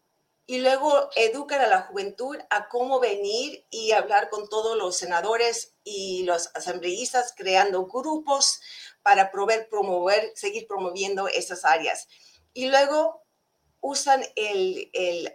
Y 0.46 0.58
luego 0.58 1.10
educan 1.14 1.60
a 1.60 1.68
la 1.68 1.82
juventud 1.82 2.36
a 2.50 2.68
cómo 2.68 2.98
venir 2.98 3.64
y 3.70 3.92
hablar 3.92 4.30
con 4.30 4.48
todos 4.48 4.76
los 4.76 4.96
senadores 4.96 5.74
y 5.84 6.24
los 6.24 6.50
asambleístas, 6.54 7.32
creando 7.36 7.86
grupos 7.86 8.60
para 9.02 9.30
proveer, 9.30 9.68
promover, 9.68 10.32
seguir 10.34 10.66
promoviendo 10.66 11.28
esas 11.28 11.64
áreas. 11.64 12.08
Y 12.52 12.66
luego 12.66 13.22
usan 13.80 14.24
el, 14.34 14.90
el, 14.92 15.32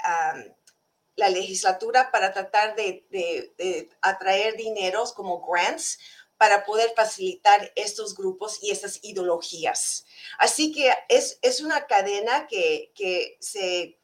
la 1.15 1.30
legislatura 1.30 2.11
para 2.11 2.34
tratar 2.34 2.76
de, 2.76 3.07
de 3.10 3.89
atraer 4.02 4.57
dineros 4.57 5.14
como 5.14 5.39
grants 5.47 5.97
para 6.38 6.66
poder 6.66 6.94
facilitar 6.95 7.72
estos 7.76 8.16
grupos 8.16 8.60
y 8.62 8.72
estas 8.72 8.99
ideologías. 9.03 10.06
Así 10.38 10.72
que 10.72 10.94
es, 11.10 11.40
es 11.41 11.62
una 11.62 11.88
cadena 11.88 12.48
que, 12.48 12.91
que, 12.95 13.38
se, 13.40 13.98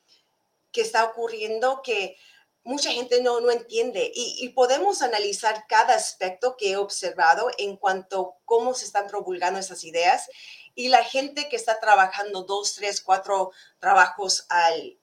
que 0.72 0.82
está 0.82 1.04
ocurriendo 1.06 1.82
que 1.82 2.18
mucha 2.64 2.92
gente 2.92 3.22
no, 3.22 3.42
no 3.42 3.52
entiende 3.52 4.12
y, 4.14 4.48
podemos 4.50 5.02
analizar 5.02 5.66
cada 5.68 5.96
aspecto 5.96 6.56
que 6.58 6.72
he 6.72 6.78
observado 6.78 7.50
en 7.58 7.76
cuanto 7.76 8.22
a 8.22 8.46
cómo 8.46 8.74
se 8.74 8.86
están 8.86 9.08
promulgando 9.08 9.60
esas 9.60 9.84
ideas 9.84 10.30
y 10.76 10.90
la 10.90 11.04
gente 11.04 11.50
que 11.50 11.56
está 11.56 11.80
trabajando 11.80 12.44
dos, 12.44 12.76
tres, 12.76 13.02
cuatro 13.02 13.52
trabajos 13.80 14.46
al, 14.50 14.98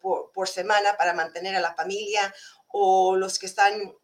por, 0.00 0.32
por, 0.32 0.48
semana 0.48 0.96
para 0.96 1.12
mantener 1.12 1.54
a 1.54 1.60
la 1.60 1.74
familia 1.74 2.34
o 2.68 3.16
los 3.16 3.38
que 3.38 3.46
están, 3.46 3.94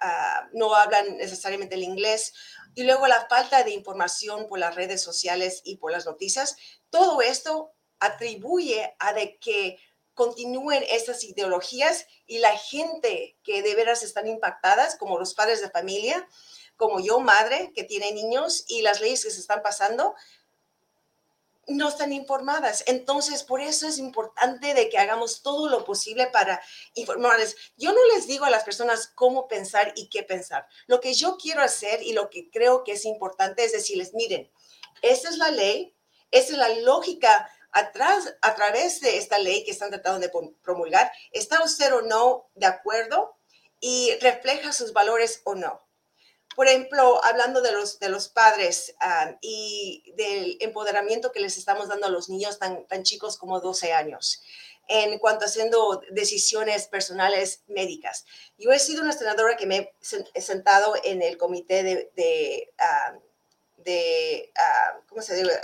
ah, 0.00 0.48
no 0.52 0.74
hablan 0.74 1.16
necesariamente 1.16 1.74
el 1.74 1.82
inglés. 1.82 2.32
Y 2.74 2.84
luego 2.84 3.06
la 3.06 3.26
falta 3.28 3.64
de 3.64 3.72
información 3.72 4.46
por 4.46 4.58
las 4.58 4.74
redes 4.74 5.02
sociales 5.02 5.62
y 5.64 5.76
por 5.76 5.92
las 5.92 6.06
noticias, 6.06 6.56
todo 6.90 7.22
esto 7.22 7.72
atribuye 7.98 8.94
a 8.98 9.14
que 9.40 9.78
continúen 10.14 10.84
estas 10.90 11.22
ideologías 11.22 12.06
y 12.26 12.38
la 12.38 12.56
gente 12.56 13.38
que 13.44 13.62
de 13.62 13.74
veras 13.76 14.02
están 14.02 14.26
impactadas, 14.26 14.96
como 14.96 15.18
los 15.18 15.34
padres 15.34 15.60
de 15.60 15.70
familia, 15.70 16.28
como 16.76 17.00
yo, 17.00 17.20
madre, 17.20 17.72
que 17.74 17.84
tiene 17.84 18.12
niños 18.12 18.64
y 18.66 18.82
las 18.82 19.00
leyes 19.00 19.24
que 19.24 19.30
se 19.30 19.40
están 19.40 19.62
pasando, 19.62 20.14
no 21.68 21.88
están 21.88 22.12
informadas. 22.12 22.82
Entonces, 22.86 23.42
por 23.42 23.60
eso 23.60 23.86
es 23.86 23.98
importante 23.98 24.74
de 24.74 24.88
que 24.88 24.98
hagamos 24.98 25.42
todo 25.42 25.68
lo 25.68 25.84
posible 25.84 26.26
para 26.28 26.60
informarles. 26.94 27.56
Yo 27.76 27.92
no 27.92 28.00
les 28.14 28.26
digo 28.26 28.44
a 28.44 28.50
las 28.50 28.64
personas 28.64 29.08
cómo 29.14 29.48
pensar 29.48 29.92
y 29.94 30.08
qué 30.08 30.22
pensar. 30.22 30.66
Lo 30.86 31.00
que 31.00 31.14
yo 31.14 31.36
quiero 31.36 31.62
hacer 31.62 32.02
y 32.02 32.12
lo 32.12 32.30
que 32.30 32.50
creo 32.50 32.84
que 32.84 32.92
es 32.92 33.04
importante 33.04 33.64
es 33.64 33.72
decirles, 33.72 34.14
miren, 34.14 34.50
esta 35.02 35.28
es 35.28 35.36
la 35.36 35.50
ley, 35.50 35.94
esta 36.30 36.52
es 36.52 36.58
la 36.58 36.68
lógica 36.80 37.50
atrás, 37.72 38.34
a 38.40 38.54
través 38.54 39.00
de 39.00 39.18
esta 39.18 39.38
ley 39.38 39.64
que 39.64 39.70
están 39.70 39.90
tratando 39.90 40.20
de 40.20 40.32
promulgar, 40.62 41.12
¿está 41.32 41.62
usted 41.62 41.92
o 41.94 42.02
no 42.02 42.50
de 42.54 42.66
acuerdo 42.66 43.36
y 43.80 44.16
refleja 44.20 44.72
sus 44.72 44.92
valores 44.92 45.42
o 45.44 45.54
no? 45.54 45.87
Por 46.58 46.66
ejemplo, 46.66 47.24
hablando 47.24 47.62
de 47.62 47.70
los, 47.70 48.00
de 48.00 48.08
los 48.08 48.28
padres 48.28 48.92
ah, 48.98 49.36
y 49.40 50.12
del 50.16 50.56
empoderamiento 50.58 51.30
que 51.30 51.38
les 51.38 51.56
estamos 51.56 51.86
dando 51.86 52.06
a 52.06 52.10
los 52.10 52.28
niños 52.28 52.58
tan, 52.58 52.84
tan 52.88 53.04
chicos 53.04 53.38
como 53.38 53.60
12 53.60 53.92
años 53.92 54.42
en 54.88 55.20
cuanto 55.20 55.44
a 55.44 55.46
haciendo 55.46 56.02
decisiones 56.10 56.88
personales 56.88 57.62
médicas. 57.68 58.26
Yo 58.58 58.72
he 58.72 58.80
sido 58.80 59.02
una 59.02 59.12
senadora 59.12 59.56
que 59.56 59.66
me 59.66 59.92
he 60.34 60.40
sentado 60.40 60.94
en 61.04 61.22
el 61.22 61.38
comité 61.38 61.84
de, 61.84 62.10
de, 62.16 62.74
ah, 62.80 63.16
de 63.76 64.50
ah, 64.58 65.00
¿cómo 65.08 65.22
se 65.22 65.36
dice? 65.36 65.60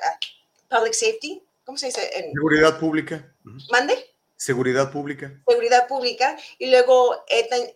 Public 0.70 0.92
Safety, 0.92 1.42
¿cómo 1.64 1.76
se 1.76 1.86
dice? 1.86 2.08
En, 2.16 2.32
Seguridad 2.32 2.78
pública. 2.78 3.34
¿Mande? 3.68 4.13
Seguridad 4.36 4.90
pública. 4.90 5.40
Seguridad 5.46 5.86
pública. 5.86 6.36
Y 6.58 6.70
luego 6.70 7.24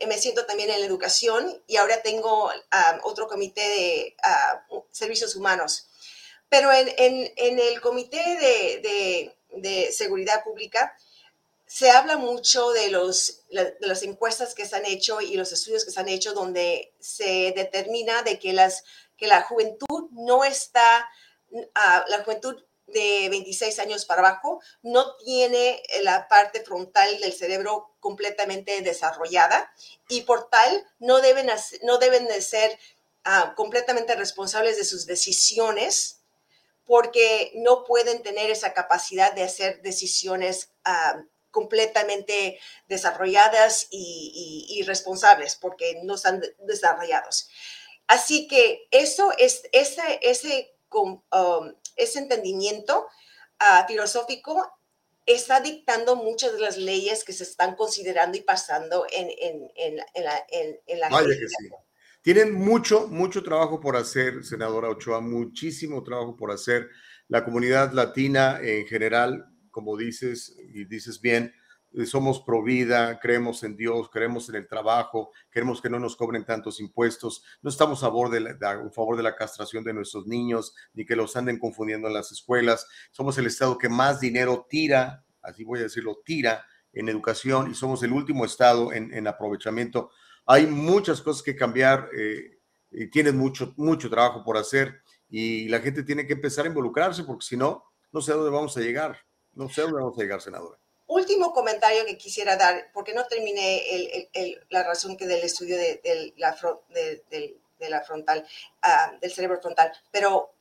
me 0.07 0.19
siento 0.19 0.45
también 0.45 0.71
en 0.71 0.81
la 0.81 0.87
educación 0.87 1.63
y 1.67 1.77
ahora 1.77 2.03
tengo 2.03 2.51
otro 3.05 3.29
comité 3.29 3.61
de 3.61 4.17
servicios 4.91 5.37
humanos. 5.37 5.89
Pero 6.49 6.73
en, 6.73 6.89
en, 7.37 7.59
el 7.59 7.81
comité 7.81 8.17
de, 8.17 9.35
de, 9.51 9.93
seguridad 9.93 10.43
pública 10.43 10.97
se 11.67 11.91
habla 11.91 12.17
mucho 12.17 12.71
de, 12.71 12.91
los, 12.91 13.45
de 13.51 13.77
las 13.81 14.03
encuestas 14.03 14.55
que 14.55 14.65
se 14.65 14.77
han 14.77 14.87
hecho 14.87 15.21
y 15.21 15.37
los 15.37 15.53
estudios 15.53 15.85
que 15.85 15.91
se 15.91 16.01
han 16.01 16.09
hecho 16.09 16.33
donde 16.33 16.95
se 16.99 17.53
determina 17.55 18.23
de 18.23 18.39
que, 18.39 18.55
las, 18.55 18.85
que 19.19 19.27
la 19.27 19.43
juventud 19.43 20.09
no 20.13 20.43
está, 20.45 21.07
la 21.75 22.23
juventud 22.25 22.65
de 22.89 23.29
26 23.29 23.79
años 23.79 24.05
para 24.05 24.21
abajo 24.21 24.61
no 24.83 25.17
tiene 25.17 25.83
la 26.03 26.29
parte 26.29 26.63
frontal 26.63 27.21
del 27.21 27.33
cerebro 27.33 27.95
completamente 28.01 28.81
desarrollada 28.83 29.73
y 30.09 30.23
por 30.23 30.49
tal 30.51 30.87
no 30.99 31.21
deben, 31.21 31.51
no 31.83 31.99
deben 31.99 32.27
de 32.27 32.41
ser 32.41 32.79
ah, 33.25 33.55
completamente 33.57 34.15
responsables 34.17 34.77
de 34.77 34.85
sus 34.85 35.07
decisiones 35.07 36.23
porque 36.85 37.53
no 37.57 37.85
pueden 37.85 38.23
tener 38.23 38.51
esa 38.51 38.73
capacidad 38.73 39.33
de 39.35 39.43
hacer 39.43 39.83
decisiones 39.83 40.71
ah, 40.85 41.23
completamente 41.51 42.59
desarrolladas 42.87 43.89
y, 43.91 44.83
responsables 44.87 45.57
porque 45.57 46.01
no 46.05 46.15
están 46.15 46.41
desarrollados. 46.61 47.49
Así 48.07 48.47
que 48.49 48.87
eso 48.91 49.33
es 49.37 49.65
ese, 49.73 50.21
ese 50.23 50.75
um, 50.93 51.75
ese 51.99 52.21
entendimiento 52.21 53.07
ah, 53.59 53.85
filosófico 53.87 54.73
está 55.27 55.61
dictando 55.61 56.17
muchas 56.17 56.55
de 56.55 56.61
las 56.61 56.79
leyes 56.79 57.23
que 57.25 57.35
se 57.35 57.43
están 57.43 57.77
considerando 57.77 58.39
y 58.39 58.41
pasando 58.41 59.05
en, 59.13 59.29
en, 59.77 59.97
la, 60.25 60.47
en 60.49 61.01
la 61.01 61.09
Vaya 61.11 61.29
que 61.29 61.49
sí. 61.49 61.69
Tienen 62.23 62.53
mucho, 62.53 63.07
mucho 63.09 63.43
trabajo 63.43 63.81
por 63.81 63.97
hacer, 63.97 64.45
senadora 64.45 64.89
Ochoa, 64.89 65.21
muchísimo 65.21 66.03
trabajo 66.03 66.37
por 66.37 66.51
hacer. 66.51 66.89
La 67.29 67.45
comunidad 67.45 67.93
latina 67.93 68.59
en 68.63 68.87
general, 68.87 69.47
como 69.71 69.97
dices 69.97 70.57
y 70.75 70.85
dices 70.85 71.21
bien, 71.21 71.55
somos 72.07 72.41
pro 72.41 72.63
vida, 72.63 73.19
creemos 73.19 73.63
en 73.63 73.77
Dios, 73.77 74.09
creemos 74.11 74.49
en 74.49 74.57
el 74.57 74.69
trabajo, 74.69 75.33
queremos 75.51 75.81
que 75.81 75.91
no 75.91 75.99
nos 75.99 76.17
cobren 76.17 76.45
tantos 76.45 76.81
impuestos, 76.81 77.43
no 77.63 77.71
estamos 77.71 78.03
a 78.03 78.07
favor 78.07 78.31
de, 78.31 78.41
la, 78.41 78.91
favor 78.93 79.17
de 79.17 79.23
la 79.23 79.35
castración 79.35 79.85
de 79.85 79.95
nuestros 79.95 80.27
niños, 80.27 80.75
ni 80.93 81.05
que 81.05 81.17
los 81.17 81.35
anden 81.37 81.59
confundiendo 81.59 82.09
en 82.09 82.15
las 82.15 82.31
escuelas. 82.31 82.87
Somos 83.11 83.39
el 83.39 83.47
estado 83.47 83.79
que 83.79 83.89
más 83.89 84.21
dinero 84.21 84.67
tira, 84.69 85.25
así 85.43 85.65
voy 85.65 85.81
a 85.81 85.85
decirlo, 85.85 86.21
tira 86.25 86.65
en 86.93 87.09
educación 87.09 87.71
y 87.71 87.75
somos 87.75 88.03
el 88.03 88.13
último 88.13 88.45
estado 88.45 88.93
en, 88.93 89.27
aprovechamiento. 89.27 90.11
Hay 90.47 90.67
muchas 90.67 91.21
cosas 91.21 91.43
que 91.43 91.57
cambiar 91.57 92.09
eh, 92.17 92.59
y 92.91 93.09
tienen 93.09 93.37
mucho, 93.37 93.75
mucho 93.77 94.09
trabajo 94.09 94.43
por 94.45 94.57
hacer 94.57 95.03
y 95.29 95.69
la 95.69 95.81
gente 95.81 96.03
tiene 96.03 96.27
que 96.27 96.33
empezar 96.33 96.65
a 96.65 96.69
involucrarse 96.69 97.25
porque 97.25 97.45
si 97.45 97.57
no, 97.57 97.85
no 98.13 98.21
sé 98.21 98.33
a 98.33 98.37
dónde 98.37 98.51
vamos 98.51 98.77
a 98.77 98.81
llegar. 98.81 99.19
No 99.55 99.69
sé 99.69 99.81
a 99.81 99.85
dónde 99.85 100.01
vamos 100.01 100.19
a 100.19 100.23
llegar, 100.23 100.41
senadora 100.41 100.79
último 101.09 101.53
comentario 101.53 102.05
que 102.05 102.17
quisiera 102.17 102.57
dar, 102.57 102.91
porque 102.93 103.15
no 103.15 103.27
terminé 103.27 103.83
la 104.69 104.85
razón 104.85 105.17
que 105.17 105.27
del 105.27 105.43
estudio 105.43 105.77
de, 105.77 106.33
la, 106.37 106.57
la, 107.89 108.03
frontal, 108.03 108.47
ah, 108.83 109.13
del 109.21 109.33
cerebro 109.33 109.61
frontal, 109.61 109.91
pero 110.13 110.53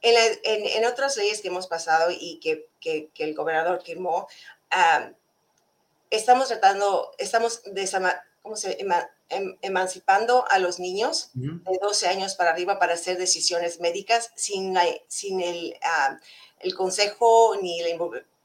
en, 0.00 0.84
otras 0.86 1.16
leyes 1.16 1.40
que 1.40 1.48
hemos 1.48 1.68
pasado 1.68 2.10
y 2.10 2.40
que, 2.40 2.68
el 3.18 3.34
gobernador 3.34 3.82
firmó, 3.84 4.26
ah, 4.70 5.10
estamos 6.10 6.48
tratando, 6.48 7.12
estamos 7.18 7.62
¿cómo 8.42 8.56
se, 8.56 8.78
em, 9.28 9.56
emancipando 9.62 10.44
a 10.50 10.58
los 10.58 10.80
niños 10.80 11.30
de 11.34 11.78
12 11.80 12.08
años 12.08 12.34
para 12.34 12.50
arriba 12.50 12.78
para 12.78 12.94
hacer 12.94 13.18
decisiones 13.18 13.78
médicas 13.78 14.32
sin, 14.34 14.74
sin 15.06 15.40
el, 15.40 15.76
el 16.60 16.74
consejo 16.74 17.56
ni 17.60 17.80
la 17.82 17.90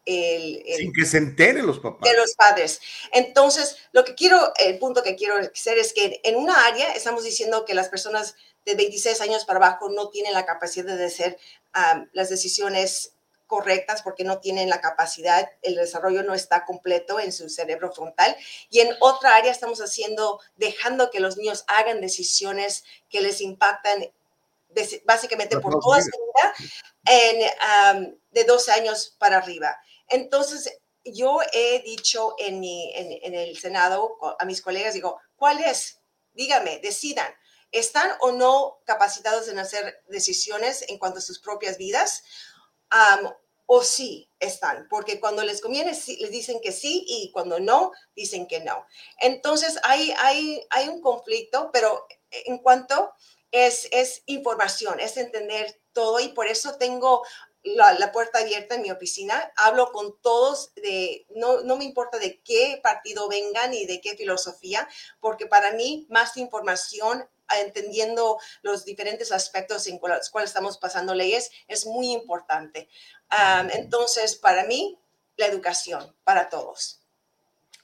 sin 0.07 0.93
que 0.93 1.05
se 1.05 1.17
enteren 1.17 1.67
los 1.67 1.79
papás. 1.79 2.09
De 2.09 2.15
los 2.15 2.34
padres. 2.35 2.79
Entonces, 3.11 3.77
lo 3.91 4.05
que 4.05 4.15
quiero, 4.15 4.53
el 4.57 4.79
punto 4.79 5.03
que 5.03 5.15
quiero 5.15 5.35
hacer 5.38 5.77
es 5.77 5.93
que 5.93 6.21
en 6.23 6.38
una 6.38 6.65
área 6.65 6.93
estamos 6.93 7.23
diciendo 7.23 7.65
que 7.65 7.73
las 7.73 7.89
personas 7.89 8.35
de 8.65 8.75
26 8.75 9.19
años 9.21 9.45
para 9.45 9.57
abajo 9.57 9.89
no 9.89 10.09
tienen 10.09 10.34
la 10.34 10.45
capacidad 10.45 10.95
de 10.95 11.05
hacer 11.05 11.38
las 12.13 12.29
decisiones 12.29 13.13
correctas 13.47 14.01
porque 14.01 14.23
no 14.23 14.39
tienen 14.39 14.69
la 14.69 14.81
capacidad, 14.81 15.49
el 15.61 15.75
desarrollo 15.75 16.23
no 16.23 16.34
está 16.34 16.65
completo 16.65 17.19
en 17.19 17.31
su 17.31 17.49
cerebro 17.49 17.91
frontal. 17.91 18.35
Y 18.69 18.81
en 18.81 18.89
otra 18.99 19.35
área 19.35 19.51
estamos 19.51 19.79
haciendo, 19.79 20.39
dejando 20.57 21.09
que 21.09 21.21
los 21.21 21.38
niños 21.38 21.63
hagan 21.67 22.01
decisiones 22.01 22.84
que 23.09 23.21
les 23.21 23.41
impactan 23.41 24.11
básicamente 25.05 25.59
por 25.59 25.79
toda 25.79 26.01
su 26.01 26.11
vida 26.11 26.53
en, 27.05 28.19
de 28.31 28.43
12 28.43 28.71
años 28.73 29.15
para 29.17 29.38
arriba. 29.38 29.79
Entonces, 30.09 30.79
yo 31.03 31.39
he 31.53 31.81
dicho 31.84 32.35
en, 32.38 32.59
mi, 32.59 32.91
en, 32.93 33.34
el 33.34 33.57
Senado 33.57 34.17
a 34.39 34.45
mis 34.45 34.61
colegas, 34.61 34.93
digo, 34.93 35.19
¿cuál 35.35 35.59
es? 35.63 35.99
Dígame, 36.34 36.79
decidan. 36.79 37.34
¿Están 37.71 38.11
o 38.21 38.31
no 38.31 38.79
capacitados 38.85 39.47
en 39.49 39.59
hacer 39.59 40.01
decisiones 40.07 40.85
en 40.88 40.97
cuanto 40.97 41.19
a 41.19 41.21
sus 41.21 41.39
propias 41.39 41.77
vidas? 41.77 42.23
o 43.69 43.84
sí 43.84 44.31
están, 44.39 44.88
porque 44.89 45.19
cuando 45.19 45.43
les 45.43 45.59
conviene 45.59 45.91
les 45.91 46.31
dicen 46.31 46.61
que 46.61 46.71
sí 46.71 47.03
y 47.05 47.31
cuando 47.34 47.59
no, 47.59 47.91
dicen 48.15 48.47
que 48.47 48.61
no. 48.61 48.85
Entonces 49.19 49.77
hay, 49.84 50.13
hay, 50.19 50.65
hay 50.69 50.88
un 50.88 51.01
conflicto, 51.01 51.69
pero 51.73 52.07
en 52.31 52.59
cuanto 52.59 53.11
es, 53.51 53.89
es 53.91 54.23
información, 54.25 55.01
es 55.01 55.17
entender 55.17 55.81
todo 55.91 56.19
y 56.21 56.29
por 56.29 56.47
eso 56.47 56.77
tengo 56.77 57.25
la, 57.76 58.11
puerta 58.11 58.39
abierta 58.39 58.76
en 58.76 58.81
mi 58.81 58.91
oficina, 58.91 59.52
hablo 59.56 59.91
con 59.91 60.19
todos, 60.22 60.73
de, 60.76 61.26
no, 61.35 61.61
no 61.61 61.77
me 61.77 61.85
importa 61.85 62.18
de 62.19 62.41
qué 62.41 62.80
partido 62.81 63.27
vengan 63.27 63.73
y 63.73 63.85
de 63.85 64.02
qué 64.02 64.15
filosofía, 64.15 64.88
porque 65.19 65.45
para 65.45 65.73
mí 65.73 66.07
más 66.10 66.38
información 66.38 67.27
entendiendo 67.61 68.39
los 68.61 68.85
diferentes 68.85 69.31
aspectos 69.31 69.88
en 69.88 69.99
los 70.02 70.30
cuales 70.30 70.49
estamos 70.49 70.77
pasando 70.77 71.14
leyes 71.14 71.49
es 71.68 71.85
muy 71.85 72.11
importante. 72.11 72.89
entonces, 73.73 74.35
para 74.35 74.65
mí, 74.65 74.99
la 75.38 75.48
educación 75.48 76.15
para 76.23 76.49
todos. 76.49 77.02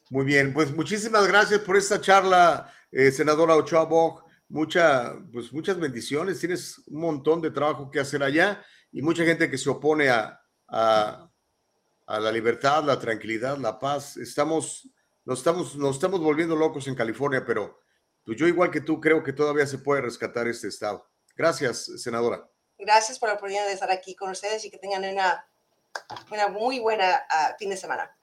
Muy 0.10 0.26
bien, 0.26 0.54
pues 0.54 0.72
muchísimas 0.72 1.28
gracias 1.28 1.62
por 1.62 1.78
esta 1.78 2.02
charla, 2.02 2.74
eh, 2.92 3.12
senadora 3.12 3.56
Ochoa 3.56 3.86
Bog. 3.86 4.24
Mucha, 4.50 5.16
pues 5.32 5.52
muchas 5.52 5.80
bendiciones, 5.80 6.40
tienes 6.40 6.80
un 6.88 7.00
montón 7.00 7.42
de 7.42 7.50
trabajo 7.50 7.90
que 7.90 8.00
hacer 8.00 8.22
allá 8.22 8.64
y 8.94 9.02
mucha 9.02 9.26
gente 9.26 9.50
que 9.50 9.58
se 9.58 9.70
opone 9.70 10.10
a, 10.10 10.40
a, 10.68 11.30
a 12.06 12.20
la 12.20 12.32
libertad, 12.32 12.84
la 12.84 13.00
tranquilidad, 13.00 13.58
la 13.58 13.80
paz. 13.80 14.18
Estamos, 14.18 14.88
nos 15.26 15.40
estamos, 15.40 15.76
nos 15.76 15.96
estamos 15.96 16.22
volviendo 16.22 16.56
locos 16.56 16.88
en 16.88 16.96
California, 16.96 17.44
pero 17.46 17.80
pues 18.24 18.38
yo 18.38 18.48
igual 18.48 18.70
que 18.70 18.82
tú 18.82 19.02
creo 19.02 19.24
que 19.24 19.34
todavía 19.34 19.66
se 19.66 19.80
puede 19.80 20.02
rescatar 20.02 20.48
este 20.48 20.68
estado. 20.68 21.10
Gracias, 21.36 21.92
senadora. 22.02 22.48
Gracias 22.78 23.18
por 23.18 23.30
la 23.30 23.36
oportunidad 23.36 23.66
de 23.66 23.74
estar 23.74 23.92
aquí 23.92 24.16
con 24.16 24.30
ustedes 24.30 24.64
y 24.64 24.70
que 24.70 24.78
tengan 24.78 25.04
una, 25.04 25.44
una 26.32 26.48
muy 26.50 26.80
buena 26.80 27.24
uh, 27.30 27.58
fin 27.58 27.72
de 27.72 27.78
semana. 27.78 28.16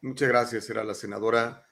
Muchas 0.00 0.28
gracias. 0.28 0.70
Era 0.70 0.84
la 0.84 0.94
senadora 0.94 1.66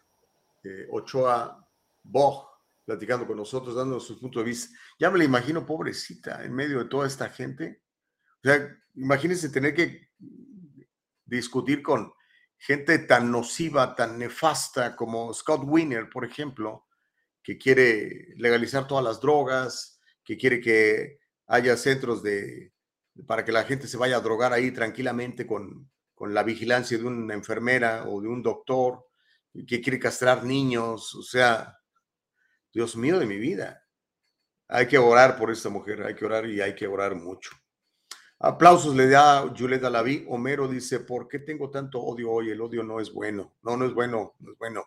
eh, 0.65 0.89
Ochoa 0.91 1.65
Bog 2.03 2.49
platicando 2.85 3.24
con 3.24 3.37
nosotros, 3.37 3.77
dando 3.77 4.01
su 4.01 4.19
punto 4.19 4.41
de 4.41 4.47
vista. 4.47 4.77
Ya 4.99 5.11
me 5.11 5.19
la 5.19 5.24
imagino 5.24 5.65
pobrecita 5.65 6.43
en 6.43 6.53
medio 6.53 6.81
de 6.81 6.87
toda 6.87 7.07
esta 7.07 7.28
gente. 7.28 7.82
O 8.43 8.49
sea, 8.49 8.77
imagínense 8.95 9.49
tener 9.49 9.75
que 9.75 10.09
discutir 11.25 11.83
con 11.83 12.12
gente 12.59 12.99
tan 12.99 13.31
nociva, 13.31 13.95
tan 13.95 14.19
nefasta 14.19 14.97
como 14.97 15.33
Scott 15.33 15.62
Wiener, 15.65 16.09
por 16.11 16.25
ejemplo, 16.25 16.87
que 17.43 17.57
quiere 17.59 18.35
legalizar 18.37 18.87
todas 18.87 19.05
las 19.05 19.21
drogas, 19.21 20.01
que 20.25 20.37
quiere 20.37 20.61
que 20.61 21.19
haya 21.47 21.77
centros 21.77 22.23
de 22.23 22.73
para 23.27 23.45
que 23.45 23.53
la 23.53 23.65
gente 23.65 23.89
se 23.89 23.97
vaya 23.97 24.17
a 24.17 24.21
drogar 24.21 24.53
ahí 24.53 24.71
tranquilamente 24.71 25.47
con, 25.47 25.91
con 26.15 26.33
la 26.33 26.43
vigilancia 26.43 26.97
de 26.97 27.05
una 27.05 27.35
enfermera 27.35 28.05
o 28.09 28.21
de 28.21 28.29
un 28.29 28.43
doctor, 28.43 29.07
que 29.67 29.81
quiere 29.81 29.99
castrar 29.99 30.45
niños, 30.45 31.15
o 31.15 31.23
sea, 31.23 31.79
Dios 32.73 32.97
mío 32.97 33.19
de 33.19 33.27
mi 33.27 33.37
vida. 33.37 33.85
Hay 34.69 34.87
que 34.87 34.99
orar 34.99 35.37
por 35.37 35.51
esta 35.51 35.69
mujer, 35.69 36.03
hay 36.05 36.15
que 36.15 36.25
orar 36.25 36.47
y 36.47 36.61
hay 36.61 36.75
que 36.75 36.87
orar 36.87 37.17
mucho. 37.17 37.51
Aplausos 38.43 38.97
le 38.97 39.07
da 39.07 39.53
Julieta 39.55 39.91
Laví. 39.91 40.25
Homero 40.27 40.67
dice, 40.67 41.01
¿por 41.01 41.29
qué 41.29 41.41
tengo 41.41 41.69
tanto 41.69 42.01
odio 42.01 42.31
hoy? 42.31 42.49
El 42.49 42.62
odio 42.62 42.83
no 42.83 42.99
es 42.99 43.12
bueno. 43.12 43.55
No, 43.62 43.77
no 43.77 43.85
es 43.85 43.93
bueno, 43.93 44.35
no 44.39 44.53
es 44.53 44.59
bueno. 44.59 44.87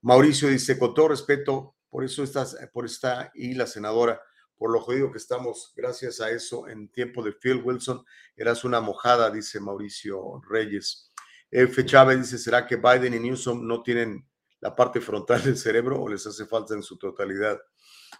Mauricio 0.00 0.48
dice, 0.48 0.78
con 0.78 0.94
todo 0.94 1.08
respeto, 1.08 1.74
por 1.90 2.04
eso 2.04 2.22
estás, 2.22 2.56
por 2.72 2.84
esta 2.84 3.32
y 3.34 3.54
la 3.54 3.66
senadora, 3.66 4.20
por 4.56 4.70
lo 4.70 4.80
jodido 4.80 5.10
que 5.10 5.18
estamos, 5.18 5.72
gracias 5.74 6.20
a 6.20 6.30
eso, 6.30 6.68
en 6.68 6.88
tiempo 6.88 7.24
de 7.24 7.32
Phil 7.32 7.62
Wilson, 7.64 8.04
eras 8.36 8.62
una 8.62 8.80
mojada, 8.80 9.28
dice 9.28 9.58
Mauricio 9.58 10.40
Reyes. 10.48 11.10
F. 11.50 11.84
Chávez 11.84 12.18
dice, 12.20 12.38
¿será 12.38 12.64
que 12.64 12.76
Biden 12.76 13.14
y 13.14 13.18
Newsom 13.18 13.66
no 13.66 13.82
tienen 13.82 14.24
la 14.60 14.76
parte 14.76 15.00
frontal 15.00 15.42
del 15.42 15.56
cerebro 15.56 16.00
o 16.00 16.08
les 16.08 16.24
hace 16.28 16.46
falta 16.46 16.74
en 16.74 16.82
su 16.84 16.96
totalidad? 16.96 17.58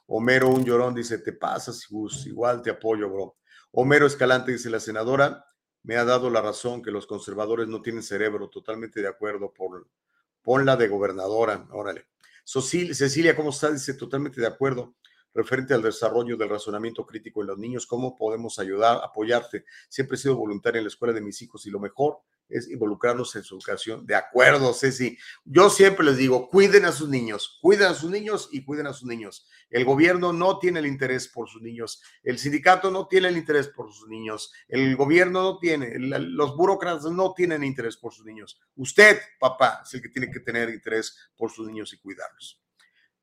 Homero, 0.07 0.49
un 0.49 0.65
llorón, 0.65 0.97
dice, 0.97 1.19
te 1.19 1.33
pasas, 1.33 1.87
Gus, 1.89 2.27
igual 2.27 2.61
te 2.61 2.71
apoyo, 2.71 3.09
bro. 3.09 3.37
Homero 3.77 4.07
Escalante 4.07 4.53
dice, 4.53 4.71
la 4.71 4.79
senadora 4.79 5.47
me 5.83 5.97
ha 5.97 6.05
dado 6.05 6.31
la 6.31 6.41
razón 6.41 6.81
que 6.81 6.93
los 6.93 7.07
conservadores 7.07 7.67
no 7.67 7.83
tienen 7.83 8.05
cerebro, 8.05 8.49
totalmente 8.49 9.03
de 9.03 9.09
acuerdo, 9.09 9.53
por, 9.53 9.89
ponla 10.43 10.77
de 10.77 10.87
gobernadora, 10.87 11.67
órale. 11.73 12.07
Cecilia, 12.45 13.35
¿cómo 13.35 13.51
está? 13.51 13.73
Dice, 13.73 13.95
totalmente 13.95 14.41
de 14.41 14.47
acuerdo 14.47 14.95
referente 15.35 15.75
al 15.75 15.83
desarrollo 15.83 16.37
del 16.37 16.49
razonamiento 16.49 17.05
crítico 17.05 17.41
en 17.41 17.49
los 17.49 17.59
niños, 17.59 17.87
cómo 17.87 18.17
podemos 18.17 18.59
ayudar, 18.59 19.01
apoyarte. 19.03 19.65
Siempre 19.89 20.17
he 20.17 20.19
sido 20.19 20.37
voluntaria 20.37 20.79
en 20.79 20.85
la 20.85 20.89
escuela 20.89 21.13
de 21.13 21.21
mis 21.21 21.43
hijos 21.43 21.67
y 21.67 21.71
lo 21.71 21.81
mejor 21.81 22.21
es 22.49 22.69
involucrarnos 22.69 23.35
en 23.37 23.43
su 23.43 23.55
educación. 23.55 24.07
De 24.07 24.15
acuerdo, 24.15 24.73
Ceci. 24.75 25.19
Yo 25.45 25.71
siempre 25.71 26.05
les 26.05 26.17
digo, 26.17 26.49
cuiden 26.49 26.85
a 26.85 26.93
sus 26.93 27.09
niños, 27.09 27.59
cuiden 27.61 27.89
a 27.89 27.95
sus 27.95 28.11
niños 28.11 28.49
y 28.53 28.65
cuiden 28.65 28.87
a 28.87 28.93
sus 28.93 29.09
niños. 29.09 29.47
El 29.71 29.85
gobierno 29.85 30.33
no 30.33 30.59
tiene 30.59 30.81
el 30.81 30.87
interés 30.87 31.29
por 31.29 31.49
sus 31.49 31.63
niños, 31.63 32.03
el 32.23 32.39
sindicato 32.39 32.91
no 32.91 33.09
tiene 33.09 33.29
el 33.29 33.37
interés 33.37 33.69
por 33.69 33.93
sus 33.93 34.09
niños, 34.09 34.53
el 34.69 34.95
gobierno 34.97 35.43
no 35.43 35.59
tiene, 35.59 35.99
los 35.99 36.57
burócratas 36.57 37.11
no 37.11 37.33
tienen 37.35 37.65
interés 37.65 37.97
por 37.97 38.13
sus 38.13 38.25
niños. 38.25 38.61
Usted, 38.77 39.19
papá, 39.39 39.81
es 39.85 39.95
el 39.95 40.03
que 40.03 40.09
tiene 40.09 40.31
que 40.31 40.41
tener 40.41 40.69
interés 40.71 41.17
por 41.37 41.51
sus 41.51 41.67
niños 41.67 41.93
y 41.93 41.99
cuidarlos. 41.99 42.64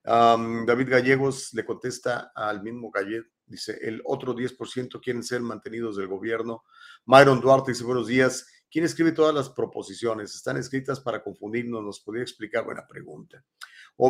David 0.03 0.89
Gallegos 0.89 1.53
le 1.53 1.65
contesta 1.65 2.31
al 2.35 2.63
mismo 2.63 2.89
Gallet, 2.89 3.23
dice, 3.45 3.77
el 3.81 4.01
otro 4.05 4.33
10% 4.33 4.99
quieren 5.01 5.23
ser 5.23 5.41
mantenidos 5.41 5.97
del 5.97 6.07
gobierno. 6.07 6.63
Myron 7.05 7.39
Duarte 7.39 7.71
dice, 7.71 7.83
buenos 7.83 8.07
días. 8.07 8.47
¿Quién 8.71 8.85
escribe 8.85 9.11
todas 9.11 9.35
las 9.35 9.49
proposiciones? 9.49 10.33
¿Están 10.33 10.57
escritas 10.57 10.99
para 11.01 11.21
confundirnos? 11.21 11.83
¿Nos 11.83 11.99
podría 11.99 12.23
explicar? 12.23 12.63
Buena 12.63 12.87
pregunta. 12.87 13.43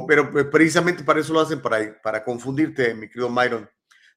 Pero 0.08 0.40
eh, 0.40 0.46
precisamente 0.46 1.04
para 1.04 1.20
eso 1.20 1.34
lo 1.34 1.42
hacen, 1.42 1.62
para, 1.62 2.00
para 2.02 2.24
confundirte, 2.24 2.94
mi 2.94 3.10
querido 3.10 3.30
Myron. 3.30 3.70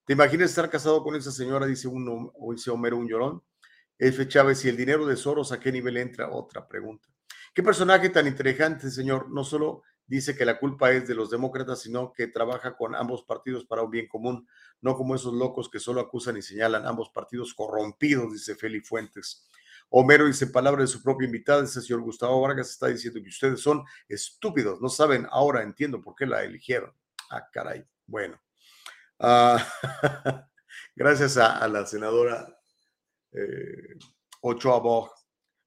¿Te 0.04 0.12
imaginas 0.12 0.50
estar 0.50 0.68
casado 0.68 1.02
con 1.02 1.16
esa 1.16 1.32
señora? 1.32 1.66
Dice 1.66 1.88
uno, 1.88 2.32
dice 2.52 2.70
Homero 2.70 2.98
un 2.98 3.08
llorón. 3.08 3.42
F. 3.98 4.28
Chávez, 4.28 4.64
¿y 4.64 4.68
el 4.68 4.76
dinero 4.76 5.06
de 5.06 5.16
Soros 5.16 5.50
a 5.50 5.58
qué 5.58 5.72
nivel 5.72 5.96
entra? 5.96 6.30
Otra 6.30 6.68
pregunta. 6.68 7.08
¿Qué 7.54 7.62
personaje 7.62 8.10
tan 8.10 8.26
inteligente, 8.26 8.90
señor? 8.90 9.30
No 9.30 9.44
solo 9.44 9.82
dice 10.06 10.36
que 10.36 10.44
la 10.44 10.58
culpa 10.58 10.92
es 10.92 11.08
de 11.08 11.14
los 11.14 11.30
demócratas, 11.30 11.80
sino 11.80 12.12
que 12.12 12.26
trabaja 12.26 12.76
con 12.76 12.94
ambos 12.94 13.22
partidos 13.22 13.64
para 13.64 13.82
un 13.82 13.90
bien 13.90 14.08
común, 14.08 14.48
no 14.80 14.96
como 14.96 15.14
esos 15.14 15.34
locos 15.34 15.68
que 15.68 15.80
solo 15.80 16.00
acusan 16.00 16.36
y 16.36 16.42
señalan 16.42 16.86
ambos 16.86 17.10
partidos 17.10 17.54
corrompidos, 17.54 18.32
dice 18.32 18.54
Feli 18.54 18.80
Fuentes. 18.80 19.48
Homero 19.90 20.26
dice 20.26 20.48
palabra 20.48 20.82
de 20.82 20.88
su 20.88 21.02
propia 21.02 21.26
invitada, 21.26 21.60
el 21.60 21.68
señor 21.68 22.00
Gustavo 22.00 22.40
Vargas 22.40 22.70
está 22.70 22.88
diciendo 22.88 23.20
que 23.22 23.28
ustedes 23.28 23.60
son 23.60 23.84
estúpidos, 24.08 24.80
no 24.80 24.88
saben, 24.88 25.26
ahora 25.30 25.62
entiendo 25.62 26.00
por 26.00 26.14
qué 26.14 26.26
la 26.26 26.42
eligieron. 26.42 26.92
Ah, 27.30 27.48
caray, 27.52 27.84
bueno. 28.06 28.40
Ah, 29.18 29.64
gracias 30.96 31.36
a, 31.36 31.66
la 31.68 31.86
senadora 31.86 32.58
eh, 33.32 33.98
Ochoa 34.40 34.80
Bog. 34.80 35.12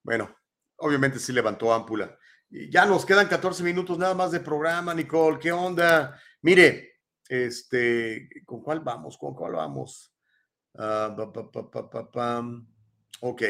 Bueno, 0.03 0.35
obviamente 0.77 1.19
sí 1.19 1.31
levantó 1.31 1.73
ámpula. 1.73 2.17
Ya 2.49 2.85
nos 2.85 3.05
quedan 3.05 3.27
14 3.27 3.63
minutos 3.63 3.97
nada 3.97 4.13
más 4.13 4.31
de 4.31 4.39
programa, 4.39 4.93
Nicole. 4.93 5.39
¿Qué 5.39 5.51
onda? 5.51 6.19
Mire, 6.41 7.01
este, 7.27 8.29
¿con 8.45 8.61
cuál 8.61 8.79
vamos? 8.79 9.17
¿Con 9.17 9.35
cuál 9.35 9.53
vamos? 9.53 10.13
Uh, 10.73 11.11
ok. 13.21 13.41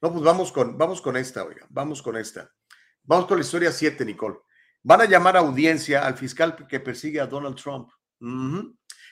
No, 0.00 0.12
pues 0.12 0.24
vamos 0.24 0.50
con, 0.50 0.78
vamos 0.78 1.02
con 1.02 1.16
esta, 1.16 1.44
oiga, 1.44 1.66
vamos 1.68 2.00
con 2.00 2.16
esta. 2.16 2.50
Vamos 3.02 3.26
con 3.26 3.36
la 3.36 3.44
historia 3.44 3.72
7, 3.72 4.04
Nicole. 4.04 4.38
Van 4.82 5.02
a 5.02 5.04
llamar 5.04 5.36
a 5.36 5.40
audiencia 5.40 6.06
al 6.06 6.16
fiscal 6.16 6.56
que 6.66 6.80
persigue 6.80 7.20
a 7.20 7.26
Donald 7.26 7.56
Trump. 7.56 7.90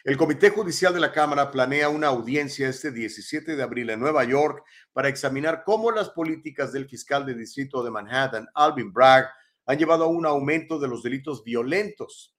El 0.09 0.17
Comité 0.17 0.49
Judicial 0.49 0.95
de 0.95 1.01
la 1.01 1.13
Cámara 1.13 1.51
planea 1.51 1.91
una 1.91 2.07
audiencia 2.07 2.67
este 2.67 2.91
17 2.91 3.57
de 3.57 3.63
abril 3.63 3.91
en 3.91 4.01
Nueva 4.01 4.25
York 4.25 4.65
para 4.95 5.11
examinar 5.11 5.65
cómo 5.67 5.91
las 5.91 6.09
políticas 6.09 6.73
del 6.73 6.89
fiscal 6.89 7.27
de 7.27 7.35
distrito 7.35 7.83
de 7.83 7.91
Manhattan, 7.91 8.49
Alvin 8.55 8.91
Bragg, 8.91 9.29
han 9.67 9.77
llevado 9.77 10.05
a 10.05 10.07
un 10.07 10.25
aumento 10.25 10.79
de 10.79 10.89
los 10.89 11.03
delitos 11.03 11.45
violentos. 11.45 12.35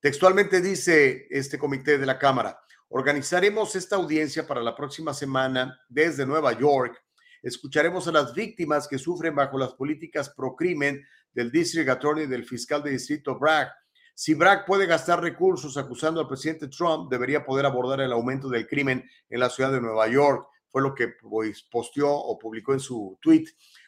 Textualmente 0.00 0.60
dice 0.60 1.28
este 1.30 1.60
comité 1.60 1.96
de 1.96 2.06
la 2.06 2.18
Cámara, 2.18 2.58
organizaremos 2.88 3.76
esta 3.76 3.94
audiencia 3.94 4.44
para 4.44 4.60
la 4.60 4.74
próxima 4.74 5.14
semana 5.14 5.78
desde 5.88 6.26
Nueva 6.26 6.58
York 6.58 7.00
escucharemos 7.42 8.06
a 8.06 8.12
las 8.12 8.32
víctimas 8.34 8.88
que 8.88 8.98
sufren 8.98 9.34
bajo 9.34 9.58
las 9.58 9.74
políticas 9.74 10.30
pro 10.30 10.54
crimen 10.54 11.04
del 11.32 11.50
District 11.50 11.88
Attorney 11.88 12.26
del 12.26 12.44
fiscal 12.44 12.82
de 12.82 12.90
distrito 12.90 13.38
Bragg. 13.38 13.68
Si 14.14 14.34
Bragg 14.34 14.64
puede 14.66 14.86
gastar 14.86 15.20
recursos 15.20 15.76
acusando 15.76 16.20
al 16.20 16.28
presidente 16.28 16.68
Trump, 16.68 17.10
debería 17.10 17.44
poder 17.44 17.66
abordar 17.66 18.00
el 18.00 18.12
aumento 18.12 18.48
del 18.48 18.66
crimen 18.66 19.08
en 19.28 19.40
la 19.40 19.50
ciudad 19.50 19.72
de 19.72 19.80
Nueva 19.80 20.06
York. 20.08 20.46
Fue 20.68 20.82
lo 20.82 20.94
que 20.94 21.08
pues, 21.08 21.62
posteó 21.62 22.10
o 22.10 22.38
publicó 22.38 22.72
en 22.72 22.80
su 22.80 23.18
tweet 23.20 23.46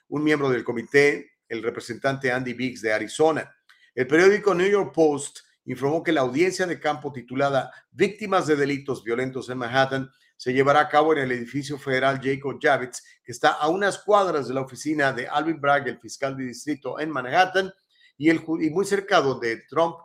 un 0.09 0.25
miembro 0.25 0.49
del 0.49 0.65
comité, 0.65 1.33
el 1.49 1.63
representante 1.63 2.33
Andy 2.33 2.55
Biggs 2.55 2.83
de 2.83 2.93
Arizona. 2.93 3.55
El 3.95 4.07
periódico 4.07 4.55
New 4.55 4.69
York 4.69 4.93
Post 4.95 5.41
informó 5.67 6.03
que 6.03 6.13
la 6.13 6.23
audiencia 6.23 6.67
de 6.67 6.81
campo 6.81 7.13
titulada 7.13 7.71
Víctimas 7.91 8.47
de 8.47 8.57
delitos 8.57 9.05
violentos 9.05 9.49
en 9.51 9.59
Manhattan 9.59 10.11
se 10.37 10.53
llevará 10.53 10.81
a 10.81 10.89
cabo 10.89 11.13
en 11.13 11.21
el 11.21 11.33
edificio 11.33 11.79
federal 11.79 12.21
Jacob 12.23 12.59
Javits, 12.61 13.03
que 13.23 13.33
está 13.33 13.53
a 13.53 13.69
unas 13.69 13.99
cuadras 13.99 14.49
de 14.49 14.55
la 14.55 14.63
oficina 14.63 15.13
de 15.13 15.29
Alvin 15.29 15.61
Bragg, 15.61 15.89
el 15.89 15.99
fiscal 16.01 16.37
de 16.37 16.45
distrito 16.45 16.99
en 16.99 17.11
Manhattan, 17.11 17.73
y, 18.17 18.31
el, 18.31 18.43
muy 18.45 18.85
cerca 18.85 19.21
donde 19.21 19.63
Trump, 19.69 19.97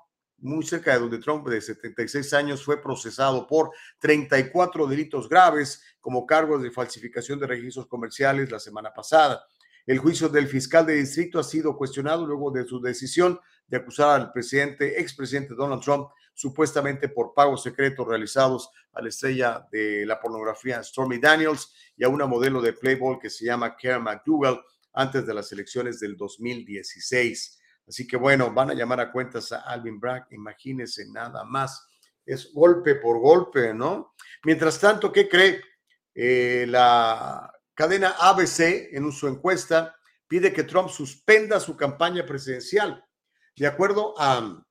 muy 0.42 0.66
cerca 0.66 0.94
de 0.94 1.00
donde 1.00 1.18
Trump 1.20 1.48
de 1.48 1.62
76 1.62 2.34
años 2.34 2.64
fue 2.64 2.82
procesado 2.82 3.46
por 3.48 3.72
34 4.00 4.88
delitos 4.88 5.28
graves 5.28 5.82
como 6.00 6.26
cargos 6.26 6.62
de 6.62 6.72
falsificación 6.72 7.40
de 7.40 7.48
registros 7.48 7.88
comerciales 7.88 8.52
la 8.52 8.60
semana 8.60 8.94
pasada. 8.94 9.46
El 9.86 9.98
juicio 9.98 10.30
del 10.30 10.48
fiscal 10.48 10.86
de 10.86 10.96
distrito 10.96 11.40
ha 11.40 11.44
sido 11.44 11.76
cuestionado 11.76 12.26
luego 12.26 12.52
de 12.52 12.66
su 12.66 12.80
decisión 12.80 13.40
de 13.68 13.78
acusar 13.78 14.20
al 14.20 14.32
presidente, 14.32 15.00
expresidente 15.00 15.56
Donald 15.56 15.82
Trump, 15.82 16.10
supuestamente 16.34 17.10
por 17.10 17.34
pagos 17.34 17.64
secretos 17.64 18.08
realizados 18.08 18.70
a 18.94 19.02
la 19.02 19.10
estrella 19.10 19.68
de 19.72 20.06
la 20.06 20.20
pornografía 20.20 20.82
Stormy 20.84 21.20
Daniels 21.20 21.74
y 21.98 22.04
a 22.04 22.10
una 22.10 22.26
modelo 22.26 22.62
de 22.62 22.74
Playboy 22.74 23.20
que 23.20 23.30
se 23.30 23.46
llama 23.46 23.76
Karen 23.76 24.04
McDougall 24.04 24.62
antes 24.94 25.26
de 25.26 25.34
las 25.34 25.52
elecciones 25.52 26.00
del 26.00 26.16
2016. 26.16 27.59
Así 27.90 28.06
que 28.06 28.18
bueno, 28.18 28.54
van 28.54 28.70
a 28.70 28.76
llamar 28.76 29.00
a 29.00 29.12
cuentas 29.12 29.52
a 29.52 29.62
Alvin 29.62 30.00
Bragg, 30.00 30.28
imagínense 30.30 31.08
nada 31.10 31.44
más. 31.44 31.88
Es 32.24 32.54
golpe 32.54 32.94
por 32.94 33.20
golpe, 33.20 33.74
¿no? 33.74 34.14
Mientras 34.44 34.80
tanto, 34.80 35.12
¿qué 35.12 35.28
cree? 35.28 35.60
Eh, 36.14 36.68
la 36.70 37.52
cadena 37.74 38.16
ABC, 38.20 38.90
en 38.92 39.12
su 39.12 39.28
encuesta, 39.28 39.96
pide 40.28 40.54
que 40.54 40.64
Trump 40.64 40.90
suspenda 40.90 41.60
su 41.60 41.76
campaña 41.76 42.28
presidencial. 42.28 43.04
De 43.56 43.66
acuerdo 43.66 44.14
a 44.20 44.64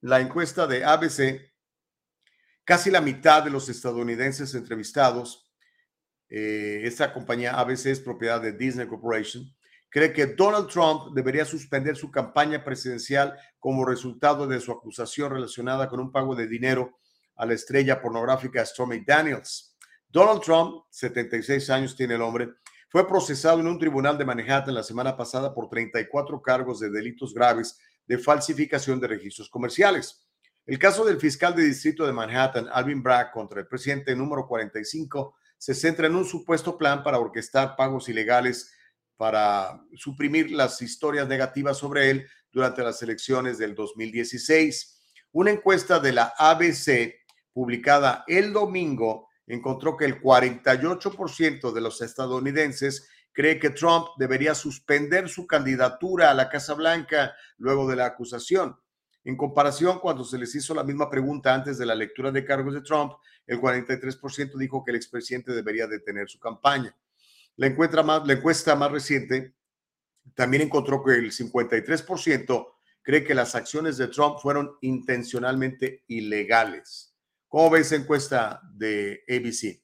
la 0.00 0.20
encuesta 0.20 0.66
de 0.66 0.84
ABC, 0.84 1.52
casi 2.64 2.90
la 2.90 3.00
mitad 3.00 3.44
de 3.44 3.50
los 3.50 3.68
estadounidenses 3.68 4.54
entrevistados, 4.56 5.48
eh, 6.28 6.80
esta 6.82 7.12
compañía 7.12 7.60
ABC 7.60 7.86
es 7.86 8.00
propiedad 8.00 8.40
de 8.40 8.52
Disney 8.52 8.88
Corporation, 8.88 9.44
cree 9.90 10.12
que 10.12 10.26
Donald 10.26 10.68
Trump 10.68 11.14
debería 11.14 11.44
suspender 11.44 11.96
su 11.96 12.10
campaña 12.10 12.64
presidencial 12.64 13.36
como 13.58 13.84
resultado 13.84 14.46
de 14.46 14.60
su 14.60 14.72
acusación 14.72 15.32
relacionada 15.32 15.88
con 15.88 16.00
un 16.00 16.12
pago 16.12 16.34
de 16.34 16.46
dinero 16.46 16.98
a 17.36 17.44
la 17.44 17.54
estrella 17.54 18.00
pornográfica 18.00 18.64
Stormy 18.64 19.04
Daniels. 19.04 19.76
Donald 20.08 20.40
Trump, 20.42 20.84
76 20.90 21.70
años 21.70 21.96
tiene 21.96 22.14
el 22.14 22.22
hombre, 22.22 22.48
fue 22.88 23.06
procesado 23.06 23.60
en 23.60 23.68
un 23.68 23.78
tribunal 23.78 24.18
de 24.18 24.24
Manhattan 24.24 24.74
la 24.74 24.82
semana 24.82 25.16
pasada 25.16 25.54
por 25.54 25.68
34 25.68 26.42
cargos 26.42 26.80
de 26.80 26.90
delitos 26.90 27.32
graves 27.32 27.78
de 28.06 28.18
falsificación 28.18 29.00
de 29.00 29.08
registros 29.08 29.48
comerciales. 29.48 30.26
El 30.66 30.78
caso 30.78 31.04
del 31.04 31.20
fiscal 31.20 31.54
de 31.54 31.64
distrito 31.64 32.04
de 32.06 32.12
Manhattan, 32.12 32.68
Alvin 32.72 33.02
Bragg, 33.02 33.32
contra 33.32 33.60
el 33.60 33.66
presidente 33.66 34.14
número 34.14 34.46
45, 34.46 35.36
se 35.56 35.74
centra 35.74 36.06
en 36.06 36.16
un 36.16 36.24
supuesto 36.24 36.76
plan 36.76 37.02
para 37.02 37.18
orquestar 37.18 37.76
pagos 37.76 38.08
ilegales 38.08 38.72
para 39.20 39.84
suprimir 39.96 40.50
las 40.50 40.80
historias 40.80 41.28
negativas 41.28 41.76
sobre 41.76 42.08
él 42.08 42.26
durante 42.50 42.82
las 42.82 43.02
elecciones 43.02 43.58
del 43.58 43.74
2016. 43.74 44.98
Una 45.32 45.50
encuesta 45.50 46.00
de 46.00 46.14
la 46.14 46.32
ABC 46.38 47.16
publicada 47.52 48.24
el 48.26 48.54
domingo 48.54 49.28
encontró 49.46 49.94
que 49.98 50.06
el 50.06 50.22
48% 50.22 51.70
de 51.70 51.80
los 51.82 52.00
estadounidenses 52.00 53.10
cree 53.30 53.58
que 53.58 53.68
Trump 53.68 54.06
debería 54.16 54.54
suspender 54.54 55.28
su 55.28 55.46
candidatura 55.46 56.30
a 56.30 56.34
la 56.34 56.48
Casa 56.48 56.72
Blanca 56.72 57.34
luego 57.58 57.86
de 57.90 57.96
la 57.96 58.06
acusación. 58.06 58.74
En 59.24 59.36
comparación, 59.36 59.98
cuando 59.98 60.24
se 60.24 60.38
les 60.38 60.54
hizo 60.54 60.72
la 60.72 60.82
misma 60.82 61.10
pregunta 61.10 61.52
antes 61.52 61.76
de 61.76 61.84
la 61.84 61.94
lectura 61.94 62.32
de 62.32 62.46
cargos 62.46 62.72
de 62.72 62.80
Trump, 62.80 63.12
el 63.46 63.60
43% 63.60 64.56
dijo 64.56 64.82
que 64.82 64.92
el 64.92 64.96
expresidente 64.96 65.52
debería 65.52 65.86
detener 65.86 66.26
su 66.26 66.38
campaña. 66.38 66.96
La 67.56 67.66
encuesta, 67.66 68.02
más, 68.74 68.92
reciente 68.92 69.54
también 70.34 70.62
encontró 70.62 71.02
que 71.04 71.12
el 71.12 71.30
53% 71.32 72.72
cree 73.02 73.24
que 73.24 73.34
las 73.34 73.54
acciones 73.54 73.96
de 73.96 74.08
Trump 74.08 74.38
fueron 74.38 74.76
intencionalmente 74.80 76.04
ilegales. 76.06 77.14
¿Cómo 77.48 77.70
ves 77.70 77.88
esa 77.88 77.96
encuesta 77.96 78.60
de 78.72 79.22
ABC? 79.28 79.82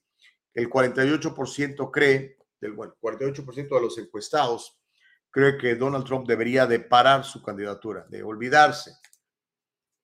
El 0.53 0.69
48% 0.69 1.91
cree, 1.91 2.37
del, 2.59 2.73
bueno, 2.73 2.95
48% 3.01 3.75
de 3.75 3.81
los 3.81 3.97
encuestados 3.97 4.79
cree 5.29 5.57
que 5.57 5.75
Donald 5.75 6.05
Trump 6.05 6.27
debería 6.27 6.65
de 6.65 6.79
parar 6.79 7.23
su 7.23 7.43
candidatura, 7.43 8.05
de 8.09 8.23
olvidarse. 8.23 8.91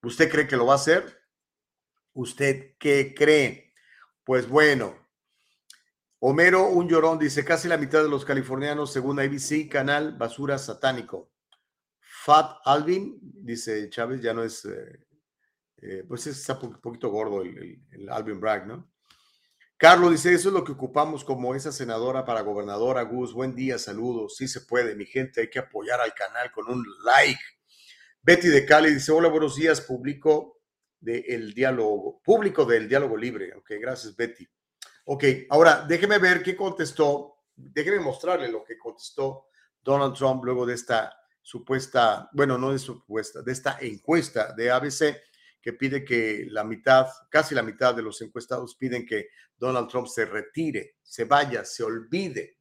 ¿Usted 0.02 0.30
cree 0.30 0.46
que 0.46 0.56
lo 0.56 0.66
va 0.66 0.74
a 0.74 0.76
hacer? 0.76 1.22
¿Usted 2.12 2.76
qué 2.78 3.14
cree? 3.16 3.72
Pues 4.22 4.48
bueno, 4.48 5.03
Homero 6.26 6.68
Un 6.68 6.88
Llorón 6.88 7.18
dice, 7.18 7.44
casi 7.44 7.68
la 7.68 7.76
mitad 7.76 8.02
de 8.02 8.08
los 8.08 8.24
californianos, 8.24 8.90
según 8.90 9.20
ABC, 9.20 9.68
canal 9.70 10.16
basura 10.16 10.56
satánico. 10.56 11.30
Fat 12.00 12.60
Alvin, 12.64 13.18
dice 13.20 13.90
Chávez, 13.90 14.22
ya 14.22 14.32
no 14.32 14.42
es 14.42 14.64
eh, 14.64 15.04
eh, 15.82 16.02
pues 16.08 16.26
está 16.26 16.58
un 16.62 16.80
poquito 16.80 17.10
gordo 17.10 17.42
el, 17.42 17.78
el, 17.90 18.08
Alvin 18.08 18.40
Bragg, 18.40 18.66
¿no? 18.66 18.90
Carlos 19.76 20.12
dice, 20.12 20.32
eso 20.32 20.48
es 20.48 20.54
lo 20.54 20.64
que 20.64 20.72
ocupamos 20.72 21.24
como 21.24 21.54
esa 21.54 21.72
senadora 21.72 22.24
para 22.24 22.40
gobernadora, 22.40 23.02
Gus. 23.02 23.34
Buen 23.34 23.54
día, 23.54 23.76
saludos. 23.76 24.36
Sí 24.38 24.48
se 24.48 24.62
puede, 24.62 24.96
mi 24.96 25.04
gente, 25.04 25.42
hay 25.42 25.50
que 25.50 25.58
apoyar 25.58 26.00
al 26.00 26.14
canal 26.14 26.50
con 26.52 26.70
un 26.70 26.82
like. 27.04 27.42
Betty 28.22 28.48
de 28.48 28.64
Cali 28.64 28.94
dice, 28.94 29.12
hola, 29.12 29.28
buenos 29.28 29.56
días, 29.56 29.82
público 29.82 30.62
del 30.98 31.52
diálogo, 31.52 32.22
público 32.24 32.64
del 32.64 32.88
diálogo 32.88 33.14
libre. 33.14 33.52
Ok, 33.56 33.72
gracias, 33.78 34.16
Betty. 34.16 34.48
Ok, 35.04 35.24
ahora 35.50 35.84
déjeme 35.86 36.18
ver 36.18 36.42
qué 36.42 36.56
contestó, 36.56 37.36
déjeme 37.54 38.00
mostrarle 38.00 38.48
lo 38.50 38.64
que 38.64 38.78
contestó 38.78 39.48
Donald 39.82 40.14
Trump 40.14 40.42
luego 40.44 40.64
de 40.64 40.74
esta 40.74 41.14
supuesta, 41.42 42.30
bueno, 42.32 42.56
no 42.56 42.72
de 42.72 42.78
supuesta, 42.78 43.42
de 43.42 43.52
esta 43.52 43.78
encuesta 43.80 44.54
de 44.54 44.70
ABC 44.70 45.16
que 45.60 45.74
pide 45.74 46.04
que 46.04 46.46
la 46.50 46.64
mitad, 46.64 47.06
casi 47.30 47.54
la 47.54 47.62
mitad 47.62 47.94
de 47.94 48.02
los 48.02 48.20
encuestados 48.22 48.76
piden 48.76 49.06
que 49.06 49.28
Donald 49.56 49.88
Trump 49.88 50.06
se 50.06 50.24
retire, 50.24 50.96
se 51.02 51.24
vaya, 51.24 51.64
se 51.64 51.82
olvide. 51.82 52.58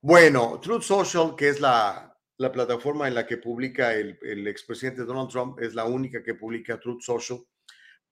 Bueno, 0.00 0.60
Truth 0.60 0.82
Social, 0.82 1.34
que 1.34 1.48
es 1.48 1.60
la, 1.60 2.14
la 2.36 2.52
plataforma 2.52 3.08
en 3.08 3.14
la 3.14 3.26
que 3.26 3.38
publica 3.38 3.94
el, 3.94 4.18
el 4.22 4.46
expresidente 4.48 5.04
Donald 5.04 5.30
Trump, 5.30 5.58
es 5.60 5.74
la 5.74 5.84
única 5.84 6.22
que 6.22 6.34
publica 6.34 6.78
Truth 6.78 7.00
Social, 7.00 7.40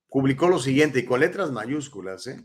publicó 0.09 0.49
lo 0.49 0.59
siguiente 0.59 1.01
y 1.01 1.05
con 1.05 1.21
letras 1.21 1.51
mayúsculas. 1.51 2.27
¿eh? 2.27 2.43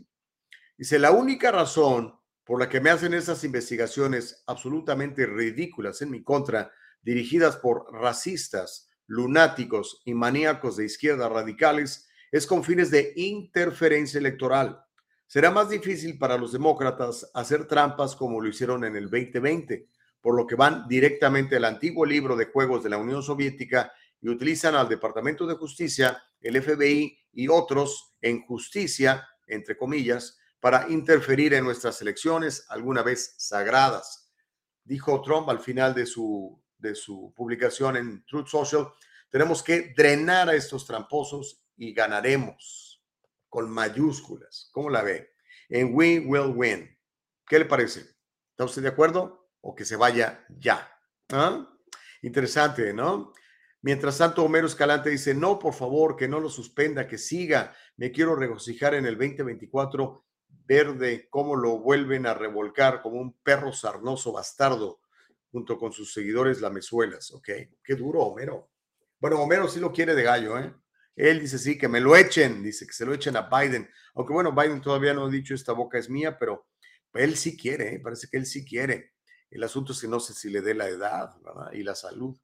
Dice, 0.80 0.98
la 0.98 1.10
única 1.10 1.52
razón 1.52 2.18
por 2.42 2.58
la 2.58 2.70
que 2.70 2.80
me 2.80 2.88
hacen 2.88 3.12
esas 3.12 3.44
investigaciones 3.44 4.42
absolutamente 4.46 5.26
ridículas 5.26 6.00
en 6.00 6.10
mi 6.10 6.24
contra, 6.24 6.72
dirigidas 7.02 7.56
por 7.56 7.92
racistas, 7.92 8.88
lunáticos 9.06 10.00
y 10.06 10.14
maníacos 10.14 10.78
de 10.78 10.86
izquierda 10.86 11.28
radicales 11.28 12.08
es 12.32 12.46
con 12.46 12.64
fines 12.64 12.90
de 12.90 13.12
interferencia 13.16 14.16
electoral. 14.16 14.82
Será 15.26 15.50
más 15.50 15.68
difícil 15.68 16.16
para 16.16 16.38
los 16.38 16.50
demócratas 16.52 17.30
hacer 17.34 17.66
trampas 17.66 18.16
como 18.16 18.40
lo 18.40 18.48
hicieron 18.48 18.82
en 18.84 18.96
el 18.96 19.10
2020, 19.10 19.86
por 20.22 20.34
lo 20.34 20.46
que 20.46 20.54
van 20.54 20.88
directamente 20.88 21.56
al 21.56 21.66
antiguo 21.66 22.06
libro 22.06 22.36
de 22.36 22.46
juegos 22.46 22.82
de 22.82 22.88
la 22.88 22.96
Unión 22.96 23.22
Soviética 23.22 23.92
y 24.22 24.30
utilizan 24.30 24.74
al 24.74 24.88
Departamento 24.88 25.46
de 25.46 25.56
Justicia, 25.56 26.22
el 26.40 26.62
FBI 26.62 27.18
y 27.34 27.48
otros 27.48 28.14
en 28.22 28.40
justicia, 28.46 29.28
entre 29.46 29.76
comillas, 29.76 30.39
para 30.60 30.88
interferir 30.88 31.54
en 31.54 31.64
nuestras 31.64 32.00
elecciones 32.02 32.66
alguna 32.68 33.02
vez 33.02 33.34
sagradas. 33.38 34.30
Dijo 34.84 35.20
Trump 35.22 35.48
al 35.48 35.60
final 35.60 35.94
de 35.94 36.06
su 36.06 36.60
de 36.80 36.94
su 36.94 37.32
publicación 37.36 37.96
en 37.96 38.24
Truth 38.24 38.48
Social, 38.48 38.92
tenemos 39.30 39.62
que 39.62 39.92
drenar 39.96 40.48
a 40.48 40.54
estos 40.54 40.86
tramposos 40.86 41.62
y 41.76 41.92
ganaremos 41.92 43.02
con 43.48 43.70
mayúsculas. 43.70 44.68
¿Cómo 44.72 44.90
la 44.90 45.02
ve? 45.02 45.34
En 45.68 45.94
We 45.94 46.20
Will 46.20 46.52
Win. 46.54 46.98
¿Qué 47.46 47.58
le 47.58 47.64
parece? 47.64 48.00
¿Está 48.50 48.64
usted 48.64 48.82
de 48.82 48.88
acuerdo? 48.88 49.50
O 49.60 49.74
que 49.74 49.84
se 49.84 49.96
vaya 49.96 50.44
ya. 50.48 50.90
¿Ah? 51.30 51.66
Interesante, 52.22 52.92
¿no? 52.92 53.32
Mientras 53.82 54.18
tanto, 54.18 54.44
Homero 54.44 54.66
Escalante 54.66 55.08
dice, 55.10 55.34
no, 55.34 55.58
por 55.58 55.72
favor, 55.72 56.16
que 56.16 56.28
no 56.28 56.38
lo 56.38 56.50
suspenda, 56.50 57.06
que 57.06 57.16
siga. 57.16 57.74
Me 57.96 58.12
quiero 58.12 58.36
regocijar 58.36 58.94
en 58.94 59.06
el 59.06 59.16
2024 59.16 60.26
verde, 60.66 61.28
cómo 61.30 61.56
lo 61.56 61.78
vuelven 61.78 62.26
a 62.26 62.34
revolcar 62.34 63.02
como 63.02 63.20
un 63.20 63.32
perro 63.42 63.72
sarnoso 63.72 64.32
bastardo 64.32 65.00
junto 65.50 65.78
con 65.78 65.92
sus 65.92 66.12
seguidores 66.12 66.60
lamezuelas. 66.60 67.32
Ok, 67.32 67.48
qué 67.82 67.94
duro, 67.96 68.20
Homero. 68.20 68.70
Bueno, 69.18 69.40
Homero 69.40 69.68
sí 69.68 69.80
lo 69.80 69.92
quiere 69.92 70.14
de 70.14 70.22
gallo, 70.22 70.58
¿eh? 70.58 70.74
Él 71.16 71.40
dice 71.40 71.58
sí, 71.58 71.76
que 71.76 71.88
me 71.88 72.00
lo 72.00 72.16
echen, 72.16 72.62
dice 72.62 72.86
que 72.86 72.92
se 72.92 73.04
lo 73.04 73.12
echen 73.12 73.36
a 73.36 73.48
Biden. 73.48 73.90
Aunque 74.14 74.32
bueno, 74.32 74.52
Biden 74.52 74.80
todavía 74.80 75.12
no 75.12 75.26
ha 75.26 75.28
dicho 75.28 75.54
esta 75.54 75.72
boca 75.72 75.98
es 75.98 76.08
mía, 76.08 76.38
pero 76.38 76.66
él 77.12 77.36
sí 77.36 77.56
quiere, 77.56 77.96
¿eh? 77.96 78.00
parece 78.00 78.28
que 78.30 78.38
él 78.38 78.46
sí 78.46 78.64
quiere. 78.64 79.12
El 79.50 79.64
asunto 79.64 79.92
es 79.92 80.00
que 80.00 80.08
no 80.08 80.20
sé 80.20 80.32
si 80.32 80.48
le 80.48 80.62
dé 80.62 80.74
la 80.74 80.88
edad 80.88 81.34
¿verdad? 81.42 81.72
y 81.72 81.82
la 81.82 81.94
salud. 81.94 82.38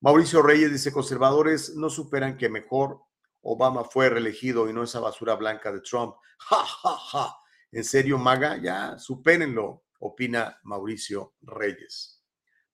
Mauricio 0.00 0.42
Reyes 0.42 0.72
dice, 0.72 0.92
conservadores 0.92 1.74
no 1.76 1.88
superan 1.88 2.36
que 2.36 2.48
mejor 2.48 3.00
Obama 3.40 3.84
fue 3.84 4.08
reelegido 4.10 4.68
y 4.68 4.72
no 4.72 4.82
esa 4.82 5.00
basura 5.00 5.34
blanca 5.36 5.72
de 5.72 5.80
Trump. 5.80 6.14
Ja, 6.38 6.64
ja, 6.64 6.96
ja. 6.96 7.36
¿En 7.72 7.84
serio, 7.84 8.18
Maga? 8.18 8.56
Ya, 8.56 8.98
supérenlo, 8.98 9.84
opina 9.98 10.58
Mauricio 10.62 11.34
Reyes 11.42 12.18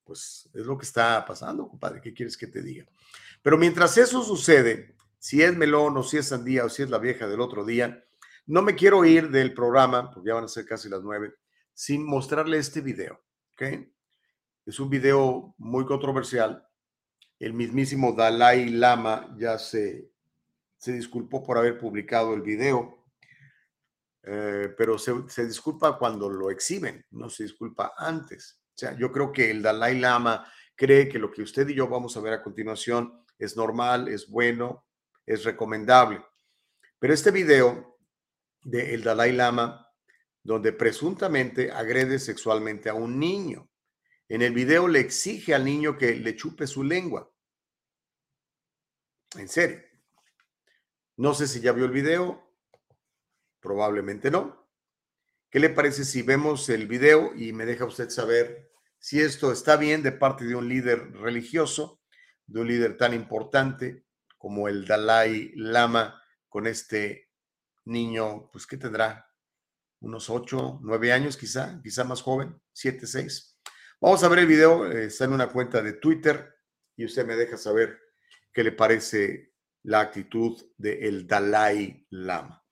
pues 0.05 0.49
es 0.53 0.67
lo 0.67 0.79
que 0.79 0.85
está 0.85 1.25
pasando, 1.25 1.69
compadre. 1.69 2.01
¿Qué 2.01 2.13
quieres 2.13 2.37
que 2.37 2.47
te 2.47 2.63
diga? 2.63 2.87
Pero 3.43 3.59
mientras 3.59 3.97
eso 3.97 4.23
sucede, 4.23 4.95
si 5.19 5.43
es 5.43 5.57
melón 5.57 5.97
o 5.97 6.03
si 6.03 6.19
es 6.19 6.29
sandía 6.29 6.65
o 6.65 6.69
si 6.69 6.83
es 6.83 6.91
la 6.91 6.99
vieja 6.99 7.27
del 7.27 7.41
otro 7.41 7.65
día, 7.65 8.05
no 8.47 8.63
me 8.63 8.75
quiero 8.75 9.05
ir 9.05 9.31
del 9.31 9.55
programa, 9.55 10.11
porque 10.11 10.29
ya 10.29 10.35
van 10.35 10.45
a 10.45 10.49
ser 10.49 10.67
casi 10.67 10.89
las 10.89 11.03
nueve, 11.03 11.35
sin 11.73 12.05
mostrarle 12.05 12.59
este 12.59 12.83
video. 12.83 13.21
¿ok? 13.55 13.63
Es 14.67 14.79
un 14.79 14.91
video 14.91 15.55
muy 15.57 15.87
controversial. 15.87 16.67
El 17.39 17.55
mismísimo 17.55 18.13
Dalai 18.13 18.69
Lama 18.69 19.35
ya 19.39 19.59
se, 19.59 20.11
se 20.77 20.93
disculpó 20.93 21.43
por 21.43 21.59
haber 21.59 21.79
publicado 21.79 22.35
el 22.35 22.43
video, 22.43 23.04
eh, 24.27 24.75
pero 24.77 24.99
se, 24.99 25.47
disculpa 25.47 25.99
cuando 25.99 26.29
lo 26.29 26.51
exhiben, 26.51 27.05
no 27.11 27.29
se 27.29 27.45
disculpa 27.45 27.93
antes. 27.97 28.61
O 28.75 28.79
sea, 28.79 28.97
yo 28.97 29.13
creo 29.13 29.33
que 29.33 29.51
el 29.51 29.63
Dalai 29.63 29.99
Lama 29.99 30.51
cree 30.75 31.09
que 31.09 31.19
lo 31.19 31.31
que 31.31 31.43
usted 31.43 31.69
y 31.69 31.75
yo 31.75 31.89
vamos 31.89 32.17
a 32.17 32.21
ver 32.21 32.33
a 32.33 32.43
continuación 32.43 33.25
es 33.39 33.57
normal, 33.57 34.09
es 34.09 34.29
bueno, 34.29 34.87
es 35.27 35.45
recomendable. 35.45 36.25
Pero 36.99 37.13
este 37.13 37.31
video 37.31 37.99
del 38.63 39.03
Dalai 39.03 39.33
Lama 39.33 39.85
donde 40.45 40.73
presuntamente 40.73 41.73
agrede 41.73 42.19
sexualmente 42.19 42.91
a 42.91 42.95
un 42.95 43.19
niño. 43.19 43.69
En 44.29 44.43
el 44.43 44.53
video 44.53 44.87
le 44.87 45.01
exige 45.01 45.55
al 45.55 45.65
niño 45.65 45.97
que 45.97 46.15
le 46.15 46.37
chupe 46.37 46.67
su 46.67 46.85
lengua. 46.85 47.31
En 49.37 49.49
serio. 49.49 49.81
No 51.17 51.35
sé 51.35 51.49
si 51.49 51.61
ya 51.61 51.73
vio 51.73 51.87
el 51.87 51.91
video. 51.91 52.54
Probablemente 53.65 54.31
no. 54.31 54.69
¿Qué 55.49 55.59
le 55.59 55.71
parece 55.71 56.05
si 56.05 56.21
vemos 56.21 56.69
el 56.69 56.87
video 56.87 57.33
y 57.35 57.55
me 57.55 57.65
deja 57.65 57.87
usted 57.87 58.11
saber 58.11 58.71
si 58.99 59.23
esto 59.23 59.51
está 59.53 59.79
bien 59.79 60.03
de 60.03 60.13
parte 60.13 60.45
de 60.45 60.55
un 60.55 60.69
líder 60.69 61.13
religioso, 61.13 62.03
de 62.47 62.61
un 62.61 62.69
líder 62.69 62.99
tan 62.99 63.15
importante 63.15 64.05
como 64.37 64.69
el 64.69 64.85
Dalai 64.85 65.53
Lama 65.57 66.23
con 66.51 66.67
este 66.67 67.31
niño, 67.87 68.51
pues 68.53 68.67
que 68.67 68.77
tendrá 68.77 69.33
unos 70.01 70.29
8, 70.29 70.81
9 70.83 71.13
años 71.13 71.39
quizá, 71.39 71.81
quizá 71.83 72.05
más 72.05 72.21
joven, 72.21 72.61
7, 72.75 73.07
6. 73.07 73.59
Vamos 73.99 74.23
a 74.23 74.29
ver 74.29 74.41
el 74.41 74.47
video, 74.47 74.93
eh, 74.93 75.07
está 75.07 75.25
en 75.25 75.33
una 75.33 75.49
cuenta 75.49 75.81
de 75.81 75.95
Twitter 75.95 76.55
y 76.97 77.07
usted 77.07 77.25
me 77.25 77.35
deja 77.35 77.57
saber 77.57 77.99
qué 78.53 78.63
le 78.63 78.73
parece 78.73 79.55
la 79.85 80.01
actitud 80.01 80.63
del 80.77 81.27
Dalai 81.27 82.07
Lama. 82.11 82.64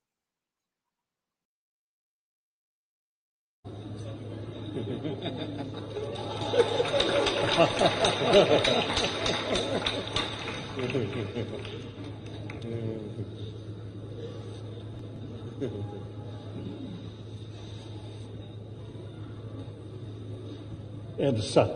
Edsa, 21.18 21.68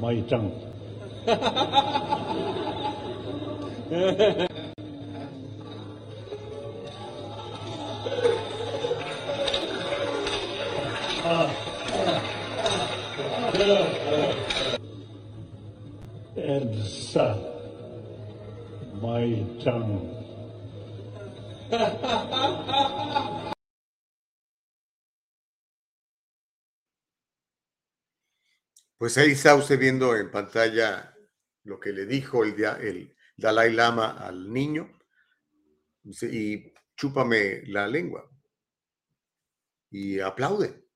my 0.00 0.20
tongue. 0.22 0.52
Edsa, 16.42 17.36
my 19.00 19.58
tongue. 19.62 20.20
Pues 28.96 29.16
ahí 29.18 29.32
está 29.32 29.54
usted 29.54 29.78
viendo 29.78 30.16
en 30.16 30.30
pantalla 30.30 31.14
lo 31.64 31.78
que 31.78 31.92
le 31.92 32.06
dijo 32.06 32.44
el, 32.44 32.62
el 32.62 33.16
Dalai 33.36 33.72
Lama 33.72 34.12
al 34.12 34.52
niño. 34.52 34.98
Y 36.04 36.72
chúpame 36.96 37.62
la 37.66 37.86
lengua. 37.86 38.30
Y 39.90 40.20
aplaude. 40.20 40.86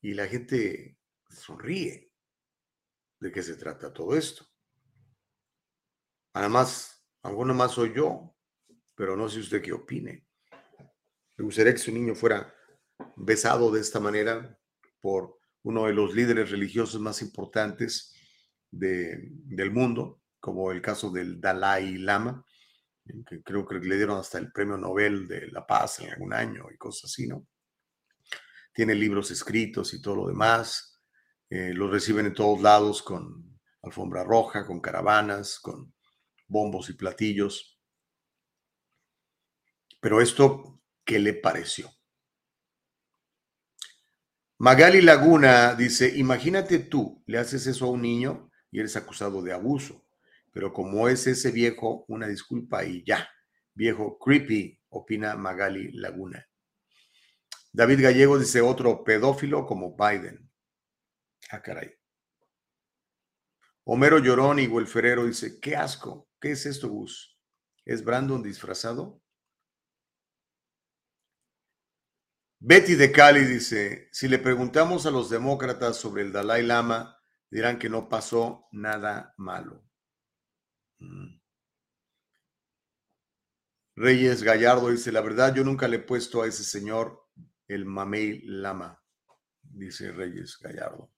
Y 0.00 0.14
la 0.14 0.26
gente 0.26 0.98
sonríe. 1.28 2.09
¿De 3.20 3.30
qué 3.30 3.42
se 3.42 3.56
trata 3.56 3.92
todo 3.92 4.16
esto? 4.16 4.46
Además, 6.32 7.06
alguno 7.22 7.52
más 7.52 7.72
soy 7.72 7.92
yo, 7.94 8.34
pero 8.94 9.16
no 9.16 9.28
sé 9.28 9.40
usted 9.40 9.60
qué 9.60 9.72
opine. 9.72 10.26
Me 11.36 11.44
gustaría 11.44 11.72
que 11.72 11.78
su 11.78 11.92
niño 11.92 12.14
fuera 12.14 12.54
besado 13.16 13.70
de 13.70 13.80
esta 13.80 14.00
manera 14.00 14.58
por 15.00 15.38
uno 15.62 15.86
de 15.86 15.92
los 15.92 16.14
líderes 16.14 16.50
religiosos 16.50 17.00
más 17.00 17.20
importantes 17.20 18.14
del 18.70 19.70
mundo, 19.70 20.22
como 20.38 20.72
el 20.72 20.80
caso 20.80 21.10
del 21.10 21.40
Dalai 21.40 21.98
Lama, 21.98 22.44
que 23.26 23.42
creo 23.42 23.66
que 23.66 23.78
le 23.80 23.96
dieron 23.96 24.18
hasta 24.18 24.38
el 24.38 24.52
premio 24.52 24.76
Nobel 24.76 25.26
de 25.26 25.48
la 25.48 25.66
Paz 25.66 26.00
en 26.00 26.10
algún 26.10 26.32
año 26.32 26.68
y 26.72 26.78
cosas 26.78 27.10
así, 27.10 27.26
¿no? 27.26 27.46
Tiene 28.72 28.94
libros 28.94 29.30
escritos 29.30 29.92
y 29.92 30.00
todo 30.00 30.16
lo 30.16 30.28
demás. 30.28 30.89
Eh, 31.50 31.72
los 31.74 31.90
reciben 31.90 32.26
en 32.26 32.34
todos 32.34 32.62
lados 32.62 33.02
con 33.02 33.58
alfombra 33.82 34.22
roja, 34.22 34.64
con 34.64 34.80
caravanas, 34.80 35.58
con 35.58 35.92
bombos 36.46 36.88
y 36.90 36.92
platillos. 36.92 37.80
Pero 40.00 40.20
esto, 40.20 40.80
¿qué 41.04 41.18
le 41.18 41.34
pareció? 41.34 41.90
Magali 44.58 45.00
Laguna 45.00 45.74
dice, 45.74 46.16
imagínate 46.16 46.78
tú, 46.78 47.22
le 47.26 47.38
haces 47.38 47.66
eso 47.66 47.86
a 47.86 47.90
un 47.90 48.02
niño 48.02 48.50
y 48.70 48.78
eres 48.78 48.94
acusado 48.94 49.42
de 49.42 49.52
abuso, 49.52 50.04
pero 50.52 50.72
como 50.72 51.08
es 51.08 51.26
ese 51.26 51.50
viejo, 51.50 52.04
una 52.08 52.28
disculpa 52.28 52.84
y 52.84 53.02
ya. 53.04 53.28
Viejo 53.74 54.18
creepy, 54.18 54.78
opina 54.90 55.34
Magali 55.34 55.90
Laguna. 55.92 56.46
David 57.72 58.02
Gallego 58.02 58.38
dice 58.38 58.60
otro 58.60 59.02
pedófilo 59.02 59.66
como 59.66 59.96
Biden. 59.96 60.49
Ah, 61.50 61.60
caray. 61.62 61.92
Homero 63.84 64.18
Llorón 64.18 64.60
y 64.60 64.68
Ferrero 64.86 65.24
dice, 65.24 65.58
qué 65.60 65.74
asco, 65.74 66.28
¿qué 66.40 66.52
es 66.52 66.64
esto, 66.64 66.88
Gus? 66.88 67.36
¿Es 67.84 68.04
Brandon 68.04 68.42
disfrazado? 68.42 69.20
Betty 72.60 72.94
de 72.94 73.10
Cali 73.10 73.40
dice, 73.40 74.08
si 74.12 74.28
le 74.28 74.38
preguntamos 74.38 75.06
a 75.06 75.10
los 75.10 75.30
demócratas 75.30 75.96
sobre 75.96 76.22
el 76.22 76.30
Dalai 76.30 76.62
Lama, 76.62 77.18
dirán 77.50 77.78
que 77.78 77.88
no 77.88 78.08
pasó 78.08 78.68
nada 78.70 79.34
malo. 79.38 79.82
Mm. 80.98 81.40
Reyes 83.96 84.42
Gallardo 84.42 84.90
dice, 84.90 85.10
la 85.10 85.20
verdad 85.20 85.54
yo 85.54 85.64
nunca 85.64 85.88
le 85.88 85.96
he 85.96 86.00
puesto 86.00 86.42
a 86.42 86.46
ese 86.46 86.62
señor 86.62 87.26
el 87.66 87.86
Mamey 87.86 88.42
Lama, 88.42 89.02
dice 89.62 90.12
Reyes 90.12 90.58
Gallardo. 90.60 91.10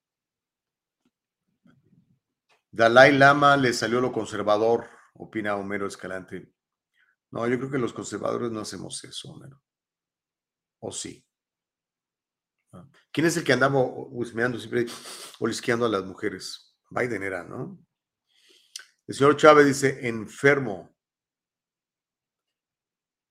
Dalai 2.74 3.12
Lama 3.12 3.56
le 3.58 3.74
salió 3.74 4.00
lo 4.00 4.10
conservador, 4.10 4.88
opina 5.12 5.56
Homero 5.56 5.86
Escalante. 5.86 6.54
No, 7.30 7.46
yo 7.46 7.58
creo 7.58 7.70
que 7.70 7.78
los 7.78 7.92
conservadores 7.92 8.50
no 8.50 8.60
hacemos 8.60 9.04
eso, 9.04 9.30
Homero. 9.30 9.62
¿O 10.80 10.90
sí? 10.90 11.24
¿Quién 13.12 13.26
es 13.26 13.36
el 13.36 13.44
que 13.44 13.52
andaba 13.52 13.78
husmeando 13.78 14.58
siempre, 14.58 14.86
olisqueando 15.38 15.84
a 15.84 15.90
las 15.90 16.04
mujeres? 16.04 16.74
Biden 16.88 17.22
era, 17.22 17.44
¿no? 17.44 17.78
El 19.06 19.14
señor 19.14 19.36
Chávez 19.36 19.66
dice, 19.66 20.08
enfermo. 20.08 20.96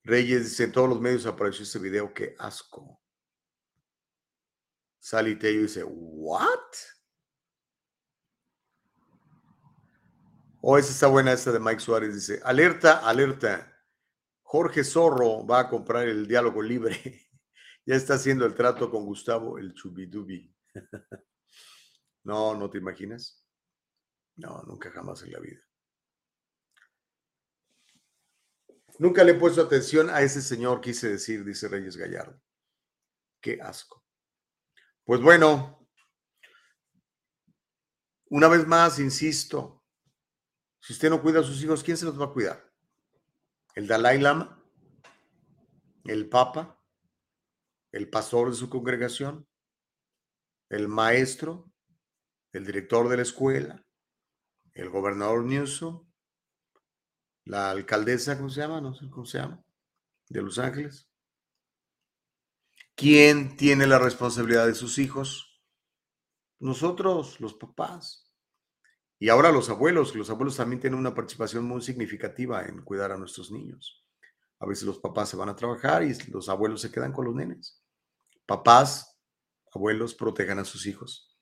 Reyes 0.04 0.50
dice, 0.50 0.66
en 0.66 0.72
todos 0.72 0.88
los 0.88 1.02
medios 1.02 1.26
apareció 1.26 1.64
este 1.64 1.80
video, 1.80 2.14
qué 2.14 2.36
asco. 2.38 3.02
Sally 5.00 5.36
Tello 5.40 5.64
dice, 5.64 5.84
¿what? 5.84 6.76
Oh, 10.64 10.78
esa 10.78 10.92
está 10.92 11.08
buena, 11.08 11.34
esta 11.34 11.52
de 11.52 11.60
Mike 11.60 11.80
Suárez. 11.80 12.14
Dice, 12.14 12.40
alerta, 12.44 13.00
alerta. 13.00 13.68
Jorge 14.44 14.84
Zorro 14.84 15.46
va 15.46 15.62
a 15.62 15.70
comprar 15.70 16.08
el 16.08 16.28
diálogo 16.28 16.62
libre. 16.62 16.96
ya 17.86 17.96
está 17.96 18.14
haciendo 18.14 18.46
el 18.46 18.54
trato 18.54 18.92
con 18.92 19.06
Gustavo, 19.06 19.58
el 19.58 19.74
chubidubi. 19.74 20.56
no, 22.24 22.56
no 22.56 22.70
te 22.70 22.78
imaginas. 22.78 23.44
No, 24.36 24.62
nunca 24.64 24.92
jamás 24.92 25.24
en 25.24 25.32
la 25.32 25.40
vida. 25.40 25.62
Nunca 29.00 29.24
le 29.24 29.32
he 29.32 29.36
puesto 29.36 29.62
atención 29.62 30.12
a 30.12 30.22
ese 30.22 30.44
señor, 30.44 30.80
quise 30.80 31.10
decir, 31.10 31.44
dice 31.44 31.68
Reyes 31.68 31.98
Gallardo. 31.98 32.40
Qué 33.42 33.60
asco. 33.60 34.06
Pues 35.04 35.22
bueno, 35.22 35.88
una 38.30 38.48
vez 38.48 38.68
más, 38.68 39.00
insisto, 39.00 39.81
si 40.82 40.94
usted 40.94 41.10
no 41.10 41.22
cuida 41.22 41.40
a 41.40 41.44
sus 41.44 41.64
hijos, 41.64 41.84
¿quién 41.84 41.96
se 41.96 42.06
los 42.06 42.20
va 42.20 42.26
a 42.26 42.34
cuidar? 42.34 42.70
¿El 43.76 43.88
Dalai 43.88 44.20
Lama? 44.20 44.62
¿El 46.04 46.28
Papa? 46.28 46.82
el 47.92 48.10
pastor 48.10 48.50
de 48.50 48.56
su 48.56 48.70
congregación, 48.70 49.48
el 50.70 50.88
maestro, 50.88 51.72
el 52.54 52.66
director 52.66 53.10
de 53.10 53.18
la 53.18 53.24
escuela, 53.24 53.86
el 54.74 54.90
gobernador 54.90 55.44
Newsom, 55.44 56.10
la 57.44 57.72
alcaldesa, 57.72 58.38
¿cómo 58.38 58.50
se 58.50 58.62
llama? 58.62 58.80
No 58.80 58.94
sé 58.94 59.10
cómo 59.10 59.26
se 59.26 59.40
llama, 59.40 59.64
de 60.30 60.42
Los 60.42 60.58
Ángeles. 60.58 61.10
¿Quién 62.96 63.58
tiene 63.58 63.88
la 63.88 64.00
responsabilidad 64.00 64.68
de 64.68 64.76
sus 64.76 64.98
hijos? 65.00 65.62
Nosotros, 66.60 67.40
los 67.42 67.56
papás. 67.56 68.31
Y 69.22 69.30
ahora 69.30 69.52
los 69.52 69.70
abuelos, 69.70 70.16
los 70.16 70.32
abuelos 70.32 70.58
también 70.58 70.82
tienen 70.82 70.98
una 70.98 71.14
participación 71.14 71.64
muy 71.64 71.80
significativa 71.84 72.66
en 72.66 72.82
cuidar 72.82 73.12
a 73.12 73.18
nuestros 73.18 73.52
niños. 73.52 74.04
A 74.60 74.66
veces 74.66 74.84
los 74.86 74.98
papás 74.98 75.30
se 75.30 75.38
van 75.38 75.48
a 75.48 75.56
trabajar 75.56 76.02
y 76.02 76.12
los 76.32 76.50
abuelos 76.50 76.82
se 76.82 76.92
quedan 76.92 77.14
con 77.14 77.26
los 77.26 77.36
nenes 77.36 77.80
Papás, 78.48 79.22
abuelos, 79.76 80.16
protejan 80.16 80.58
a 80.58 80.66
sus 80.66 80.88
hijos. 80.88 81.38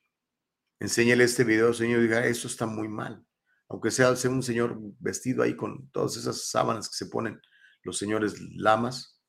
Enséñale 0.81 1.23
este 1.23 1.45
video, 1.45 1.73
señor, 1.73 2.01
y 2.01 2.03
diga, 2.03 2.25
eso 2.25 2.49
está 2.49 2.65
muy 2.65 2.89
mal. 2.89 3.25
Aunque 3.69 3.91
sea, 3.91 4.13
sea 4.17 4.29
un 4.29 4.43
señor 4.43 4.77
vestido 4.99 5.41
ahí 5.41 5.55
con 5.55 5.89
todas 5.91 6.17
esas 6.17 6.49
sábanas 6.49 6.89
que 6.89 6.97
se 6.97 7.05
ponen 7.05 7.39
los 7.83 7.97
señores 7.97 8.41
lamas, 8.57 9.21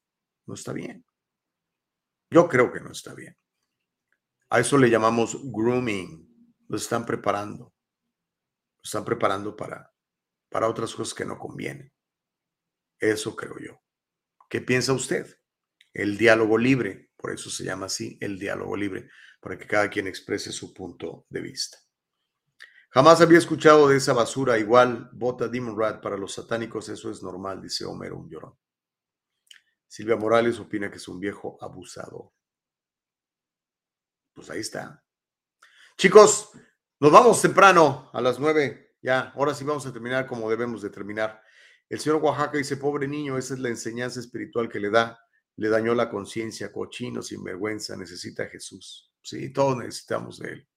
no 0.47 0.55
está 0.55 0.73
bien. 0.73 1.05
Yo 2.33 2.49
creo 2.49 2.73
que 2.73 2.81
no 2.81 2.91
está 2.91 3.15
bien. 3.15 3.37
A 4.49 4.59
eso 4.59 4.77
le 4.77 4.91
llamamos 4.91 5.39
grooming. 5.41 6.27
Los 6.67 6.83
están 6.83 7.07
preparando. 7.07 7.73
Están 8.83 9.05
preparando 9.05 9.57
para, 9.57 9.93
para 10.49 10.69
otras 10.69 10.95
cosas 10.95 11.15
que 11.15 11.25
no 11.25 11.39
convienen. 11.39 11.93
Eso 12.99 13.35
creo 13.35 13.59
yo. 13.59 13.81
¿Qué 14.49 14.61
piensa 14.61 14.93
usted? 14.93 15.39
El 15.93 16.19
diálogo 16.19 16.59
libre, 16.59 17.11
por 17.17 17.33
eso 17.33 17.51
se 17.51 17.65
llama 17.65 17.87
así, 17.87 18.19
el 18.21 18.39
diálogo 18.39 18.77
libre, 18.77 19.09
para 19.41 19.59
que 19.59 19.67
cada 19.67 19.89
quien 19.89 20.07
exprese 20.07 20.53
su 20.53 20.73
punto 20.75 21.27
de 21.29 21.41
vista. 21.41 21.79
Jamás 22.91 23.21
había 23.21 23.39
escuchado 23.39 23.89
de 23.89 23.97
esa 23.97 24.13
basura 24.13 24.59
igual, 24.59 25.09
vota 25.13 25.47
Demon 25.47 25.79
Rat 25.79 26.03
para 26.03 26.17
los 26.17 26.35
satánicos, 26.35 26.89
eso 26.89 27.11
es 27.11 27.23
normal, 27.23 27.63
dice 27.63 27.85
Homero, 27.85 28.19
un 28.19 28.29
llorón. 28.29 28.59
Silvia 29.87 30.17
Morales 30.17 30.59
opina 30.59 30.91
que 30.91 30.97
es 30.97 31.09
un 31.09 31.21
viejo 31.21 31.57
abusador. 31.61 32.33
Pues 34.35 34.51
ahí 34.51 34.61
está. 34.61 35.05
Chicos, 35.97 36.51
nos 37.01 37.11
vamos 37.11 37.41
temprano 37.41 38.11
a 38.13 38.21
las 38.21 38.39
nueve. 38.39 38.97
Ya, 39.03 39.33
ahora 39.35 39.55
sí 39.55 39.65
vamos 39.65 39.87
a 39.87 39.93
terminar 39.93 40.27
como 40.27 40.51
debemos 40.51 40.83
de 40.83 40.91
terminar. 40.91 41.43
El 41.89 41.99
señor 41.99 42.23
Oaxaca 42.23 42.59
dice, 42.59 42.77
pobre 42.77 43.09
niño, 43.09 43.39
esa 43.39 43.55
es 43.55 43.61
la 43.61 43.71
enseñanza 43.71 44.21
espiritual 44.21 44.69
que 44.69 44.79
le 44.79 44.91
da. 44.91 45.19
Le 45.57 45.69
dañó 45.69 45.95
la 45.95 46.11
conciencia, 46.11 46.71
cochino, 46.71 47.23
sin 47.23 47.43
vergüenza, 47.43 47.97
necesita 47.97 48.45
a 48.45 48.47
Jesús. 48.47 49.11
Sí, 49.23 49.51
todos 49.53 49.79
necesitamos 49.79 50.39
de 50.39 50.49
él. 50.51 50.69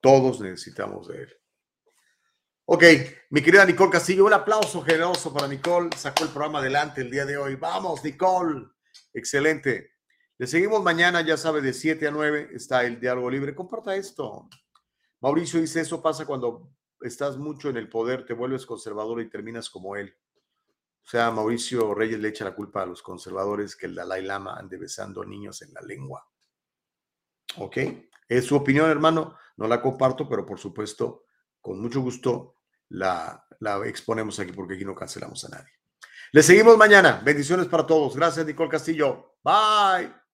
Todos 0.00 0.40
necesitamos 0.40 1.08
de 1.08 1.22
él. 1.22 1.34
Ok, 2.64 2.84
mi 3.30 3.42
querida 3.42 3.64
Nicole 3.64 3.90
Castillo, 3.90 4.24
un 4.26 4.32
aplauso 4.32 4.82
generoso 4.82 5.32
para 5.32 5.48
Nicole. 5.48 5.90
Sacó 5.96 6.24
el 6.24 6.30
programa 6.30 6.58
adelante 6.58 7.02
el 7.02 7.10
día 7.10 7.24
de 7.24 7.36
hoy. 7.36 7.56
Vamos, 7.56 8.02
Nicole. 8.02 8.68
Excelente. 9.12 9.92
Le 10.38 10.46
seguimos 10.46 10.82
mañana, 10.82 11.20
ya 11.20 11.36
sabe, 11.36 11.60
de 11.60 11.72
7 11.72 12.08
a 12.08 12.10
9 12.10 12.50
está 12.52 12.84
el 12.84 13.00
diálogo 13.00 13.30
libre. 13.30 13.54
Comparta 13.54 13.96
esto. 13.96 14.48
Mauricio 15.20 15.60
dice, 15.60 15.80
eso 15.80 16.00
pasa 16.00 16.26
cuando 16.26 16.70
estás 17.00 17.36
mucho 17.36 17.68
en 17.68 17.76
el 17.76 17.88
poder, 17.88 18.24
te 18.26 18.34
vuelves 18.34 18.66
conservador 18.66 19.20
y 19.20 19.30
terminas 19.30 19.70
como 19.70 19.96
él. 19.96 20.14
O 21.04 21.10
sea, 21.10 21.30
Mauricio 21.30 21.94
Reyes 21.94 22.20
le 22.20 22.28
echa 22.28 22.44
la 22.44 22.54
culpa 22.54 22.82
a 22.82 22.86
los 22.86 23.02
conservadores 23.02 23.74
que 23.76 23.86
el 23.86 23.94
Dalai 23.94 24.22
Lama 24.22 24.56
ande 24.56 24.76
besando 24.76 25.24
niños 25.24 25.62
en 25.62 25.72
la 25.72 25.80
lengua. 25.80 26.28
¿Ok? 27.56 27.78
Es 28.28 28.44
su 28.44 28.56
opinión, 28.56 28.90
hermano. 28.90 29.36
No 29.56 29.66
la 29.66 29.80
comparto, 29.80 30.28
pero 30.28 30.44
por 30.44 30.58
supuesto, 30.58 31.24
con 31.60 31.80
mucho 31.80 32.00
gusto 32.02 32.56
la, 32.90 33.46
la 33.60 33.86
exponemos 33.86 34.38
aquí 34.38 34.52
porque 34.52 34.74
aquí 34.74 34.84
no 34.84 34.94
cancelamos 34.94 35.44
a 35.46 35.48
nadie. 35.48 35.72
Le 36.32 36.42
seguimos 36.42 36.76
mañana. 36.76 37.22
Bendiciones 37.24 37.66
para 37.68 37.86
todos. 37.86 38.14
Gracias, 38.14 38.44
Nicole 38.44 38.68
Castillo. 38.68 39.36
Bye. 39.42 40.27